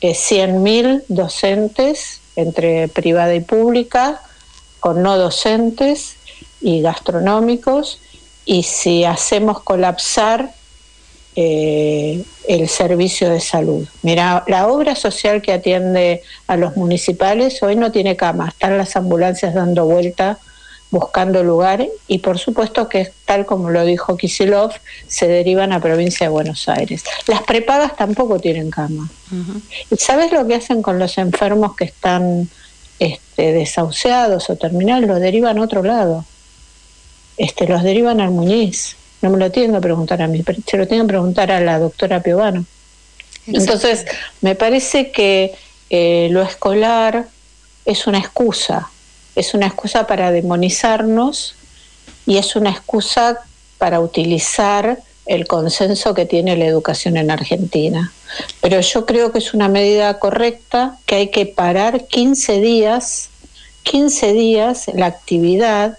eh, 0.00 0.14
100.000 0.14 1.04
docentes 1.06 2.21
entre 2.36 2.88
privada 2.88 3.34
y 3.34 3.40
pública, 3.40 4.20
con 4.80 5.02
no 5.02 5.16
docentes 5.16 6.16
y 6.60 6.80
gastronómicos, 6.80 8.00
y 8.44 8.64
si 8.64 9.04
hacemos 9.04 9.60
colapsar 9.62 10.52
eh, 11.34 12.22
el 12.46 12.68
servicio 12.68 13.30
de 13.30 13.40
salud. 13.40 13.86
Mira, 14.02 14.44
la 14.48 14.66
obra 14.66 14.94
social 14.94 15.40
que 15.40 15.52
atiende 15.52 16.22
a 16.46 16.56
los 16.56 16.76
municipales 16.76 17.62
hoy 17.62 17.76
no 17.76 17.90
tiene 17.90 18.16
cama, 18.16 18.48
están 18.48 18.76
las 18.76 18.96
ambulancias 18.96 19.54
dando 19.54 19.86
vuelta 19.86 20.38
buscando 20.92 21.42
lugar 21.42 21.88
y 22.06 22.18
por 22.18 22.38
supuesto 22.38 22.86
que 22.88 23.10
tal 23.24 23.46
como 23.46 23.70
lo 23.70 23.84
dijo 23.84 24.16
Kisilov, 24.18 24.72
se 25.08 25.26
derivan 25.26 25.72
a 25.72 25.80
provincia 25.80 26.26
de 26.26 26.30
Buenos 26.30 26.68
Aires. 26.68 27.02
Las 27.26 27.42
prepagas 27.42 27.96
tampoco 27.96 28.38
tienen 28.38 28.70
cama. 28.70 29.08
¿Y 29.90 29.96
sabes 29.96 30.30
lo 30.30 30.46
que 30.46 30.54
hacen 30.54 30.82
con 30.82 30.98
los 30.98 31.16
enfermos 31.16 31.74
que 31.74 31.84
están 31.84 32.48
este, 32.98 33.52
desahuciados 33.52 34.50
o 34.50 34.56
terminales? 34.56 35.08
Los 35.08 35.18
derivan 35.18 35.58
a 35.58 35.62
otro 35.62 35.82
lado. 35.82 36.26
Este, 37.38 37.66
los 37.66 37.82
derivan 37.82 38.20
al 38.20 38.30
Muñiz. 38.30 38.96
No 39.22 39.30
me 39.30 39.38
lo 39.38 39.50
tienen 39.50 39.72
que 39.72 39.80
preguntar 39.80 40.20
a 40.20 40.26
mí, 40.26 40.44
se 40.66 40.76
lo 40.76 40.86
tienen 40.86 41.06
que 41.06 41.12
preguntar 41.12 41.50
a 41.50 41.60
la 41.60 41.78
doctora 41.78 42.20
Piovano. 42.20 42.66
Entonces, 43.46 44.04
me 44.42 44.54
parece 44.56 45.10
que 45.10 45.54
eh, 45.88 46.28
lo 46.30 46.42
escolar 46.42 47.28
es 47.86 48.06
una 48.06 48.18
excusa 48.18 48.91
es 49.34 49.54
una 49.54 49.66
excusa 49.66 50.06
para 50.06 50.30
demonizarnos 50.30 51.54
y 52.26 52.38
es 52.38 52.54
una 52.56 52.70
excusa 52.70 53.40
para 53.78 54.00
utilizar 54.00 54.98
el 55.26 55.46
consenso 55.46 56.14
que 56.14 56.26
tiene 56.26 56.56
la 56.56 56.66
educación 56.66 57.16
en 57.16 57.30
Argentina. 57.30 58.12
Pero 58.60 58.80
yo 58.80 59.06
creo 59.06 59.32
que 59.32 59.38
es 59.38 59.54
una 59.54 59.68
medida 59.68 60.18
correcta, 60.18 60.98
que 61.06 61.16
hay 61.16 61.28
que 61.30 61.46
parar 61.46 62.06
15 62.06 62.60
días, 62.60 63.30
15 63.84 64.32
días 64.32 64.90
la 64.94 65.06
actividad 65.06 65.98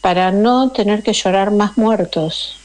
para 0.00 0.32
no 0.32 0.70
tener 0.70 1.02
que 1.02 1.12
llorar 1.12 1.50
más 1.50 1.76
muertos. 1.76 2.56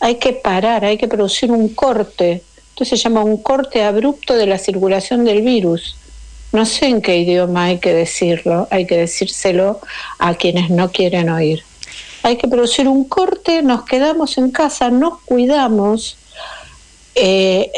Hay 0.00 0.16
que 0.16 0.32
parar, 0.32 0.84
hay 0.84 0.98
que 0.98 1.08
producir 1.08 1.50
un 1.50 1.68
corte. 1.70 2.42
Esto 2.70 2.84
se 2.84 2.96
llama 2.96 3.24
un 3.24 3.38
corte 3.38 3.82
abrupto 3.82 4.34
de 4.34 4.46
la 4.46 4.58
circulación 4.58 5.24
del 5.24 5.42
virus 5.42 5.96
no 6.52 6.64
sé 6.64 6.86
en 6.86 7.02
qué 7.02 7.18
idioma 7.18 7.64
hay 7.64 7.78
que 7.78 7.92
decirlo, 7.92 8.68
hay 8.70 8.86
que 8.86 8.96
decírselo 8.96 9.80
a 10.18 10.34
quienes 10.34 10.70
no 10.70 10.90
quieren 10.90 11.28
oír. 11.28 11.64
Hay 12.22 12.36
que 12.36 12.48
producir 12.48 12.88
un 12.88 13.04
corte, 13.04 13.62
nos 13.62 13.84
quedamos 13.84 14.38
en 14.38 14.50
casa, 14.50 14.90
nos 14.90 15.20
cuidamos, 15.22 16.16
eh, 17.14 17.70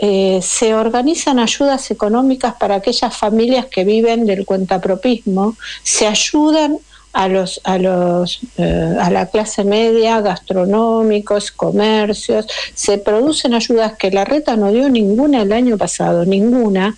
eh, 0.00 0.40
se, 0.42 0.74
organizan 0.74 1.38
ayudas 1.38 1.90
económicas 1.90 2.54
para 2.54 2.76
aquellas 2.76 3.16
familias 3.16 3.66
que 3.66 3.84
viven 3.84 4.24
del 4.24 4.46
cuentapropismo, 4.46 5.56
se 5.82 6.06
ayudan 6.06 6.78
a 7.12 7.28
los 7.28 7.60
a 7.64 7.78
los 7.78 8.40
eh, 8.56 8.96
a 9.00 9.10
la 9.10 9.26
clase 9.26 9.64
media, 9.64 10.20
gastronómicos, 10.20 11.50
comercios, 11.50 12.46
se 12.74 12.98
producen 12.98 13.54
ayudas 13.54 13.96
que 13.98 14.10
la 14.10 14.24
reta 14.24 14.56
no 14.56 14.70
dio 14.70 14.88
ninguna 14.88 15.42
el 15.42 15.52
año 15.52 15.76
pasado, 15.76 16.24
ninguna 16.24 16.96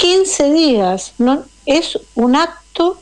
15 0.00 0.52
días, 0.52 1.12
¿no? 1.18 1.44
Es 1.66 1.98
un 2.14 2.34
acto 2.34 3.00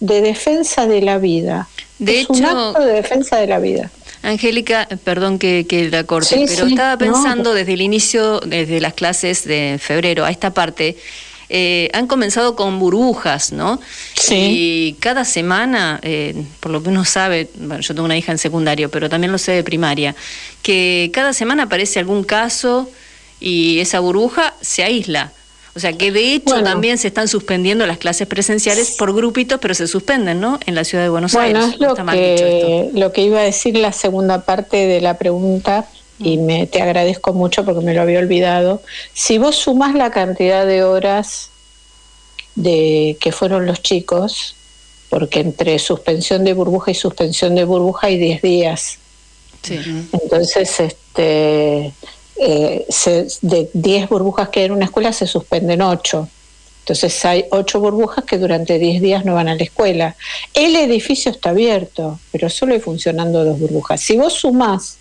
de 0.00 0.20
defensa 0.20 0.86
de 0.86 1.00
la 1.00 1.18
vida. 1.18 1.68
De 1.98 2.20
es 2.20 2.28
un 2.28 2.44
acto 2.44 2.80
de 2.80 2.92
defensa 2.92 3.38
de 3.38 3.46
la 3.46 3.58
vida. 3.58 3.90
Angélica, 4.22 4.86
perdón 5.04 5.38
que, 5.38 5.66
que 5.66 5.88
la 5.88 6.04
corte, 6.04 6.44
pero 6.46 6.66
estaba 6.66 6.98
pensando 6.98 7.54
desde 7.54 7.72
el 7.72 7.80
inicio, 7.80 8.40
desde 8.40 8.80
las 8.80 8.94
clases 8.94 9.44
de 9.44 9.78
febrero 9.80 10.24
a 10.24 10.30
esta 10.30 10.52
parte, 10.52 10.96
eh, 11.48 11.90
han 11.92 12.06
comenzado 12.06 12.56
con 12.56 12.78
burbujas, 12.78 13.52
¿no? 13.52 13.80
Sí. 14.14 14.34
Y 14.34 14.92
cada 15.00 15.24
semana, 15.24 15.98
eh, 16.02 16.34
por 16.60 16.72
lo 16.72 16.82
que 16.82 16.88
uno 16.90 17.04
sabe, 17.04 17.48
bueno, 17.56 17.80
yo 17.80 17.94
tengo 17.94 18.04
una 18.04 18.16
hija 18.16 18.32
en 18.32 18.38
secundario, 18.38 18.90
pero 18.90 19.08
también 19.08 19.30
lo 19.30 19.38
sé 19.38 19.52
de 19.52 19.62
primaria, 19.62 20.14
que 20.62 21.10
cada 21.12 21.32
semana 21.32 21.64
aparece 21.64 21.98
algún 21.98 22.24
caso 22.24 22.90
y 23.40 23.78
esa 23.80 24.00
burbuja 24.00 24.54
se 24.60 24.84
aísla. 24.84 25.32
O 25.76 25.80
sea 25.80 25.92
que 25.92 26.12
de 26.12 26.34
hecho 26.34 26.62
también 26.62 26.98
se 26.98 27.08
están 27.08 27.26
suspendiendo 27.26 27.84
las 27.86 27.98
clases 27.98 28.28
presenciales 28.28 28.92
por 28.92 29.12
grupitos, 29.12 29.58
pero 29.60 29.74
se 29.74 29.88
suspenden, 29.88 30.40
¿no? 30.40 30.60
En 30.66 30.76
la 30.76 30.84
ciudad 30.84 31.02
de 31.02 31.10
Buenos 31.10 31.32
bueno, 31.32 31.58
Aires. 31.58 31.74
es 31.74 31.80
lo, 31.80 31.94
que, 31.94 32.90
lo 32.94 33.12
que 33.12 33.22
iba 33.22 33.40
a 33.40 33.42
decir 33.42 33.76
la 33.76 33.92
segunda 33.92 34.42
parte 34.42 34.86
de 34.86 35.00
la 35.00 35.18
pregunta 35.18 35.88
y 36.20 36.38
mm. 36.38 36.44
me 36.44 36.66
te 36.66 36.80
agradezco 36.80 37.32
mucho 37.32 37.64
porque 37.64 37.84
me 37.84 37.92
lo 37.92 38.02
había 38.02 38.20
olvidado. 38.20 38.82
Si 39.14 39.38
vos 39.38 39.56
sumas 39.56 39.96
la 39.96 40.12
cantidad 40.12 40.64
de 40.64 40.84
horas 40.84 41.50
de 42.54 43.16
que 43.20 43.32
fueron 43.32 43.66
los 43.66 43.82
chicos, 43.82 44.54
porque 45.10 45.40
entre 45.40 45.78
suspensión 45.80 46.44
de 46.44 46.52
burbuja 46.54 46.92
y 46.92 46.94
suspensión 46.94 47.56
de 47.56 47.64
burbuja 47.64 48.06
hay 48.06 48.18
10 48.18 48.42
días. 48.42 48.98
Sí. 49.62 49.80
Entonces, 50.12 50.78
este 50.78 51.92
eh, 52.36 52.86
de 53.42 53.70
10 53.72 54.08
burbujas 54.08 54.48
que 54.48 54.60
hay 54.60 54.66
en 54.66 54.72
una 54.72 54.86
escuela 54.86 55.12
se 55.12 55.26
suspenden 55.26 55.82
8. 55.82 56.28
Entonces 56.80 57.24
hay 57.24 57.46
8 57.50 57.80
burbujas 57.80 58.24
que 58.24 58.38
durante 58.38 58.78
10 58.78 59.00
días 59.00 59.24
no 59.24 59.34
van 59.34 59.48
a 59.48 59.54
la 59.54 59.62
escuela. 59.62 60.16
El 60.52 60.76
edificio 60.76 61.30
está 61.30 61.50
abierto, 61.50 62.18
pero 62.30 62.50
solo 62.50 62.74
hay 62.74 62.80
funcionando 62.80 63.44
dos 63.44 63.58
burbujas. 63.58 64.00
Si 64.00 64.16
vos 64.16 64.34
sumás 64.34 64.98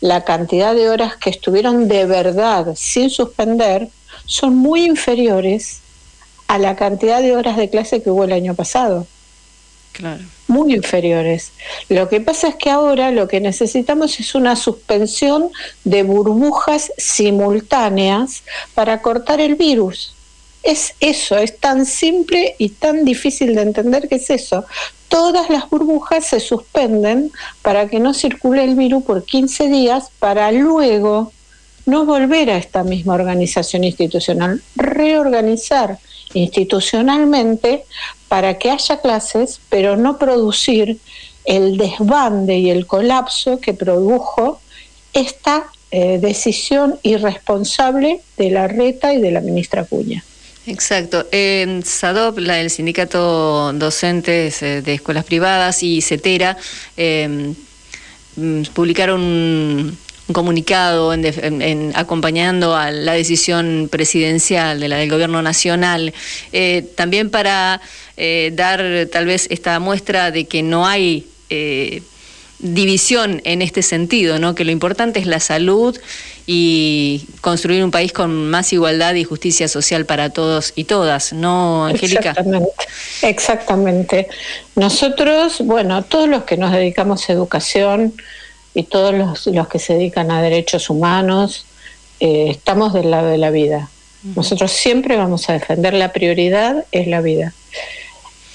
la 0.00 0.24
cantidad 0.24 0.74
de 0.74 0.88
horas 0.88 1.16
que 1.16 1.30
estuvieron 1.30 1.88
de 1.88 2.04
verdad 2.04 2.74
sin 2.76 3.10
suspender, 3.10 3.88
son 4.26 4.56
muy 4.56 4.84
inferiores 4.84 5.80
a 6.48 6.58
la 6.58 6.76
cantidad 6.76 7.22
de 7.22 7.34
horas 7.34 7.56
de 7.56 7.70
clase 7.70 8.02
que 8.02 8.10
hubo 8.10 8.24
el 8.24 8.32
año 8.32 8.54
pasado. 8.54 9.06
Muy 10.48 10.74
inferiores. 10.74 11.52
Lo 11.88 12.08
que 12.08 12.20
pasa 12.20 12.48
es 12.48 12.54
que 12.56 12.70
ahora 12.70 13.10
lo 13.10 13.28
que 13.28 13.40
necesitamos 13.40 14.20
es 14.20 14.34
una 14.34 14.56
suspensión 14.56 15.50
de 15.84 16.02
burbujas 16.02 16.92
simultáneas 16.98 18.42
para 18.74 19.02
cortar 19.02 19.40
el 19.40 19.54
virus. 19.54 20.14
Es 20.62 20.94
eso, 21.00 21.36
es 21.36 21.58
tan 21.58 21.86
simple 21.86 22.56
y 22.58 22.70
tan 22.70 23.04
difícil 23.04 23.54
de 23.54 23.62
entender 23.62 24.08
que 24.08 24.16
es 24.16 24.30
eso. 24.30 24.64
Todas 25.08 25.48
las 25.48 25.70
burbujas 25.70 26.26
se 26.26 26.40
suspenden 26.40 27.30
para 27.62 27.88
que 27.88 28.00
no 28.00 28.12
circule 28.12 28.64
el 28.64 28.74
virus 28.74 29.04
por 29.04 29.24
15 29.24 29.68
días 29.68 30.10
para 30.18 30.50
luego 30.50 31.32
no 31.86 32.04
volver 32.04 32.50
a 32.50 32.58
esta 32.58 32.82
misma 32.82 33.14
organización 33.14 33.84
institucional, 33.84 34.60
reorganizar 34.74 35.98
institucionalmente 36.34 37.84
para 38.28 38.58
que 38.58 38.70
haya 38.70 39.00
clases, 39.00 39.60
pero 39.68 39.96
no 39.96 40.18
producir 40.18 40.98
el 41.44 41.76
desbande 41.76 42.58
y 42.58 42.70
el 42.70 42.86
colapso 42.86 43.60
que 43.60 43.72
produjo 43.74 44.60
esta 45.12 45.66
eh, 45.90 46.18
decisión 46.20 46.98
irresponsable 47.02 48.20
de 48.36 48.50
la 48.50 48.66
RETA 48.66 49.14
y 49.14 49.20
de 49.20 49.30
la 49.30 49.40
ministra 49.40 49.84
Cuña. 49.84 50.24
Exacto. 50.66 51.26
Eh, 51.30 51.80
SADOP, 51.84 52.38
la, 52.38 52.60
el 52.60 52.70
sindicato 52.70 53.72
docentes 53.72 54.62
eh, 54.62 54.82
de 54.82 54.94
escuelas 54.94 55.24
privadas 55.24 55.82
y 55.82 56.02
CETERA 56.02 56.56
eh, 56.96 57.54
mm, 58.34 58.62
publicaron 58.74 59.96
un 60.28 60.32
comunicado 60.32 61.12
en, 61.12 61.92
acompañando 61.94 62.74
a 62.74 62.90
la 62.90 63.12
decisión 63.12 63.88
presidencial 63.90 64.80
de 64.80 64.88
la 64.88 64.96
del 64.96 65.10
gobierno 65.10 65.40
nacional, 65.42 66.12
eh, 66.52 66.84
también 66.96 67.30
para 67.30 67.80
eh, 68.16 68.50
dar 68.54 69.08
tal 69.12 69.26
vez 69.26 69.46
esta 69.50 69.78
muestra 69.78 70.30
de 70.30 70.46
que 70.46 70.62
no 70.62 70.86
hay 70.86 71.26
eh, 71.48 72.02
división 72.58 73.40
en 73.44 73.62
este 73.62 73.82
sentido, 73.82 74.38
¿no? 74.38 74.54
Que 74.54 74.64
lo 74.64 74.72
importante 74.72 75.20
es 75.20 75.26
la 75.26 75.40
salud 75.40 75.96
y 76.46 77.26
construir 77.40 77.84
un 77.84 77.90
país 77.90 78.12
con 78.12 78.48
más 78.50 78.72
igualdad 78.72 79.14
y 79.14 79.24
justicia 79.24 79.68
social 79.68 80.06
para 80.06 80.30
todos 80.30 80.72
y 80.76 80.84
todas, 80.84 81.32
¿no, 81.32 81.86
Angélica? 81.86 82.30
Exactamente. 82.30 82.70
Exactamente. 83.22 84.28
Nosotros, 84.76 85.60
bueno, 85.60 86.02
todos 86.04 86.28
los 86.28 86.44
que 86.44 86.56
nos 86.56 86.72
dedicamos 86.72 87.28
a 87.28 87.32
educación 87.32 88.14
y 88.76 88.82
todos 88.82 89.14
los, 89.14 89.46
los 89.46 89.68
que 89.68 89.78
se 89.78 89.94
dedican 89.94 90.30
a 90.30 90.42
derechos 90.42 90.90
humanos, 90.90 91.64
eh, 92.20 92.48
estamos 92.50 92.92
del 92.92 93.10
lado 93.10 93.28
de 93.28 93.38
la 93.38 93.50
vida. 93.50 93.88
Nosotros 94.34 94.70
siempre 94.70 95.16
vamos 95.16 95.48
a 95.48 95.54
defender 95.54 95.94
la 95.94 96.12
prioridad, 96.12 96.84
es 96.92 97.06
la 97.06 97.22
vida. 97.22 97.54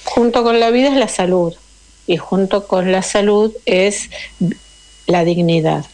Junto 0.04 0.44
con 0.44 0.60
la 0.60 0.70
vida 0.70 0.90
es 0.90 0.96
la 0.96 1.08
salud 1.08 1.56
y 2.06 2.18
junto 2.18 2.68
con 2.68 2.92
la 2.92 3.02
salud 3.02 3.52
es 3.66 4.12
la 5.08 5.24
dignidad. 5.24 5.86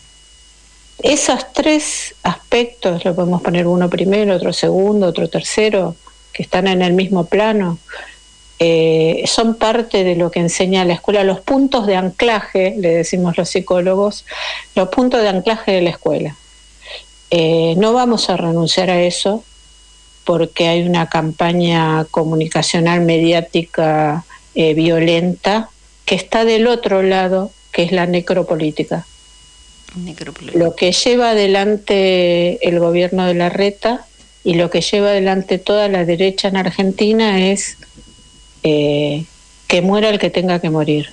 Esos 1.01 1.53
tres 1.53 2.13
aspectos, 2.23 3.05
lo 3.05 3.15
podemos 3.15 3.41
poner 3.41 3.65
uno 3.65 3.89
primero, 3.89 4.35
otro 4.35 4.51
segundo, 4.51 5.07
otro 5.07 5.29
tercero, 5.29 5.95
que 6.33 6.43
están 6.43 6.67
en 6.67 6.81
el 6.81 6.91
mismo 6.91 7.23
plano, 7.27 7.79
eh, 8.59 9.23
son 9.27 9.55
parte 9.55 10.03
de 10.03 10.15
lo 10.15 10.31
que 10.31 10.39
enseña 10.39 10.83
la 10.83 10.93
escuela, 10.93 11.23
los 11.23 11.41
puntos 11.41 11.85
de 11.85 11.95
anclaje, 11.95 12.75
le 12.77 12.89
decimos 12.89 13.37
los 13.37 13.49
psicólogos, 13.49 14.25
los 14.75 14.89
puntos 14.89 15.21
de 15.21 15.29
anclaje 15.29 15.73
de 15.73 15.81
la 15.81 15.91
escuela. 15.91 16.35
Eh, 17.29 17.75
no 17.77 17.93
vamos 17.93 18.29
a 18.29 18.37
renunciar 18.37 18.89
a 18.89 19.01
eso 19.01 19.43
porque 20.23 20.67
hay 20.67 20.83
una 20.83 21.07
campaña 21.07 22.05
comunicacional 22.09 23.01
mediática 23.01 24.25
eh, 24.55 24.73
violenta 24.73 25.69
que 26.05 26.15
está 26.15 26.43
del 26.43 26.67
otro 26.67 27.03
lado, 27.03 27.51
que 27.71 27.83
es 27.83 27.91
la 27.91 28.07
necropolítica. 28.07 29.05
Lo 30.53 30.75
que 30.75 30.91
lleva 30.91 31.31
adelante 31.31 32.67
el 32.67 32.79
gobierno 32.79 33.25
de 33.25 33.35
la 33.35 33.49
reta 33.49 34.05
y 34.43 34.55
lo 34.55 34.69
que 34.69 34.81
lleva 34.81 35.09
adelante 35.09 35.59
toda 35.59 35.87
la 35.89 36.05
derecha 36.05 36.47
en 36.47 36.57
Argentina 36.57 37.39
es 37.51 37.77
eh, 38.63 39.25
que 39.67 39.81
muera 39.81 40.09
el 40.09 40.19
que 40.19 40.29
tenga 40.29 40.59
que 40.59 40.69
morir. 40.69 41.09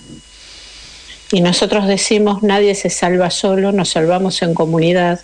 Y 1.32 1.40
nosotros 1.40 1.86
decimos, 1.86 2.42
nadie 2.42 2.74
se 2.74 2.90
salva 2.90 3.30
solo, 3.30 3.72
nos 3.72 3.90
salvamos 3.90 4.42
en 4.42 4.54
comunidad 4.54 5.20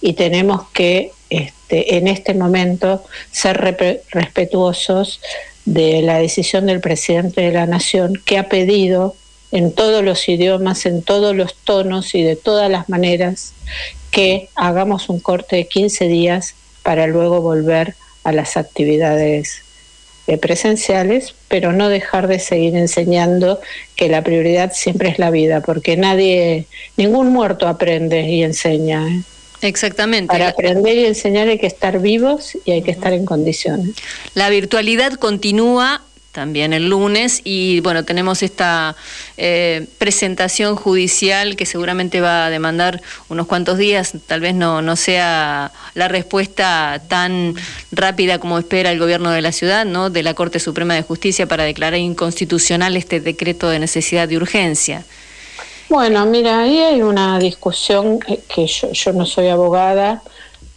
y 0.00 0.14
tenemos 0.14 0.68
que 0.70 1.12
este, 1.30 1.96
en 1.96 2.08
este 2.08 2.34
momento 2.34 3.04
ser 3.30 3.58
respetuosos 4.10 5.20
de 5.64 6.02
la 6.02 6.18
decisión 6.18 6.66
del 6.66 6.80
presidente 6.80 7.42
de 7.42 7.52
la 7.52 7.66
Nación 7.66 8.20
que 8.24 8.38
ha 8.38 8.48
pedido 8.48 9.14
en 9.52 9.72
todos 9.72 10.02
los 10.02 10.28
idiomas, 10.28 10.86
en 10.86 11.02
todos 11.02 11.36
los 11.36 11.54
tonos 11.54 12.14
y 12.14 12.22
de 12.22 12.36
todas 12.36 12.70
las 12.70 12.88
maneras 12.88 13.52
que 14.10 14.48
hagamos 14.54 15.08
un 15.08 15.20
corte 15.20 15.56
de 15.56 15.68
15 15.68 16.08
días 16.08 16.54
para 16.82 17.06
luego 17.06 17.40
volver 17.40 17.94
a 18.24 18.32
las 18.32 18.56
actividades 18.56 19.62
presenciales, 20.36 21.34
pero 21.48 21.72
no 21.72 21.88
dejar 21.88 22.28
de 22.28 22.38
seguir 22.38 22.76
enseñando 22.76 23.60
que 23.96 24.08
la 24.08 24.22
prioridad 24.22 24.72
siempre 24.74 25.08
es 25.08 25.18
la 25.18 25.30
vida, 25.30 25.62
porque 25.62 25.96
nadie, 25.96 26.66
ningún 26.96 27.32
muerto 27.32 27.66
aprende 27.68 28.28
y 28.28 28.42
enseña. 28.42 29.08
¿eh? 29.08 29.22
Exactamente. 29.62 30.28
Para 30.28 30.48
aprender 30.48 30.96
y 30.96 31.06
enseñar 31.06 31.48
hay 31.48 31.58
que 31.58 31.66
estar 31.66 32.00
vivos 32.00 32.56
y 32.64 32.72
hay 32.72 32.82
que 32.82 32.90
estar 32.90 33.12
en 33.12 33.24
condiciones. 33.24 33.96
La 34.34 34.50
virtualidad 34.50 35.14
continúa 35.14 36.02
también 36.32 36.72
el 36.72 36.88
lunes 36.88 37.40
y 37.44 37.80
bueno, 37.80 38.04
tenemos 38.04 38.42
esta 38.42 38.94
eh, 39.36 39.86
presentación 39.98 40.76
judicial 40.76 41.56
que 41.56 41.66
seguramente 41.66 42.20
va 42.20 42.46
a 42.46 42.50
demandar 42.50 43.00
unos 43.28 43.46
cuantos 43.46 43.78
días, 43.78 44.12
tal 44.26 44.40
vez 44.40 44.54
no, 44.54 44.82
no 44.82 44.94
sea 44.96 45.72
la 45.94 46.08
respuesta 46.08 47.00
tan 47.08 47.54
rápida 47.90 48.38
como 48.38 48.58
espera 48.58 48.92
el 48.92 48.98
gobierno 48.98 49.30
de 49.30 49.42
la 49.42 49.52
ciudad, 49.52 49.84
¿no? 49.84 50.10
de 50.10 50.22
la 50.22 50.34
Corte 50.34 50.60
Suprema 50.60 50.94
de 50.94 51.02
Justicia 51.02 51.46
para 51.46 51.64
declarar 51.64 51.98
inconstitucional 51.98 52.96
este 52.96 53.20
decreto 53.20 53.68
de 53.68 53.78
necesidad 53.78 54.28
de 54.28 54.36
urgencia. 54.36 55.04
Bueno, 55.88 56.26
mira, 56.26 56.60
ahí 56.60 56.78
hay 56.78 57.02
una 57.02 57.38
discusión 57.38 58.20
que 58.20 58.66
yo, 58.66 58.92
yo 58.92 59.12
no 59.14 59.24
soy 59.24 59.48
abogada, 59.48 60.22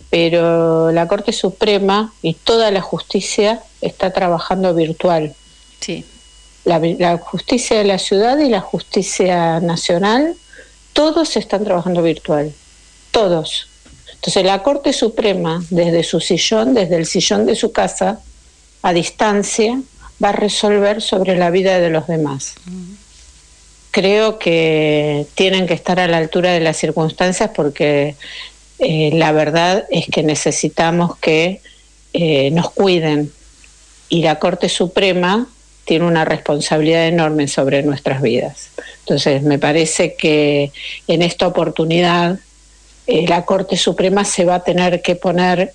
pero 0.10 0.92
la 0.92 1.08
Corte 1.08 1.34
Suprema 1.34 2.14
y 2.22 2.34
toda 2.34 2.72
la 2.72 2.82
justicia 2.82 3.62
está 3.82 4.12
trabajando 4.14 4.74
virtual. 4.74 5.36
Sí. 5.82 6.06
La, 6.64 6.80
la, 6.80 7.18
justicia 7.18 7.78
de 7.78 7.84
la 7.84 7.98
ciudad 7.98 8.38
y 8.38 8.50
la 8.50 8.62
justicia 8.62 9.60
nacional, 9.60 10.36
todos 10.94 11.36
están 11.36 11.64
trabajando 11.64 12.02
virtual. 12.02 12.54
Todos. 13.12 13.68
Entonces 14.14 14.46
la 14.46 14.62
Corte 14.62 14.94
Suprema, 14.94 15.64
desde 15.70 16.04
su 16.04 16.20
sillón, 16.20 16.74
desde 16.74 16.96
el 16.96 17.06
sillón 17.06 17.46
de 17.46 17.56
su 17.56 17.72
casa, 17.72 18.20
a 18.84 18.94
distancia, 18.94 19.82
va 20.24 20.30
a 20.30 20.34
resolver 20.34 21.02
sobre 21.02 21.36
la 21.36 21.50
vida 21.50 21.80
de 21.80 21.90
los 21.90 22.08
demás 22.08 22.56
creo 23.92 24.40
que 24.40 25.28
tienen 25.36 25.68
que 25.68 25.74
estar 25.74 26.00
a 26.00 26.08
la 26.08 26.18
altura 26.18 26.52
de 26.52 26.62
las 26.62 26.78
circunstancias 26.78 27.52
porque 27.54 28.16
eh, 28.80 29.12
la 29.14 29.34
verdad 29.34 29.86
es 29.92 30.08
que 30.08 30.24
necesitamos 30.24 31.18
que 31.18 31.62
eh, 32.14 32.50
nos 32.52 32.72
cuiden 32.72 33.32
y 34.10 34.24
la 34.24 34.40
Corte 34.40 34.70
Suprema 34.70 35.48
tiene 35.92 36.06
una 36.06 36.24
responsabilidad 36.24 37.06
enorme 37.06 37.50
sobre 37.50 37.84
nuestras 37.84 38.22
vidas. 38.22 38.70
Entonces, 39.00 39.44
me 39.44 39.60
parece 39.60 40.16
que 40.16 40.72
en 41.06 41.22
esta 41.22 41.48
oportunidad 41.48 42.40
eh, 43.08 43.28
la 43.28 43.44
Corte 43.44 43.76
Suprema 43.76 44.24
se 44.24 44.46
va 44.46 44.56
a 44.56 44.64
tener 44.64 45.02
que 45.02 45.18
poner 45.18 45.74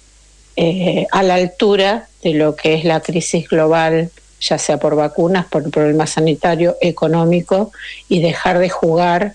a 1.12 1.22
la 1.22 1.34
altura 1.34 2.08
de 2.22 2.32
lo 2.32 2.56
que 2.56 2.72
es 2.72 2.84
la 2.84 3.00
crisis 3.00 3.46
global 3.46 4.10
ya 4.40 4.56
sea 4.56 4.78
por 4.78 4.96
vacunas, 4.96 5.44
por 5.44 5.64
un 5.64 5.70
problema 5.70 6.06
sanitario, 6.06 6.78
económico, 6.80 7.72
y 8.08 8.20
dejar 8.20 8.58
de 8.58 8.70
jugar 8.70 9.34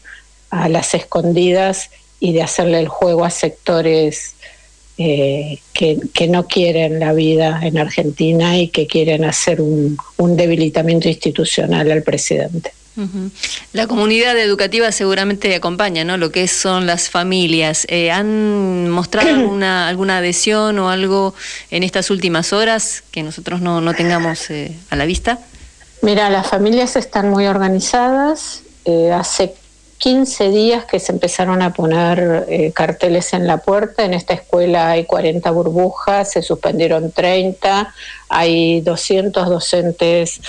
a 0.49 0.67
las 0.67 0.95
escondidas 0.95 1.91
y 2.19 2.33
de 2.33 2.41
hacerle 2.41 2.79
el 2.79 2.87
juego 2.87 3.23
a 3.23 3.29
sectores 3.29 4.35
eh, 5.01 5.59
que, 5.73 6.27
no 6.27 6.47
quieren 6.47 6.99
la 6.99 7.13
vida 7.13 7.59
en 7.63 7.77
Argentina 7.77 8.57
y 8.57 8.67
que 8.69 8.87
quieren 8.87 9.25
hacer 9.25 9.61
un 9.61 9.97
debilitamiento 10.37 11.07
institucional 11.09 11.91
al 11.91 12.03
presidente. 12.03 12.71
La 13.71 13.87
comunidad 13.87 14.37
educativa 14.37 14.91
seguramente 14.91 15.55
acompaña, 15.55 16.03
¿no? 16.03 16.17
Lo 16.17 16.31
que 16.31 16.47
son 16.47 16.85
las 16.85 17.09
familias. 17.09 17.85
Eh, 17.89 18.11
¿Han 18.11 18.89
mostrado 18.89 19.29
alguna, 19.35 19.87
alguna 19.87 20.17
adhesión 20.17 20.77
o 20.79 20.89
algo 20.89 21.33
en 21.69 21.83
estas 21.83 22.09
últimas 22.09 22.53
horas 22.53 23.03
que 23.11 23.23
nosotros 23.23 23.61
no, 23.61 23.81
no 23.81 23.93
tengamos 23.93 24.49
eh, 24.49 24.77
a 24.89 24.95
la 24.95 25.05
vista? 25.05 25.39
Mira, 26.01 26.29
las 26.29 26.47
familias 26.47 26.95
están 26.95 27.29
muy 27.29 27.45
organizadas. 27.45 28.63
Eh, 28.83 29.11
hace 29.11 29.53
15 30.01 30.49
días 30.49 30.85
que 30.85 30.99
se 30.99 31.11
empezaron 31.11 31.61
a 31.61 31.73
poner 31.73 32.71
carteles 32.73 33.33
en 33.33 33.45
la 33.45 33.57
puerta. 33.57 34.03
En 34.03 34.13
esta 34.13 34.33
escuela 34.33 34.89
hay 34.89 35.05
40 35.05 35.51
burbujas, 35.51 36.31
se 36.31 36.41
suspendieron 36.41 37.11
30, 37.11 37.93
hay 38.29 38.81
200 38.81 39.47
docentes 39.47 40.41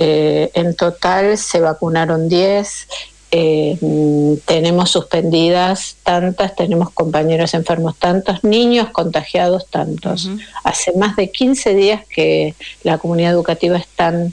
eh, 0.00 0.52
en 0.54 0.76
total 0.76 1.36
se 1.36 1.60
vacunaron 1.60 2.28
10. 2.28 2.88
Eh, 3.30 4.40
tenemos 4.46 4.90
suspendidas 4.90 5.96
tantas, 6.02 6.54
tenemos 6.54 6.90
compañeros 6.90 7.52
enfermos 7.52 7.96
tantos, 7.98 8.42
niños 8.44 8.88
contagiados 8.90 9.66
tantos. 9.66 10.30
Hace 10.62 10.92
más 10.92 11.16
de 11.16 11.30
15 11.30 11.74
días 11.74 12.02
que 12.08 12.54
la 12.84 12.98
comunidad 12.98 13.32
educativa 13.32 13.76
están 13.76 14.32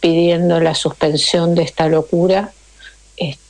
pidiendo 0.00 0.60
la 0.60 0.74
suspensión 0.74 1.54
de 1.54 1.62
esta 1.62 1.88
locura, 1.88 2.52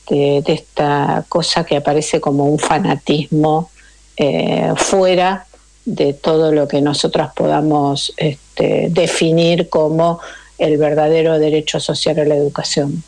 este, 0.07 0.41
de 0.41 0.53
esta 0.53 1.25
cosa 1.27 1.65
que 1.65 1.75
aparece 1.75 2.21
como 2.21 2.45
un 2.45 2.59
fanatismo 2.59 3.69
eh, 4.15 4.71
fuera 4.77 5.45
de 5.83 6.13
todo 6.13 6.51
lo 6.53 6.67
que 6.67 6.81
nosotros 6.81 7.29
podamos 7.35 8.13
este, 8.15 8.87
definir 8.89 9.69
como 9.69 10.19
el 10.57 10.77
verdadero 10.77 11.37
derecho 11.39 11.79
social 11.79 12.19
a 12.19 12.25
la 12.25 12.35
educación. 12.35 13.03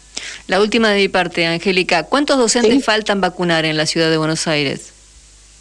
La 0.47 0.59
última 0.59 0.89
de 0.89 0.97
mi 0.97 1.07
parte, 1.07 1.45
Angélica, 1.45 2.03
¿cuántos 2.03 2.37
docentes 2.37 2.83
faltan 2.83 3.21
vacunar 3.21 3.65
en 3.65 3.77
la 3.77 3.85
ciudad 3.85 4.09
de 4.09 4.17
Buenos 4.17 4.47
Aires? 4.47 4.91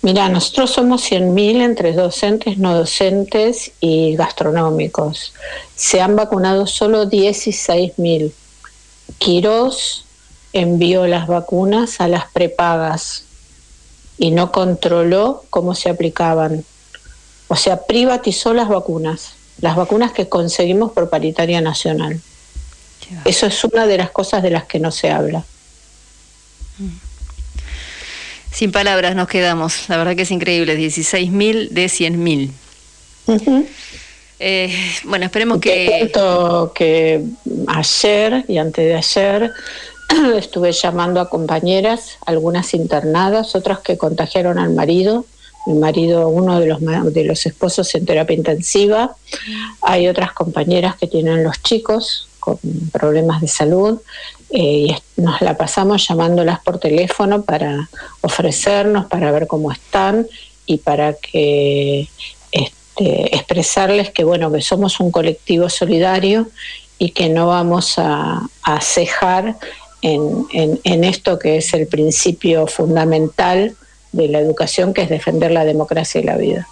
Mira, 0.03 0.29
nosotros 0.29 0.73
somos 0.73 1.11
100.000 1.11 1.63
entre 1.63 1.93
docentes, 1.93 2.59
no 2.59 2.77
docentes 2.77 3.73
y 3.81 4.17
gastronómicos. 4.17 5.33
Se 5.77 6.01
han 6.01 6.15
vacunado 6.15 6.67
solo 6.67 7.05
16.000. 7.09 8.33
Quirós 9.19 10.05
envió 10.53 11.07
las 11.07 11.27
vacunas 11.27 12.01
a 12.01 12.09
las 12.09 12.27
prepagas 12.27 13.25
y 14.19 14.31
no 14.31 14.53
controló 14.53 15.45
cómo 15.51 15.75
se 15.75 15.91
aplicaban. 15.91 16.65
O 17.49 17.57
sea, 17.57 17.87
privatizó 17.87 18.53
las 18.55 18.69
vacunas 18.69 19.39
las 19.61 19.77
vacunas 19.77 20.13
que 20.13 20.29
conseguimos 20.29 20.93
por 20.93 21.11
paritaria 21.11 21.61
nacional. 21.61 22.21
Eso 23.25 23.47
es 23.47 23.65
una 23.65 23.87
de 23.87 23.97
las 23.97 24.11
cosas 24.11 24.43
de 24.43 24.51
las 24.51 24.65
que 24.65 24.79
no 24.79 24.91
se 24.91 25.11
habla. 25.11 25.45
Sin 28.53 28.71
palabras 28.71 29.15
nos 29.15 29.29
quedamos. 29.29 29.89
La 29.89 29.97
verdad 29.97 30.15
que 30.15 30.23
es 30.23 30.31
increíble. 30.31 30.79
16.000 30.79 31.71
de 31.71 31.87
100.000. 31.87 33.67
Eh, 34.41 34.73
bueno, 35.05 35.25
esperemos 35.25 35.61
que... 35.61 36.13
que 36.75 37.25
ayer 37.67 38.45
y 38.47 38.59
antes 38.59 38.85
de 38.85 38.95
ayer 38.95 39.51
estuve 40.37 40.73
llamando 40.73 41.21
a 41.21 41.29
compañeras, 41.29 42.19
algunas 42.27 42.75
internadas, 42.75 43.55
otras 43.55 43.81
que 43.81 43.99
contagiaron 43.99 44.59
al 44.59 44.75
marido. 44.75 45.25
Mi 45.67 45.75
marido, 45.75 46.29
uno 46.29 46.59
de 46.61 46.67
los, 46.67 46.81
de 46.81 47.25
los 47.25 47.45
esposos 47.45 47.95
en 47.95 48.07
terapia 48.07 48.37
intensiva. 48.37 49.15
Hay 49.83 50.09
otras 50.09 50.33
compañeras 50.33 50.97
que 50.97 51.07
tienen 51.07 51.45
los 51.45 51.63
chicos 51.63 52.29
con 52.39 52.59
problemas 52.93 53.41
de 53.43 53.49
salud 53.49 54.01
eh, 54.51 54.87
y 55.17 55.21
nos 55.21 55.43
la 55.43 55.57
pasamos 55.59 56.09
llamándolas 56.09 56.61
por 56.61 56.79
teléfono 56.79 57.43
para 57.43 57.91
ofrecernos, 58.23 59.07
para 59.07 59.31
ver 59.31 59.47
cómo 59.47 59.71
están 59.71 60.27
y 60.65 60.79
para 60.79 61.15
que 61.15 62.09
este, 62.51 63.37
expresarles 63.37 64.11
que 64.11 64.25
bueno 64.25 64.51
que 64.51 64.63
somos 64.63 65.01
un 65.01 65.11
colectivo 65.11 65.69
solidario 65.69 66.49
y 66.99 67.11
que 67.11 67.29
no 67.29 67.49
vamos 67.49 67.95
a, 67.99 68.49
cejar 68.83 69.57
en, 70.03 70.47
en, 70.85 71.05
esto 71.05 71.39
que 71.39 71.57
es 71.57 71.75
el 71.75 71.87
principio 71.87 72.67
fundamental 72.67 73.75
de 74.13 74.29
la 74.29 74.39
educación, 74.39 74.95
que 74.95 75.03
es 75.03 75.09
defender 75.09 75.51
la 75.51 75.65
democracia 75.65 76.21
y 76.21 76.25
la 76.25 76.37
vida. 76.37 76.69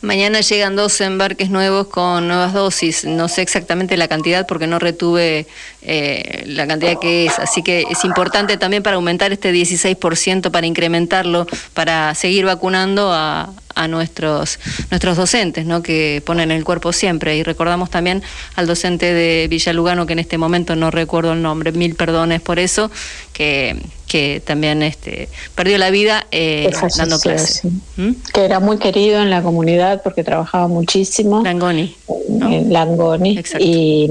Mañana 0.00 0.40
llegan 0.40 0.76
dos 0.76 1.00
embarques 1.00 1.50
nuevos 1.50 1.88
con 1.88 2.28
nuevas 2.28 2.52
dosis. 2.52 3.04
No 3.04 3.26
sé 3.26 3.42
exactamente 3.42 3.96
la 3.96 4.06
cantidad 4.06 4.46
porque 4.46 4.68
no 4.68 4.78
retuve 4.78 5.46
eh, 5.82 6.44
la 6.46 6.66
cantidad 6.66 6.98
que 6.98 7.26
es. 7.26 7.38
Así 7.38 7.62
que 7.62 7.84
es 7.90 8.04
importante 8.04 8.56
también 8.56 8.82
para 8.82 8.96
aumentar 8.96 9.32
este 9.32 9.52
16%, 9.52 10.50
para 10.50 10.66
incrementarlo, 10.66 11.46
para 11.74 12.14
seguir 12.14 12.44
vacunando 12.44 13.12
a, 13.12 13.52
a 13.78 13.86
nuestros, 13.86 14.58
nuestros 14.90 15.16
docentes, 15.16 15.64
¿no? 15.64 15.82
que 15.82 16.20
ponen 16.26 16.50
el 16.50 16.64
cuerpo 16.64 16.92
siempre. 16.92 17.36
Y 17.36 17.44
recordamos 17.44 17.90
también 17.90 18.22
al 18.56 18.66
docente 18.66 19.14
de 19.14 19.46
Villalugano, 19.48 20.04
que 20.04 20.14
en 20.14 20.18
este 20.18 20.36
momento 20.36 20.74
no 20.74 20.90
recuerdo 20.90 21.32
el 21.32 21.42
nombre, 21.42 21.70
mil 21.72 21.94
perdones 21.94 22.40
por 22.40 22.58
eso, 22.58 22.90
que, 23.32 23.76
que 24.08 24.42
también 24.44 24.82
este, 24.82 25.28
perdió 25.54 25.78
la 25.78 25.90
vida 25.90 26.26
eh, 26.32 26.70
dando 26.96 27.20
clases. 27.20 27.62
¿Mm? 27.96 28.10
Que 28.32 28.44
era 28.44 28.58
muy 28.58 28.78
querido 28.78 29.22
en 29.22 29.30
la 29.30 29.42
comunidad 29.42 30.02
porque 30.02 30.24
trabajaba 30.24 30.66
muchísimo. 30.66 31.42
Langoni. 31.42 31.94
En 32.28 32.72
Langoni. 32.72 33.40
Y, 33.60 34.10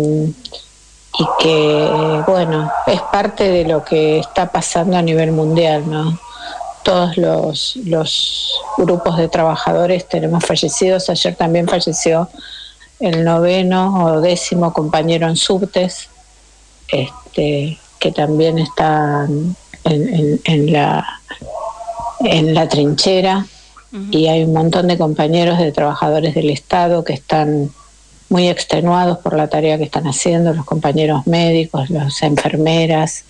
y 1.20 1.26
que, 1.40 2.24
bueno, 2.28 2.72
es 2.86 3.02
parte 3.02 3.50
de 3.50 3.66
lo 3.66 3.84
que 3.84 4.20
está 4.20 4.52
pasando 4.52 4.98
a 4.98 5.02
nivel 5.02 5.32
mundial, 5.32 5.90
¿no? 5.90 6.20
todos 6.88 7.18
los, 7.18 7.76
los 7.84 8.62
grupos 8.78 9.18
de 9.18 9.28
trabajadores 9.28 10.08
tenemos 10.08 10.46
fallecidos. 10.46 11.10
Ayer 11.10 11.36
también 11.36 11.68
falleció 11.68 12.30
el 13.02 13.26
noveno 13.26 14.06
o 14.06 14.22
décimo 14.22 14.72
compañero 14.72 15.28
en 15.28 15.36
subtes, 15.36 16.08
este, 16.88 17.78
que 18.00 18.12
también 18.14 18.58
está 18.58 19.28
en, 19.84 20.40
en, 20.46 20.72
la, 20.72 21.06
en 22.22 22.54
la 22.54 22.70
trinchera. 22.70 23.46
Y 24.10 24.28
hay 24.28 24.46
un 24.46 24.54
montón 24.54 24.88
de 24.88 24.98
compañeros 24.98 25.58
de 25.60 25.74
trabajadores 25.74 26.36
del 26.36 26.50
Estado 26.50 27.04
que 27.04 27.14
están 27.14 27.70
muy 28.30 28.50
extenuados 28.50 29.20
por 29.20 29.36
la 29.36 29.48
tarea 29.48 29.78
que 29.78 29.86
están 29.86 30.08
haciendo, 30.08 30.54
los 30.54 30.66
compañeros 30.66 31.26
médicos, 31.28 31.90
las 31.90 32.22
enfermeras, 32.22 33.26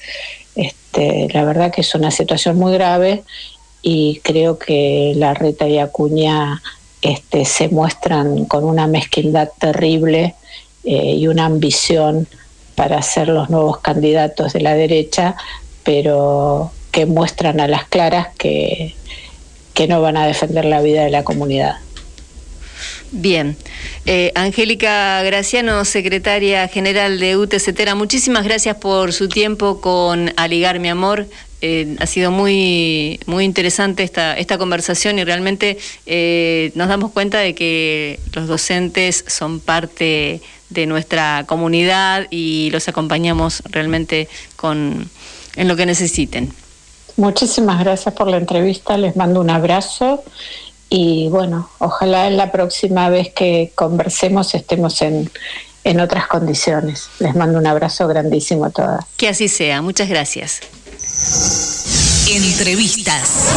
este, 0.56 1.28
la 1.32 1.44
verdad 1.44 1.72
que 1.72 1.82
es 1.82 1.96
una 1.96 2.12
situación 2.12 2.58
muy 2.58 2.74
grave 2.74 3.24
y 3.82 4.20
creo 4.24 4.58
que 4.58 5.14
la 5.16 5.34
Reta 5.34 5.68
y 5.68 5.78
Acuña 5.78 6.62
este, 7.02 7.46
se 7.46 7.70
muestran 7.70 8.46
con 8.46 8.64
una 8.64 8.88
mezquindad 8.88 9.50
terrible 9.60 10.36
eh, 10.84 11.14
y 11.14 11.28
una 11.28 11.46
ambición 11.46 12.28
para 12.76 13.02
ser 13.02 13.30
los 13.30 13.50
nuevos 13.50 13.80
candidatos 13.80 14.54
de 14.54 14.62
la 14.62 14.74
derecha, 14.74 15.36
pero 15.84 16.72
que 16.92 17.06
muestran 17.06 17.60
a 17.60 17.68
las 17.68 17.86
claras 17.86 18.30
que, 18.38 18.96
que 19.74 19.88
no 19.88 20.02
van 20.02 20.18
a 20.18 20.26
defender 20.26 20.66
la 20.66 20.82
vida 20.82 21.04
de 21.04 21.12
la 21.12 21.24
comunidad. 21.24 21.78
Bien. 23.12 23.56
Eh, 24.06 24.32
Angélica 24.36 25.22
Graciano, 25.24 25.86
secretaria 25.86 26.68
general 26.68 27.20
de 27.20 27.38
UTCTera, 27.38 27.96
muchísimas 27.96 28.44
gracias 28.44 28.76
por 28.78 29.14
su 29.14 29.30
tiempo 29.30 29.80
con 29.80 30.34
Aligar 30.36 30.80
Mi 30.80 30.90
Amor. 30.90 31.28
Eh, 31.62 31.96
ha 32.00 32.06
sido 32.06 32.30
muy, 32.30 33.20
muy 33.26 33.44
interesante 33.44 34.04
esta, 34.04 34.38
esta 34.38 34.58
conversación 34.58 35.18
y 35.18 35.24
realmente 35.24 35.80
eh, 36.06 36.72
nos 36.76 36.88
damos 36.88 37.12
cuenta 37.12 37.40
de 37.40 37.56
que 37.56 38.20
los 38.34 38.48
docentes 38.48 39.24
son 39.28 39.60
parte 39.60 40.42
de 40.70 40.86
nuestra 40.86 41.46
comunidad 41.48 42.28
y 42.30 42.70
los 42.72 42.88
acompañamos 42.90 43.64
realmente 43.70 44.28
con, 44.56 45.10
en 45.56 45.68
lo 45.68 45.76
que 45.76 45.86
necesiten. 45.86 46.54
Muchísimas 47.16 47.80
gracias 47.80 48.14
por 48.14 48.28
la 48.28 48.38
entrevista, 48.38 48.96
les 48.98 49.16
mando 49.16 49.42
un 49.42 49.50
abrazo 49.50 50.24
y 50.90 51.28
bueno, 51.30 51.70
ojalá 51.80 52.28
en 52.28 52.38
la 52.38 52.52
próxima 52.52 53.10
vez 53.10 53.34
que 53.34 53.72
conversemos 53.76 54.54
estemos 54.56 55.02
en, 55.02 55.30
en 55.84 56.00
otras 56.00 56.28
condiciones. 56.28 57.10
Les 57.20 57.36
mando 57.36 57.60
un 57.60 57.68
abrazo 57.68 58.08
grandísimo 58.08 58.66
a 58.66 58.70
todas. 58.70 59.06
Que 59.18 59.30
así 59.30 59.48
sea, 59.48 59.82
muchas 59.82 60.10
gracias. 60.10 60.62
Entrevistas. 62.30 63.54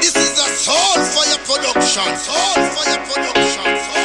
This 0.00 0.14
is 0.14 0.38
a 0.38 0.48
soul 0.56 1.04
fire 1.04 1.38
production. 1.46 2.16
Soul 2.16 2.66
fire 2.74 3.00
production. 3.06 3.95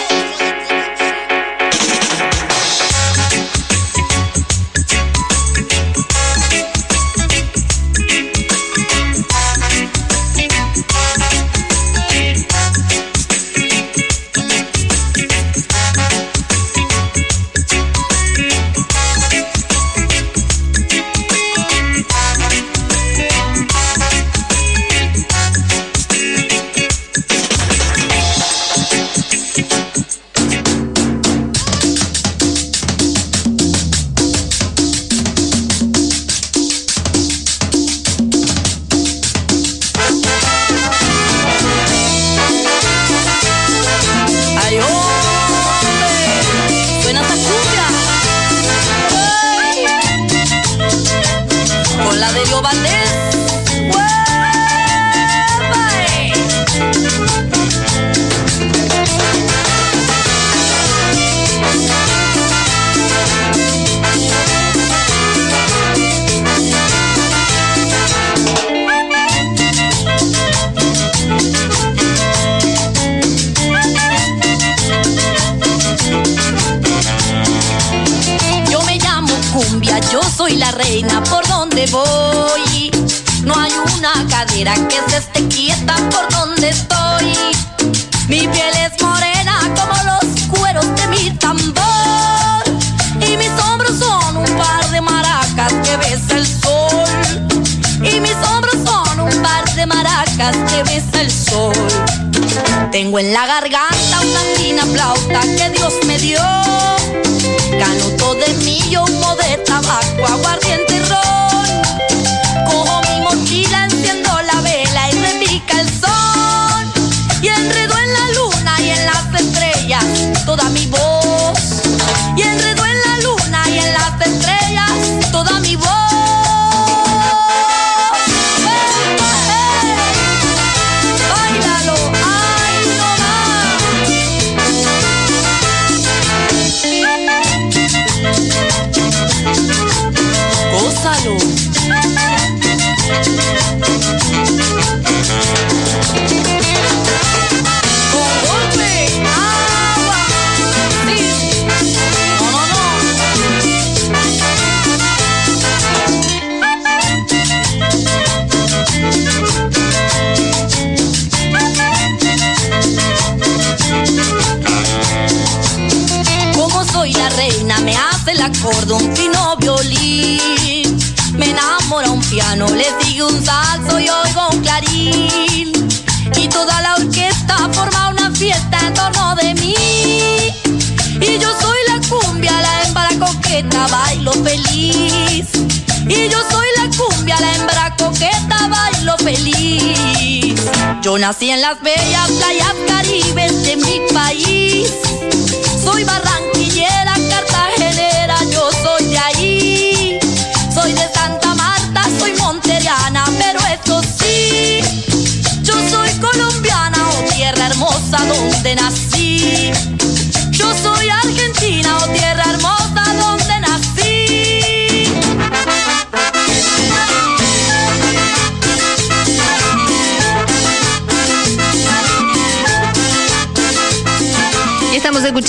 Las 191.62 191.80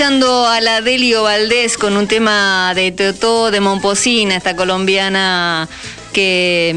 escuchando 0.03 0.49
a 0.49 0.61
la 0.61 0.81
Delio 0.81 1.23
Valdés 1.23 1.79
con 1.79 1.97
un 1.97 2.09
tema 2.09 2.73
de 2.75 2.91
Totó 2.91 3.53
de 3.53 3.61
Momposina, 3.61 4.35
esta 4.35 4.57
colombiana 4.57 5.69
que 6.13 6.75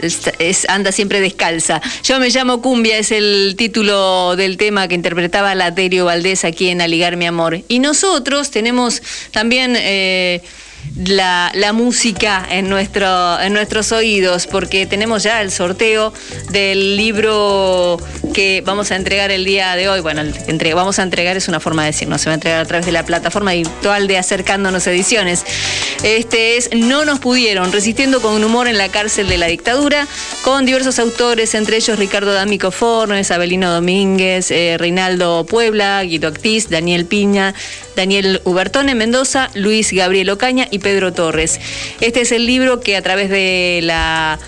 es- 0.00 0.20
es- 0.38 0.64
anda 0.68 0.92
siempre 0.92 1.20
descalza. 1.20 1.80
Yo 2.04 2.20
me 2.20 2.28
llamo 2.30 2.62
Cumbia, 2.62 2.96
es 2.98 3.10
el 3.10 3.56
título 3.58 4.36
del 4.36 4.56
tema 4.58 4.86
que 4.86 4.94
interpretaba 4.94 5.56
la 5.56 5.72
Delio 5.72 6.04
Valdés 6.04 6.44
aquí 6.44 6.68
en 6.68 6.80
Aligar 6.80 7.16
mi 7.16 7.26
amor. 7.26 7.62
Y 7.66 7.80
nosotros 7.80 8.52
tenemos 8.52 9.02
también 9.32 9.74
eh, 9.76 10.40
la, 10.96 11.72
música 11.72 12.44
en, 12.50 12.66
en 12.66 13.52
nuestros 13.52 13.92
oídos, 13.92 14.46
porque 14.46 14.86
tenemos 14.86 15.22
ya 15.22 15.42
el 15.42 15.50
sorteo 15.50 16.12
del 16.50 16.96
libro 16.96 17.98
que 18.34 18.62
vamos 18.64 18.90
a 18.90 18.96
entregar 18.96 19.30
el 19.30 19.44
día 19.44 19.76
de 19.76 19.88
hoy. 19.88 20.00
Bueno, 20.00 20.22
vamos 20.74 20.98
a 20.98 21.02
entregar 21.02 21.36
es 21.36 21.48
una 21.48 21.60
forma 21.60 21.82
de 21.82 21.88
decir, 21.92 22.08
no 22.08 22.18
se 22.18 22.26
va 22.26 22.32
a 22.32 22.34
entregar 22.34 22.60
a 22.60 22.64
través 22.64 22.86
de 22.86 22.92
la 22.92 23.04
plataforma 23.04 23.52
virtual 23.52 24.08
de 24.08 24.18
Acercándonos 24.18 24.86
Ediciones. 24.86 25.44
Este 26.02 26.56
es 26.56 26.70
No 26.74 27.04
nos 27.04 27.18
pudieron, 27.20 27.72
resistiendo 27.72 28.20
con 28.20 28.42
humor 28.42 28.68
en 28.68 28.78
la 28.78 28.88
cárcel 28.88 29.28
de 29.28 29.38
la 29.38 29.46
dictadura, 29.46 30.06
con 30.42 30.66
diversos 30.66 30.98
autores, 30.98 31.54
entre 31.54 31.76
ellos 31.76 31.98
Ricardo 31.98 32.32
D'Amico 32.32 32.70
Fornes, 32.70 33.30
Abelino 33.30 33.72
Domínguez, 33.72 34.50
eh, 34.50 34.76
Reinaldo 34.78 35.46
Puebla, 35.46 36.02
Guido 36.02 36.28
Actiz, 36.28 36.68
Daniel 36.68 37.06
Piña, 37.06 37.54
Daniel 37.96 38.40
Ubertone 38.44 38.94
Mendoza, 38.94 39.50
Luis 39.54 39.92
Gabriel 39.92 40.30
Ocaña 40.30 40.67
y 40.70 40.78
Pedro 40.78 41.12
Torres. 41.12 41.60
Este 42.00 42.22
es 42.22 42.32
el 42.32 42.46
libro 42.46 42.80
que 42.80 42.96
a 42.96 43.02
través 43.02 43.30
de 43.30 43.80
la 43.82 44.38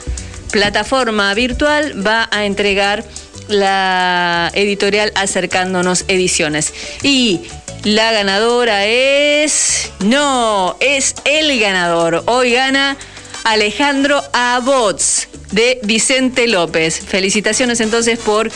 plataforma 0.50 1.32
virtual 1.34 2.06
va 2.06 2.28
a 2.30 2.44
entregar 2.44 3.04
la 3.48 4.50
editorial 4.54 5.12
Acercándonos 5.14 6.04
Ediciones. 6.08 6.72
Y 7.02 7.40
la 7.84 8.12
ganadora 8.12 8.86
es... 8.86 9.90
No, 10.00 10.76
es 10.80 11.14
el 11.24 11.58
ganador. 11.60 12.22
Hoy 12.26 12.52
gana 12.52 12.96
Alejandro 13.44 14.22
Abots 14.32 15.28
de 15.52 15.80
Vicente 15.82 16.46
López. 16.46 17.00
Felicitaciones 17.00 17.80
entonces 17.80 18.18
por 18.18 18.50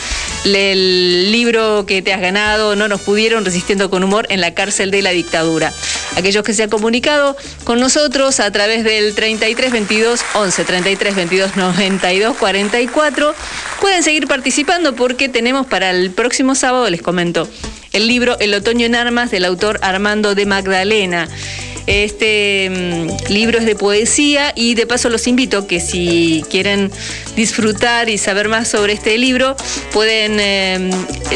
el 0.45 1.33
libro 1.33 1.87
que 1.87 2.03
te 2.03 2.13
has 2.13 2.21
ganado, 2.21 2.77
No 2.77 2.89
nos 2.89 3.01
pudieron, 3.01 3.45
resistiendo 3.45 3.91
con 3.91 4.05
humor 4.05 4.27
en 4.31 4.41
la 4.41 4.55
cárcel 4.55 4.91
de 4.91 5.03
la 5.03 5.11
dictadura. 5.11 5.73
Aquellos 6.17 6.45
que 6.45 6.55
se 6.55 6.63
han 6.63 6.71
comunicado 6.71 7.37
con 7.65 7.81
nosotros 7.81 8.41
a 8.41 8.51
través 8.53 8.85
del 8.85 9.15
33 9.15 9.73
22 9.73 10.21
11 10.35 10.65
33 10.65 11.15
22 11.17 11.57
92 11.57 12.37
44 12.37 13.35
pueden 13.81 14.03
seguir 14.03 14.27
participando 14.27 14.95
porque 14.95 15.29
tenemos 15.29 15.67
para 15.67 15.91
el 15.91 16.11
próximo 16.11 16.55
sábado, 16.55 16.89
les 16.91 17.03
comento, 17.03 17.49
el 17.95 18.09
libro 18.09 18.37
El 18.41 18.53
otoño 18.53 18.85
en 18.85 18.95
armas 18.95 19.31
del 19.31 19.47
autor 19.47 19.79
Armando 19.81 20.35
de 20.35 20.45
Magdalena. 20.45 21.29
Este 21.87 22.71
mm, 22.71 23.33
libro 23.33 23.59
es 23.59 23.67
de 23.67 23.77
poesía 23.77 24.53
y 24.57 24.75
de 24.75 24.87
paso 24.87 25.11
los 25.11 25.27
invito 25.27 25.67
que 25.67 25.81
si 25.81 26.43
quieren 26.51 26.91
disfrutar 27.37 28.09
y 28.09 28.17
saber 28.17 28.49
más 28.49 28.69
sobre 28.69 28.95
este 28.95 29.19
libro 29.19 29.55
pueden 29.93 30.39
eh, 30.41 30.91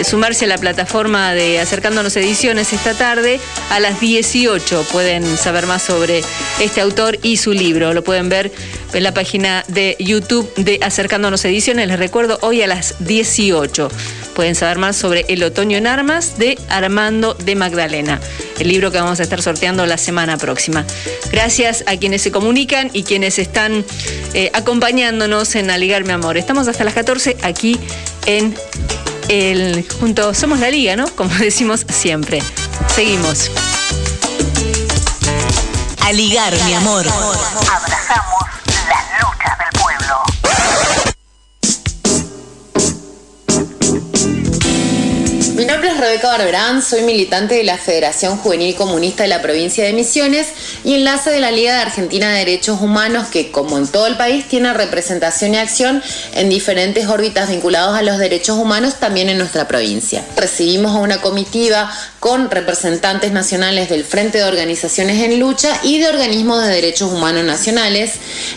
sumarse 0.05 0.47
a 0.47 0.49
la 0.49 0.59
plataforma 0.59 1.35
de 1.35 1.61
Acercándonos 1.61 2.17
Ediciones 2.17 2.73
esta 2.73 2.95
tarde 2.95 3.41
a 3.71 3.79
las 3.79 4.01
18. 4.01 4.87
Pueden 4.91 5.37
saber 5.37 5.67
más 5.67 5.83
sobre 5.83 6.23
este 6.61 6.81
autor 6.81 7.19
y 7.23 7.37
su 7.37 7.53
libro. 7.53 7.93
Lo 7.93 8.03
pueden 8.03 8.29
ver 8.29 8.51
en 8.95 9.03
la 9.03 9.13
página 9.13 9.65
de 9.69 9.97
YouTube 9.99 10.51
de 10.57 10.79
Acercándonos 10.83 11.45
Ediciones. 11.45 11.89
Les 11.89 11.99
recuerdo 11.99 12.39
hoy 12.41 12.63
a 12.63 12.67
las 12.67 12.95
18. 13.01 13.91
Pueden 14.35 14.55
saber 14.55 14.79
más 14.79 14.97
sobre 14.97 15.27
El 15.29 15.43
otoño 15.43 15.77
en 15.77 15.87
armas 15.87 16.39
de 16.39 16.48
Armando 16.69 17.35
de 17.35 17.55
Magdalena, 17.55 18.21
el 18.59 18.69
libro 18.69 18.91
que 18.91 18.99
vamos 18.99 19.21
a 19.21 19.25
estar 19.25 19.43
sorteando 19.43 19.85
la 19.87 19.99
semana 19.99 20.39
próxima. 20.39 20.87
Gracias 21.31 21.85
a 21.87 21.97
quienes 21.97 22.23
se 22.23 22.31
comunican 22.31 22.91
y 22.93 23.03
quienes 23.03 23.39
están 23.39 23.85
eh, 24.35 24.51
acompañándonos 24.55 25.55
en 25.57 25.71
Aligar 25.71 26.05
Mi 26.05 26.13
Amor. 26.13 26.37
Estamos 26.37 26.69
hasta 26.69 26.85
las 26.85 26.95
14 26.95 27.37
aquí 27.43 27.79
en 28.27 28.55
el 29.29 29.87
junto 30.01 30.33
Somos 30.35 30.61
la 30.61 30.71
Liga, 30.71 30.97
¿no? 30.97 31.07
Como 31.17 31.35
decimos 31.35 31.85
siempre. 31.89 32.41
Seguimos. 32.95 33.51
Aligar 36.01 36.55
mi 36.65 36.73
amor. 36.73 37.07
Abrazamos 37.07 38.58
nombre 45.79 45.95
es 45.95 46.01
Rebeca 46.01 46.27
Barberán, 46.27 46.83
soy 46.83 47.03
militante 47.03 47.55
de 47.55 47.63
la 47.63 47.79
Federación 47.79 48.37
Juvenil 48.39 48.75
Comunista 48.75 49.23
de 49.23 49.29
la 49.29 49.41
provincia 49.41 49.85
de 49.85 49.93
Misiones 49.93 50.49
y 50.83 50.95
enlace 50.95 51.31
de 51.31 51.39
la 51.39 51.53
Liga 51.53 51.73
de 51.75 51.83
Argentina 51.83 52.33
de 52.33 52.39
Derechos 52.41 52.81
Humanos 52.81 53.29
que, 53.29 53.53
como 53.53 53.79
en 53.79 53.87
todo 53.87 54.09
el 54.09 54.17
país, 54.17 54.49
tiene 54.49 54.75
representación 54.75 55.55
y 55.55 55.59
acción 55.59 56.03
en 56.35 56.49
diferentes 56.49 57.07
órbitas 57.07 57.49
vinculados 57.49 57.97
a 57.97 58.03
los 58.03 58.19
derechos 58.19 58.59
humanos 58.59 58.97
también 58.99 59.29
en 59.29 59.39
nuestra 59.39 59.69
provincia. 59.69 60.25
Recibimos 60.37 60.97
a 60.97 60.99
una 60.99 61.21
comitiva 61.21 61.89
con 62.19 62.51
representantes 62.51 63.31
nacionales 63.31 63.89
del 63.89 64.03
Frente 64.03 64.39
de 64.39 64.45
Organizaciones 64.45 65.23
en 65.23 65.39
Lucha 65.39 65.79
y 65.85 66.01
de 66.01 66.09
organismos 66.09 66.61
de 66.61 66.71
derechos 66.71 67.13
humanos 67.13 67.45
nacionales 67.45 68.15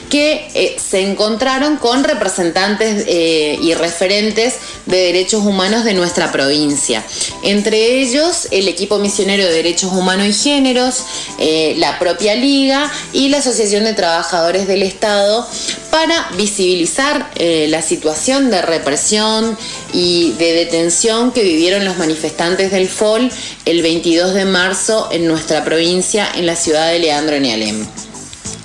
que 0.09 0.49
eh, 0.55 0.75
se 0.79 1.01
encontraron 1.01 1.77
con 1.77 2.03
representantes 2.03 3.05
eh, 3.07 3.59
y 3.61 3.75
referentes 3.75 4.55
de 4.87 4.97
derechos 4.97 5.45
humanos 5.45 5.83
de 5.83 5.93
nuestra 5.93 6.31
provincia. 6.31 7.03
Entre 7.43 7.99
ellos, 7.99 8.47
el 8.51 8.67
equipo 8.67 8.99
misionero 8.99 9.45
de 9.45 9.51
derechos 9.51 9.91
humanos 9.91 10.27
y 10.27 10.33
géneros, 10.33 11.03
eh, 11.37 11.75
la 11.77 11.99
propia 11.99 12.35
liga 12.35 12.91
y 13.13 13.29
la 13.29 13.37
Asociación 13.37 13.83
de 13.83 13.93
Trabajadores 13.93 14.67
del 14.67 14.83
Estado 14.83 15.47
para 15.89 16.29
visibilizar 16.37 17.29
la 17.37 17.81
situación 17.81 18.49
de 18.49 18.61
represión 18.61 19.57
y 19.93 20.31
de 20.37 20.53
detención 20.53 21.31
que 21.31 21.43
vivieron 21.43 21.83
los 21.83 21.97
manifestantes 21.97 22.71
del 22.71 22.87
FOL 22.87 23.29
el 23.65 23.81
22 23.81 24.33
de 24.33 24.45
marzo 24.45 25.09
en 25.11 25.27
nuestra 25.27 25.63
provincia, 25.63 26.29
en 26.33 26.45
la 26.45 26.55
ciudad 26.55 26.91
de 26.91 26.99
Leandro 26.99 27.39
Nealem. 27.39 27.85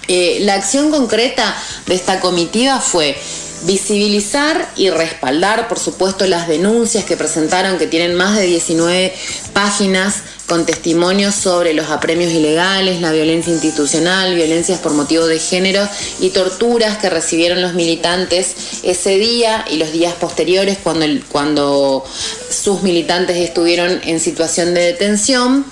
Eh, 0.09 0.39
la 0.43 0.55
acción 0.55 0.91
concreta 0.91 1.57
de 1.87 1.95
esta 1.95 2.21
comitiva 2.21 2.81
fue 2.81 3.17
visibilizar 3.67 4.71
y 4.77 4.91
respaldar, 4.91 5.69
por 5.69 5.79
supuesto, 5.79 6.27
las 6.27 6.49
denuncias 6.49 7.05
que 7.05 7.17
presentaron, 7.17 7.79
que 7.79 7.87
tienen 7.87 8.15
más 8.15 8.37
de 8.37 8.47
19 8.47 9.13
páginas 9.53 10.23
con 10.47 10.65
testimonios 10.65 11.35
sobre 11.35 11.75
los 11.75 11.91
apremios 11.91 12.33
ilegales, 12.33 13.01
la 13.01 13.11
violencia 13.11 13.53
institucional, 13.53 14.35
violencias 14.35 14.79
por 14.79 14.93
motivo 14.93 15.27
de 15.27 15.41
género 15.41 15.89
y 16.21 16.31
torturas 16.31 16.99
que 16.99 17.11
recibieron 17.11 17.61
los 17.61 17.75
militantes 17.75 18.55
ese 18.85 19.19
día 19.19 19.65
y 19.69 19.79
los 19.79 19.91
días 19.91 20.15
posteriores 20.15 20.79
cuando, 20.83 21.07
cuando 21.31 22.05
sus 22.49 22.83
militantes 22.83 23.37
estuvieron 23.39 24.01
en 24.05 24.21
situación 24.21 24.75
de 24.75 24.83
detención. 24.83 25.67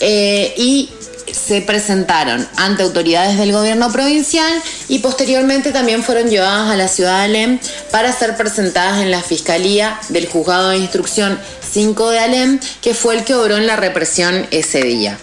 Eh, 0.00 0.52
y 0.56 0.90
se 1.36 1.60
presentaron 1.60 2.48
ante 2.56 2.82
autoridades 2.82 3.38
del 3.38 3.52
gobierno 3.52 3.92
provincial 3.92 4.52
y 4.88 5.00
posteriormente 5.00 5.72
también 5.72 6.02
fueron 6.02 6.28
llevadas 6.28 6.70
a 6.70 6.76
la 6.76 6.88
ciudad 6.88 7.18
de 7.18 7.24
Alem 7.24 7.58
para 7.90 8.12
ser 8.12 8.36
presentadas 8.36 9.00
en 9.02 9.10
la 9.10 9.22
Fiscalía 9.22 10.00
del 10.08 10.26
Juzgado 10.26 10.70
de 10.70 10.78
Instrucción 10.78 11.38
5 11.72 12.10
de 12.10 12.18
Alem, 12.18 12.60
que 12.80 12.94
fue 12.94 13.16
el 13.16 13.24
que 13.24 13.34
obró 13.34 13.56
en 13.56 13.66
la 13.66 13.76
represión 13.76 14.46
ese 14.50 14.82
día. 14.82 15.18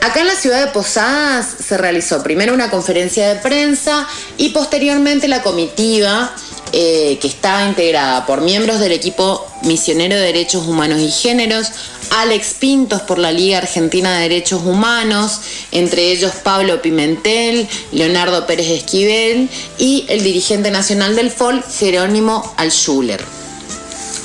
Acá 0.00 0.20
en 0.20 0.26
la 0.26 0.34
ciudad 0.34 0.64
de 0.64 0.72
Posadas 0.72 1.46
se 1.66 1.78
realizó 1.78 2.22
primero 2.22 2.54
una 2.54 2.70
conferencia 2.70 3.28
de 3.28 3.40
prensa 3.40 4.06
y 4.36 4.50
posteriormente 4.50 5.26
la 5.26 5.42
comitiva 5.42 6.32
eh, 6.72 7.18
que 7.20 7.28
estaba 7.28 7.66
integrada 7.66 8.26
por 8.26 8.40
miembros 8.40 8.80
del 8.80 8.92
equipo 8.92 9.46
misionero 9.62 10.16
de 10.16 10.22
derechos 10.22 10.66
humanos 10.66 11.00
y 11.00 11.10
géneros, 11.10 11.68
Alex 12.10 12.54
Pintos 12.58 13.02
por 13.02 13.18
la 13.18 13.32
Liga 13.32 13.58
Argentina 13.58 14.14
de 14.14 14.22
Derechos 14.22 14.62
Humanos, 14.64 15.40
entre 15.72 16.10
ellos 16.12 16.32
Pablo 16.42 16.82
Pimentel, 16.82 17.68
Leonardo 17.92 18.46
Pérez 18.46 18.68
Esquivel 18.68 19.48
y 19.78 20.06
el 20.08 20.22
dirigente 20.22 20.70
nacional 20.70 21.16
del 21.16 21.30
FOL, 21.30 21.62
Jerónimo 21.62 22.54
Alschuler. 22.56 23.24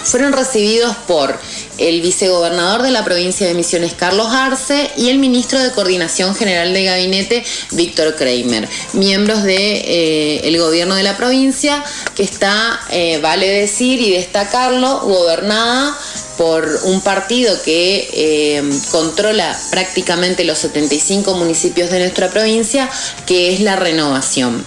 Fueron 0.03 0.33
recibidos 0.33 0.95
por 1.07 1.37
el 1.77 2.01
vicegobernador 2.01 2.81
de 2.83 2.91
la 2.91 3.03
provincia 3.03 3.47
de 3.47 3.53
Misiones, 3.53 3.93
Carlos 3.93 4.27
Arce, 4.31 4.91
y 4.97 5.09
el 5.09 5.19
ministro 5.19 5.59
de 5.59 5.71
Coordinación 5.71 6.35
General 6.35 6.73
de 6.73 6.83
Gabinete, 6.83 7.43
Víctor 7.71 8.15
Kramer, 8.15 8.67
miembros 8.93 9.43
del 9.43 9.55
de, 9.55 10.41
eh, 10.43 10.57
gobierno 10.59 10.95
de 10.95 11.03
la 11.03 11.17
provincia, 11.17 11.83
que 12.15 12.23
está, 12.23 12.79
eh, 12.91 13.19
vale 13.21 13.47
decir 13.47 13.99
y 13.99 14.11
destacarlo, 14.11 14.99
gobernada 15.01 15.97
por 16.37 16.67
un 16.83 17.01
partido 17.01 17.55
que 17.63 18.09
eh, 18.13 18.63
controla 18.91 19.59
prácticamente 19.69 20.43
los 20.43 20.59
75 20.59 21.35
municipios 21.35 21.89
de 21.89 21.99
nuestra 21.99 22.29
provincia, 22.29 22.89
que 23.25 23.53
es 23.53 23.59
la 23.59 23.75
renovación. 23.75 24.65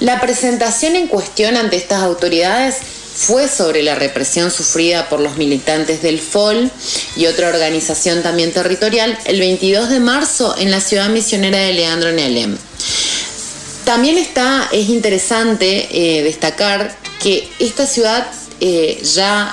La 0.00 0.20
presentación 0.20 0.96
en 0.96 1.08
cuestión 1.08 1.56
ante 1.56 1.76
estas 1.76 2.02
autoridades 2.02 2.76
fue 3.18 3.48
sobre 3.48 3.82
la 3.82 3.96
represión 3.96 4.52
sufrida 4.52 5.08
por 5.08 5.18
los 5.18 5.36
militantes 5.36 6.02
del 6.02 6.20
FOL 6.20 6.70
y 7.16 7.26
otra 7.26 7.48
organización 7.48 8.22
también 8.22 8.52
territorial 8.52 9.18
el 9.24 9.40
22 9.40 9.90
de 9.90 9.98
marzo 9.98 10.54
en 10.56 10.70
la 10.70 10.80
ciudad 10.80 11.08
misionera 11.08 11.58
de 11.58 11.72
Leandro 11.72 12.12
Nelem. 12.12 12.56
También 13.84 14.18
está, 14.18 14.68
es 14.70 14.88
interesante 14.88 15.88
eh, 15.90 16.22
destacar 16.22 16.96
que 17.20 17.50
esta 17.58 17.86
ciudad 17.86 18.30
eh, 18.60 19.02
ya 19.02 19.52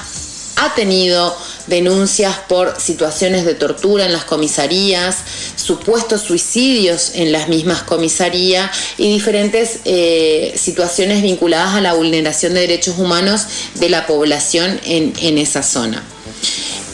ha 0.58 0.76
tenido 0.76 1.36
denuncias 1.68 2.38
por 2.48 2.80
situaciones 2.80 3.46
de 3.46 3.56
tortura 3.56 4.06
en 4.06 4.14
las 4.14 4.26
comisarías, 4.26 5.18
supuestos 5.56 6.22
suicidios 6.22 7.12
en 7.16 7.32
las 7.32 7.48
mismas 7.48 7.84
comisarías 7.84 8.72
y 8.98 9.12
diferentes 9.12 9.80
eh, 9.86 10.54
situaciones 10.58 11.22
vinculadas 11.22 11.76
a 11.76 11.82
la 11.82 11.94
vulneración 11.94 12.54
de 12.54 12.62
derechos 12.62 12.98
humanos 12.98 13.46
de 13.76 13.90
la 13.90 14.08
población 14.08 14.80
en, 14.86 15.14
en 15.22 15.38
esa 15.38 15.64
zona. 15.64 16.04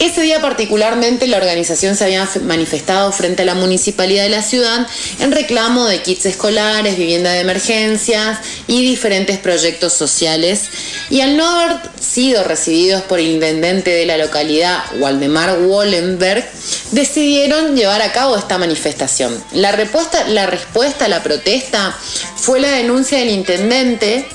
Ese 0.02 0.22
día 0.22 0.42
particularmente 0.42 1.28
la 1.28 1.38
organización 1.38 1.96
se 1.96 2.06
había 2.06 2.28
manifestado 2.42 3.12
frente 3.12 3.44
a 3.44 3.46
la 3.46 3.54
municipalidad 3.54 4.24
de 4.24 4.30
la 4.30 4.42
ciudad 4.42 4.88
en 5.20 5.32
reclamo 5.32 5.86
de 5.86 6.02
kits 6.02 6.26
escolares, 6.26 6.98
vivienda 6.98 7.32
de 7.34 7.42
emergencias 7.42 8.40
y 8.66 8.82
diferentes 8.82 9.38
proyectos 9.38 9.94
sociales 9.94 10.70
y 11.12 11.22
al 11.22 11.38
no 11.38 11.48
haber 11.48 11.78
sido 12.00 12.44
recibidos 12.44 13.04
por 13.04 13.20
el 13.20 13.28
intendente 13.28 13.92
de 13.92 14.08
la 14.08 14.18
localidad, 14.18 14.80
Waldemar 14.98 15.60
Wallenberg, 15.62 16.50
decidieron 16.90 17.76
llevar 17.76 18.02
a 18.02 18.12
cabo 18.12 18.36
esta 18.36 18.58
manifestación. 18.58 19.32
La 19.54 19.72
respuesta, 19.72 20.28
la 20.28 20.48
respuesta 20.48 21.06
a 21.06 21.10
la 21.10 21.22
protesta 21.22 21.96
fue 22.38 22.60
la 22.60 22.72
denuncia 22.72 23.20
del 23.20 23.30
intendente 23.30 24.26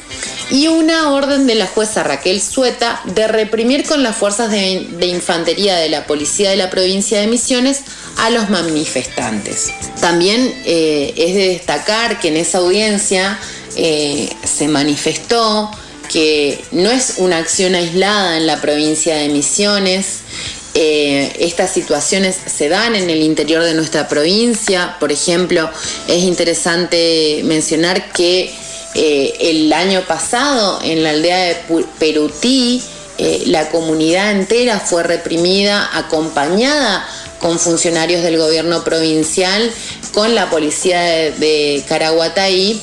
y 0.50 0.68
una 0.68 1.12
orden 1.12 1.46
de 1.46 1.54
la 1.54 1.66
jueza 1.66 2.02
Raquel 2.02 2.40
Sueta 2.40 3.00
de 3.04 3.26
reprimir 3.28 3.84
con 3.84 4.02
las 4.02 4.16
fuerzas 4.16 4.50
de, 4.50 5.06
infantería 5.06 5.76
de 5.76 5.88
la 5.88 6.06
policía 6.06 6.50
de 6.50 6.56
la 6.56 6.70
provincia 6.70 7.20
de 7.20 7.26
Misiones 7.26 7.82
a 8.16 8.30
los 8.30 8.48
manifestantes. 8.50 9.72
También 10.00 10.54
eh, 10.64 11.14
es 11.16 11.34
de 11.34 11.48
destacar 11.48 12.20
que 12.20 12.28
en 12.28 12.36
esa 12.36 12.58
audiencia 12.58 13.38
eh, 13.76 14.28
se 14.44 14.68
manifestó 14.68 15.70
que 16.10 16.62
no 16.70 16.90
es 16.90 17.14
una 17.16 17.38
acción 17.38 17.74
aislada 17.74 18.36
en 18.36 18.46
la 18.46 18.60
provincia 18.60 19.16
de 19.16 19.28
Misiones, 19.28 20.20
eh, 20.78 21.34
estas 21.40 21.72
situaciones 21.72 22.36
se 22.54 22.68
dan 22.68 22.94
en 22.94 23.08
el 23.08 23.22
interior 23.22 23.62
de 23.62 23.72
nuestra 23.72 24.08
provincia. 24.08 24.96
Por 25.00 25.10
ejemplo, 25.10 25.70
es 26.06 26.22
interesante 26.22 27.40
mencionar 27.44 28.12
que 28.12 28.54
eh, 28.98 29.36
el 29.50 29.72
año 29.74 30.02
pasado 30.08 30.80
en 30.82 31.02
la 31.02 31.10
aldea 31.10 31.38
de 31.38 31.84
Perutí, 31.98 32.82
eh, 33.18 33.42
la 33.46 33.68
comunidad 33.68 34.30
entera 34.30 34.80
fue 34.80 35.02
reprimida, 35.02 35.90
acompañada 35.92 37.06
con 37.38 37.58
funcionarios 37.58 38.22
del 38.22 38.38
gobierno 38.38 38.84
provincial, 38.84 39.70
con 40.14 40.34
la 40.34 40.48
policía 40.48 41.00
de, 41.00 41.84
Caraguatay 41.86 42.80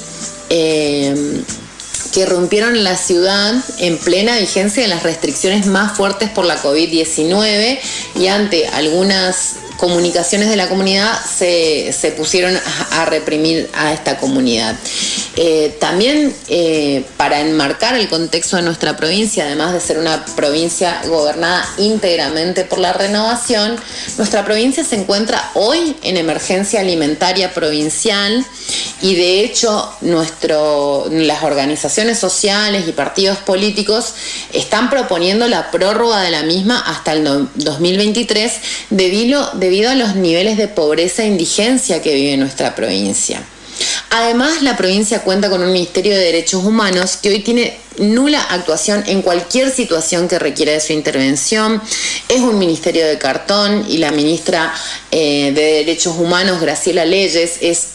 que 2.13 2.27
rompieron 2.27 2.83
la 2.83 2.95
ciudad 2.95 3.55
en 3.79 3.97
plena 3.97 4.37
vigencia 4.37 4.83
de 4.83 4.89
las 4.89 5.01
restricciones 5.01 5.65
más 5.65 5.97
fuertes 5.97 6.29
por 6.29 6.45
la 6.45 6.61
COVID-19 6.61 7.79
y 8.15 8.27
ante 8.27 8.67
algunas 8.67 9.55
comunicaciones 9.83 10.47
de 10.47 10.55
la 10.55 10.69
comunidad 10.69 11.11
se, 11.25 12.13
pusieron 12.15 12.57
a, 12.91 13.03
reprimir 13.03 13.69
a 13.73 13.91
esta 13.91 14.17
comunidad. 14.17 14.77
Eh, 15.35 15.75
también 15.77 16.33
eh, 16.47 17.03
para 17.17 17.41
enmarcar 17.41 17.95
el 17.95 18.07
contexto 18.07 18.55
de 18.55 18.61
nuestra 18.61 18.95
provincia, 18.95 19.43
además 19.43 19.73
de 19.73 19.81
ser 19.81 19.99
una 19.99 20.23
provincia 20.37 21.01
gobernada 21.07 21.67
íntegramente 21.77 22.63
por 22.63 22.79
la 22.79 22.93
renovación, 22.93 23.75
nuestra 24.17 24.45
provincia 24.45 24.85
se 24.85 24.95
encuentra 24.95 25.51
hoy 25.53 25.97
en 26.03 26.15
emergencia 26.15 26.79
alimentaria 26.79 27.53
provincial 27.53 28.45
y 29.01 29.15
de 29.15 29.41
hecho 29.41 29.93
nuestro, 29.99 31.07
las 31.11 31.43
organizaciones 31.43 32.19
sociales 32.19 32.87
y 32.87 32.93
partidos 32.93 33.39
políticos 33.39 34.13
están 34.53 34.89
proponiendo 34.89 35.45
la 35.49 35.71
prórroga 35.71 36.21
de 36.21 36.31
la 36.31 36.43
misma 36.43 36.79
hasta 36.79 37.11
el 37.11 37.49
2023 37.55 38.53
debido, 38.91 39.51
debido 39.55 39.72
a 39.81 39.95
los 39.95 40.15
niveles 40.15 40.57
de 40.57 40.67
pobreza 40.67 41.23
e 41.23 41.27
indigencia 41.27 42.01
que 42.01 42.13
vive 42.13 42.37
nuestra 42.37 42.75
provincia. 42.75 43.43
Además, 44.11 44.61
la 44.61 44.77
provincia 44.77 45.23
cuenta 45.23 45.49
con 45.49 45.63
un 45.63 45.73
Ministerio 45.73 46.13
de 46.13 46.19
Derechos 46.19 46.63
Humanos 46.63 47.17
que 47.17 47.29
hoy 47.29 47.39
tiene 47.39 47.75
nula 47.97 48.41
actuación 48.41 49.03
en 49.07 49.21
cualquier 49.21 49.71
situación 49.71 50.27
que 50.27 50.39
requiera 50.39 50.71
de 50.71 50.79
su 50.79 50.93
intervención. 50.93 51.81
Es 52.29 52.41
un 52.41 52.59
ministerio 52.59 53.05
de 53.05 53.17
cartón 53.17 53.85
y 53.89 53.97
la 53.97 54.11
ministra 54.11 54.73
eh, 55.11 55.51
de 55.53 55.61
Derechos 55.61 56.15
Humanos, 56.17 56.61
Graciela 56.61 57.05
Leyes, 57.05 57.57
es 57.61 57.92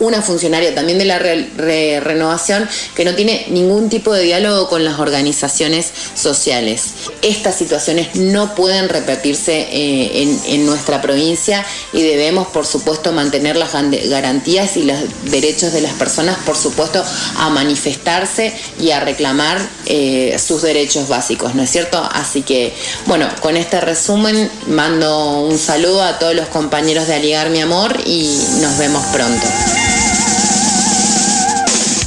una 0.00 0.22
funcionaria 0.22 0.74
también 0.74 0.98
de 0.98 1.04
la 1.04 1.18
renovación 1.18 2.68
que 2.94 3.04
no 3.04 3.14
tiene 3.14 3.46
ningún 3.50 3.88
tipo 3.88 4.12
de 4.12 4.24
diálogo 4.24 4.68
con 4.68 4.84
las 4.84 4.98
organizaciones 4.98 5.92
sociales. 6.14 6.82
Estas 7.22 7.56
situaciones 7.56 8.14
no 8.16 8.54
pueden 8.54 8.88
repetirse 8.88 9.68
eh, 9.70 10.38
en, 10.46 10.66
nuestra 10.66 11.00
provincia 11.00 11.64
y 11.92 12.02
debemos, 12.02 12.48
por 12.48 12.66
supuesto, 12.66 13.12
mantener 13.12 13.56
las 13.56 13.72
garantías 13.72 14.76
y 14.76 14.84
los 14.84 14.98
derechos 15.24 15.72
de 15.72 15.80
las 15.80 15.92
personas, 15.94 16.38
por 16.44 16.56
supuesto, 16.56 17.02
a 17.36 17.48
manifestarse 17.50 18.54
y 18.78 18.90
a 18.90 19.00
reclamar 19.00 19.58
eh, 19.86 20.38
sus 20.44 20.62
derechos 20.62 21.08
básicos, 21.08 21.54
¿no 21.54 21.62
es 21.62 21.70
cierto? 21.70 22.02
Así 22.12 22.42
que, 22.42 22.74
bueno, 23.06 23.28
con 23.40 23.56
este 23.56 23.80
resumen 23.80 24.50
mando 24.66 25.40
un 25.40 25.58
saludo 25.58 26.02
a 26.02 26.18
todos 26.18 26.34
los 26.34 26.48
compañeros 26.48 27.06
de 27.06 27.14
Aligar 27.14 27.50
Mi 27.50 27.60
Amor 27.60 27.96
y 28.06 28.38
nos 28.60 28.78
vemos 28.78 29.04
pronto. 29.06 29.46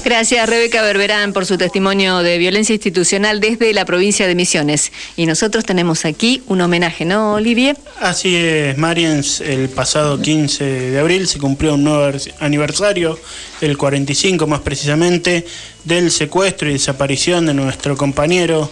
Gracias, 0.04 0.50
Rebeca 0.50 0.82
Berberán, 0.82 1.32
por 1.32 1.46
su 1.46 1.58
testimonio 1.58 2.20
de 2.20 2.38
violencia 2.38 2.74
institucional 2.74 3.40
desde 3.40 3.74
la 3.74 3.86
provincia 3.86 4.28
de 4.28 4.36
Misiones. 4.36 4.92
Y 5.16 5.26
nosotros 5.26 5.64
tenemos 5.64 6.04
aquí 6.04 6.44
un 6.48 6.60
homenaje, 6.60 7.06
¿no, 7.06 7.36
Olivier? 7.36 7.78
Así 8.02 8.36
es, 8.36 8.78
Mariens, 8.78 9.40
el 9.40 9.70
pasado 9.70 10.22
15 10.22 10.64
de 10.92 11.00
abril 11.00 11.26
se 11.26 11.40
cumplió 11.40 11.76
un 11.76 11.86
nuevo 11.86 12.18
aniversario, 12.42 13.18
el 13.62 13.78
45 13.78 14.46
más 14.46 14.60
precisamente, 14.60 15.46
del 15.86 16.12
secuestro 16.12 16.70
y 16.70 16.74
desaparición 16.74 17.46
de 17.46 17.54
nuestro 17.54 17.96
compañero 17.96 18.70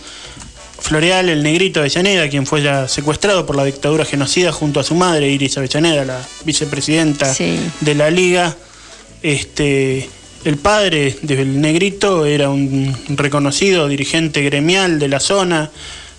Floreal, 0.80 1.30
el 1.30 1.44
negrito 1.44 1.80
Avellaneda, 1.80 2.28
quien 2.28 2.46
fue 2.46 2.62
ya 2.62 2.90
secuestrado 2.90 3.46
por 3.46 3.56
la 3.56 3.64
dictadura 3.64 4.04
genocida 4.04 4.52
junto 4.52 4.82
a 4.82 4.84
su 4.84 4.96
madre, 4.96 5.30
Iris 5.30 5.58
Avellaneda, 5.58 6.04
la 6.04 6.28
vicepresidenta 6.44 7.34
de 7.80 7.96
la 7.96 8.10
Liga. 8.10 8.58
Este, 9.24 10.10
el 10.44 10.58
padre 10.58 11.16
del 11.22 11.62
negrito 11.62 12.26
era 12.26 12.50
un 12.50 12.96
reconocido 13.10 13.88
dirigente 13.88 14.42
gremial 14.42 15.00
de 15.00 15.08
la 15.08 15.20
zona 15.20 15.72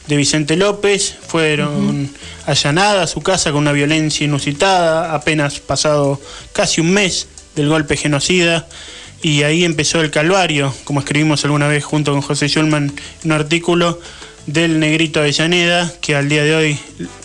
de 0.07 0.16
Vicente 0.16 0.57
López. 0.57 1.16
Fueron 1.27 2.11
allanadas 2.47 3.11
a 3.11 3.12
su 3.12 3.20
casa 3.20 3.51
con 3.51 3.62
una 3.62 3.73
violencia 3.73 4.24
inusitada, 4.24 5.15
apenas 5.15 5.61
pasado 5.61 6.20
casi 6.53 6.81
un 6.81 6.93
mes 6.93 7.27
del 7.57 7.69
golpe 7.69 7.97
genocida. 7.97 8.69
Y 9.23 9.43
ahí 9.44 9.65
empezó 9.65 10.01
el 10.01 10.11
calvario, 10.11 10.74
como 10.85 11.01
escribimos 11.01 11.44
alguna 11.44 11.69
vez 11.69 11.85
junto 11.85 12.12
con 12.12 12.23
José 12.23 12.49
Schulman 12.49 12.93
en 13.23 13.31
un 13.31 13.32
artículo 13.32 14.01
del 14.47 14.81
negrito 14.81 15.20
Avellaneda, 15.20 15.93
que 16.01 16.16
al 16.16 16.28
día 16.28 16.43
de 16.43 16.55
hoy 16.55 16.78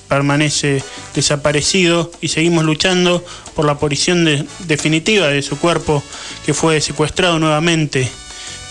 permanece 0.07 0.83
desaparecido 1.13 2.11
y 2.21 2.29
seguimos 2.29 2.63
luchando 2.63 3.23
por 3.55 3.65
la 3.65 3.73
aparición 3.73 4.47
definitiva 4.59 5.27
de 5.27 5.41
su 5.41 5.57
cuerpo 5.57 6.03
que 6.45 6.53
fue 6.53 6.81
secuestrado 6.81 7.39
nuevamente 7.39 8.09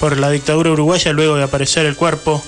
por 0.00 0.18
la 0.18 0.30
dictadura 0.30 0.70
uruguaya 0.70 1.12
luego 1.12 1.36
de 1.36 1.44
aparecer 1.44 1.86
el 1.86 1.96
cuerpo 1.96 2.42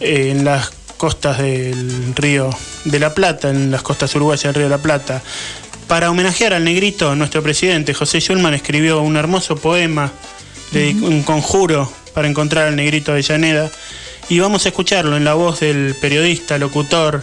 eh, 0.00 0.30
en 0.30 0.44
las 0.44 0.70
costas 0.96 1.38
del 1.38 2.14
río 2.14 2.50
de 2.84 2.98
la 2.98 3.14
Plata, 3.14 3.50
en 3.50 3.70
las 3.70 3.82
costas 3.82 4.14
uruguayas 4.14 4.44
del 4.44 4.54
río 4.54 4.64
de 4.64 4.70
la 4.70 4.82
Plata. 4.82 5.22
Para 5.86 6.10
homenajear 6.10 6.52
al 6.54 6.64
negrito, 6.64 7.14
nuestro 7.14 7.42
presidente 7.42 7.94
José 7.94 8.20
Schulman 8.20 8.54
escribió 8.54 9.00
un 9.00 9.16
hermoso 9.16 9.56
poema 9.56 10.10
de 10.72 10.96
un 11.00 11.22
conjuro 11.22 11.90
para 12.12 12.28
encontrar 12.28 12.68
al 12.68 12.76
negrito 12.76 13.12
Avellaneda 13.12 13.70
y 14.28 14.40
vamos 14.40 14.64
a 14.64 14.70
escucharlo 14.70 15.16
en 15.16 15.24
la 15.24 15.34
voz 15.34 15.60
del 15.60 15.94
periodista, 16.00 16.58
locutor, 16.58 17.22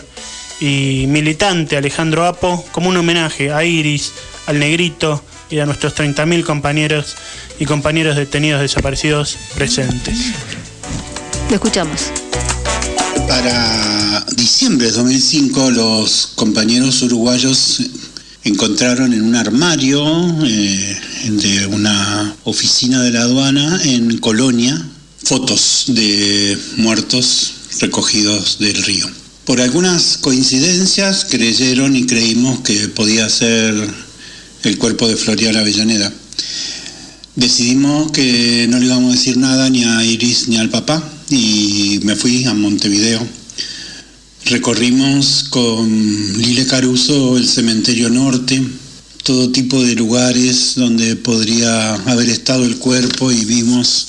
y 0.60 1.06
militante 1.08 1.78
Alejandro 1.78 2.26
Apo 2.26 2.66
como 2.72 2.90
un 2.90 2.98
homenaje 2.98 3.52
a 3.52 3.64
Iris, 3.64 4.12
al 4.46 4.60
Negrito 4.60 5.24
y 5.50 5.60
a 5.60 5.66
nuestros 5.66 5.96
30.000 5.96 6.44
compañeros 6.44 7.16
y 7.60 7.66
compañeros 7.66 8.16
detenidos 8.16 8.62
desaparecidos 8.62 9.38
presentes. 9.56 10.18
Lo 11.50 11.56
escuchamos. 11.56 12.12
Para 13.28 14.26
diciembre 14.36 14.88
de 14.88 14.94
2005 14.94 15.72
los 15.72 16.32
compañeros 16.36 17.02
uruguayos 17.04 17.82
encontraron 18.44 19.14
en 19.14 19.22
un 19.22 19.36
armario 19.36 20.04
eh, 20.46 21.00
de 21.30 21.68
una 21.68 22.36
oficina 22.44 23.02
de 23.02 23.12
la 23.12 23.22
aduana 23.22 23.80
en 23.84 24.18
Colonia 24.18 24.90
fotos 25.24 25.86
de 25.88 26.58
muertos 26.78 27.54
recogidos 27.80 28.58
del 28.60 28.84
río. 28.84 29.23
Por 29.46 29.60
algunas 29.60 30.18
coincidencias 30.20 31.26
creyeron 31.30 31.98
y 31.98 32.06
creímos 32.06 32.62
que 32.62 32.88
podía 32.88 33.28
ser 33.28 33.76
el 34.64 34.78
cuerpo 34.78 35.06
de 35.10 35.18
Floriana 35.18 35.60
Avellaneda. 35.60 36.14
Decidimos 37.36 38.14
que 38.14 38.68
no 38.70 38.80
le 38.80 38.86
íbamos 38.86 39.12
a 39.12 39.18
decir 39.18 39.36
nada 39.36 39.70
ni 39.70 39.84
a 39.84 40.06
Iris 40.06 40.48
ni 40.48 40.56
al 40.56 40.70
papá 40.70 41.04
y 41.30 42.00
me 42.04 42.16
fui 42.16 42.46
a 42.46 42.54
Montevideo. 42.54 43.28
Recorrimos 44.46 45.44
con 45.50 46.38
Lile 46.38 46.66
Caruso 46.66 47.38
el 47.38 47.46
cementerio 47.46 48.10
norte, 48.10 48.64
todo 49.24 49.52
tipo 49.52 49.84
de 49.84 49.96
lugares 49.96 50.76
donde 50.76 51.18
podría 51.18 51.96
haber 51.96 52.30
estado 52.30 52.64
el 52.64 52.78
cuerpo 52.78 53.30
y 53.30 53.44
vimos 53.44 54.08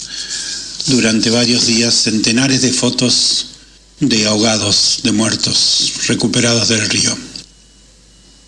durante 0.87 1.31
varios 1.31 1.67
días 1.67 1.93
centenares 1.95 2.63
de 2.63 2.73
fotos 2.73 3.47
de 4.09 4.27
ahogados, 4.27 5.01
de 5.03 5.13
muertos 5.13 5.93
recuperados 6.07 6.69
del 6.69 6.89
río. 6.89 7.17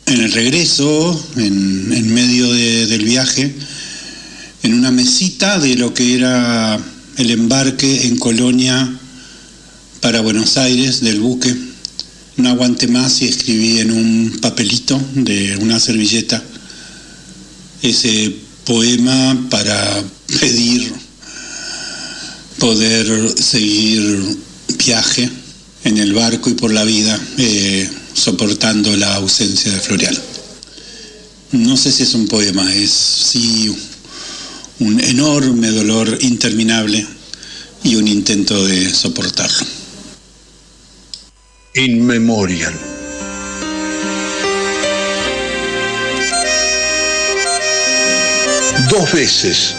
En 0.07 0.21
el 0.21 0.33
regreso, 0.33 1.29
en, 1.37 2.15
medio 2.15 2.51
del 2.53 3.05
viaje, 3.05 3.55
en 4.63 4.75
una 4.75 4.91
mesita 4.91 5.59
de 5.59 5.77
lo 5.77 5.95
que 5.95 6.15
era 6.15 6.79
el 7.17 7.31
embarque 7.31 8.07
en 8.07 8.17
Colonia 8.19 8.99
para 10.01 10.21
Buenos 10.21 10.57
Aires 10.59 11.01
del 11.01 11.21
buque, 11.21 11.55
no 12.37 12.51
aguanté 12.51 12.87
más 12.87 13.23
y 13.23 13.27
escribí 13.27 13.81
en 13.81 13.91
un 13.91 14.39
papelito 14.41 15.01
de 15.15 15.57
una 15.57 15.81
servilleta 15.81 16.43
ese 17.83 18.37
poema 18.65 19.49
para 19.51 20.05
pedir 20.41 20.93
poder 22.59 23.35
seguir 23.43 24.39
viaje 24.79 25.31
en 25.87 25.99
el 25.99 26.15
barco 26.15 26.51
y 26.51 26.55
por 26.55 26.73
la 26.73 26.83
vida 26.83 27.17
eh, 27.39 27.89
soportando 28.13 28.95
la 28.97 29.15
ausencia 29.15 29.71
de 29.71 29.79
Floreal. 29.79 30.21
No 31.53 31.77
sé 31.77 31.93
si 31.93 32.03
es 32.03 32.15
un 32.15 32.27
poema, 32.27 32.75
es 32.75 32.91
sí 32.91 33.73
un 34.81 35.01
enorme 35.01 35.71
dolor 35.71 36.19
interminable 36.23 37.07
y 37.85 37.95
un 37.95 38.09
intento 38.09 38.67
de 38.67 38.93
soportarlo. 38.93 39.65
In 41.75 42.05
memoriam. 42.05 42.75
Dos 48.91 49.13
veces, 49.13 49.75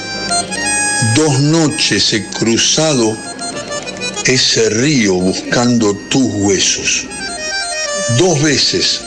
dos 1.15 1.39
noches 1.39 2.13
he 2.13 2.25
cruzado 2.27 3.26
ese 4.27 4.69
río 4.69 5.13
buscando 5.13 5.95
tus 6.09 6.25
huesos. 6.33 7.07
Dos 8.17 8.41
veces, 8.41 8.99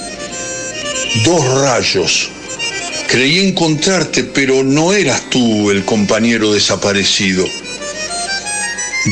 dos 1.25 1.45
rayos. 1.61 2.31
Creí 3.07 3.41
encontrarte, 3.41 4.25
pero 4.25 4.65
no 4.65 4.95
eras 4.95 5.29
tú 5.29 5.71
el 5.71 5.85
compañero 5.85 6.53
desaparecido. 6.53 7.45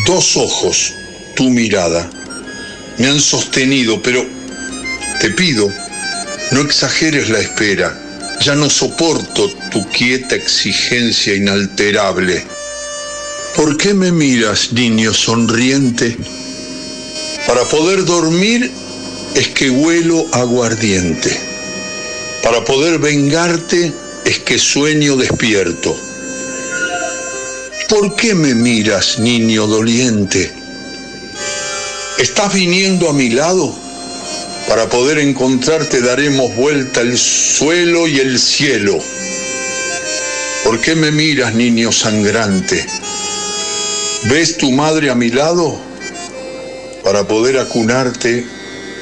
Dos 0.07 0.37
ojos, 0.37 0.95
tu 1.37 1.51
mirada, 1.51 2.09
me 2.97 3.09
han 3.09 3.21
sostenido, 3.21 4.03
pero 4.03 4.25
te 5.21 5.31
pido, 5.31 5.71
no 6.53 6.61
exageres 6.61 7.29
la 7.29 7.41
espera. 7.41 7.99
Ya 8.41 8.55
no 8.55 8.71
soporto 8.71 9.51
tu 9.71 9.87
quieta 9.91 10.37
exigencia 10.37 11.35
inalterable 11.35 12.58
¿Por 13.59 13.77
qué 13.77 13.93
me 13.93 14.13
miras, 14.13 14.73
niño 14.73 15.13
sonriente? 15.13 16.17
Para 17.45 17.65
poder 17.65 18.05
dormir 18.05 18.71
es 19.35 19.49
que 19.49 19.69
huelo 19.69 20.25
aguardiente. 20.31 21.37
Para 22.45 22.65
poder 22.65 23.01
vengarte 23.01 23.93
es 24.25 24.39
que 24.39 24.61
sueño 24.61 25.17
despierto. 25.17 25.99
¿Por 27.89 28.15
qué 28.15 28.37
me 28.37 28.55
miras, 28.55 29.19
niño 29.19 29.67
doliente? 29.67 30.53
¿Estás 32.17 32.55
viniendo 32.55 33.11
a 33.11 33.13
mi 33.13 33.31
lado? 33.31 33.75
Para 34.69 34.89
poder 34.89 35.19
encontrarte 35.19 36.01
daremos 36.01 36.55
vuelta 36.55 37.01
el 37.01 37.19
suelo 37.19 38.07
y 38.07 38.21
el 38.21 38.39
cielo 38.39 39.03
¿Por 40.69 40.81
qué 40.81 40.95
me 40.95 41.11
miras, 41.11 41.55
niño 41.55 41.91
sangrante? 41.91 42.87
¿Ves 44.25 44.59
tu 44.59 44.73
madre 44.73 45.11
a 45.11 45.15
mi 45.15 45.31
lado? 45.31 45.79
Para 47.05 47.27
poder 47.27 47.57
acunarte, 47.57 48.45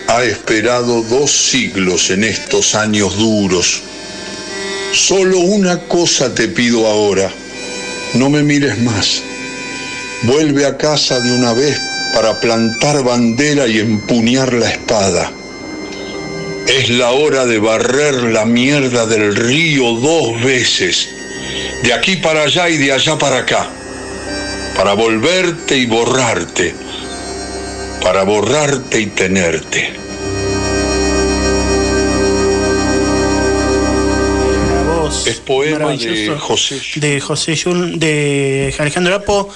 ha 0.09 0.23
esperado 0.23 1.03
dos 1.03 1.31
siglos 1.33 2.11
en 2.11 2.23
estos 2.23 2.75
años 2.75 3.17
duros. 3.17 3.83
Solo 4.93 5.39
una 5.41 5.81
cosa 5.81 6.35
te 6.35 6.49
pido 6.49 6.87
ahora, 6.87 7.33
no 8.15 8.29
me 8.29 8.43
mires 8.43 8.79
más. 8.79 9.23
Vuelve 10.23 10.67
a 10.67 10.77
casa 10.77 11.19
de 11.21 11.33
una 11.33 11.55
vez 11.55 11.81
para 12.15 12.39
plantar 12.39 13.03
bandera 13.03 13.67
y 13.67 13.79
empuñar 13.79 14.53
la 14.53 14.71
espada. 14.71 15.33
Es 16.67 16.91
la 16.91 17.11
hora 17.13 17.47
de 17.47 17.59
barrer 17.59 18.15
la 18.23 18.45
mierda 18.45 19.07
del 19.07 19.35
río 19.35 19.95
dos 19.95 20.43
veces, 20.43 21.09
de 21.83 21.93
aquí 21.95 22.17
para 22.17 22.43
allá 22.43 22.69
y 22.69 22.77
de 22.77 22.93
allá 22.93 23.17
para 23.19 23.39
acá, 23.39 23.71
para 24.77 24.93
volverte 24.95 25.77
y 25.77 25.87
borrarte, 25.87 26.75
para 28.03 28.25
borrarte 28.25 29.01
y 29.01 29.07
tenerte. 29.07 29.95
Es 35.27 35.37
poema 35.41 35.91
de 35.93 36.37
José 36.39 36.81
de 36.97 37.21
José 37.21 37.55
Yul- 37.55 37.99
de 37.99 38.75
Alejandro 38.79 39.15
Apo 39.15 39.49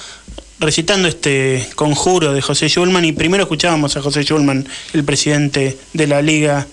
recitando 0.59 1.07
este 1.07 1.65
conjuro 1.75 2.33
de 2.33 2.41
José 2.41 2.67
Schulman 2.67 3.05
y 3.05 3.11
primero 3.13 3.43
escuchábamos 3.43 3.95
a 3.97 4.01
José 4.01 4.23
Schulman, 4.23 4.67
el 4.93 5.03
presidente 5.03 5.77
de 5.93 6.07
la 6.07 6.21
liga, 6.21 6.67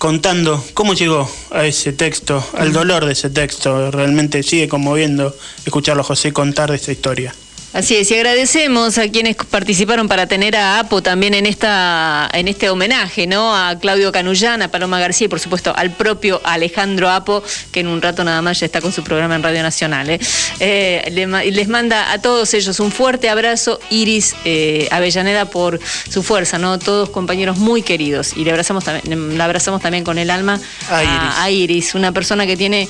contando 0.00 0.64
cómo 0.72 0.94
llegó 0.94 1.30
a 1.50 1.66
ese 1.66 1.92
texto, 1.92 2.42
al 2.54 2.72
dolor 2.72 3.04
de 3.04 3.12
ese 3.12 3.28
texto. 3.28 3.90
Realmente 3.90 4.42
sigue 4.42 4.66
conmoviendo 4.66 5.36
escucharlo 5.66 6.00
a 6.00 6.04
José 6.04 6.32
contar 6.32 6.70
de 6.70 6.76
esta 6.76 6.90
historia. 6.90 7.34
Así 7.72 7.96
es, 7.96 8.10
y 8.10 8.14
agradecemos 8.14 8.98
a 8.98 9.08
quienes 9.08 9.36
participaron 9.36 10.08
para 10.08 10.26
tener 10.26 10.56
a 10.56 10.80
Apo 10.80 11.02
también 11.02 11.34
en 11.34 11.46
esta 11.46 12.28
en 12.32 12.48
este 12.48 12.68
homenaje, 12.68 13.28
¿no? 13.28 13.54
A 13.54 13.78
Claudio 13.78 14.10
Canullán, 14.10 14.60
a 14.62 14.72
Paloma 14.72 14.98
García 14.98 15.26
y 15.26 15.28
por 15.28 15.38
supuesto 15.38 15.72
al 15.76 15.92
propio 15.92 16.40
Alejandro 16.42 17.08
Apo, 17.08 17.44
que 17.70 17.80
en 17.80 17.86
un 17.86 18.02
rato 18.02 18.24
nada 18.24 18.42
más 18.42 18.58
ya 18.58 18.66
está 18.66 18.80
con 18.80 18.92
su 18.92 19.04
programa 19.04 19.36
en 19.36 19.44
Radio 19.44 19.62
Nacional. 19.62 20.10
¿eh? 20.10 20.18
Eh, 20.58 21.48
les 21.52 21.68
manda 21.68 22.10
a 22.10 22.20
todos 22.20 22.54
ellos 22.54 22.80
un 22.80 22.90
fuerte 22.90 23.28
abrazo, 23.28 23.78
Iris 23.90 24.34
eh, 24.44 24.88
Avellaneda, 24.90 25.44
por 25.44 25.78
su 26.10 26.24
fuerza, 26.24 26.58
¿no? 26.58 26.76
Todos 26.80 27.10
compañeros 27.10 27.58
muy 27.58 27.82
queridos. 27.82 28.32
Y 28.36 28.42
le 28.42 28.50
abrazamos 28.50 28.82
también, 28.82 29.38
le 29.38 29.42
abrazamos 29.44 29.80
también 29.80 30.02
con 30.02 30.18
el 30.18 30.30
alma 30.30 30.60
A 30.90 31.04
Iris. 31.04 31.38
a 31.38 31.50
Iris, 31.50 31.94
una 31.94 32.10
persona 32.10 32.46
que 32.46 32.56
tiene 32.56 32.88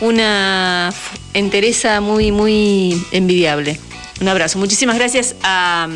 una 0.00 0.92
entereza 1.34 2.00
muy, 2.00 2.32
muy 2.32 3.04
envidiable. 3.12 3.78
Un 4.20 4.28
abrazo. 4.28 4.58
Muchísimas 4.58 4.96
gracias 4.96 5.34
a, 5.42 5.88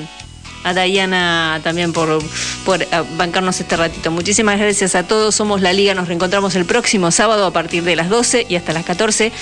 a 0.64 0.74
Diana 0.74 1.60
también 1.62 1.92
por, 1.92 2.22
por 2.64 2.82
eh, 2.82 2.88
bancarnos 3.16 3.60
este 3.60 3.76
ratito. 3.76 4.10
Muchísimas 4.10 4.58
gracias 4.58 4.94
a 4.94 5.02
todos. 5.02 5.34
Somos 5.34 5.60
La 5.60 5.72
Liga. 5.72 5.94
Nos 5.94 6.08
reencontramos 6.08 6.54
el 6.56 6.64
próximo 6.64 7.10
sábado 7.10 7.46
a 7.46 7.52
partir 7.52 7.84
de 7.84 7.96
las 7.96 8.08
12 8.08 8.46
y 8.48 8.56
hasta 8.56 8.72
las 8.72 8.84
14 8.84 9.32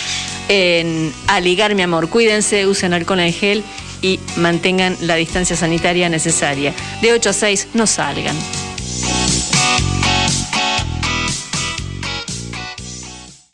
en 0.48 1.12
A 1.28 1.40
mi 1.40 1.82
amor. 1.82 2.08
Cuídense, 2.08 2.66
usen 2.66 2.92
alcohol 2.92 3.20
en 3.20 3.32
gel 3.32 3.64
y 4.02 4.18
mantengan 4.36 4.96
la 5.00 5.14
distancia 5.14 5.56
sanitaria 5.56 6.08
necesaria. 6.08 6.74
De 7.00 7.12
8 7.12 7.30
a 7.30 7.32
6, 7.32 7.68
no 7.74 7.86
salgan. 7.86 8.36